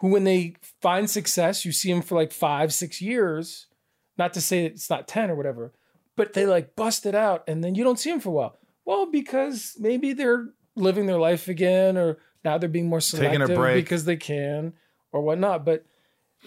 who 0.00 0.08
when 0.08 0.24
they 0.24 0.56
find 0.82 1.08
success, 1.08 1.64
you 1.64 1.72
see 1.72 1.90
them 1.90 2.02
for 2.02 2.14
like 2.14 2.30
5 2.30 2.74
6 2.74 3.00
years, 3.00 3.68
not 4.18 4.34
to 4.34 4.42
say 4.42 4.66
it's 4.66 4.90
not 4.90 5.08
10 5.08 5.30
or 5.30 5.34
whatever, 5.34 5.72
but 6.14 6.34
they 6.34 6.44
like 6.44 6.76
bust 6.76 7.06
it 7.06 7.14
out 7.14 7.42
and 7.48 7.64
then 7.64 7.74
you 7.74 7.84
don't 7.84 7.98
see 7.98 8.10
them 8.10 8.20
for 8.20 8.28
a 8.28 8.32
while. 8.32 8.58
Well, 8.84 9.06
because 9.10 9.76
maybe 9.80 10.12
they're 10.12 10.48
living 10.76 11.06
their 11.06 11.18
life 11.18 11.48
again 11.48 11.96
or 11.96 12.18
now 12.46 12.56
they're 12.58 12.68
being 12.68 12.88
more 12.88 13.00
selective 13.00 13.48
because 13.74 14.04
they 14.06 14.16
can 14.16 14.72
or 15.12 15.20
whatnot. 15.20 15.64
But 15.64 15.84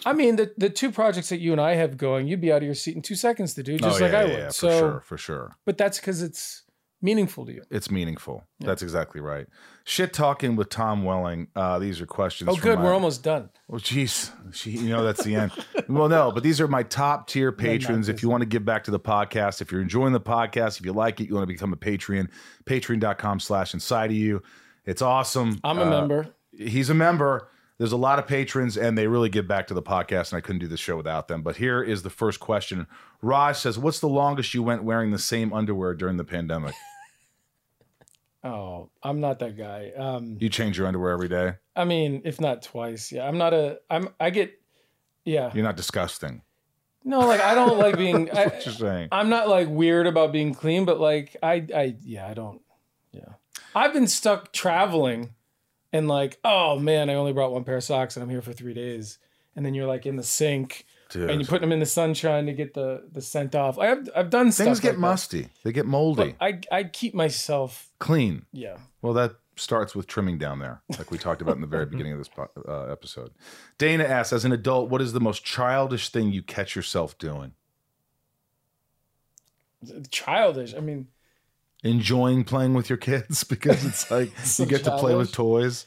I 0.06 0.14
mean, 0.14 0.36
the 0.38 0.52
the 0.58 0.70
two 0.70 0.92
projects 0.92 1.30
that 1.30 1.40
you 1.40 1.52
and 1.52 1.62
I 1.62 1.76
have 1.76 1.98
going, 1.98 2.28
you'd 2.28 2.42
be 2.42 2.52
out 2.52 2.58
of 2.64 2.64
your 2.64 2.74
seat 2.76 2.96
in 2.96 3.02
two 3.02 3.16
seconds 3.16 3.54
to 3.56 3.64
do, 3.64 3.76
Oh, 3.76 3.78
just 3.90 4.00
yeah, 4.00 4.06
like 4.08 4.16
I 4.16 4.22
yeah, 4.24 4.30
would. 4.30 4.38
yeah, 4.40 4.48
for 4.48 4.52
sure, 4.80 5.00
for 5.06 5.18
sure. 5.18 5.56
but 5.66 5.78
that's 5.78 6.00
because 6.00 6.22
it's 6.22 6.64
meaningful 7.02 7.46
to 7.46 7.54
you. 7.54 7.64
It's 7.72 7.90
meaningful. 7.90 8.44
That's 8.60 8.82
exactly 8.82 9.22
right. 9.22 9.48
Shit 9.86 10.12
talking 10.14 10.56
with 10.58 10.70
Tom 10.70 11.04
Welling. 11.06 11.48
Uh, 11.56 11.80
these 11.80 12.00
are 12.02 12.06
questions. 12.06 12.50
Oh, 12.52 12.56
good, 12.58 12.78
my- 12.78 12.84
we're 12.86 12.94
almost 12.94 13.24
done. 13.24 13.50
Well, 13.68 13.80
jeez, 13.80 14.32
she, 14.54 14.72
you 14.72 14.90
know 14.90 15.04
that's 15.04 15.24
the 15.24 15.36
end. 15.36 15.52
well, 15.88 16.10
no, 16.10 16.32
but 16.32 16.44
these 16.44 16.60
are 16.62 16.68
my 16.68 16.84
top 16.84 17.28
tier 17.28 17.52
patrons. 17.52 18.10
If 18.10 18.22
you 18.22 18.30
want 18.30 18.42
to 18.42 18.48
give 18.48 18.64
back 18.66 18.84
to 18.86 18.92
the 18.92 19.00
podcast, 19.00 19.62
if 19.62 19.72
you're 19.72 19.82
enjoying 19.82 20.14
the 20.14 20.20
podcast, 20.22 20.80
if 20.80 20.86
you 20.86 20.94
like 20.94 21.20
it, 21.22 21.28
you 21.30 21.36
want 21.36 21.44
to 21.48 21.54
become 21.54 21.74
a 21.74 21.78
Patreon. 21.78 22.28
Patreon.com 22.66 23.40
slash 23.40 23.74
inside 23.74 24.12
of 24.12 24.18
you. 24.18 24.42
It's 24.90 25.02
awesome. 25.02 25.60
I'm 25.64 25.78
a 25.80 25.84
Uh, 25.84 25.90
member. 25.90 26.28
He's 26.52 26.90
a 26.90 26.94
member. 26.96 27.48
There's 27.78 27.92
a 27.94 27.98
lot 27.98 28.20
of 28.20 28.28
patrons, 28.28 28.76
and 28.78 28.98
they 28.98 29.08
really 29.08 29.30
give 29.30 29.48
back 29.48 29.68
to 29.68 29.74
the 29.74 29.82
podcast, 29.82 30.32
and 30.34 30.38
I 30.38 30.42
couldn't 30.42 30.60
do 30.60 30.68
this 30.68 30.80
show 30.82 30.98
without 30.98 31.28
them. 31.30 31.44
But 31.44 31.56
here 31.58 31.82
is 31.82 32.02
the 32.04 32.10
first 32.10 32.40
question. 32.40 32.88
Raj 33.22 33.56
says, 33.58 33.78
"What's 33.78 34.00
the 34.00 34.10
longest 34.10 34.54
you 34.54 34.64
went 34.64 34.84
wearing 34.84 35.12
the 35.12 35.20
same 35.20 35.54
underwear 35.54 35.94
during 35.94 36.18
the 36.18 36.26
pandemic? 36.26 36.74
Oh, 38.42 38.90
I'm 39.04 39.20
not 39.20 39.40
that 39.40 39.58
guy. 39.58 39.92
Um, 39.98 40.38
You 40.40 40.48
change 40.48 40.78
your 40.78 40.88
underwear 40.88 41.12
every 41.12 41.28
day. 41.28 41.56
I 41.76 41.84
mean, 41.84 42.22
if 42.24 42.40
not 42.40 42.62
twice, 42.62 43.12
yeah. 43.12 43.28
I'm 43.28 43.38
not 43.38 43.54
a. 43.54 43.80
I'm. 43.90 44.08
I 44.20 44.30
get. 44.30 44.54
Yeah. 45.26 45.52
You're 45.54 45.66
not 45.66 45.76
disgusting. 45.76 46.42
No, 47.04 47.20
like 47.20 47.42
I 47.42 47.54
don't 47.54 47.78
like 47.78 47.98
being. 48.06 48.32
I, 48.32 48.46
What 48.46 48.66
you're 48.66 48.76
saying? 48.76 49.10
I'm 49.12 49.28
not 49.30 49.50
like 49.50 49.68
weird 49.68 50.08
about 50.08 50.32
being 50.32 50.54
clean, 50.54 50.86
but 50.86 51.02
like 51.02 51.36
I, 51.44 51.66
I, 51.76 51.96
yeah, 52.02 52.28
I 52.28 52.34
don't. 52.34 52.62
I've 53.80 53.94
been 53.94 54.08
stuck 54.08 54.52
traveling, 54.52 55.34
and 55.94 56.08
like, 56.08 56.40
oh 56.44 56.78
man, 56.80 57.10
I 57.10 57.14
only 57.16 57.34
brought 57.34 57.52
one 57.52 57.64
pair 57.64 57.78
of 57.78 57.84
socks, 57.84 58.16
and 58.16 58.24
I'm 58.24 58.30
here 58.30 58.42
for 58.42 58.54
three 58.54 58.74
days, 58.74 59.18
and 59.56 59.66
then 59.66 59.74
you're 59.74 59.88
like 59.88 60.06
in 60.06 60.16
the 60.18 60.24
sink, 60.24 60.86
Dude. 61.10 61.30
and 61.30 61.40
you 61.42 61.48
put 61.48 61.62
them 61.62 61.72
in 61.72 61.80
the 61.80 61.86
sunshine 61.86 62.46
to 62.48 62.54
get 62.54 62.74
the 62.74 63.08
the 63.12 63.22
scent 63.22 63.56
off. 63.56 63.80
I 63.80 63.88
have, 63.88 64.10
I've 64.16 64.30
done 64.30 64.52
Things 64.52 64.56
stuff 64.78 64.82
get 64.82 64.88
like 64.90 64.96
that. 64.96 65.00
musty. 65.02 65.48
They 65.64 65.72
get 65.72 65.86
moldy. 65.86 66.36
But 66.40 66.46
I, 66.46 66.60
I 66.80 66.84
keep 66.84 67.14
myself. 67.14 67.90
Clean. 68.00 68.46
Yeah. 68.52 68.78
Well, 69.02 69.14
that 69.14 69.36
starts 69.56 69.94
with 69.96 70.08
trimming 70.08 70.38
down 70.38 70.60
there, 70.60 70.82
like 70.98 71.12
we 71.12 71.18
talked 71.18 71.42
about 71.42 71.56
in 71.56 71.62
the 71.62 71.68
very 71.68 71.86
beginning 71.94 72.14
of 72.14 72.18
this 72.20 72.30
po- 72.30 72.50
uh, 72.68 72.92
episode. 72.92 73.32
Dana 73.78 74.04
asks, 74.04 74.32
as 74.34 74.46
an 74.46 74.52
adult, 74.52 74.90
what 74.90 75.02
is 75.02 75.14
the 75.14 75.20
most 75.20 75.44
childish 75.44 76.10
thing 76.10 76.32
you 76.32 76.42
catch 76.44 76.76
yourself 76.76 77.18
doing? 77.18 77.54
childish. 80.12 80.76
I 80.76 80.80
mean, 80.80 81.08
Enjoying 81.84 82.44
playing 82.44 82.74
with 82.74 82.90
your 82.90 82.98
kids 82.98 83.44
because 83.46 83.86
it's 83.86 84.10
like 84.12 84.38
So 84.44 84.64
you 84.64 84.70
get 84.70 84.84
to 84.84 84.98
play 84.98 85.16
with 85.16 85.32
toys. 85.32 85.86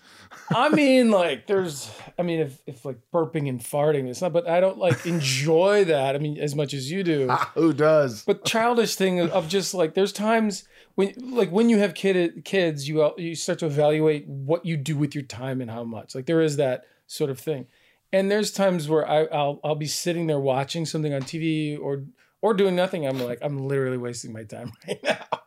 I 0.55 0.69
mean, 0.75 1.11
like, 1.11 1.47
there's, 1.47 1.91
I 2.19 2.23
mean, 2.23 2.41
if, 2.41 2.61
if 2.67 2.85
like 2.85 2.99
burping 3.13 3.49
and 3.49 3.61
farting, 3.61 4.09
it's 4.09 4.23
not, 4.23 4.33
but 4.33 4.49
I 4.49 4.61
don't 4.61 4.79
like 4.79 5.05
enjoy 5.05 5.85
that. 5.85 6.15
I 6.15 6.19
mean, 6.19 6.39
as 6.39 6.55
much 6.55 6.73
as 6.73 6.91
you 6.91 7.03
do. 7.03 7.27
Ah, 7.31 7.51
who 7.55 7.73
does? 7.73 8.25
But 8.25 8.45
childish 8.45 8.97
thing 8.97 9.21
of 9.21 9.49
just 9.49 9.75
like, 9.75 9.95
there's 9.95 10.13
times 10.13 10.67
when, 10.95 11.15
like, 11.19 11.51
when 11.51 11.69
you 11.69 11.79
have 11.79 11.95
kid 11.95 12.45
kids, 12.45 12.89
you 12.89 13.03
uh, 13.03 13.13
you 13.19 13.35
start 13.35 13.59
to 13.61 13.67
evaluate 13.67 14.27
what 14.27 14.65
you 14.65 14.77
do 14.77 14.97
with 14.97 15.15
your 15.15 15.25
time 15.25 15.61
and 15.61 15.71
how 15.71 15.85
much. 15.85 16.15
Like, 16.15 16.27
there 16.27 16.41
is 16.41 16.57
that 16.57 16.85
sort 17.07 17.31
of 17.31 17.39
thing. 17.39 17.67
And 18.13 18.31
there's 18.31 18.51
times 18.51 18.89
where 18.89 19.09
I, 19.09 19.25
I'll 19.25 19.61
I'll 19.65 19.75
be 19.75 19.87
sitting 19.87 20.27
there 20.27 20.41
watching 20.41 20.85
something 20.87 21.15
on 21.15 21.23
TV 21.23 21.79
or 21.79 22.05
or 22.43 22.55
doing 22.55 22.77
nothing. 22.77 23.07
I'm 23.07 23.19
like, 23.19 23.39
I'm 23.43 23.59
literally 23.59 23.99
wasting 23.99 24.33
my 24.33 24.45
time 24.45 24.73
right 24.89 25.03
now. 25.03 25.42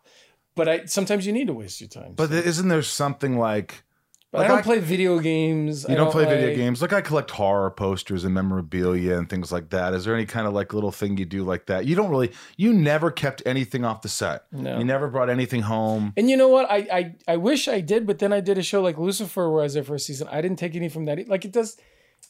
But 0.56 0.70
I 0.70 0.86
sometimes 0.86 1.26
you 1.26 1.34
need 1.34 1.48
to 1.48 1.54
waste 1.54 1.82
your 1.82 1.90
time. 1.90 2.14
But 2.16 2.32
isn't 2.32 2.68
there 2.70 2.82
something 2.82 3.38
like 3.38 3.84
But 4.32 4.40
like 4.40 4.46
I 4.46 4.48
don't 4.50 4.60
I- 4.60 4.62
play 4.64 4.80
video 4.80 5.20
games. 5.20 5.86
you 5.88 5.96
don't, 5.96 6.12
play 6.12 6.26
video 6.26 6.48
like- 6.48 6.56
games? 6.56 6.82
Like 6.82 6.94
I 6.94 7.02
collect 7.02 7.32
horror 7.32 7.70
posters 7.72 8.24
and 8.24 8.34
memorabilia 8.34 9.18
and 9.18 9.30
things 9.30 9.52
like 9.52 9.70
that. 9.72 9.94
Is 9.94 10.06
there 10.06 10.16
any 10.16 10.26
kind 10.26 10.48
of 10.48 10.54
like 10.54 10.74
little 10.74 10.92
thing 10.94 11.18
you 11.18 11.26
do 11.26 11.44
like 11.44 11.66
that? 11.66 11.86
You 11.86 11.96
don't 11.96 12.10
really. 12.10 12.32
You 12.56 12.74
never 12.74 13.12
kept 13.12 13.42
anything 13.46 13.84
off 13.84 14.02
the 14.02 14.08
set. 14.10 14.46
No. 14.52 14.78
You 14.78 14.86
never 14.86 15.10
brought 15.10 15.30
anything 15.30 15.62
home. 15.64 16.14
And 16.16 16.30
you 16.30 16.38
know 16.38 16.48
what? 16.48 16.70
I, 16.72 16.78
I 17.00 17.16
I 17.34 17.38
wish 17.38 17.68
I 17.68 17.82
did, 17.82 18.08
but 18.08 18.20
then 18.20 18.32
I 18.32 18.40
did 18.40 18.58
a 18.58 18.64
show 18.64 18.82
like 18.82 18.98
Lucifer 18.98 19.50
where 19.50 19.62
I 19.62 19.64
was 19.66 19.74
there 19.74 19.84
for 19.84 19.96
a 19.96 20.00
season. 20.00 20.28
I 20.32 20.42
didn't 20.42 20.58
take 20.60 20.76
any 20.76 20.88
from 20.90 21.06
that. 21.06 21.28
Like 21.28 21.44
it 21.46 21.52
does. 21.52 21.76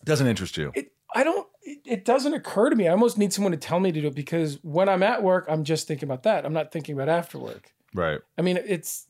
It 0.01 0.05
doesn't 0.05 0.27
interest 0.27 0.57
you. 0.57 0.71
It 0.73 0.91
I 1.13 1.23
don't. 1.23 1.47
It, 1.61 1.79
it 1.85 2.05
doesn't 2.05 2.33
occur 2.33 2.69
to 2.71 2.75
me. 2.75 2.87
I 2.87 2.91
almost 2.91 3.17
need 3.19 3.33
someone 3.33 3.51
to 3.51 3.57
tell 3.57 3.79
me 3.79 3.91
to 3.91 4.01
do 4.01 4.07
it 4.07 4.15
because 4.15 4.57
when 4.63 4.89
I'm 4.89 5.03
at 5.03 5.21
work, 5.23 5.45
I'm 5.47 5.63
just 5.63 5.87
thinking 5.87 6.07
about 6.09 6.23
that. 6.23 6.43
I'm 6.43 6.53
not 6.53 6.71
thinking 6.71 6.95
about 6.95 7.07
after 7.09 7.37
work. 7.37 7.71
Right. 7.95 8.19
I 8.37 8.41
mean, 8.41 8.57
it's 8.57 9.07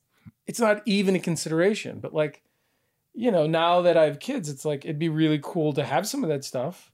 it's 0.47 0.59
not 0.59 0.81
even 0.86 1.15
a 1.15 1.19
consideration. 1.19 1.99
But 1.99 2.13
like, 2.13 2.43
you 3.13 3.31
know, 3.31 3.47
now 3.47 3.81
that 3.81 3.97
I 3.97 4.05
have 4.05 4.19
kids, 4.19 4.49
it's 4.49 4.65
like 4.65 4.86
it'd 4.86 4.99
be 4.99 5.09
really 5.09 5.39
cool 5.41 5.73
to 5.73 5.83
have 5.83 6.07
some 6.07 6.23
of 6.23 6.29
that 6.29 6.43
stuff. 6.43 6.91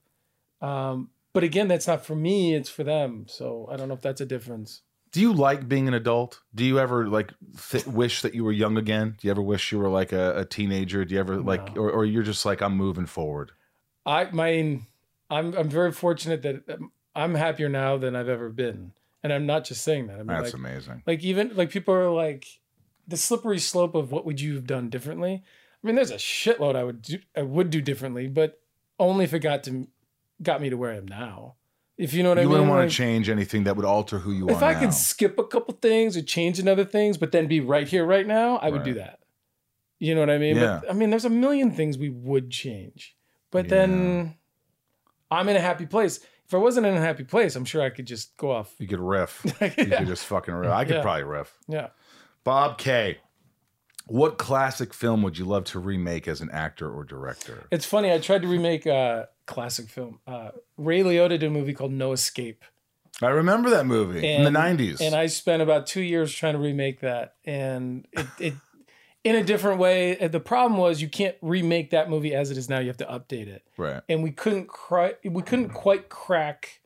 Um, 0.60 1.10
but 1.32 1.44
again, 1.44 1.68
that's 1.68 1.86
not 1.86 2.04
for 2.04 2.14
me. 2.14 2.54
It's 2.54 2.68
for 2.68 2.84
them. 2.84 3.26
So 3.28 3.68
I 3.70 3.76
don't 3.76 3.88
know 3.88 3.94
if 3.94 4.02
that's 4.02 4.20
a 4.20 4.26
difference. 4.26 4.82
Do 5.12 5.20
you 5.20 5.32
like 5.34 5.68
being 5.68 5.88
an 5.88 5.94
adult? 5.94 6.40
Do 6.54 6.64
you 6.64 6.78
ever 6.78 7.06
like 7.06 7.32
th- 7.70 7.86
wish 7.86 8.22
that 8.22 8.34
you 8.34 8.44
were 8.44 8.52
young 8.52 8.78
again? 8.78 9.16
Do 9.18 9.28
you 9.28 9.30
ever 9.30 9.42
wish 9.42 9.70
you 9.70 9.78
were 9.78 9.90
like 9.90 10.12
a, 10.12 10.38
a 10.38 10.44
teenager? 10.46 11.04
Do 11.04 11.14
you 11.14 11.20
ever 11.20 11.36
like, 11.36 11.76
or, 11.76 11.90
or 11.90 12.04
you're 12.06 12.22
just 12.22 12.46
like 12.46 12.62
I'm 12.62 12.76
moving 12.76 13.04
forward? 13.04 13.52
I 14.06 14.30
mean, 14.30 14.86
I'm 15.28 15.54
I'm 15.54 15.68
very 15.68 15.92
fortunate 15.92 16.42
that 16.42 16.62
um, 16.68 16.92
I'm 17.14 17.34
happier 17.34 17.68
now 17.68 17.98
than 17.98 18.16
I've 18.16 18.28
ever 18.28 18.48
been, 18.48 18.92
and 19.22 19.32
I'm 19.32 19.46
not 19.46 19.64
just 19.64 19.82
saying 19.84 20.06
that. 20.08 20.14
I 20.14 20.18
mean, 20.18 20.26
That's 20.28 20.44
like, 20.46 20.54
amazing. 20.54 21.02
like 21.06 21.22
even 21.22 21.52
like 21.54 21.70
people 21.70 21.94
are 21.94 22.10
like 22.10 22.46
the 23.06 23.16
slippery 23.16 23.58
slope 23.58 23.94
of 23.94 24.12
what 24.12 24.24
would 24.26 24.40
you 24.40 24.54
have 24.54 24.66
done 24.66 24.88
differently. 24.88 25.42
I 25.82 25.86
mean, 25.86 25.96
there's 25.96 26.10
a 26.10 26.16
shitload 26.16 26.76
I 26.76 26.84
would 26.84 27.02
do 27.02 27.18
I 27.36 27.42
would 27.42 27.70
do 27.70 27.80
differently, 27.80 28.28
but 28.28 28.60
only 28.98 29.24
if 29.24 29.34
it 29.34 29.40
got 29.40 29.64
to 29.64 29.88
got 30.42 30.60
me 30.60 30.70
to 30.70 30.76
where 30.76 30.92
I 30.92 30.96
am 30.96 31.06
now. 31.06 31.56
If 31.98 32.14
you 32.14 32.22
know 32.22 32.30
what 32.30 32.38
you 32.38 32.42
I 32.42 32.44
mean. 32.44 32.50
You 32.50 32.50
wouldn't 32.52 32.70
want 32.70 32.80
Like, 32.82 32.90
to 32.90 32.94
change 32.96 33.28
anything 33.28 33.64
that 33.64 33.76
would 33.76 33.84
alter 33.84 34.18
who 34.18 34.32
you 34.32 34.48
if 34.48 34.54
are 34.54 34.56
If 34.56 34.62
I 34.62 34.72
now. 34.72 34.80
could 34.80 34.94
skip 34.94 35.38
a 35.38 35.44
couple 35.44 35.74
things 35.74 36.16
or 36.16 36.22
change 36.22 36.58
another 36.58 36.84
things, 36.84 37.18
but 37.18 37.32
then 37.32 37.46
be 37.46 37.60
right 37.60 37.86
here, 37.86 38.04
right 38.04 38.26
now, 38.26 38.56
I 38.56 38.70
would 38.70 38.82
do 38.82 38.94
that. 38.94 39.20
You 39.98 40.14
know 40.14 40.20
what 40.20 40.30
I 40.30 40.38
mean? 40.38 40.56
Yeah. 40.56 40.80
But 40.82 40.90
I 40.90 40.94
mean, 40.94 41.10
there's 41.10 41.26
a 41.26 41.30
million 41.30 41.70
things 41.70 41.98
we 41.98 42.08
would 42.08 42.50
change, 42.50 43.14
but 43.52 43.68
then 43.68 44.36
I'm 45.30 45.48
in 45.48 45.54
a 45.56 45.60
happy 45.60 45.86
place. 45.86 46.18
If 46.52 46.56
I 46.56 46.58
wasn't 46.58 46.84
in 46.84 46.94
a 46.94 47.00
happy 47.00 47.24
place, 47.24 47.56
I'm 47.56 47.64
sure 47.64 47.80
I 47.80 47.88
could 47.88 48.04
just 48.04 48.36
go 48.36 48.50
off. 48.50 48.74
You 48.78 48.86
could 48.86 49.00
riff. 49.00 49.40
You 49.62 49.70
could 49.70 50.06
just 50.06 50.26
fucking 50.26 50.52
riff. 50.52 50.70
I 50.70 50.84
could 50.84 50.96
Yeah. 50.96 51.02
probably 51.02 51.22
riff. 51.22 51.56
Yeah. 51.66 51.88
Bob 52.44 52.76
K. 52.76 53.16
What 54.06 54.36
classic 54.36 54.92
film 54.92 55.22
would 55.22 55.38
you 55.38 55.46
love 55.46 55.64
to 55.64 55.78
remake 55.78 56.28
as 56.28 56.42
an 56.42 56.50
actor 56.50 56.92
or 56.92 57.04
director? 57.04 57.64
It's 57.70 57.86
funny. 57.86 58.12
I 58.12 58.18
tried 58.18 58.42
to 58.42 58.48
remake 58.48 58.84
a 58.84 59.30
classic 59.46 59.88
film. 59.88 60.18
Uh, 60.26 60.50
Ray 60.76 61.00
Liotta 61.00 61.30
did 61.30 61.44
a 61.44 61.48
movie 61.50 61.72
called 61.72 61.92
No 61.92 62.12
Escape. 62.12 62.64
I 63.22 63.28
remember 63.28 63.70
that 63.70 63.86
movie 63.86 64.26
in 64.30 64.44
the 64.44 64.50
'90s. 64.50 65.00
And 65.00 65.14
I 65.14 65.28
spent 65.28 65.62
about 65.62 65.86
two 65.86 66.02
years 66.02 66.34
trying 66.34 66.52
to 66.52 66.58
remake 66.58 67.00
that, 67.00 67.36
and 67.46 68.06
it, 68.12 68.26
it 68.38 68.54
in 69.24 69.36
a 69.36 69.42
different 69.42 69.78
way. 69.78 70.14
The 70.14 70.40
problem 70.40 70.78
was 70.78 71.00
you 71.00 71.08
can't 71.08 71.36
remake 71.40 71.90
that 71.90 72.10
movie 72.10 72.34
as 72.34 72.50
it 72.50 72.58
is 72.58 72.68
now. 72.68 72.78
You 72.78 72.88
have 72.88 72.96
to 72.98 73.06
update 73.06 73.46
it, 73.46 73.66
right. 73.76 74.02
and 74.08 74.22
we 74.22 74.30
couldn't 74.30 74.68
cry. 74.68 75.14
We 75.24 75.42
couldn't 75.42 75.70
quite 75.70 76.08
crack 76.08 76.80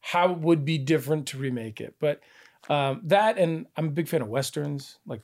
how 0.00 0.32
it 0.32 0.38
would 0.38 0.64
be 0.64 0.78
different 0.78 1.28
to 1.28 1.38
remake 1.38 1.80
it. 1.80 1.94
But 1.98 2.20
um, 2.68 3.00
that, 3.04 3.38
and 3.38 3.66
I'm 3.76 3.88
a 3.88 3.90
big 3.90 4.08
fan 4.08 4.22
of 4.22 4.28
westerns. 4.28 4.98
Like 5.06 5.22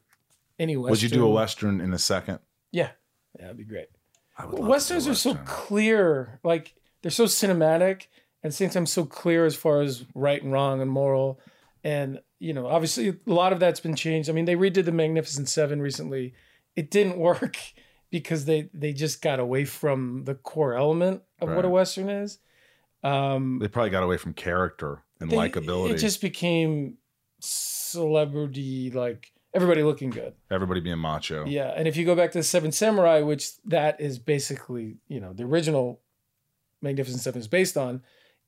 any 0.58 0.76
western. 0.76 0.90
Would 0.90 1.02
you 1.02 1.08
do 1.08 1.26
a 1.26 1.30
western 1.30 1.80
in 1.80 1.92
a 1.92 1.98
second? 1.98 2.40
Yeah, 2.72 2.90
yeah, 3.36 3.42
that'd 3.42 3.56
be 3.56 3.64
great. 3.64 3.88
I 4.36 4.44
would 4.44 4.52
love 4.52 4.60
to 4.60 4.64
do 4.64 4.70
Westerns 4.70 5.08
are 5.08 5.14
so 5.14 5.34
clear, 5.44 6.40
like 6.44 6.74
they're 7.02 7.10
so 7.10 7.24
cinematic, 7.24 8.06
and 8.42 8.52
same 8.52 8.70
time 8.70 8.86
so 8.86 9.04
clear 9.04 9.44
as 9.46 9.56
far 9.56 9.80
as 9.80 10.04
right 10.14 10.42
and 10.42 10.52
wrong 10.52 10.80
and 10.80 10.90
moral. 10.90 11.40
And 11.84 12.20
you 12.38 12.52
know, 12.52 12.66
obviously, 12.66 13.08
a 13.08 13.16
lot 13.26 13.52
of 13.52 13.60
that's 13.60 13.80
been 13.80 13.96
changed. 13.96 14.28
I 14.28 14.32
mean, 14.32 14.44
they 14.44 14.54
redid 14.54 14.84
the 14.84 14.92
Magnificent 14.92 15.48
Seven 15.48 15.80
recently. 15.80 16.34
It 16.78 16.90
didn't 16.90 17.18
work 17.18 17.56
because 18.10 18.44
they 18.44 18.70
they 18.72 18.92
just 18.92 19.20
got 19.20 19.40
away 19.40 19.64
from 19.64 20.24
the 20.24 20.34
core 20.34 20.74
element 20.74 21.22
of 21.40 21.48
what 21.50 21.64
a 21.64 21.68
western 21.68 22.08
is. 22.08 22.38
Um, 23.02 23.58
They 23.60 23.68
probably 23.68 23.90
got 23.90 24.02
away 24.02 24.16
from 24.16 24.32
character 24.32 25.02
and 25.20 25.30
they- 25.30 25.36
likability. 25.36 25.90
It 25.90 25.98
just 25.98 26.20
became 26.20 26.98
celebrity, 27.40 28.90
like 28.90 29.32
everybody 29.54 29.82
looking 29.82 30.10
good. 30.10 30.34
Everybody 30.50 30.80
being 30.80 30.98
macho. 30.98 31.44
Yeah, 31.46 31.72
and 31.76 31.88
if 31.88 31.96
you 31.96 32.04
go 32.04 32.14
back 32.14 32.32
to 32.32 32.38
the 32.38 32.44
Seven 32.44 32.72
Samurai, 32.72 33.20
which 33.20 33.60
that 33.64 34.00
is 34.00 34.18
basically, 34.18 34.96
you 35.08 35.20
know, 35.20 35.32
the 35.32 35.44
original 35.44 36.00
Magnificent 36.82 37.22
Seven 37.22 37.40
is 37.40 37.48
based 37.48 37.76
on, 37.76 38.02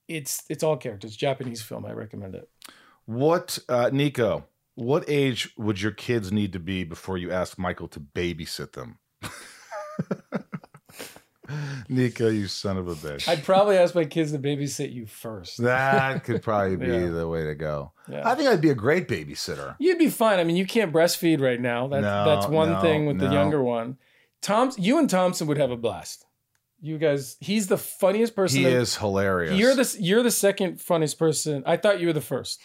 it's 0.09 0.45
it's 0.49 0.63
all 0.63 0.77
characters. 0.77 1.17
Japanese 1.17 1.63
film. 1.63 1.85
I 1.85 1.93
recommend 1.93 2.35
it. 2.35 2.49
What, 3.07 3.59
uh, 3.69 3.91
Nico? 3.93 4.45
What 4.75 5.05
age 5.09 5.53
would 5.59 5.81
your 5.81 5.93
kids 5.93 6.33
need 6.33 6.53
to 6.55 6.59
be 6.61 6.85
before 6.85 7.19
you 7.19 7.31
ask 7.31 7.59
Michael 7.59 7.89
to 7.89 8.01
babysit 8.01 8.73
them? 8.73 8.99
Nico, 11.89 12.29
you 12.29 12.47
son 12.47 12.77
of 12.79 12.87
a 12.87 12.95
bitch. 12.95 13.27
I'd 13.29 13.43
probably 13.43 13.77
ask 13.77 13.95
my 13.97 14.05
kids 14.05 14.31
to 14.31 14.39
babysit 14.39 14.93
you 14.93 15.07
first. 15.07 15.61
that 15.63 16.23
could 16.23 16.43
probably 16.43 16.77
be 16.77 16.87
Yeah. 16.93 17.09
the 17.09 17.27
way 17.27 17.45
to 17.45 17.57
go. 17.57 17.91
Yeah. 18.09 18.23
I 18.29 18.37
think 18.37 18.49
I'd 18.49 18.61
be 18.61 18.71
a 18.71 18.75
great 18.75 19.09
babysitter. 19.09 19.75
You'd 19.81 19.99
be 19.99 20.09
fine. 20.11 20.39
I 20.39 20.45
mean, 20.45 20.55
you 20.57 20.65
can't 20.65 20.93
breastfeed 20.93 21.41
right 21.41 21.61
now. 21.61 21.89
That's 21.89 22.03
No, 22.03 22.25
that's 22.25 22.47
one 22.47 22.71
no, 22.71 22.81
thing 22.81 23.07
with 23.07 23.19
the 23.19 23.31
younger 23.33 23.61
one. 23.61 23.99
Tom, 24.43 24.71
you 24.79 24.99
and 24.99 25.11
Thompson 25.11 25.49
would 25.49 25.59
have 25.59 25.73
a 25.73 25.77
blast. 25.77 26.25
You 26.81 26.97
guys, 26.99 27.37
he's 27.41 27.67
the 27.67 27.77
funniest 27.77 28.37
person. 28.37 28.59
He 28.61 28.65
that- 28.65 28.73
is 28.73 28.97
hilarious. 28.97 29.55
You're 29.59 29.75
the 29.75 29.97
you're 30.01 30.23
the 30.23 30.31
second 30.31 30.81
funniest 30.81 31.19
person. 31.19 31.65
I 31.67 31.77
thought 31.77 32.01
you 32.01 32.07
were 32.07 32.13
the 32.13 32.21
first. 32.21 32.61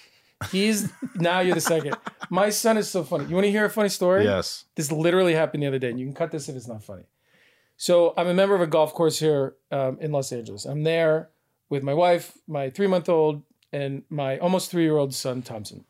He's 0.51 0.91
now 1.15 1.39
you're 1.39 1.55
the 1.55 1.61
second. 1.61 1.95
My 2.29 2.49
son 2.49 2.77
is 2.77 2.89
so 2.89 3.03
funny. 3.03 3.25
You 3.25 3.35
want 3.35 3.45
to 3.45 3.51
hear 3.51 3.65
a 3.65 3.69
funny 3.69 3.89
story? 3.89 4.23
Yes. 4.25 4.65
This 4.75 4.91
literally 4.91 5.33
happened 5.33 5.63
the 5.63 5.67
other 5.67 5.79
day, 5.79 5.89
and 5.89 5.99
you 5.99 6.05
can 6.05 6.13
cut 6.13 6.31
this 6.31 6.49
if 6.49 6.55
it's 6.55 6.67
not 6.67 6.83
funny. 6.83 7.03
So 7.77 8.13
I'm 8.17 8.27
a 8.27 8.33
member 8.33 8.55
of 8.55 8.61
a 8.61 8.67
golf 8.67 8.93
course 8.93 9.19
here 9.19 9.55
um, 9.71 9.97
in 9.99 10.11
Los 10.11 10.31
Angeles. 10.31 10.65
I'm 10.65 10.83
there 10.83 11.29
with 11.69 11.83
my 11.83 11.93
wife, 11.93 12.37
my 12.47 12.69
three 12.69 12.87
month 12.87 13.09
old, 13.09 13.43
and 13.71 14.03
my 14.09 14.37
almost 14.39 14.71
three 14.71 14.83
year 14.83 14.97
old 14.97 15.13
son 15.13 15.41
Thompson, 15.41 15.85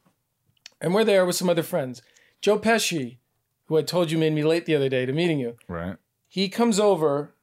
and 0.80 0.94
we're 0.94 1.04
there 1.04 1.26
with 1.26 1.36
some 1.36 1.50
other 1.50 1.64
friends. 1.64 2.02
Joe 2.42 2.60
Pesci, 2.60 3.18
who 3.66 3.78
I 3.78 3.82
told 3.82 4.12
you 4.12 4.18
made 4.18 4.34
me 4.34 4.44
late 4.44 4.66
the 4.66 4.76
other 4.76 4.90
day 4.90 5.06
to 5.06 5.14
meeting 5.14 5.40
you, 5.40 5.58
Right. 5.68 5.98
he 6.28 6.50
comes 6.50 6.80
over 6.80 7.34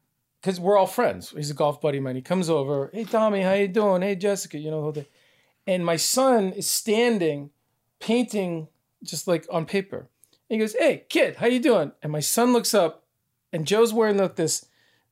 because 0.41 0.59
we're 0.61 0.77
all 0.79 0.87
friends. 0.87 1.31
He's 1.31 1.51
a 1.51 1.55
golf 1.55 1.81
buddy 1.81 1.99
of 1.99 2.05
mine. 2.05 2.17
He 2.17 2.23
comes 2.23 2.49
over, 2.49 2.91
hey 2.93 3.05
Tommy, 3.05 3.43
how 3.43 3.55
you 3.55 3.69
doing? 3.69 4.03
Hey 4.03 4.15
Jessica, 4.17 4.59
you 4.59 4.71
know 4.71 4.77
the 4.79 4.83
whole 4.83 4.93
thing. 4.93 5.07
And 5.67 5.85
my 5.85 5.97
son 5.97 6.53
is 6.53 6.67
standing, 6.67 7.51
painting 8.01 8.69
just 9.05 9.27
like 9.29 9.47
on 9.51 9.65
paper. 9.67 10.09
And 10.51 10.57
he 10.57 10.59
goes, 10.59 10.75
hey 10.79 11.05
kid, 11.09 11.37
how 11.37 11.47
you 11.47 11.61
doing? 11.61 11.93
And 12.03 12.13
my 12.13 12.21
son 12.21 12.53
looks 12.53 12.75
up, 12.75 13.05
and 13.53 13.67
Joe's 13.67 13.93
wearing 13.93 14.19
like 14.19 14.37
this, 14.37 14.67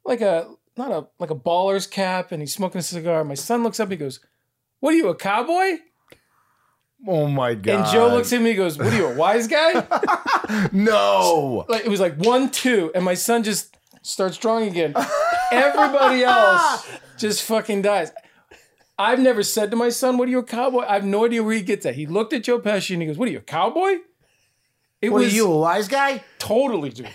like 0.04 0.20
a 0.20 0.52
not 0.76 0.90
a 0.90 1.06
like 1.18 1.30
a 1.30 1.34
baller's 1.34 1.86
cap, 1.86 2.32
and 2.32 2.42
he's 2.42 2.54
smoking 2.54 2.78
a 2.78 2.82
cigar. 2.82 3.24
My 3.24 3.34
son 3.34 3.62
looks 3.62 3.80
up, 3.80 3.90
he 3.90 3.96
goes, 3.96 4.20
"What 4.80 4.94
are 4.94 4.96
you, 4.96 5.08
a 5.08 5.14
cowboy?" 5.14 5.78
Oh 7.06 7.26
my 7.28 7.54
god. 7.54 7.74
And 7.74 7.86
Joe 7.92 8.08
looks 8.08 8.32
at 8.32 8.42
me, 8.42 8.50
he 8.50 8.56
goes, 8.56 8.76
"What 8.76 8.92
are 8.92 8.96
you, 8.96 9.06
a 9.06 9.14
wise 9.14 9.46
guy?" 9.48 9.86
No. 10.72 11.64
like 11.68 11.84
it 11.84 11.88
was 11.88 12.00
like 12.00 12.16
one 12.16 12.50
two 12.50 12.90
and 12.94 13.04
my 13.04 13.14
son 13.14 13.42
just 13.44 13.76
starts 14.02 14.36
drawing 14.36 14.66
again 14.68 14.94
everybody 15.52 16.24
else 16.24 16.88
just 17.18 17.44
fucking 17.44 17.82
dies 17.82 18.10
i've 19.00 19.18
never 19.18 19.42
said 19.42 19.70
to 19.70 19.76
my 19.76 19.88
son 19.88 20.16
what 20.18 20.28
are 20.28 20.30
you 20.30 20.38
a 20.38 20.44
cowboy 20.44 20.84
i 20.86 20.94
have 20.94 21.04
no 21.04 21.24
idea 21.24 21.42
where 21.42 21.54
he 21.54 21.62
gets 21.62 21.84
that 21.84 21.94
he 21.94 22.06
looked 22.06 22.32
at 22.32 22.42
joe 22.44 22.58
pesci 22.60 22.92
and 22.94 23.02
he 23.02 23.06
goes 23.08 23.18
what 23.18 23.28
are 23.28 23.32
you 23.32 23.38
a 23.38 23.42
cowboy 23.42 23.96
it 25.02 25.08
What 25.10 25.22
are 25.22 25.24
was 25.24 25.34
you, 25.34 25.50
a 25.50 25.58
wise 25.58 25.88
guy? 25.88 26.22
totally 26.38 26.90
dude 26.90 27.08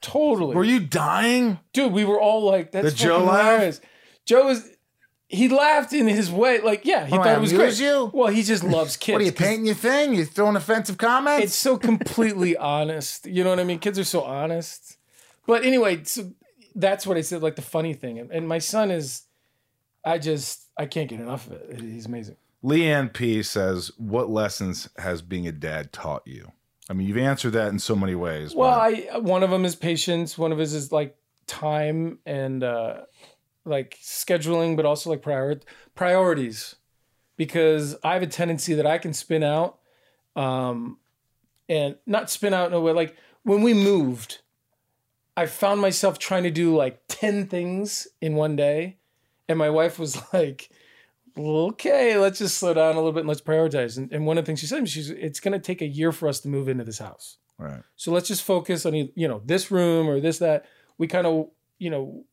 totally 0.00 0.54
Were 0.54 0.64
you 0.64 0.80
dying? 0.80 1.58
dude 1.72 1.92
we 1.92 2.04
were 2.04 2.20
all 2.20 2.42
like 2.44 2.72
that's 2.72 2.88
Did 2.90 2.96
Joe 2.96 3.14
fucking 3.14 3.26
laugh? 3.28 3.44
hilarious 3.52 3.80
joe 4.26 4.48
is 4.50 4.70
he 5.26 5.48
laughed 5.48 5.92
in 5.92 6.06
his 6.06 6.30
way. 6.30 6.60
Like, 6.60 6.84
yeah, 6.84 7.06
he 7.06 7.16
What, 7.16 7.24
thought 7.24 7.38
it 7.38 7.40
was 7.40 7.50
amuse 7.52 7.78
great. 7.80 7.86
you? 7.88 8.10
Well, 8.12 8.28
he 8.28 8.42
just 8.44 8.62
loves 8.62 8.96
kids. 9.04 9.14
What 9.14 9.22
are 9.22 9.24
you 9.24 9.32
'cause 9.32 9.44
painting 9.46 9.66
your 9.66 9.74
thing? 9.74 10.14
You 10.14 10.24
throwing 10.26 10.54
offensive 10.54 10.96
comments? 10.98 11.44
It's 11.46 11.54
so 11.56 11.76
completely 11.90 12.56
honest. 12.56 13.26
You 13.26 13.42
know 13.42 13.50
what 13.50 13.58
I 13.58 13.64
mean? 13.64 13.80
Kids 13.80 13.98
are 13.98 14.04
so 14.04 14.22
honest. 14.22 14.96
But 15.46 15.64
anyway, 15.64 16.04
so 16.04 16.30
that's 16.76 17.04
what 17.06 17.16
I 17.16 17.22
said. 17.22 17.42
Like 17.42 17.56
the 17.56 17.62
funny 17.62 17.94
thing, 17.94 18.18
and, 18.20 18.30
and 18.30 18.46
my 18.46 18.58
son 18.58 18.92
is, 18.92 19.22
I 20.04 20.18
just 20.18 20.63
I 20.76 20.86
can't 20.86 21.08
get 21.08 21.20
enough 21.20 21.46
of 21.46 21.52
it. 21.52 21.80
He's 21.80 22.06
amazing. 22.06 22.36
Leanne 22.64 23.12
P 23.12 23.42
says, 23.42 23.92
"What 23.98 24.30
lessons 24.30 24.88
has 24.96 25.22
being 25.22 25.46
a 25.46 25.52
dad 25.52 25.92
taught 25.92 26.26
you?" 26.26 26.52
I 26.88 26.92
mean, 26.92 27.08
you've 27.08 27.18
answered 27.18 27.52
that 27.52 27.68
in 27.68 27.78
so 27.78 27.94
many 27.94 28.14
ways. 28.14 28.54
Well, 28.54 28.70
I 28.70 29.18
one 29.18 29.42
of 29.42 29.50
them 29.50 29.64
is 29.64 29.74
patience. 29.74 30.36
One 30.36 30.52
of 30.52 30.58
his 30.58 30.74
is 30.74 30.92
like 30.92 31.16
time 31.46 32.18
and 32.26 32.62
uh, 32.62 33.02
like 33.64 33.98
scheduling, 34.02 34.76
but 34.76 34.86
also 34.86 35.10
like 35.10 35.22
prior 35.22 35.60
priorities. 35.94 36.76
Because 37.36 37.96
I 38.04 38.14
have 38.14 38.22
a 38.22 38.28
tendency 38.28 38.74
that 38.74 38.86
I 38.86 38.98
can 38.98 39.12
spin 39.12 39.42
out, 39.42 39.80
um, 40.36 40.98
and 41.68 41.96
not 42.06 42.30
spin 42.30 42.54
out 42.54 42.68
in 42.68 42.74
a 42.74 42.80
way 42.80 42.92
like 42.92 43.16
when 43.42 43.62
we 43.62 43.74
moved, 43.74 44.38
I 45.36 45.46
found 45.46 45.80
myself 45.80 46.18
trying 46.18 46.44
to 46.44 46.50
do 46.50 46.76
like 46.76 47.00
ten 47.08 47.46
things 47.46 48.06
in 48.20 48.34
one 48.34 48.56
day, 48.56 48.98
and 49.48 49.58
my 49.58 49.70
wife 49.70 49.98
was 49.98 50.20
like. 50.32 50.70
Okay, 51.36 52.16
let's 52.16 52.38
just 52.38 52.58
slow 52.58 52.74
down 52.74 52.94
a 52.94 52.98
little 52.98 53.10
bit 53.10 53.20
and 53.20 53.28
let's 53.28 53.40
prioritize. 53.40 53.98
And, 53.98 54.12
and 54.12 54.24
one 54.24 54.38
of 54.38 54.44
the 54.44 54.46
things 54.46 54.60
she 54.60 54.66
said, 54.66 54.88
she's, 54.88 55.10
it's 55.10 55.40
going 55.40 55.50
to 55.50 55.58
take 55.58 55.82
a 55.82 55.86
year 55.86 56.12
for 56.12 56.28
us 56.28 56.38
to 56.42 56.48
move 56.48 56.68
into 56.68 56.84
this 56.84 57.00
house. 57.00 57.38
right. 57.58 57.82
So 57.96 58.12
let's 58.12 58.28
just 58.28 58.44
focus 58.44 58.86
on 58.86 58.94
you 58.94 59.26
know 59.26 59.42
this 59.44 59.68
room 59.68 60.08
or 60.08 60.20
this 60.20 60.38
that. 60.38 60.66
We 60.96 61.08
kind 61.08 61.26
of 61.26 61.48
you 61.78 61.90
know 61.90 62.24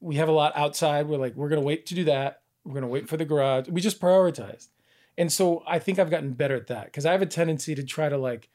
we 0.00 0.16
have 0.16 0.28
a 0.28 0.32
lot 0.32 0.56
outside. 0.56 1.06
We're 1.06 1.18
like 1.18 1.36
we're 1.36 1.48
gonna 1.48 1.60
wait 1.60 1.86
to 1.86 1.94
do 1.94 2.04
that. 2.04 2.42
We're 2.64 2.74
gonna 2.74 2.88
wait 2.88 3.08
for 3.08 3.16
the 3.16 3.24
garage. 3.24 3.68
We 3.68 3.80
just 3.80 4.00
prioritized, 4.00 4.68
and 5.16 5.30
so 5.30 5.62
I 5.66 5.78
think 5.78 5.98
I've 5.98 6.10
gotten 6.10 6.32
better 6.32 6.56
at 6.56 6.66
that 6.68 6.86
because 6.86 7.06
I 7.06 7.12
have 7.12 7.22
a 7.22 7.26
tendency 7.26 7.74
to 7.74 7.82
try 7.82 8.08
to 8.08 8.16
like 8.16 8.48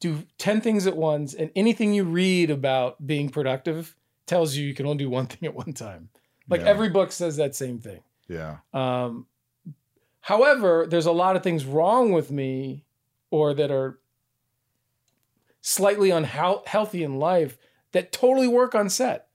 do 0.00 0.24
ten 0.38 0.60
things 0.60 0.86
at 0.86 0.96
once, 0.96 1.34
and 1.34 1.50
anything 1.54 1.94
you 1.94 2.04
read 2.04 2.50
about 2.50 3.06
being 3.06 3.28
productive 3.28 3.94
tells 4.26 4.56
you 4.56 4.66
you 4.66 4.74
can 4.74 4.86
only 4.86 5.04
do 5.04 5.10
one 5.10 5.26
thing 5.28 5.46
at 5.46 5.54
one 5.54 5.72
time. 5.72 6.08
Like 6.48 6.60
Yeah. 6.60 6.68
every 6.68 6.88
book 6.90 7.12
says 7.12 7.36
that 7.36 7.54
same 7.54 7.78
thing. 7.78 8.00
Yeah. 8.28 8.58
Um, 8.72 9.26
however, 10.20 10.86
there's 10.88 11.06
a 11.06 11.12
lot 11.12 11.36
of 11.36 11.42
things 11.42 11.64
wrong 11.64 12.12
with 12.12 12.30
me 12.30 12.84
or 13.30 13.54
that 13.54 13.70
are 13.70 13.98
slightly 15.60 16.10
unhealthy 16.10 17.02
in 17.02 17.18
life 17.18 17.56
that 17.92 18.12
totally 18.12 18.48
work 18.48 18.74
on 18.74 18.88
set. 18.88 19.28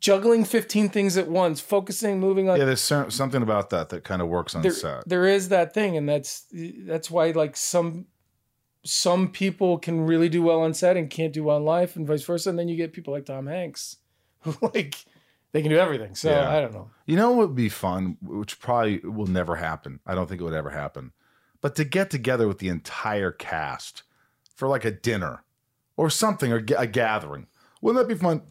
Juggling 0.00 0.44
15 0.44 0.90
things 0.90 1.16
at 1.16 1.28
once, 1.28 1.60
focusing, 1.60 2.20
moving 2.20 2.48
on. 2.48 2.56
Yeah. 2.58 2.66
There's 2.66 2.80
something 2.80 3.42
about 3.42 3.70
that 3.70 3.88
that 3.88 4.04
kind 4.04 4.22
of 4.22 4.28
works 4.28 4.54
on 4.54 4.62
there, 4.62 4.70
set. 4.70 5.08
there 5.08 5.26
is 5.26 5.48
that 5.48 5.74
thing, 5.74 5.96
and 5.96 6.08
that's 6.08 6.46
that's 6.52 7.10
why 7.10 7.32
like 7.32 7.56
some 7.56 8.06
some 8.84 9.28
people 9.32 9.76
can 9.76 10.06
really 10.06 10.28
do 10.28 10.40
well 10.40 10.60
on 10.60 10.72
set 10.72 10.96
and 10.96 11.10
can't 11.10 11.32
do 11.32 11.42
well 11.42 11.56
in 11.56 11.64
life, 11.64 11.96
and 11.96 12.06
vice 12.06 12.22
versa. 12.22 12.48
And 12.50 12.56
then 12.56 12.68
you 12.68 12.76
get 12.76 12.92
people 12.92 13.12
like 13.12 13.26
Tom 13.26 13.48
Hanks, 13.48 13.96
who 14.42 14.54
like 14.72 15.04
they 15.52 15.62
can 15.62 15.70
do 15.70 15.78
everything. 15.78 16.14
So 16.14 16.30
Yeah. 16.30 16.50
I 16.50 16.60
don't 16.60 16.72
know. 16.72 16.90
You 17.06 17.16
know 17.16 17.30
what 17.32 17.48
would 17.48 17.56
be 17.56 17.68
fun, 17.68 18.16
which 18.22 18.60
probably 18.60 18.98
will 19.00 19.26
never 19.26 19.56
happen. 19.56 20.00
I 20.06 20.14
don't 20.14 20.28
think 20.28 20.40
it 20.40 20.44
would 20.44 20.52
ever 20.54 20.70
happen. 20.70 21.12
But 21.60 21.74
to 21.76 21.84
get 21.84 22.10
together 22.10 22.46
with 22.46 22.58
the 22.58 22.68
entire 22.68 23.32
cast 23.32 24.02
for 24.54 24.68
like 24.68 24.84
a 24.84 24.90
dinner 24.90 25.42
or 25.96 26.10
something 26.10 26.52
or 26.52 26.64
a 26.76 26.86
gathering. 26.86 27.46
Wouldn't 27.80 28.00
that 28.06 28.12
be 28.12 28.18
fun? 28.20 28.42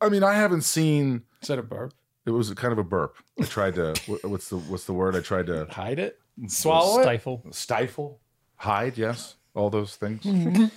I 0.00 0.08
mean, 0.08 0.22
I 0.24 0.34
haven't 0.34 0.62
seen 0.62 1.22
Is 1.42 1.48
that 1.48 1.58
a 1.58 1.62
burp? 1.62 1.92
it 2.26 2.30
was 2.30 2.50
kind 2.54 2.72
of 2.72 2.78
a 2.78 2.84
burp. 2.84 3.16
I 3.40 3.44
tried 3.44 3.74
to 3.74 3.94
what's 4.22 4.48
the 4.48 4.56
what's 4.58 4.84
the 4.84 4.92
word? 4.92 5.14
I 5.16 5.20
tried 5.20 5.46
to 5.46 5.66
Hide 5.70 5.98
it, 5.98 6.18
swallow 6.48 7.00
it. 7.00 7.02
Stifle. 7.04 7.42
stifle, 7.50 8.20
hide, 8.56 8.96
yes, 8.98 9.36
all 9.54 9.70
those 9.70 9.96
things. 9.96 10.24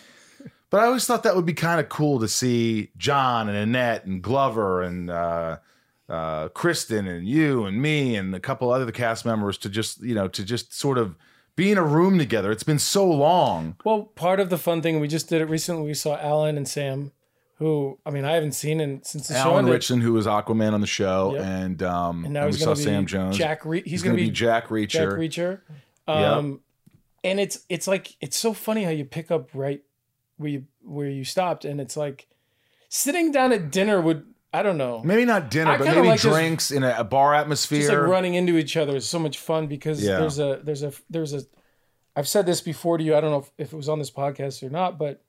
But 0.74 0.82
I 0.82 0.86
always 0.88 1.06
thought 1.06 1.22
that 1.22 1.36
would 1.36 1.46
be 1.46 1.54
kind 1.54 1.80
of 1.80 1.88
cool 1.88 2.20
to 2.20 2.28
see 2.28 2.90
John 2.98 3.48
and 3.48 3.56
Annette 3.56 4.06
and 4.06 4.24
Glover 4.24 4.82
and 4.82 5.08
uh, 5.08 5.58
uh, 6.10 6.50
Kristin 6.50 7.08
and 7.08 7.28
you 7.28 7.66
and 7.66 7.80
me 7.80 8.16
and 8.16 8.34
a 8.34 8.40
couple 8.40 8.72
other 8.72 8.92
cast 8.92 9.24
members 9.24 9.60
to 9.60 9.70
just 9.70 10.02
you 10.02 10.16
know 10.16 10.28
to 10.30 10.44
just 10.44 10.74
sort 10.74 10.98
of 10.98 11.16
be 11.56 11.72
in 11.72 11.78
a 11.78 11.84
room 11.84 12.18
together. 12.18 12.52
It's 12.52 12.64
been 12.64 12.80
so 12.80 13.08
long. 13.08 13.76
Well, 13.86 14.06
part 14.16 14.40
of 14.40 14.50
the 14.50 14.58
fun 14.58 14.82
thing 14.82 15.00
we 15.00 15.08
just 15.08 15.30
did 15.30 15.42
it 15.42 15.46
recently. 15.46 15.86
We 15.86 15.94
saw 15.94 16.18
Alan 16.18 16.58
and 16.58 16.68
Sam, 16.68 17.12
who 17.60 18.00
I 18.04 18.10
mean 18.10 18.26
I 18.26 18.32
haven't 18.32 18.54
seen 18.54 18.80
in 18.82 19.04
since 19.04 19.28
the 19.28 19.36
show 19.36 19.42
Alan 19.42 19.60
ended. 19.60 19.74
Ritchson, 19.74 20.02
who 20.02 20.14
was 20.14 20.26
Aquaman 20.26 20.74
on 20.74 20.82
the 20.82 20.88
show, 20.88 21.36
Yep. 21.36 21.46
and 21.46 21.84
um, 21.84 22.26
and 22.26 22.34
now 22.34 22.46
and 22.46 22.52
we 22.52 22.58
saw 22.58 22.74
be 22.74 22.82
Sam 22.82 23.06
Jones. 23.06 23.38
Jack. 23.38 23.64
Re- 23.64 23.84
he's, 23.84 23.92
he's 23.92 24.02
going 24.02 24.18
to 24.18 24.24
be, 24.24 24.32
Jack 24.32 24.70
Reacher. 24.70 24.88
Jack 24.90 25.10
Reacher. 25.10 25.20
Reacher. 25.20 25.62
Yep. 26.08 26.18
Um, 26.18 26.62
and 27.24 27.40
it's 27.40 27.60
it's 27.70 27.88
like 27.88 28.16
it's 28.22 28.38
so 28.38 28.54
funny 28.56 28.84
how 28.86 28.90
you 28.90 29.06
pick 29.06 29.30
up 29.30 29.50
right 29.54 29.84
where 30.38 30.50
you 30.50 30.64
where 30.82 31.10
you 31.10 31.24
stopped, 31.24 31.66
and 31.66 31.80
it's 31.82 31.96
like 31.98 32.28
sitting 32.90 33.32
down 33.32 33.52
at 33.54 33.72
dinner 33.72 34.02
would 34.02 34.26
I 34.56 34.62
don't 34.62 34.78
know. 34.78 35.02
Maybe 35.04 35.26
not 35.26 35.50
dinner, 35.50 35.72
I 35.72 35.78
but 35.78 35.88
maybe 35.88 36.08
like 36.10 36.20
just- 36.20 36.32
drinks 36.36 36.70
in 36.72 36.84
a, 36.84 36.96
a 37.00 37.04
bar 37.04 37.34
atmosphere. 37.34 37.80
just 37.80 37.90
like 37.92 37.98
running 38.08 38.36
into 38.36 38.58
each 38.58 38.78
other 38.78 38.96
is 38.96 39.10
so 39.10 39.18
much 39.20 39.40
fun 39.40 39.66
because 39.68 40.04
Yeah. 40.04 40.20
there's 40.20 40.38
a 40.40 40.62
there's 40.64 40.84
a 40.84 40.94
there's 41.10 41.34
a 41.34 41.42
I've 42.16 42.28
said 42.28 42.46
this 42.46 42.62
before 42.62 43.00
to 43.00 43.04
you. 43.04 43.16
I 43.16 43.22
don't 43.22 43.32
know 43.32 43.40
if, 43.40 43.52
if 43.58 43.74
it 43.74 43.76
was 43.76 43.90
on 43.90 43.98
this 43.98 44.12
podcast 44.12 44.62
or 44.62 44.70
not, 44.70 45.00
but 45.00 45.24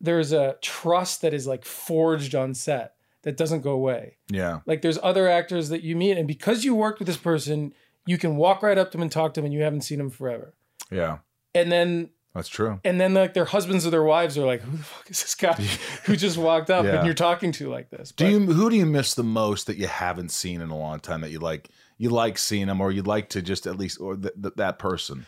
there's 0.00 0.32
a 0.32 0.56
trust 0.62 1.20
that 1.20 1.34
is 1.34 1.46
like 1.46 1.64
forged 1.64 2.34
on 2.34 2.54
set 2.54 2.94
that 3.22 3.36
doesn't 3.36 3.60
go 3.60 3.72
away. 3.72 4.16
yeah, 4.30 4.60
Like 4.64 4.80
there's 4.80 4.98
other 5.02 5.28
actors 5.28 5.68
that 5.68 5.82
you 5.82 5.94
meet, 5.94 6.16
and 6.16 6.26
because 6.26 6.64
you 6.64 6.74
worked 6.74 7.00
with 7.00 7.06
this 7.06 7.18
person, 7.18 7.74
you 8.06 8.16
can 8.16 8.36
walk 8.36 8.62
right 8.62 8.78
up 8.78 8.88
to 8.90 8.96
them 8.96 9.02
and 9.02 9.12
talk 9.12 9.34
to 9.34 9.40
them, 9.40 9.44
and 9.44 9.52
you 9.52 9.60
haven't 9.60 9.82
seen 9.82 9.98
them 9.98 10.08
forever. 10.08 10.54
yeah, 10.90 11.18
And 11.54 11.70
then 11.70 12.08
that's 12.34 12.48
true. 12.48 12.80
and 12.84 13.00
then 13.00 13.12
like 13.14 13.34
their 13.34 13.44
husbands 13.46 13.86
or 13.86 13.90
their 13.90 14.02
wives 14.04 14.38
are 14.38 14.46
like, 14.46 14.60
"Who 14.62 14.76
the 14.76 14.82
fuck 14.84 15.10
is 15.10 15.20
this 15.22 15.34
guy 15.34 15.52
who 16.04 16.16
just 16.16 16.38
walked 16.38 16.70
up 16.70 16.84
Yeah. 16.84 16.96
and 16.98 17.06
you're 17.06 17.14
talking 17.14 17.52
to 17.52 17.68
like 17.70 17.90
this?" 17.90 18.12
Do 18.12 18.24
But- 18.24 18.30
you 18.30 18.52
who 18.54 18.70
do 18.70 18.76
you 18.76 18.86
miss 18.86 19.14
the 19.14 19.22
most 19.24 19.66
that 19.66 19.76
you 19.76 19.86
haven't 19.88 20.30
seen 20.30 20.60
in 20.60 20.70
a 20.70 20.76
long 20.78 21.00
time 21.00 21.20
that 21.22 21.30
you 21.30 21.38
like 21.40 21.68
you 21.98 22.08
like 22.10 22.38
seeing 22.38 22.66
them 22.68 22.80
or 22.80 22.90
you'd 22.90 23.06
like 23.06 23.28
to 23.30 23.42
just 23.42 23.66
at 23.66 23.76
least 23.76 24.00
or 24.00 24.16
th- 24.16 24.34
th- 24.40 24.54
that 24.56 24.78
person? 24.78 25.26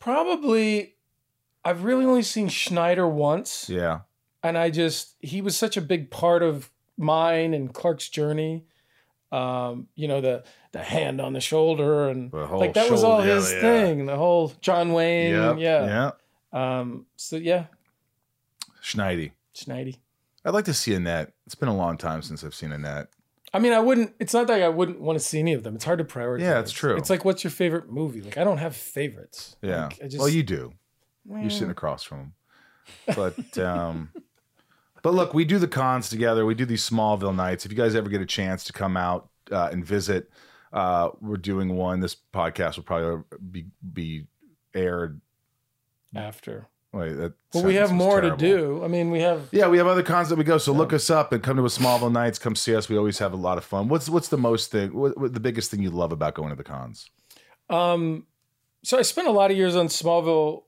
probably? 0.00 0.96
I've 1.64 1.84
really 1.84 2.04
only 2.04 2.22
seen 2.22 2.48
Schneider 2.48 3.08
once. 3.08 3.68
Yeah, 3.70 4.00
and 4.42 4.58
I 4.58 4.70
just 4.70 5.16
he 5.20 5.40
was 5.40 5.56
such 5.56 5.76
a 5.76 5.80
big 5.80 6.10
part 6.10 6.42
of 6.42 6.70
mine 6.98 7.54
and 7.54 7.72
Clark's 7.72 8.08
journey. 8.08 8.64
Um, 9.34 9.88
you 9.94 10.06
know 10.06 10.20
the 10.20 10.44
the 10.72 10.82
hand 10.82 11.20
on 11.20 11.32
the 11.32 11.40
shoulder 11.40 12.08
and 12.08 12.30
The 12.30 12.46
like 12.46 12.74
that 12.74 12.90
was 12.90 13.02
all 13.02 13.20
his 13.20 13.52
yeah. 13.52 13.60
thing. 13.60 14.06
The 14.06 14.16
whole 14.16 14.52
John 14.60 14.92
Wayne, 14.92 15.32
Yep, 15.32 15.56
yeah. 15.58 16.10
yeah. 16.52 16.78
Um, 16.80 17.06
so 17.16 17.36
yeah, 17.36 17.66
Schneidi. 18.82 19.32
Schneidy. 19.54 19.98
I'd 20.44 20.54
like 20.54 20.66
to 20.66 20.74
see 20.74 20.94
Annette. 20.94 21.32
It's 21.46 21.54
been 21.54 21.68
a 21.68 21.76
long 21.76 21.96
time 21.96 22.22
since 22.22 22.44
I've 22.44 22.54
seen 22.54 22.70
Annette. 22.72 23.08
I 23.52 23.58
mean, 23.60 23.72
I 23.72 23.78
wouldn't. 23.78 24.14
It's 24.20 24.34
not 24.34 24.48
like 24.48 24.62
I 24.62 24.68
wouldn't 24.68 25.00
want 25.00 25.18
to 25.18 25.24
see 25.24 25.38
any 25.38 25.52
of 25.54 25.62
them. 25.62 25.74
It's 25.76 25.84
hard 25.84 25.98
to 26.00 26.04
prioritize. 26.04 26.40
Yeah, 26.40 26.60
it's 26.60 26.72
true. 26.72 26.96
It's 26.96 27.08
like, 27.08 27.24
what's 27.24 27.44
your 27.44 27.50
favorite 27.52 27.90
movie? 27.90 28.20
Like, 28.20 28.36
I 28.36 28.44
don't 28.44 28.58
have 28.58 28.76
favorites. 28.76 29.56
Yeah. 29.62 29.84
Like, 29.84 30.00
I 30.02 30.08
just, 30.08 30.18
well, 30.18 30.28
you 30.28 30.42
do. 30.42 30.72
You're 31.28 31.50
sitting 31.50 31.70
across 31.70 32.02
from 32.02 32.18
him. 32.18 32.32
But 33.16 33.58
um 33.58 34.10
but 35.04 35.14
look, 35.14 35.32
we 35.34 35.44
do 35.44 35.58
the 35.60 35.68
cons 35.68 36.08
together. 36.08 36.44
We 36.44 36.54
do 36.56 36.64
these 36.64 36.88
Smallville 36.88 37.36
nights. 37.36 37.64
If 37.64 37.70
you 37.70 37.78
guys 37.78 37.94
ever 37.94 38.08
get 38.10 38.20
a 38.20 38.26
chance 38.26 38.64
to 38.64 38.72
come 38.72 38.96
out 38.96 39.28
uh, 39.52 39.68
and 39.70 39.84
visit, 39.84 40.30
uh 40.72 41.10
we're 41.20 41.36
doing 41.36 41.76
one. 41.76 42.00
This 42.00 42.16
podcast 42.32 42.76
will 42.76 42.82
probably 42.82 43.22
be 43.52 43.66
be 43.92 44.26
aired. 44.74 45.20
after. 46.16 46.66
Wait, 46.92 47.12
that 47.14 47.32
But 47.52 47.64
we 47.64 47.74
have 47.74 47.92
more 47.92 48.20
terrible. 48.20 48.38
to 48.38 48.46
do. 48.46 48.84
I 48.84 48.88
mean, 48.88 49.10
we 49.10 49.20
have. 49.20 49.48
Yeah, 49.50 49.66
we 49.66 49.78
have 49.78 49.88
other 49.88 50.04
cons 50.04 50.28
that 50.28 50.36
we 50.38 50.44
go. 50.44 50.58
So 50.58 50.72
look 50.72 50.92
us 50.92 51.10
up 51.10 51.32
and 51.32 51.42
come 51.42 51.56
to 51.56 51.64
a 51.64 51.68
Smallville 51.68 52.12
nights. 52.12 52.38
Come 52.38 52.54
see 52.54 52.74
us. 52.76 52.88
We 52.88 52.96
always 52.96 53.18
have 53.18 53.32
a 53.32 53.36
lot 53.36 53.58
of 53.58 53.64
fun. 53.64 53.88
What's 53.88 54.08
what's 54.08 54.28
the 54.28 54.38
most 54.38 54.70
thing? 54.70 54.94
What, 54.94 55.18
what 55.18 55.34
the 55.34 55.40
biggest 55.40 55.70
thing 55.70 55.82
you 55.82 55.90
love 55.90 56.12
about 56.12 56.34
going 56.34 56.50
to 56.50 56.56
the 56.56 56.62
cons? 56.64 57.10
Um, 57.68 58.26
so 58.84 58.96
I 58.98 59.02
spent 59.02 59.26
a 59.26 59.32
lot 59.32 59.50
of 59.50 59.56
years 59.56 59.74
on 59.76 59.88
Smallville. 59.88 60.62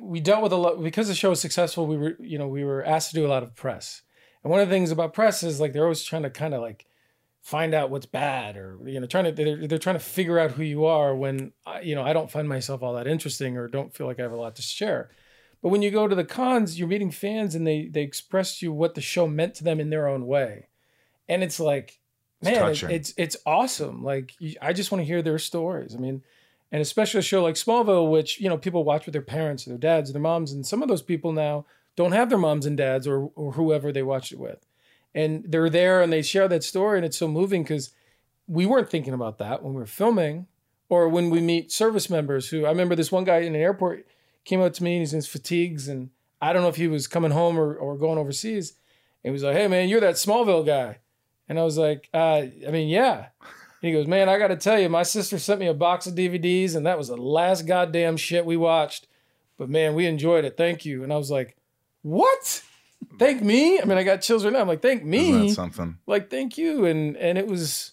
We 0.00 0.20
dealt 0.20 0.42
with 0.42 0.52
a 0.52 0.56
lot 0.56 0.82
because 0.82 1.08
the 1.08 1.14
show 1.14 1.30
was 1.30 1.40
successful. 1.40 1.86
We 1.86 1.96
were, 1.96 2.16
you 2.18 2.38
know, 2.38 2.48
we 2.48 2.64
were 2.64 2.84
asked 2.84 3.10
to 3.10 3.14
do 3.16 3.26
a 3.26 3.28
lot 3.28 3.42
of 3.42 3.54
press. 3.54 4.02
And 4.42 4.50
one 4.50 4.60
of 4.60 4.68
the 4.68 4.74
things 4.74 4.90
about 4.90 5.14
press 5.14 5.42
is 5.42 5.60
like 5.60 5.72
they're 5.72 5.84
always 5.84 6.02
trying 6.02 6.22
to 6.24 6.30
kind 6.30 6.54
of 6.54 6.60
like 6.62 6.86
find 7.42 7.74
out 7.74 7.90
what's 7.90 8.06
bad, 8.06 8.56
or 8.56 8.78
you 8.84 8.98
know, 8.98 9.06
trying 9.06 9.24
to 9.24 9.32
they're, 9.32 9.66
they're 9.68 9.78
trying 9.78 9.96
to 9.96 10.00
figure 10.04 10.38
out 10.38 10.52
who 10.52 10.62
you 10.64 10.84
are. 10.86 11.14
When 11.14 11.52
I- 11.64 11.80
you 11.80 11.94
know, 11.94 12.02
I 12.02 12.12
don't 12.12 12.30
find 12.30 12.48
myself 12.48 12.82
all 12.82 12.94
that 12.94 13.06
interesting, 13.06 13.56
or 13.56 13.68
don't 13.68 13.94
feel 13.94 14.06
like 14.08 14.18
I 14.18 14.22
have 14.22 14.32
a 14.32 14.36
lot 14.36 14.56
to 14.56 14.62
share. 14.62 15.10
But 15.62 15.68
when 15.70 15.80
you 15.82 15.90
go 15.90 16.06
to 16.08 16.14
the 16.14 16.24
cons, 16.24 16.78
you're 16.78 16.88
meeting 16.88 17.10
fans, 17.12 17.54
and 17.54 17.66
they 17.66 17.86
they 17.86 18.02
express 18.02 18.58
to 18.58 18.66
you 18.66 18.72
what 18.72 18.94
the 18.96 19.00
show 19.00 19.26
meant 19.28 19.54
to 19.56 19.64
them 19.64 19.78
in 19.80 19.90
their 19.90 20.08
own 20.08 20.26
way, 20.26 20.68
and 21.28 21.42
it's 21.44 21.60
like, 21.60 22.00
It's 22.40 22.50
man, 22.50 22.60
it- 22.72 22.76
it's 22.90 23.14
it's 23.16 23.36
awesome. 23.46 24.02
Like 24.02 24.32
you- 24.40 24.56
I 24.60 24.72
just 24.72 24.90
want 24.90 25.02
to 25.02 25.06
hear 25.06 25.22
their 25.22 25.38
stories. 25.38 25.94
I 25.94 25.98
mean, 25.98 26.22
and 26.76 26.82
especially 26.82 27.20
a 27.20 27.22
show 27.22 27.42
like 27.42 27.54
Smallville, 27.54 28.10
which 28.10 28.38
you 28.38 28.50
know 28.50 28.58
people 28.58 28.84
watch 28.84 29.06
with 29.06 29.14
their 29.14 29.22
parents, 29.22 29.66
or 29.66 29.70
their 29.70 29.78
dads, 29.78 30.10
or 30.10 30.12
their 30.12 30.20
moms, 30.20 30.52
and 30.52 30.66
some 30.66 30.82
of 30.82 30.88
those 30.88 31.00
people 31.00 31.32
now 31.32 31.64
don't 31.96 32.12
have 32.12 32.28
their 32.28 32.36
moms 32.36 32.66
and 32.66 32.76
dads 32.76 33.06
or 33.06 33.30
or 33.34 33.52
whoever 33.52 33.90
they 33.90 34.02
watched 34.02 34.30
it 34.30 34.38
with, 34.38 34.66
and 35.14 35.42
they're 35.48 35.70
there 35.70 36.02
and 36.02 36.12
they 36.12 36.20
share 36.20 36.48
that 36.48 36.62
story, 36.62 36.98
and 36.98 37.06
it's 37.06 37.16
so 37.16 37.28
moving 37.28 37.62
because 37.62 37.92
we 38.46 38.66
weren't 38.66 38.90
thinking 38.90 39.14
about 39.14 39.38
that 39.38 39.62
when 39.62 39.72
we 39.72 39.80
were 39.80 39.86
filming 39.86 40.48
or 40.90 41.08
when 41.08 41.30
we 41.30 41.40
meet 41.40 41.72
service 41.72 42.10
members 42.10 42.50
who 42.50 42.66
I 42.66 42.68
remember 42.68 42.94
this 42.94 43.10
one 43.10 43.24
guy 43.24 43.38
in 43.38 43.54
an 43.54 43.60
airport 43.62 44.06
came 44.44 44.60
up 44.60 44.74
to 44.74 44.84
me 44.84 44.96
and 44.96 45.00
he's 45.00 45.14
in 45.14 45.16
his 45.16 45.26
fatigues 45.26 45.88
and 45.88 46.10
I 46.42 46.52
don't 46.52 46.60
know 46.60 46.68
if 46.68 46.76
he 46.76 46.88
was 46.88 47.06
coming 47.06 47.30
home 47.30 47.58
or, 47.58 47.74
or 47.74 47.96
going 47.96 48.18
overseas. 48.18 48.74
And 49.24 49.30
he 49.30 49.32
was 49.32 49.42
like, 49.42 49.56
Hey 49.56 49.66
man, 49.66 49.88
you're 49.88 50.00
that 50.00 50.16
Smallville 50.16 50.66
guy. 50.66 50.98
And 51.48 51.58
I 51.58 51.64
was 51.64 51.78
like, 51.78 52.10
uh, 52.12 52.42
I 52.68 52.70
mean, 52.70 52.88
yeah. 52.88 53.28
He 53.86 53.92
goes, 53.92 54.06
Man, 54.06 54.28
I 54.28 54.38
gotta 54.38 54.56
tell 54.56 54.78
you, 54.78 54.88
my 54.88 55.02
sister 55.02 55.38
sent 55.38 55.60
me 55.60 55.66
a 55.66 55.74
box 55.74 56.06
of 56.06 56.14
DVDs 56.14 56.74
and 56.76 56.84
that 56.86 56.98
was 56.98 57.08
the 57.08 57.16
last 57.16 57.66
goddamn 57.66 58.16
shit 58.16 58.44
we 58.44 58.56
watched. 58.56 59.06
But 59.58 59.68
man, 59.70 59.94
we 59.94 60.06
enjoyed 60.06 60.44
it. 60.44 60.56
Thank 60.56 60.84
you. 60.84 61.02
And 61.02 61.12
I 61.12 61.16
was 61.16 61.30
like, 61.30 61.56
What? 62.02 62.62
Thank 63.18 63.42
me? 63.42 63.80
I 63.80 63.84
mean, 63.84 63.98
I 63.98 64.02
got 64.02 64.22
chills 64.22 64.44
right 64.44 64.52
now. 64.52 64.60
I'm 64.60 64.68
like, 64.68 64.82
thank 64.82 65.04
me 65.04 65.50
something? 65.50 65.98
like 66.06 66.30
thank 66.30 66.56
you 66.58 66.84
and 66.86 67.16
and 67.16 67.36
it 67.38 67.46
was 67.46 67.92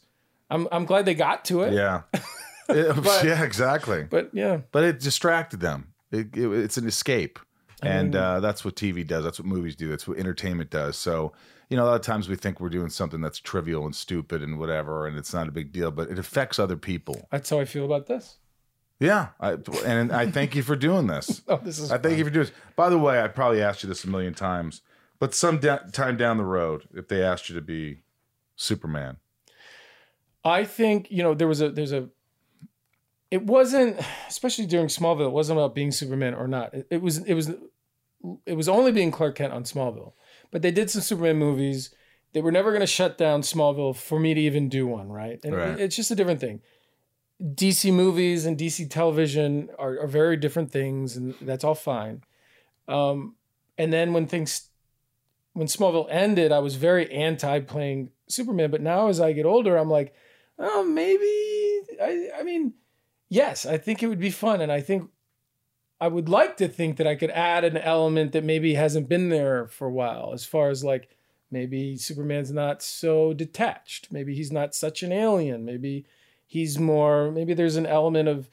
i'm 0.49 0.67
i'm 0.71 0.85
glad 0.85 1.05
they 1.05 1.13
got 1.13 1.45
to 1.45 1.61
it 1.63 1.73
Yeah. 1.73 2.01
It- 2.69 2.95
But- 3.03 3.23
yeah, 3.25 3.43
exactly. 3.43 4.03
but 4.03 4.29
yeah 4.33 4.61
but 4.71 4.83
it 4.83 4.99
distracted 5.01 5.59
them. 5.59 5.93
It, 6.11 6.35
it- 6.35 6.51
it's 6.51 6.77
an 6.77 6.87
escape, 6.87 7.37
and 7.81 8.15
uh, 8.15 8.39
that's 8.39 8.63
what 8.63 8.75
TV 8.77 9.05
does. 9.05 9.23
That's 9.25 9.39
what 9.39 9.45
movies 9.47 9.75
do. 9.75 9.89
That's 9.89 10.07
what 10.07 10.17
entertainment 10.17 10.69
does. 10.69 10.95
So, 10.95 11.33
you 11.73 11.77
know, 11.77 11.85
a 11.85 11.87
lot 11.87 11.95
of 11.95 12.01
times 12.03 12.29
we 12.29 12.35
think 12.35 12.59
we're 12.59 12.69
doing 12.69 12.89
something 12.89 13.19
that's 13.19 13.39
trivial 13.39 13.83
and 13.83 13.95
stupid 13.95 14.43
and 14.43 14.59
whatever, 14.59 15.07
and 15.07 15.17
it's 15.17 15.33
not 15.33 15.47
a 15.47 15.51
big 15.51 15.71
deal, 15.71 15.89
but 15.89 16.07
it 16.11 16.19
affects 16.19 16.59
other 16.59 16.77
people. 16.77 17.27
that's 17.31 17.49
how 17.49 17.59
i 17.59 17.65
feel 17.65 17.83
about 17.83 18.05
this 18.05 18.37
Yeah, 18.99 19.29
I, 19.39 19.57
and 19.83 20.11
I 20.11 20.29
thank 20.29 20.53
you 20.55 20.61
for 20.61 20.75
doing 20.75 21.07
this. 21.07 21.41
oh 21.47 21.59
this 21.63 21.79
is 21.79 21.91
I 21.91 21.97
thank 21.97 22.19
you 22.19 22.23
for 22.25 22.29
doing 22.29 22.45
this. 22.45 22.55
By 22.75 22.89
the 22.89 22.99
way, 22.99 23.19
I 23.19 23.27
probably 23.27 23.59
asked 23.63 23.81
you 23.81 23.89
this 23.89 24.03
a 24.03 24.07
million 24.07 24.35
times, 24.35 24.83
but 25.17 25.33
some 25.33 25.57
da- 25.57 25.87
time 25.91 26.15
down 26.15 26.37
the 26.37 26.45
road, 26.45 26.83
if 26.93 27.07
they 27.07 27.23
asked 27.23 27.49
you 27.49 27.55
to 27.55 27.61
be 27.61 28.03
Superman, 28.55 29.17
i 30.45 30.63
think 30.63 31.09
you 31.09 31.23
know 31.23 31.33
there 31.33 31.47
was 31.47 31.61
a 31.61 31.69
there's 31.71 31.93
a 31.93 32.07
it 33.31 33.43
wasn't 33.43 33.97
especially 34.27 34.65
during 34.65 34.87
smallville 34.87 35.27
it 35.27 35.31
wasn't 35.31 35.57
about 35.57 35.73
being 35.73 35.91
superman 35.91 36.33
or 36.33 36.47
not 36.47 36.73
it, 36.73 36.85
it 36.91 37.01
was 37.01 37.17
it 37.19 37.33
was 37.33 37.49
it 38.45 38.53
was 38.53 38.69
only 38.69 38.91
being 38.91 39.09
clark 39.11 39.35
kent 39.35 39.53
on 39.53 39.63
smallville 39.63 40.13
but 40.53 40.61
they 40.61 40.71
did 40.71 40.89
some 40.89 41.01
superman 41.01 41.37
movies. 41.37 41.89
They 42.31 42.41
were 42.41 42.51
never 42.51 42.69
going 42.71 42.81
to 42.81 42.87
shut 42.87 43.17
down 43.17 43.41
smallville 43.41 43.95
for 43.95 44.19
me 44.19 44.33
to 44.33 44.39
even 44.39 44.69
do 44.69 44.87
one 44.87 45.11
right? 45.11 45.39
And 45.43 45.55
Right. 45.55 45.79
it's 45.79 45.95
just 45.95 46.11
a 46.11 46.15
different 46.15 46.39
thing. 46.39 46.61
Dc 47.43 47.91
movies 47.91 48.45
and 48.45 48.57
dc 48.57 48.89
television 48.89 49.69
are, 49.77 49.99
are 49.99 50.07
very 50.07 50.37
different 50.37 50.71
things 50.71 51.17
and 51.17 51.33
that's 51.41 51.63
all 51.63 51.75
fine. 51.75 52.23
Um, 52.87 53.35
and 53.77 53.91
then 53.91 54.13
when 54.13 54.27
things 54.27 54.69
when 55.53 55.67
smallville 55.67 56.07
ended 56.09 56.51
i 56.51 56.59
was 56.59 56.75
very 56.75 57.11
anti 57.11 57.59
playing 57.59 58.11
superman. 58.27 58.69
But 58.71 58.81
now 58.81 59.07
as 59.07 59.19
i 59.19 59.33
get 59.33 59.45
older 59.45 59.75
i'm 59.77 59.89
like 59.89 60.13
oh 60.59 60.83
maybe 60.83 61.31
i 62.01 62.39
i 62.39 62.43
mean 62.43 62.73
yes 63.29 63.65
i 63.65 63.77
think 63.77 64.03
it 64.03 64.07
would 64.07 64.19
be 64.19 64.29
fun. 64.31 64.61
And 64.61 64.71
i 64.71 64.81
think 64.81 65.09
i 66.03 66.07
would 66.07 66.29
like 66.29 66.57
to 66.57 66.67
think 66.67 66.97
that 66.97 67.07
i 67.07 67.15
could 67.15 67.29
add 67.31 67.63
an 67.63 67.77
element 67.77 68.31
that 68.33 68.43
maybe 68.43 68.73
hasn't 68.75 69.07
been 69.09 69.29
there 69.29 69.67
for 69.67 69.87
a 69.87 69.91
while 70.01 70.31
as 70.33 70.45
far 70.45 70.69
as 70.69 70.83
like 70.83 71.09
maybe 71.51 71.95
superman's 71.97 72.51
not 72.51 72.81
so 72.81 73.33
detached 73.33 74.11
maybe 74.11 74.33
he's 74.35 74.51
not 74.51 74.73
such 74.75 75.03
an 75.03 75.11
alien 75.11 75.63
maybe 75.65 76.05
he's 76.45 76.77
more 76.79 77.31
maybe 77.31 77.53
there's 77.53 77.75
an 77.77 77.85
element 77.85 78.27
of 78.27 78.49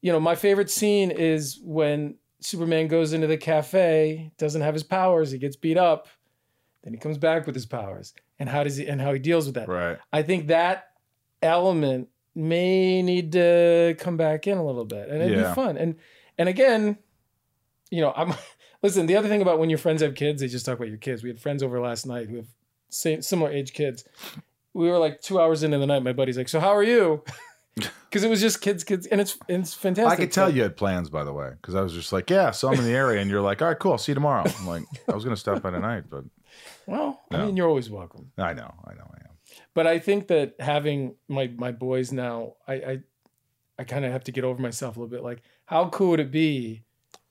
you 0.00 0.10
know 0.12 0.20
my 0.20 0.34
favorite 0.34 0.70
scene 0.70 1.10
is 1.10 1.58
when 1.64 2.14
superman 2.40 2.88
goes 2.88 3.12
into 3.12 3.26
the 3.26 3.36
cafe 3.36 4.30
doesn't 4.38 4.62
have 4.62 4.74
his 4.74 4.82
powers 4.82 5.30
he 5.30 5.38
gets 5.38 5.56
beat 5.56 5.76
up 5.78 6.08
then 6.82 6.92
he 6.94 6.98
comes 6.98 7.18
back 7.18 7.46
with 7.46 7.54
his 7.54 7.66
powers 7.66 8.14
and 8.38 8.48
how 8.48 8.64
does 8.64 8.76
he 8.78 8.86
and 8.86 9.00
how 9.00 9.12
he 9.12 9.18
deals 9.18 9.46
with 9.46 9.54
that 9.54 9.68
right? 9.68 9.98
I 10.12 10.22
think 10.22 10.46
that 10.48 10.88
element 11.42 12.08
may 12.34 13.02
need 13.02 13.32
to 13.32 13.94
come 13.98 14.16
back 14.16 14.46
in 14.46 14.56
a 14.56 14.64
little 14.64 14.84
bit, 14.84 15.08
and 15.08 15.22
it'd 15.22 15.38
Yeah. 15.38 15.48
be 15.50 15.54
fun. 15.54 15.76
And 15.76 15.96
and 16.40 16.48
again, 16.48 16.96
you 17.90 18.00
know, 18.00 18.12
I'm 18.16 18.32
listen. 18.82 19.06
The 19.06 19.16
other 19.16 19.28
thing 19.28 19.42
about 19.42 19.58
when 19.58 19.68
your 19.68 19.78
friends 19.78 20.00
have 20.00 20.14
kids, 20.14 20.40
they 20.40 20.48
just 20.48 20.64
talk 20.64 20.76
about 20.76 20.88
your 20.88 20.96
kids. 20.96 21.22
We 21.22 21.28
had 21.28 21.38
friends 21.38 21.62
over 21.62 21.78
last 21.80 22.06
night 22.06 22.28
who 22.28 22.36
have 22.36 22.48
same 22.88 23.20
similar 23.20 23.52
age 23.52 23.74
kids. 23.74 24.04
We 24.72 24.88
were 24.88 24.98
like 24.98 25.20
two 25.20 25.38
hours 25.40 25.62
into 25.62 25.78
the 25.78 25.86
night. 25.86 26.02
My 26.02 26.14
buddy's 26.14 26.38
like, 26.38 26.48
"So 26.48 26.58
how 26.60 26.74
are 26.74 26.82
you?" 26.82 27.22
Because 28.10 28.24
it 28.24 28.28
was 28.28 28.40
just 28.40 28.60
kids, 28.60 28.82
kids, 28.82 29.06
and 29.06 29.20
it's 29.20 29.38
it's 29.46 29.72
fantastic. 29.72 30.12
I 30.12 30.16
could 30.16 30.32
tell 30.32 30.50
you 30.50 30.62
had 30.62 30.76
plans, 30.76 31.08
by 31.10 31.22
the 31.22 31.32
way, 31.32 31.50
because 31.52 31.76
I 31.76 31.80
was 31.80 31.92
just 31.92 32.12
like, 32.12 32.28
yeah, 32.28 32.50
so 32.50 32.66
I'm 32.66 32.74
in 32.74 32.84
the 32.84 32.90
area, 32.90 33.20
and 33.20 33.30
you're 33.30 33.40
like, 33.40 33.62
all 33.62 33.68
right, 33.68 33.78
cool, 33.78 33.92
I'll 33.92 33.98
see 33.98 34.10
you 34.10 34.14
tomorrow. 34.14 34.42
I'm 34.58 34.66
like, 34.66 34.82
I 35.08 35.14
was 35.14 35.22
going 35.22 35.36
to 35.36 35.40
stop 35.40 35.62
by 35.62 35.70
tonight, 35.70 36.04
but 36.10 36.24
Well, 36.86 37.20
I 37.30 37.44
mean, 37.46 37.56
you're 37.56 37.68
always 37.68 37.88
welcome. 37.88 38.32
I 38.36 38.52
know, 38.52 38.74
I 38.84 38.94
know, 38.94 39.08
I 39.14 39.18
am. 39.20 39.36
but 39.74 39.86
I 39.86 40.00
think 40.00 40.26
that 40.26 40.56
having 40.58 41.14
my 41.28 41.52
my 41.56 41.70
boys 41.70 42.10
now, 42.10 42.54
I 42.66 42.74
I, 42.74 42.98
I 43.78 43.84
kind 43.84 44.04
of 44.04 44.10
have 44.10 44.24
to 44.24 44.32
get 44.32 44.42
over 44.42 44.60
myself 44.60 44.96
a 44.96 45.00
little 45.00 45.16
bit. 45.16 45.22
Like, 45.22 45.42
how 45.70 45.88
cool 45.88 46.10
would 46.10 46.20
it 46.20 46.30
be 46.30 46.82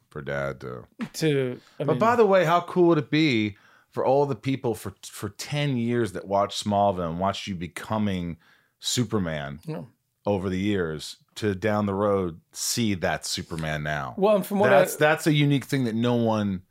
For 0.10 0.22
dad 0.22 0.60
to. 0.62 0.86
to? 1.14 1.60
I 1.80 1.84
But 1.84 1.94
mean, 1.94 2.00
by 2.00 2.16
the 2.16 2.26
way, 2.26 2.46
how 2.46 2.62
cool 2.62 2.88
would 2.90 2.98
it 2.98 3.12
be 3.12 3.58
for 3.92 4.06
all 4.06 4.26
the 4.26 4.36
people 4.36 4.74
for 4.76 4.94
for 5.04 5.30
ten 5.30 5.78
years 5.78 6.12
that 6.14 6.26
watched 6.28 6.64
Smallville 6.64 7.10
and 7.10 7.20
watched 7.20 7.48
you 7.48 7.56
becoming 7.56 8.38
Superman 8.80 9.60
Yeah. 9.66 9.84
over 10.26 10.50
the 10.50 10.60
years 10.60 11.18
to 11.36 11.56
down 11.56 11.86
the 11.86 11.94
road 11.94 12.40
see 12.52 12.94
that 12.96 13.26
Superman 13.26 13.84
now? 13.84 14.16
well, 14.18 14.36
and 14.36 14.46
from 14.46 14.60
what 14.60 14.70
that's 14.70 14.96
I 14.96 15.00
that's 15.00 15.28
a 15.28 15.34
unique 15.34 15.66
thing 15.66 15.84
that 15.86 15.96
no 15.96 16.16
one 16.16 16.62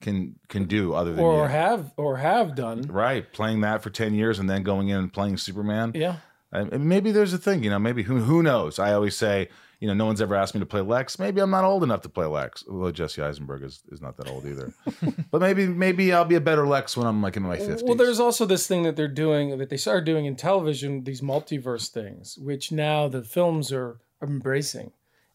can 0.00 0.36
can 0.48 0.64
do 0.66 0.92
other 0.94 1.12
than 1.14 1.24
or 1.24 1.44
you. 1.44 1.48
have 1.48 1.92
or 1.96 2.18
have 2.18 2.54
done, 2.54 2.82
right, 2.82 3.32
playing 3.32 3.62
that 3.62 3.82
for 3.82 3.90
ten 3.90 4.14
years 4.14 4.38
and 4.38 4.48
then 4.50 4.62
going 4.62 4.88
in 4.88 4.98
and 4.98 5.12
playing 5.12 5.38
Superman. 5.38 5.92
yeah. 5.94 6.16
And 6.52 6.72
and 6.72 6.84
maybe 6.88 7.10
there's 7.10 7.32
a 7.32 7.38
thing, 7.38 7.64
you 7.64 7.70
know, 7.70 7.78
maybe 7.78 8.02
who 8.04 8.18
who 8.20 8.42
knows? 8.42 8.78
I 8.78 8.92
always 8.92 9.16
say, 9.16 9.48
you 9.80 9.88
know, 9.88 9.94
no 9.94 10.06
one's 10.06 10.20
ever 10.20 10.34
asked 10.34 10.54
me 10.54 10.60
to 10.60 10.66
play 10.66 10.80
Lex. 10.80 11.18
Maybe 11.18 11.40
I'm 11.40 11.50
not 11.50 11.64
old 11.64 11.82
enough 11.82 12.02
to 12.02 12.08
play 12.08 12.26
Lex. 12.26 12.64
Although 12.68 12.90
Jesse 12.90 13.22
Eisenberg 13.22 13.62
is, 13.62 13.82
is 13.90 14.00
not 14.00 14.16
that 14.16 14.28
old 14.28 14.46
either. 14.46 14.72
but 15.30 15.40
maybe 15.40 15.66
maybe 15.66 16.12
I'll 16.12 16.24
be 16.24 16.34
a 16.34 16.40
better 16.40 16.66
Lex 16.66 16.96
when 16.96 17.06
I'm 17.06 17.22
like 17.22 17.36
in 17.36 17.42
my 17.42 17.56
50s. 17.56 17.82
Well, 17.84 17.96
there's 17.96 18.20
also 18.20 18.46
this 18.46 18.66
thing 18.66 18.82
that 18.84 18.96
they're 18.96 19.08
doing 19.08 19.58
that 19.58 19.70
they 19.70 19.76
started 19.76 20.04
doing 20.04 20.26
in 20.26 20.36
television, 20.36 21.04
these 21.04 21.20
multiverse 21.20 21.88
things, 21.88 22.38
which 22.38 22.72
now 22.72 23.08
the 23.08 23.22
films 23.22 23.72
are 23.72 23.98
embracing. 24.22 24.92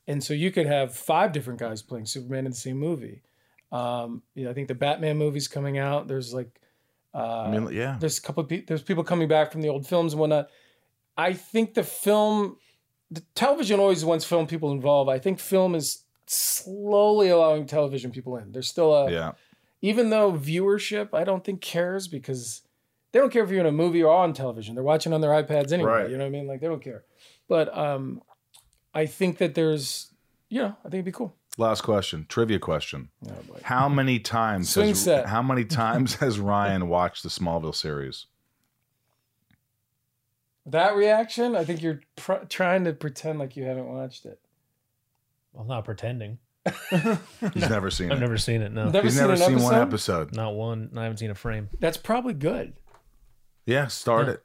And 0.07 0.23
so 0.23 0.33
you 0.33 0.51
could 0.51 0.65
have 0.65 0.95
five 0.95 1.31
different 1.31 1.59
guys 1.59 1.81
playing 1.81 2.07
Superman 2.07 2.45
in 2.45 2.51
the 2.51 2.57
same 2.57 2.77
movie. 2.77 3.21
Um, 3.71 4.23
you 4.33 4.45
know, 4.45 4.49
I 4.49 4.53
think 4.53 4.67
the 4.67 4.75
Batman 4.75 5.17
movie's 5.17 5.47
coming 5.47 5.77
out. 5.77 6.07
There's 6.07 6.33
like 6.33 6.59
uh, 7.13 7.43
I 7.43 7.51
mean, 7.51 7.73
yeah. 7.73 7.97
there's 7.99 8.17
a 8.17 8.21
couple 8.21 8.43
of 8.43 8.49
pe- 8.49 8.65
there's 8.65 8.83
people 8.83 9.03
coming 9.03 9.27
back 9.27 9.51
from 9.51 9.61
the 9.61 9.69
old 9.69 9.87
films 9.87 10.13
and 10.13 10.19
whatnot. 10.19 10.49
I 11.17 11.33
think 11.33 11.73
the 11.73 11.83
film, 11.83 12.57
the 13.11 13.21
television 13.35 13.79
always 13.79 14.05
wants 14.05 14.25
film 14.25 14.45
people 14.47 14.71
involved. 14.71 15.09
I 15.09 15.19
think 15.19 15.39
film 15.39 15.75
is 15.75 16.03
slowly 16.27 17.29
allowing 17.29 17.65
television 17.65 18.11
people 18.11 18.37
in. 18.37 18.51
There's 18.51 18.67
still 18.69 18.93
a 18.93 19.11
Yeah. 19.11 19.31
even 19.81 20.09
though 20.09 20.31
viewership 20.31 21.09
I 21.13 21.23
don't 21.23 21.43
think 21.43 21.61
cares 21.61 22.07
because 22.07 22.61
they 23.11 23.19
don't 23.19 23.31
care 23.31 23.43
if 23.43 23.49
you're 23.49 23.59
in 23.61 23.65
a 23.65 23.71
movie 23.71 24.03
or 24.03 24.13
on 24.13 24.33
television. 24.33 24.75
They're 24.75 24.83
watching 24.83 25.13
on 25.13 25.21
their 25.21 25.31
iPads 25.31 25.71
anyway. 25.71 25.91
Right. 25.91 26.09
You 26.11 26.17
know 26.17 26.23
what 26.25 26.27
I 26.29 26.31
mean? 26.31 26.47
Like 26.47 26.61
they 26.61 26.67
don't 26.67 26.83
care. 26.83 27.03
But 27.47 27.75
um, 27.75 28.21
I 28.93 29.07
think 29.07 29.39
that 29.39 29.55
there's, 29.55 30.11
you 30.49 30.61
know, 30.61 30.75
I 30.79 30.83
think 30.83 30.93
it'd 30.95 31.05
be 31.05 31.11
cool. 31.11 31.35
Last 31.57 31.81
question, 31.81 32.25
trivia 32.29 32.59
question. 32.59 33.09
Oh. 33.27 33.33
How 33.63 33.89
many 33.89 34.19
times 34.19 34.69
Swing 34.69 34.89
has, 34.89 35.01
set. 35.03 35.25
how 35.25 35.41
many 35.41 35.65
times 35.83 36.15
has 36.15 36.39
Ryan 36.39 36.87
watched 36.87 37.23
the 37.23 37.29
Smallville 37.29 37.73
series? 37.75 38.27
That 40.71 40.95
reaction, 40.95 41.55
I 41.55 41.63
think 41.65 41.81
you're 41.81 42.01
pr- 42.15 42.45
trying 42.49 42.83
to 42.85 42.93
pretend 42.93 43.39
like 43.39 43.55
you 43.57 43.63
haven't 43.63 43.87
watched 43.87 44.25
it. 44.25 44.39
I'm 45.59 45.67
not 45.67 45.85
pretending. 45.85 46.37
He's 46.91 47.69
never 47.69 47.89
seen 47.89 48.09
it. 48.09 48.13
I've 48.13 48.17
it. 48.19 48.21
never 48.21 48.37
seen 48.37 48.61
it. 48.61 48.71
No, 48.71 48.89
Never 48.89 49.07
He's 49.07 49.13
seen 49.17 49.21
never 49.27 49.33
an 49.33 49.39
seen 49.39 49.59
one 49.63 49.73
episode? 49.75 50.21
episode. 50.27 50.35
not 50.35 50.53
one. 50.55 50.91
I 50.95 51.03
haven't 51.03 51.17
seen 51.17 51.31
a 51.31 51.35
frame. 51.35 51.69
That's 51.79 51.97
probably 51.97 52.33
good. 52.33 52.73
Yeah, 53.65 53.87
start 53.87 54.27
Yeah. 54.27 54.33
it. 54.33 54.43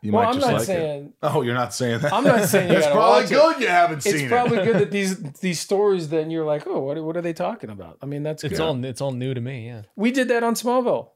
You 0.00 0.12
well, 0.12 0.22
might 0.22 0.28
I'm 0.28 0.34
just 0.36 0.46
not 0.46 0.52
like 0.52 0.62
it. 0.62 0.66
saying. 0.66 1.12
Oh, 1.24 1.42
you're 1.42 1.54
not 1.54 1.74
saying 1.74 2.00
that. 2.02 2.12
I'm 2.12 2.22
not 2.22 2.44
saying 2.44 2.70
you 2.70 2.76
it's 2.76 2.86
gotta 2.86 2.94
probably 2.96 3.22
watch 3.22 3.32
it. 3.32 3.34
good 3.34 3.60
you 3.62 3.68
haven't 3.68 4.00
seen 4.02 4.10
it. 4.10 4.14
It's 4.14 4.20
seen 4.20 4.28
probably 4.28 4.58
it. 4.58 4.64
good 4.64 4.76
that 4.76 4.90
these 4.92 5.18
these 5.40 5.58
stories. 5.58 6.08
Then 6.08 6.30
you're 6.30 6.44
like, 6.44 6.68
oh, 6.68 6.78
what 6.80 7.02
what 7.02 7.16
are 7.16 7.20
they 7.22 7.32
talking 7.32 7.70
about? 7.70 7.98
I 8.00 8.06
mean, 8.06 8.22
that's 8.22 8.44
It's 8.44 8.58
good. 8.58 8.60
all 8.62 8.84
it's 8.84 9.00
all 9.00 9.10
new 9.10 9.34
to 9.34 9.40
me. 9.40 9.66
Yeah. 9.66 9.82
We 9.96 10.12
did 10.12 10.28
that 10.28 10.44
on 10.44 10.54
Smallville. 10.54 11.08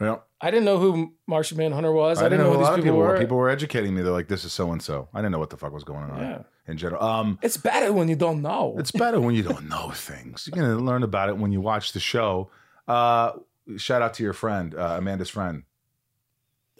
Yeah. 0.00 0.18
I 0.40 0.50
didn't 0.52 0.66
know 0.66 0.78
who 0.78 1.14
Martian 1.26 1.58
Manhunter 1.58 1.90
was. 1.92 2.22
I, 2.22 2.26
I 2.26 2.28
didn't 2.28 2.44
know 2.44 2.52
who 2.52 2.58
who 2.58 2.64
these 2.64 2.68
people, 2.68 2.82
people 2.84 2.98
were. 2.98 3.06
were. 3.08 3.18
People 3.18 3.36
were 3.38 3.48
educating 3.50 3.94
me. 3.94 4.02
They're 4.02 4.12
like, 4.12 4.28
"This 4.28 4.44
is 4.44 4.52
so 4.52 4.70
and 4.72 4.80
so." 4.82 5.08
I 5.12 5.18
didn't 5.18 5.32
know 5.32 5.38
what 5.40 5.50
the 5.50 5.56
fuck 5.56 5.72
was 5.72 5.82
going 5.84 6.10
on 6.10 6.18
Yeah. 6.20 6.42
in 6.68 6.76
general. 6.76 7.02
Um, 7.02 7.38
It's 7.42 7.56
better 7.56 7.92
when 7.92 8.08
you 8.08 8.14
don't 8.16 8.40
know. 8.42 8.76
it's 8.78 8.92
better 8.92 9.20
when 9.20 9.34
you 9.34 9.42
don't 9.42 9.68
know 9.68 9.90
things. 9.94 10.48
You're 10.52 10.62
gonna 10.64 10.80
learn 10.82 11.02
about 11.02 11.28
it 11.28 11.36
when 11.38 11.50
you 11.52 11.60
watch 11.60 11.92
the 11.92 12.00
show. 12.00 12.50
Uh, 12.86 13.32
shout 13.76 14.00
out 14.02 14.14
to 14.14 14.22
your 14.22 14.32
friend, 14.32 14.74
uh, 14.74 14.96
Amanda's 14.98 15.28
friend, 15.30 15.64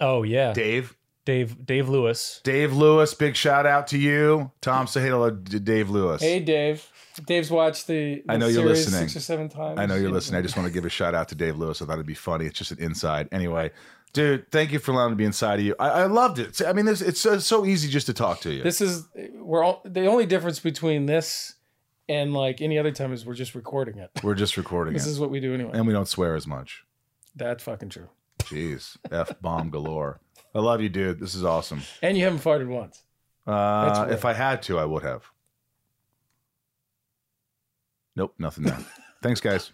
Oh 0.00 0.22
yeah. 0.22 0.52
Dave. 0.52 0.96
Dave 1.28 1.66
Dave 1.66 1.90
Lewis. 1.90 2.40
Dave 2.42 2.72
Lewis, 2.72 3.12
big 3.12 3.36
shout 3.36 3.66
out 3.66 3.88
to 3.88 3.98
you. 3.98 4.50
Tom, 4.62 4.86
say 4.86 5.02
hello 5.02 5.28
to 5.28 5.56
uh, 5.56 5.60
Dave 5.60 5.90
Lewis. 5.90 6.22
Hey, 6.22 6.40
Dave. 6.40 6.90
Dave's 7.26 7.50
watched 7.50 7.86
the, 7.86 8.22
the 8.26 8.32
I 8.32 8.38
know 8.38 8.46
you're 8.46 8.62
series 8.62 8.86
listening. 8.86 9.08
six 9.08 9.16
or 9.16 9.20
seven 9.20 9.50
times. 9.50 9.78
I 9.78 9.84
know 9.84 9.96
you're 9.96 10.10
listening. 10.10 10.38
I 10.38 10.42
just 10.42 10.56
want 10.56 10.68
to 10.68 10.72
give 10.72 10.86
a 10.86 10.88
shout 10.88 11.14
out 11.14 11.28
to 11.28 11.34
Dave 11.34 11.58
Lewis. 11.58 11.82
I 11.82 11.84
thought 11.84 11.92
it'd 11.92 12.06
be 12.06 12.14
funny. 12.14 12.46
It's 12.46 12.56
just 12.56 12.70
an 12.70 12.78
inside. 12.78 13.28
Anyway, 13.30 13.72
dude, 14.14 14.50
thank 14.50 14.72
you 14.72 14.78
for 14.78 14.92
allowing 14.92 15.10
me 15.10 15.16
to 15.16 15.18
be 15.18 15.24
inside 15.26 15.58
of 15.58 15.66
you. 15.66 15.74
I, 15.78 15.88
I 15.90 16.06
loved 16.06 16.38
it. 16.38 16.62
I 16.66 16.72
mean, 16.72 16.86
this, 16.86 17.02
it's 17.02 17.20
so, 17.20 17.38
so 17.40 17.66
easy 17.66 17.90
just 17.90 18.06
to 18.06 18.14
talk 18.14 18.40
to 18.40 18.50
you. 18.50 18.62
This 18.62 18.80
is 18.80 19.06
we're 19.34 19.62
all 19.62 19.82
the 19.84 20.06
only 20.06 20.24
difference 20.24 20.60
between 20.60 21.04
this 21.04 21.56
and 22.08 22.32
like 22.32 22.62
any 22.62 22.78
other 22.78 22.90
time 22.90 23.12
is 23.12 23.26
we're 23.26 23.34
just 23.34 23.54
recording 23.54 23.98
it. 23.98 24.10
We're 24.22 24.34
just 24.34 24.56
recording 24.56 24.94
This 24.94 25.06
it. 25.06 25.10
is 25.10 25.20
what 25.20 25.28
we 25.28 25.40
do 25.40 25.52
anyway. 25.52 25.72
and 25.74 25.86
we 25.86 25.92
don't 25.92 26.08
swear 26.08 26.36
as 26.36 26.46
much. 26.46 26.84
That's 27.36 27.64
fucking 27.64 27.90
true. 27.90 28.08
Jeez, 28.38 28.96
F 29.12 29.38
bomb 29.42 29.68
galore. 29.68 30.20
I 30.54 30.60
love 30.60 30.80
you, 30.80 30.88
dude. 30.88 31.20
This 31.20 31.34
is 31.34 31.44
awesome. 31.44 31.82
And 32.02 32.16
you 32.16 32.24
haven't 32.24 32.40
farted 32.40 32.68
once. 32.68 33.02
Uh, 33.46 34.08
if 34.10 34.24
I 34.24 34.32
had 34.32 34.62
to, 34.64 34.78
I 34.78 34.84
would 34.84 35.02
have. 35.02 35.24
Nope, 38.16 38.34
nothing 38.38 38.64
there. 38.64 38.78
Thanks, 39.22 39.40
guys. 39.40 39.72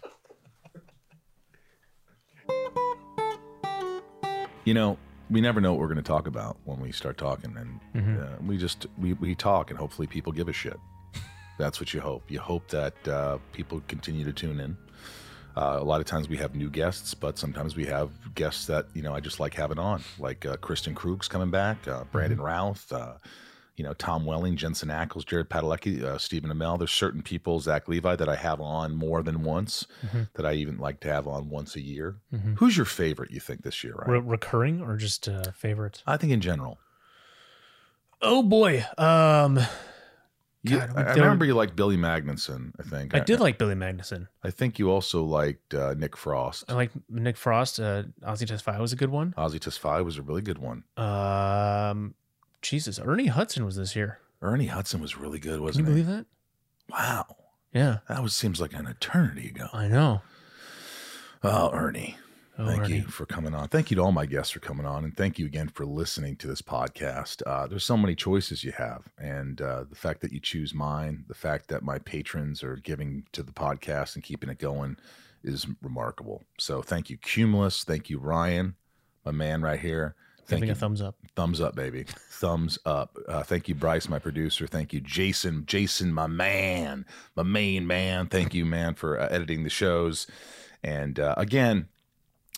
You 4.65 4.73
know, 4.73 4.97
we 5.29 5.41
never 5.41 5.61
know 5.61 5.73
what 5.73 5.79
we're 5.79 5.87
going 5.87 5.97
to 5.97 6.03
talk 6.03 6.27
about 6.27 6.57
when 6.65 6.79
we 6.79 6.91
start 6.91 7.17
talking, 7.17 7.55
and 7.57 8.19
uh, 8.19 8.35
we 8.45 8.57
just 8.57 8.87
we 8.97 9.13
we 9.13 9.35
talk, 9.35 9.69
and 9.69 9.79
hopefully 9.79 10.07
people 10.07 10.31
give 10.31 10.47
a 10.47 10.53
shit. 10.53 10.77
That's 11.57 11.79
what 11.79 11.93
you 11.93 12.01
hope. 12.01 12.23
You 12.29 12.39
hope 12.39 12.67
that 12.69 13.07
uh, 13.07 13.37
people 13.53 13.81
continue 13.87 14.25
to 14.25 14.33
tune 14.33 14.59
in. 14.59 14.77
Uh, 15.55 15.77
a 15.79 15.83
lot 15.83 16.01
of 16.01 16.05
times 16.05 16.27
we 16.27 16.37
have 16.37 16.53
new 16.53 16.69
guests, 16.69 17.13
but 17.13 17.37
sometimes 17.37 17.75
we 17.75 17.85
have 17.85 18.09
guests 18.35 18.65
that 18.67 18.87
you 18.93 19.01
know 19.01 19.13
I 19.15 19.19
just 19.21 19.39
like 19.39 19.53
having 19.53 19.79
on, 19.79 20.03
like 20.19 20.45
uh, 20.45 20.57
Kristin 20.57 20.93
Kreuk's 20.93 21.27
coming 21.27 21.49
back, 21.49 21.87
uh, 21.87 22.03
Brandon 22.11 22.41
Routh, 22.41 22.91
uh, 22.91 23.13
you 23.77 23.83
know 23.85 23.93
Tom 23.93 24.25
Welling, 24.25 24.57
Jensen 24.57 24.89
Ackles, 24.89 25.25
Jared 25.25 25.49
Padalecki, 25.49 26.03
uh, 26.03 26.17
Stephen 26.17 26.49
Amell. 26.51 26.77
There's 26.77 26.91
certain 26.91 27.21
people, 27.21 27.59
Zach 27.61 27.87
Levi, 27.87 28.17
that 28.17 28.27
I 28.27 28.35
have 28.35 28.59
on 28.59 28.95
more 28.95 29.23
than 29.23 29.43
once, 29.43 29.87
that 30.33 30.45
I 30.45 30.53
even 30.53 30.77
like 30.77 30.99
to 31.01 31.07
have 31.07 31.25
on 31.27 31.49
once 31.49 31.75
a 31.77 31.81
year. 31.81 32.17
Who's 32.57 32.75
your 32.75 32.85
favorite? 32.85 33.31
You 33.31 33.39
think 33.39 33.63
this 33.63 33.81
year, 33.83 33.93
right? 33.95 34.09
Re- 34.09 34.19
recurring 34.19 34.81
or 34.81 34.97
just 34.97 35.29
uh, 35.29 35.51
favorite? 35.51 36.03
I 36.05 36.17
think 36.17 36.33
in 36.33 36.41
general. 36.41 36.79
Oh 38.21 38.43
boy. 38.43 38.85
Um 38.97 39.59
You, 40.65 40.79
God, 40.79 40.93
I, 40.95 41.01
I 41.03 41.13
remember 41.15 41.45
you 41.45 41.53
liked 41.53 41.75
Billy 41.75 41.97
Magnussen. 41.97 42.71
I 42.79 42.83
think 42.83 43.13
I 43.15 43.19
did 43.19 43.39
like 43.39 43.57
Billy 43.57 43.75
Magnussen. 43.75 44.27
I 44.43 44.49
think 44.51 44.79
you 44.79 44.89
also 44.91 45.23
liked 45.23 45.73
uh, 45.73 45.93
Nick 45.95 46.17
Frost. 46.17 46.63
I 46.67 46.73
like 46.73 46.91
Nick 47.09 47.37
Frost. 47.37 47.79
Uh, 47.79 48.03
Ozzy 48.23 48.47
Tesfaye 48.47 48.79
was 48.79 48.91
a 48.93 48.95
good 48.95 49.09
one. 49.11 49.33
Ozzy 49.37 49.59
Tesfaye 49.59 50.03
was 50.03 50.17
a 50.17 50.21
really 50.21 50.41
good 50.41 50.57
one. 50.57 50.83
Um, 50.97 52.15
Jesus, 52.61 52.99
Ernie 52.99 53.27
Hudson 53.27 53.63
was 53.65 53.75
this 53.75 53.95
year. 53.95 54.19
Ernie 54.41 54.67
Hudson 54.67 55.01
was 55.01 55.17
really 55.17 55.39
good, 55.39 55.59
wasn't 55.59 55.87
he? 55.87 55.93
You 55.93 56.03
believe 56.03 56.17
that? 56.17 56.25
Wow, 56.89 57.35
Yeah, 57.73 57.99
that 58.07 58.21
was 58.21 58.35
seems 58.35 58.61
like 58.61 58.73
an 58.73 58.85
eternity 58.87 59.47
ago. 59.49 59.67
I 59.73 59.87
know. 59.87 60.21
Oh, 61.43 61.71
Ernie. 61.71 62.17
Oh, 62.57 62.65
thank 62.65 62.87
you 62.87 63.03
for 63.03 63.25
coming 63.25 63.53
on. 63.53 63.67
Thank 63.67 63.91
you 63.91 63.95
to 63.95 64.01
all 64.01 64.13
my 64.13 64.25
guests 64.25 64.51
for 64.51 64.59
coming 64.59 64.85
on, 64.85 65.03
and 65.03 65.15
thank 65.15 65.37
you 65.37 65.45
again 65.45 65.67
for 65.67 65.85
listening 65.85 66.37
to 66.37 66.47
this 66.47 66.61
podcast. 66.61 67.41
Uh, 67.45 67.67
there's 67.67 67.83
so 67.83 67.97
many 67.97 68.15
choices 68.15 68.63
you 68.63 68.71
have, 68.71 69.03
and 69.17 69.61
uh, 69.61 69.83
the 69.89 69.95
fact 69.95 70.21
that 70.21 70.31
you 70.31 70.39
choose 70.39 70.73
mine, 70.73 71.25
the 71.27 71.33
fact 71.33 71.67
that 71.67 71.83
my 71.83 71.99
patrons 71.99 72.63
are 72.63 72.77
giving 72.77 73.25
to 73.33 73.43
the 73.43 73.51
podcast 73.51 74.15
and 74.15 74.23
keeping 74.23 74.49
it 74.49 74.57
going, 74.57 74.95
is 75.43 75.67
remarkable. 75.81 76.43
So 76.57 76.81
thank 76.81 77.09
you, 77.09 77.17
Cumulus. 77.17 77.83
Thank 77.83 78.09
you, 78.09 78.19
Ryan, 78.19 78.75
my 79.25 79.31
man 79.31 79.61
right 79.61 79.79
here. 79.79 80.15
Thank 80.47 80.59
Giving 80.59 80.67
you, 80.67 80.73
a 80.73 80.75
thumbs 80.75 81.01
up. 81.01 81.15
Thumbs 81.35 81.59
up, 81.59 81.75
baby. 81.75 82.05
Thumbs 82.29 82.77
up. 82.85 83.17
Uh, 83.27 83.41
thank 83.41 83.67
you, 83.67 83.73
Bryce, 83.73 84.07
my 84.07 84.19
producer. 84.19 84.67
Thank 84.67 84.93
you, 84.93 85.01
Jason. 85.01 85.65
Jason, 85.65 86.13
my 86.13 86.27
man, 86.27 87.05
my 87.35 87.41
main 87.41 87.87
man. 87.87 88.27
Thank 88.27 88.53
you, 88.53 88.63
man, 88.63 88.93
for 88.93 89.19
uh, 89.19 89.27
editing 89.29 89.63
the 89.63 89.71
shows. 89.71 90.27
And 90.83 91.19
uh, 91.19 91.33
again, 91.35 91.87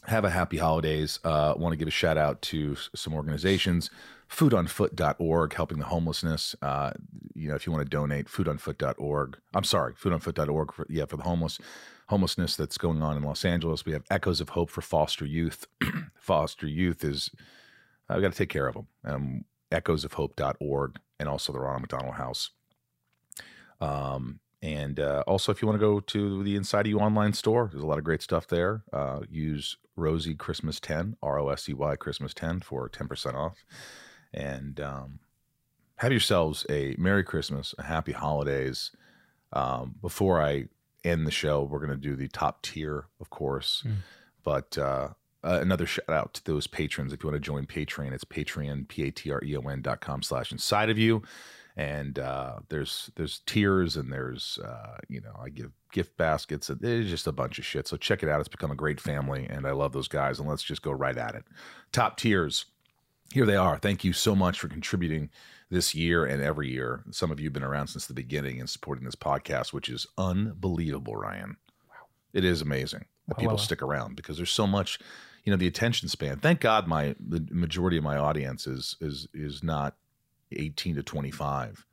have 0.07 0.23
a 0.25 0.29
happy 0.29 0.57
holidays. 0.57 1.19
Uh, 1.23 1.53
Want 1.57 1.73
to 1.73 1.77
give 1.77 1.87
a 1.87 1.91
shout 1.91 2.17
out 2.17 2.41
to 2.43 2.75
some 2.95 3.13
organizations. 3.13 3.89
Foodonfoot.org, 4.29 5.53
helping 5.53 5.79
the 5.79 5.85
homelessness. 5.85 6.55
Uh, 6.61 6.91
you 7.33 7.47
know, 7.47 7.55
if 7.55 7.65
you 7.65 7.71
want 7.71 7.85
to 7.85 7.89
donate, 7.89 8.27
foodonfoot.org. 8.27 9.37
I'm 9.53 9.63
sorry, 9.63 9.93
foodonfoot.org 9.93 10.73
for 10.73 10.85
yeah 10.89 11.05
for 11.05 11.17
the 11.17 11.23
homeless 11.23 11.59
homelessness 12.07 12.55
that's 12.55 12.77
going 12.77 13.01
on 13.01 13.17
in 13.17 13.23
Los 13.23 13.45
Angeles. 13.45 13.85
We 13.85 13.93
have 13.93 14.03
Echoes 14.09 14.41
of 14.41 14.49
Hope 14.49 14.69
for 14.69 14.81
foster 14.81 15.25
youth. 15.25 15.67
foster 16.19 16.67
youth 16.67 17.03
is 17.03 17.29
I've 18.09 18.21
got 18.21 18.31
to 18.31 18.37
take 18.37 18.49
care 18.49 18.67
of 18.67 18.75
them. 18.75 18.87
Um, 19.05 19.45
echoesofhope.org 19.71 20.99
and 21.19 21.29
also 21.29 21.51
the 21.51 21.59
Ronald 21.59 21.81
McDonald 21.81 22.15
House. 22.15 22.51
Um, 23.81 24.39
and 24.61 24.99
uh, 24.99 25.23
also, 25.27 25.51
if 25.51 25.61
you 25.61 25.67
want 25.67 25.79
to 25.79 25.85
go 25.85 25.99
to 25.99 26.43
the 26.43 26.55
Inside 26.55 26.81
of 26.81 26.87
You 26.87 26.99
online 26.99 27.33
store, 27.33 27.69
there's 27.71 27.83
a 27.83 27.87
lot 27.87 27.99
of 27.99 28.03
great 28.03 28.23
stuff 28.23 28.47
there. 28.47 28.83
Uh, 28.91 29.19
use 29.29 29.77
Rosie 29.95 30.33
Christmas 30.33 30.79
10, 30.79 31.15
R 31.21 31.39
O 31.39 31.49
S 31.49 31.69
E 31.69 31.73
Y 31.73 31.95
Christmas 31.95 32.33
10 32.33 32.61
for 32.61 32.89
10% 32.89 33.35
off. 33.35 33.63
And 34.33 34.79
um, 34.79 35.19
have 35.97 36.11
yourselves 36.11 36.65
a 36.69 36.95
Merry 36.97 37.23
Christmas, 37.23 37.75
a 37.77 37.83
Happy 37.83 38.13
Holidays. 38.13 38.91
Um, 39.53 39.95
before 40.01 40.41
I 40.41 40.65
end 41.03 41.27
the 41.27 41.31
show, 41.31 41.63
we're 41.63 41.79
going 41.79 41.91
to 41.91 41.97
do 41.97 42.15
the 42.15 42.27
top 42.27 42.63
tier, 42.63 43.05
of 43.21 43.29
course. 43.29 43.83
But 44.43 44.77
uh, 44.77 45.09
uh, 45.43 45.59
another 45.61 45.85
shout 45.85 46.09
out 46.09 46.33
to 46.35 46.43
those 46.45 46.65
patrons. 46.65 47.13
If 47.13 47.23
you 47.23 47.29
want 47.29 47.41
to 47.41 47.45
join 47.45 47.67
Patreon, 47.67 48.11
it's 48.11 48.25
Patreon, 48.25 48.87
P 48.87 49.03
A 49.03 49.11
T 49.11 49.31
R 49.31 49.43
E 49.43 49.55
O 49.55 49.61
N 49.61 49.81
dot 49.81 50.01
com 50.01 50.23
slash 50.23 50.51
inside 50.51 50.89
of 50.89 50.97
you. 50.97 51.21
And 51.77 52.17
uh, 52.17 52.55
there's 52.69 53.11
there's 53.15 53.39
tiers 53.45 53.95
and 53.95 54.11
there's 54.11 54.57
uh, 54.65 54.97
you 55.07 55.21
know 55.21 55.39
I 55.39 55.49
give 55.49 55.71
gift 55.91 56.17
baskets. 56.17 56.69
and 56.71 56.83
It's 56.83 57.07
just 57.09 57.27
a 57.27 57.31
bunch 57.31 57.59
of 57.59 57.65
shit. 57.65 57.87
So 57.87 57.97
check 57.97 58.23
it 58.23 58.29
out. 58.29 58.39
It's 58.39 58.49
become 58.49 58.71
a 58.71 58.75
great 58.75 58.99
family, 58.99 59.45
and 59.47 59.67
I 59.67 59.71
love 59.71 59.93
those 59.93 60.07
guys. 60.07 60.39
And 60.39 60.49
let's 60.49 60.63
just 60.63 60.81
go 60.81 60.91
right 60.91 61.15
at 61.15 61.35
it. 61.35 61.45
Top 61.91 62.17
tiers. 62.17 62.65
Here 63.31 63.45
they 63.45 63.55
are. 63.57 63.77
Thank 63.77 64.03
you 64.03 64.11
so 64.11 64.35
much 64.35 64.59
for 64.59 64.67
contributing 64.69 65.29
this 65.69 65.93
year 65.93 66.25
and 66.25 66.41
every 66.41 66.71
year. 66.71 67.03
Some 67.11 67.29
of 67.29 67.39
you 67.39 67.45
have 67.47 67.53
been 67.53 67.61
around 67.63 67.87
since 67.87 68.07
the 68.07 68.13
beginning 68.13 68.59
and 68.59 68.69
supporting 68.69 69.05
this 69.05 69.15
podcast, 69.15 69.71
which 69.73 69.89
is 69.89 70.07
unbelievable, 70.17 71.15
Ryan. 71.15 71.57
Wow. 71.89 72.07
It 72.33 72.43
is 72.45 72.61
amazing 72.61 73.05
that 73.27 73.35
Wow, 73.37 73.39
people 73.39 73.47
wow, 73.55 73.57
wow. 73.57 73.63
stick 73.63 73.81
around 73.83 74.15
because 74.15 74.37
there's 74.37 74.49
so 74.49 74.65
much, 74.65 74.97
you 75.43 75.51
know, 75.51 75.57
the 75.57 75.67
attention 75.67 76.07
span. 76.07 76.39
Thank 76.39 76.61
God 76.61 76.87
my 76.87 77.15
the 77.19 77.45
majority 77.51 77.97
of 77.97 78.03
my 78.03 78.17
audience 78.17 78.65
is 78.65 78.95
is 79.01 79.27
is 79.33 79.61
not 79.61 79.95
18 80.51 80.95
to 80.95 81.03
25 81.03 81.85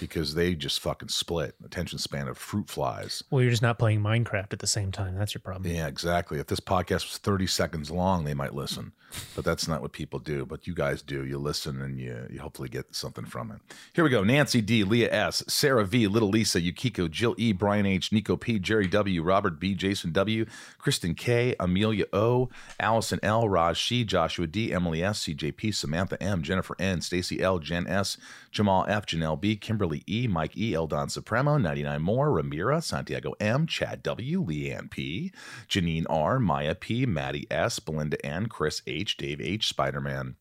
because 0.00 0.34
they 0.34 0.54
just 0.54 0.80
fucking 0.80 1.08
split 1.08 1.54
attention 1.64 1.98
span 1.98 2.28
of 2.28 2.36
fruit 2.36 2.68
flies. 2.68 3.22
Well, 3.30 3.42
you're 3.42 3.50
just 3.50 3.62
not 3.62 3.78
playing 3.78 4.00
Minecraft 4.00 4.52
at 4.52 4.58
the 4.58 4.66
same 4.66 4.90
time. 4.90 5.14
That's 5.14 5.34
your 5.34 5.42
problem. 5.42 5.72
Yeah, 5.72 5.86
exactly. 5.86 6.38
If 6.38 6.48
this 6.48 6.60
podcast 6.60 7.04
was 7.04 7.18
30 7.18 7.46
seconds 7.46 7.90
long, 7.90 8.24
they 8.24 8.34
might 8.34 8.54
listen. 8.54 8.92
But 9.36 9.44
that's 9.44 9.68
not 9.68 9.82
what 9.82 9.92
people 9.92 10.18
do. 10.18 10.44
But 10.46 10.66
you 10.66 10.74
guys 10.74 11.02
do. 11.02 11.24
You 11.24 11.38
listen 11.38 11.80
and 11.82 12.00
you, 12.00 12.26
you 12.30 12.40
hopefully 12.40 12.68
get 12.68 12.94
something 12.94 13.24
from 13.24 13.50
it. 13.50 13.60
Here 13.92 14.04
we 14.04 14.10
go. 14.10 14.24
Nancy 14.24 14.60
D, 14.60 14.84
Leah 14.84 15.12
S, 15.12 15.44
Sarah 15.48 15.84
V, 15.84 16.06
Little 16.06 16.30
Lisa, 16.30 16.60
Yukiko, 16.60 17.08
Jill 17.08 17.34
E, 17.38 17.52
Brian 17.52 17.86
H, 17.86 18.12
Nico 18.12 18.36
P, 18.36 18.58
Jerry 18.58 18.86
W, 18.86 19.22
Robert 19.22 19.60
B, 19.60 19.74
Jason 19.74 20.12
W, 20.12 20.46
Kristen 20.78 21.14
K, 21.14 21.54
Amelia 21.60 22.06
O, 22.12 22.48
Allison 22.80 23.20
L, 23.22 23.48
Raj 23.48 23.86
C, 23.86 24.04
Joshua 24.04 24.46
D, 24.46 24.72
Emily 24.72 25.02
S, 25.02 25.24
CJP, 25.24 25.74
Samantha 25.74 26.20
M, 26.22 26.42
Jennifer 26.42 26.74
N, 26.78 27.00
Stacy 27.00 27.40
L, 27.40 27.58
Jen 27.58 27.86
S, 27.86 28.16
Jamal 28.52 28.84
F, 28.86 29.06
Janelle 29.06 29.40
B, 29.40 29.56
Kimberly 29.56 30.04
E, 30.06 30.28
Mike 30.28 30.56
E, 30.56 30.74
Eldon 30.74 31.08
Supremo, 31.08 31.56
99 31.56 32.02
more, 32.02 32.28
Ramira, 32.28 32.82
Santiago 32.82 33.34
M, 33.40 33.66
Chad 33.66 34.02
W, 34.02 34.44
Leanne 34.44 34.90
P, 34.90 35.32
Janine 35.68 36.04
R, 36.08 36.38
Maya 36.38 36.74
P, 36.74 37.06
Maddie 37.06 37.46
S, 37.50 37.78
Belinda 37.78 38.24
N, 38.24 38.46
Chris 38.46 38.82
H, 38.86 39.16
Dave 39.16 39.40
H, 39.40 39.66
Spider 39.66 40.00
Man. 40.00 40.36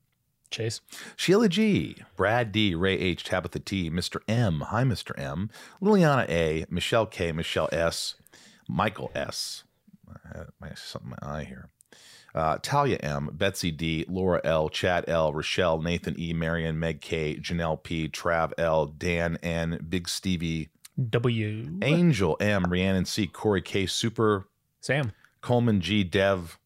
Chase. 0.51 0.81
Sheila 1.15 1.47
G, 1.47 1.95
Brad 2.17 2.51
D, 2.51 2.75
Ray 2.75 2.99
H, 2.99 3.23
Tabitha 3.23 3.59
T, 3.59 3.89
Mr. 3.89 4.19
M, 4.27 4.59
hi 4.67 4.83
Mr. 4.83 5.17
M, 5.17 5.49
Liliana 5.81 6.29
A, 6.29 6.65
Michelle 6.69 7.05
K, 7.05 7.31
Michelle 7.31 7.69
S, 7.71 8.15
Michael 8.67 9.09
S. 9.15 9.63
I 10.09 10.37
had 10.37 10.47
my 10.59 10.73
something 10.75 11.11
in 11.11 11.17
my 11.25 11.39
eye 11.39 11.43
here. 11.45 11.69
Uh, 12.33 12.57
Talia 12.61 12.97
M, 12.97 13.29
Betsy 13.33 13.71
D, 13.71 14.05
Laura 14.07 14.39
L, 14.43 14.69
Chad 14.69 15.05
L, 15.07 15.33
Rochelle, 15.33 15.81
Nathan 15.81 16.17
E, 16.19 16.33
Marion, 16.33 16.79
Meg 16.79 17.01
K, 17.01 17.35
Janelle 17.37 17.81
P, 17.81 18.07
Trav 18.07 18.53
L, 18.57 18.85
Dan 18.85 19.37
N, 19.43 19.85
Big 19.89 20.07
Stevie, 20.07 20.69
W. 21.09 21.79
Angel 21.81 22.37
M, 22.39 22.63
Rhiannon 22.69 23.05
C, 23.05 23.27
Corey 23.27 23.61
K, 23.61 23.85
Super, 23.85 24.47
Sam. 24.79 25.11
Coleman 25.41 25.81
G, 25.81 26.03
Dev, 26.03 26.59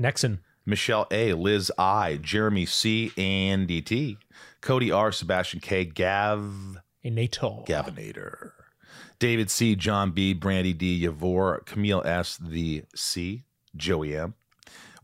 Nexon. 0.00 0.40
Michelle 0.66 1.06
A, 1.10 1.32
Liz 1.32 1.70
I, 1.78 2.18
Jeremy 2.20 2.66
C, 2.66 3.12
Andy 3.16 3.80
T, 3.80 4.18
Cody 4.60 4.90
R, 4.90 5.12
Sebastian 5.12 5.60
K, 5.60 5.84
Gav, 5.84 6.78
Inator. 7.04 7.66
Gavinator, 7.66 8.50
David 9.18 9.50
C, 9.50 9.76
John 9.76 10.10
B, 10.10 10.34
Brandy 10.34 10.72
D, 10.72 11.02
Yavor, 11.04 11.64
Camille 11.64 12.02
S, 12.04 12.36
the 12.36 12.84
C, 12.94 13.44
Joey 13.76 14.16
M, 14.16 14.34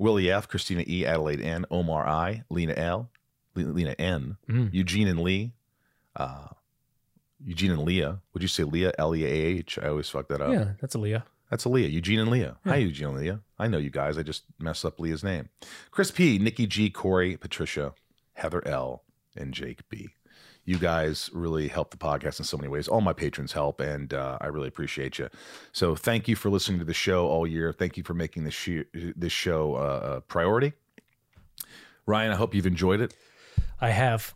Willie 0.02 0.30
F, 0.30 0.48
Christina 0.48 0.84
E, 0.86 1.06
Adelaide 1.06 1.40
N, 1.40 1.64
Omar 1.70 2.06
I, 2.06 2.42
Lena 2.50 2.74
L, 2.76 3.10
Lena 3.54 3.94
N, 3.98 4.36
Mm. 4.48 4.72
Eugene 4.74 5.08
and 5.08 5.20
Lee, 5.20 5.52
uh, 6.16 6.48
Eugene 7.44 7.70
and 7.70 7.82
Leah. 7.82 8.20
Would 8.32 8.42
you 8.42 8.48
say 8.48 8.64
Leah? 8.64 8.92
L 8.98 9.14
E 9.14 9.24
A 9.24 9.28
H. 9.28 9.78
I 9.82 9.88
always 9.88 10.08
fuck 10.08 10.28
that 10.28 10.40
up. 10.42 10.52
Yeah, 10.52 10.72
that's 10.80 10.94
Aaliyah. 10.96 11.22
That's 11.50 11.64
a 11.64 11.68
Leah. 11.68 11.88
Eugene 11.88 12.18
and 12.20 12.30
Leah. 12.30 12.56
Hi, 12.64 12.76
Eugene 12.76 13.08
and 13.08 13.16
Leah. 13.18 13.40
I 13.58 13.68
know 13.68 13.78
you 13.78 13.90
guys. 13.90 14.16
I 14.18 14.22
just 14.22 14.44
messed 14.58 14.84
up 14.84 14.98
Leah's 14.98 15.22
name. 15.22 15.48
Chris 15.90 16.10
P, 16.10 16.38
Nikki 16.38 16.66
G, 16.66 16.88
Corey, 16.90 17.36
Patricia, 17.36 17.92
Heather 18.34 18.66
L, 18.66 19.02
and 19.36 19.52
Jake 19.52 19.88
B. 19.88 20.10
You 20.64 20.78
guys 20.78 21.28
really 21.32 21.66
help 21.68 21.90
the 21.90 21.96
podcast 21.96 22.38
in 22.38 22.44
so 22.44 22.56
many 22.56 22.68
ways. 22.68 22.86
All 22.86 23.00
my 23.00 23.12
patrons 23.12 23.52
help, 23.52 23.80
and 23.80 24.14
uh, 24.14 24.38
I 24.40 24.46
really 24.46 24.68
appreciate 24.68 25.18
you. 25.18 25.28
So 25.72 25.96
thank 25.96 26.28
you 26.28 26.36
for 26.36 26.50
listening 26.50 26.78
to 26.78 26.84
the 26.84 26.94
show 26.94 27.26
all 27.26 27.46
year. 27.46 27.72
Thank 27.72 27.96
you 27.96 28.04
for 28.04 28.14
making 28.14 28.44
this, 28.44 28.54
sh- 28.54 28.84
this 28.94 29.32
show 29.32 29.74
uh, 29.74 30.16
a 30.16 30.20
priority. 30.20 30.72
Ryan, 32.06 32.32
I 32.32 32.36
hope 32.36 32.54
you've 32.54 32.66
enjoyed 32.66 33.00
it. 33.00 33.14
I 33.80 33.90
have. 33.90 34.34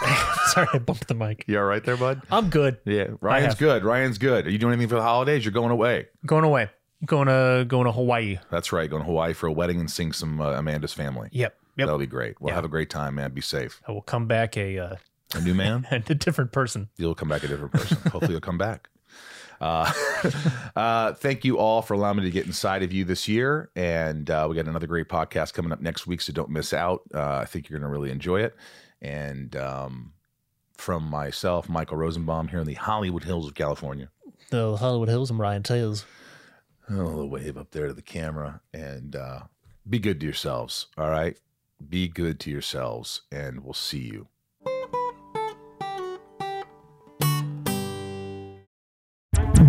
Sorry, 0.46 0.68
I 0.72 0.78
bumped 0.78 1.08
the 1.08 1.14
mic. 1.14 1.44
You 1.46 1.58
all 1.58 1.64
right 1.64 1.82
there, 1.82 1.96
bud? 1.96 2.22
I'm 2.30 2.50
good. 2.50 2.78
Yeah, 2.84 3.08
Ryan's 3.20 3.54
good. 3.54 3.84
Ryan's 3.84 4.18
good. 4.18 4.46
Are 4.46 4.50
you 4.50 4.58
doing 4.58 4.72
anything 4.74 4.88
for 4.88 4.96
the 4.96 5.02
holidays? 5.02 5.44
You're 5.44 5.52
going 5.52 5.70
away. 5.70 6.08
Going 6.26 6.44
away. 6.44 6.70
Going 7.06 7.26
to 7.28 7.64
going 7.66 7.86
to 7.86 7.92
Hawaii. 7.92 8.38
That's 8.50 8.72
right. 8.72 8.88
Going 8.90 9.02
to 9.02 9.06
Hawaii 9.06 9.32
for 9.32 9.46
a 9.46 9.52
wedding 9.52 9.80
and 9.80 9.90
seeing 9.90 10.12
some 10.12 10.40
uh, 10.40 10.52
Amanda's 10.52 10.92
family. 10.92 11.28
Yep. 11.32 11.56
Yep. 11.76 11.86
That'll 11.86 11.98
be 11.98 12.06
great. 12.06 12.40
We'll 12.40 12.50
Yeah. 12.50 12.56
have 12.56 12.64
a 12.64 12.68
great 12.68 12.90
time, 12.90 13.14
man. 13.14 13.32
Be 13.32 13.40
safe. 13.40 13.80
I 13.88 13.92
will 13.92 14.02
come 14.02 14.26
back 14.26 14.56
a 14.56 14.78
uh, 14.78 14.96
A 15.34 15.40
new 15.40 15.54
man? 15.54 15.86
And 15.90 16.08
a 16.10 16.14
different 16.14 16.52
person. 16.52 16.88
You'll 16.96 17.14
come 17.14 17.28
back 17.28 17.42
a 17.42 17.48
different 17.48 17.72
person. 17.72 17.96
Hopefully, 18.10 18.32
you'll 18.32 18.40
come 18.40 18.58
back. 18.58 18.88
Uh, 19.60 19.90
uh, 20.76 21.12
thank 21.14 21.44
you 21.44 21.56
all 21.56 21.82
for 21.82 21.94
allowing 21.94 22.18
me 22.18 22.24
to 22.24 22.30
get 22.30 22.46
inside 22.46 22.82
of 22.82 22.92
you 22.92 23.04
this 23.04 23.28
year. 23.28 23.70
And 23.76 24.28
uh, 24.28 24.46
we 24.50 24.56
got 24.56 24.66
another 24.66 24.88
great 24.88 25.08
podcast 25.08 25.54
coming 25.54 25.72
up 25.72 25.80
next 25.80 26.06
week, 26.06 26.20
so 26.20 26.32
don't 26.32 26.50
miss 26.50 26.72
out. 26.72 27.02
Uh, 27.14 27.36
I 27.36 27.44
think 27.44 27.68
you're 27.68 27.78
going 27.78 27.88
to 27.88 27.92
really 27.92 28.10
enjoy 28.10 28.40
it. 28.40 28.56
And 29.00 29.54
um, 29.56 30.12
from 30.76 31.04
myself, 31.04 31.68
Michael 31.68 31.96
Rosenbaum, 31.96 32.48
here 32.48 32.60
in 32.60 32.66
the 32.66 32.74
Hollywood 32.74 33.24
Hills 33.24 33.46
of 33.46 33.54
California. 33.54 34.10
The 34.50 34.76
Hollywood 34.76 35.08
Hills. 35.08 35.30
I'm 35.30 35.40
Ryan 35.40 35.62
Tails. 35.62 36.04
Oh, 36.90 37.18
the 37.18 37.26
wave 37.26 37.56
up 37.56 37.70
there 37.70 37.86
to 37.86 37.94
the 37.94 38.02
camera. 38.02 38.60
And 38.74 39.14
uh, 39.14 39.42
be 39.88 40.00
good 40.00 40.20
to 40.20 40.26
yourselves. 40.26 40.88
All 40.98 41.08
right. 41.08 41.38
Be 41.88 42.06
good 42.06 42.38
to 42.40 42.50
yourselves, 42.50 43.22
and 43.32 43.64
we'll 43.64 43.74
see 43.74 43.98
you. 43.98 44.28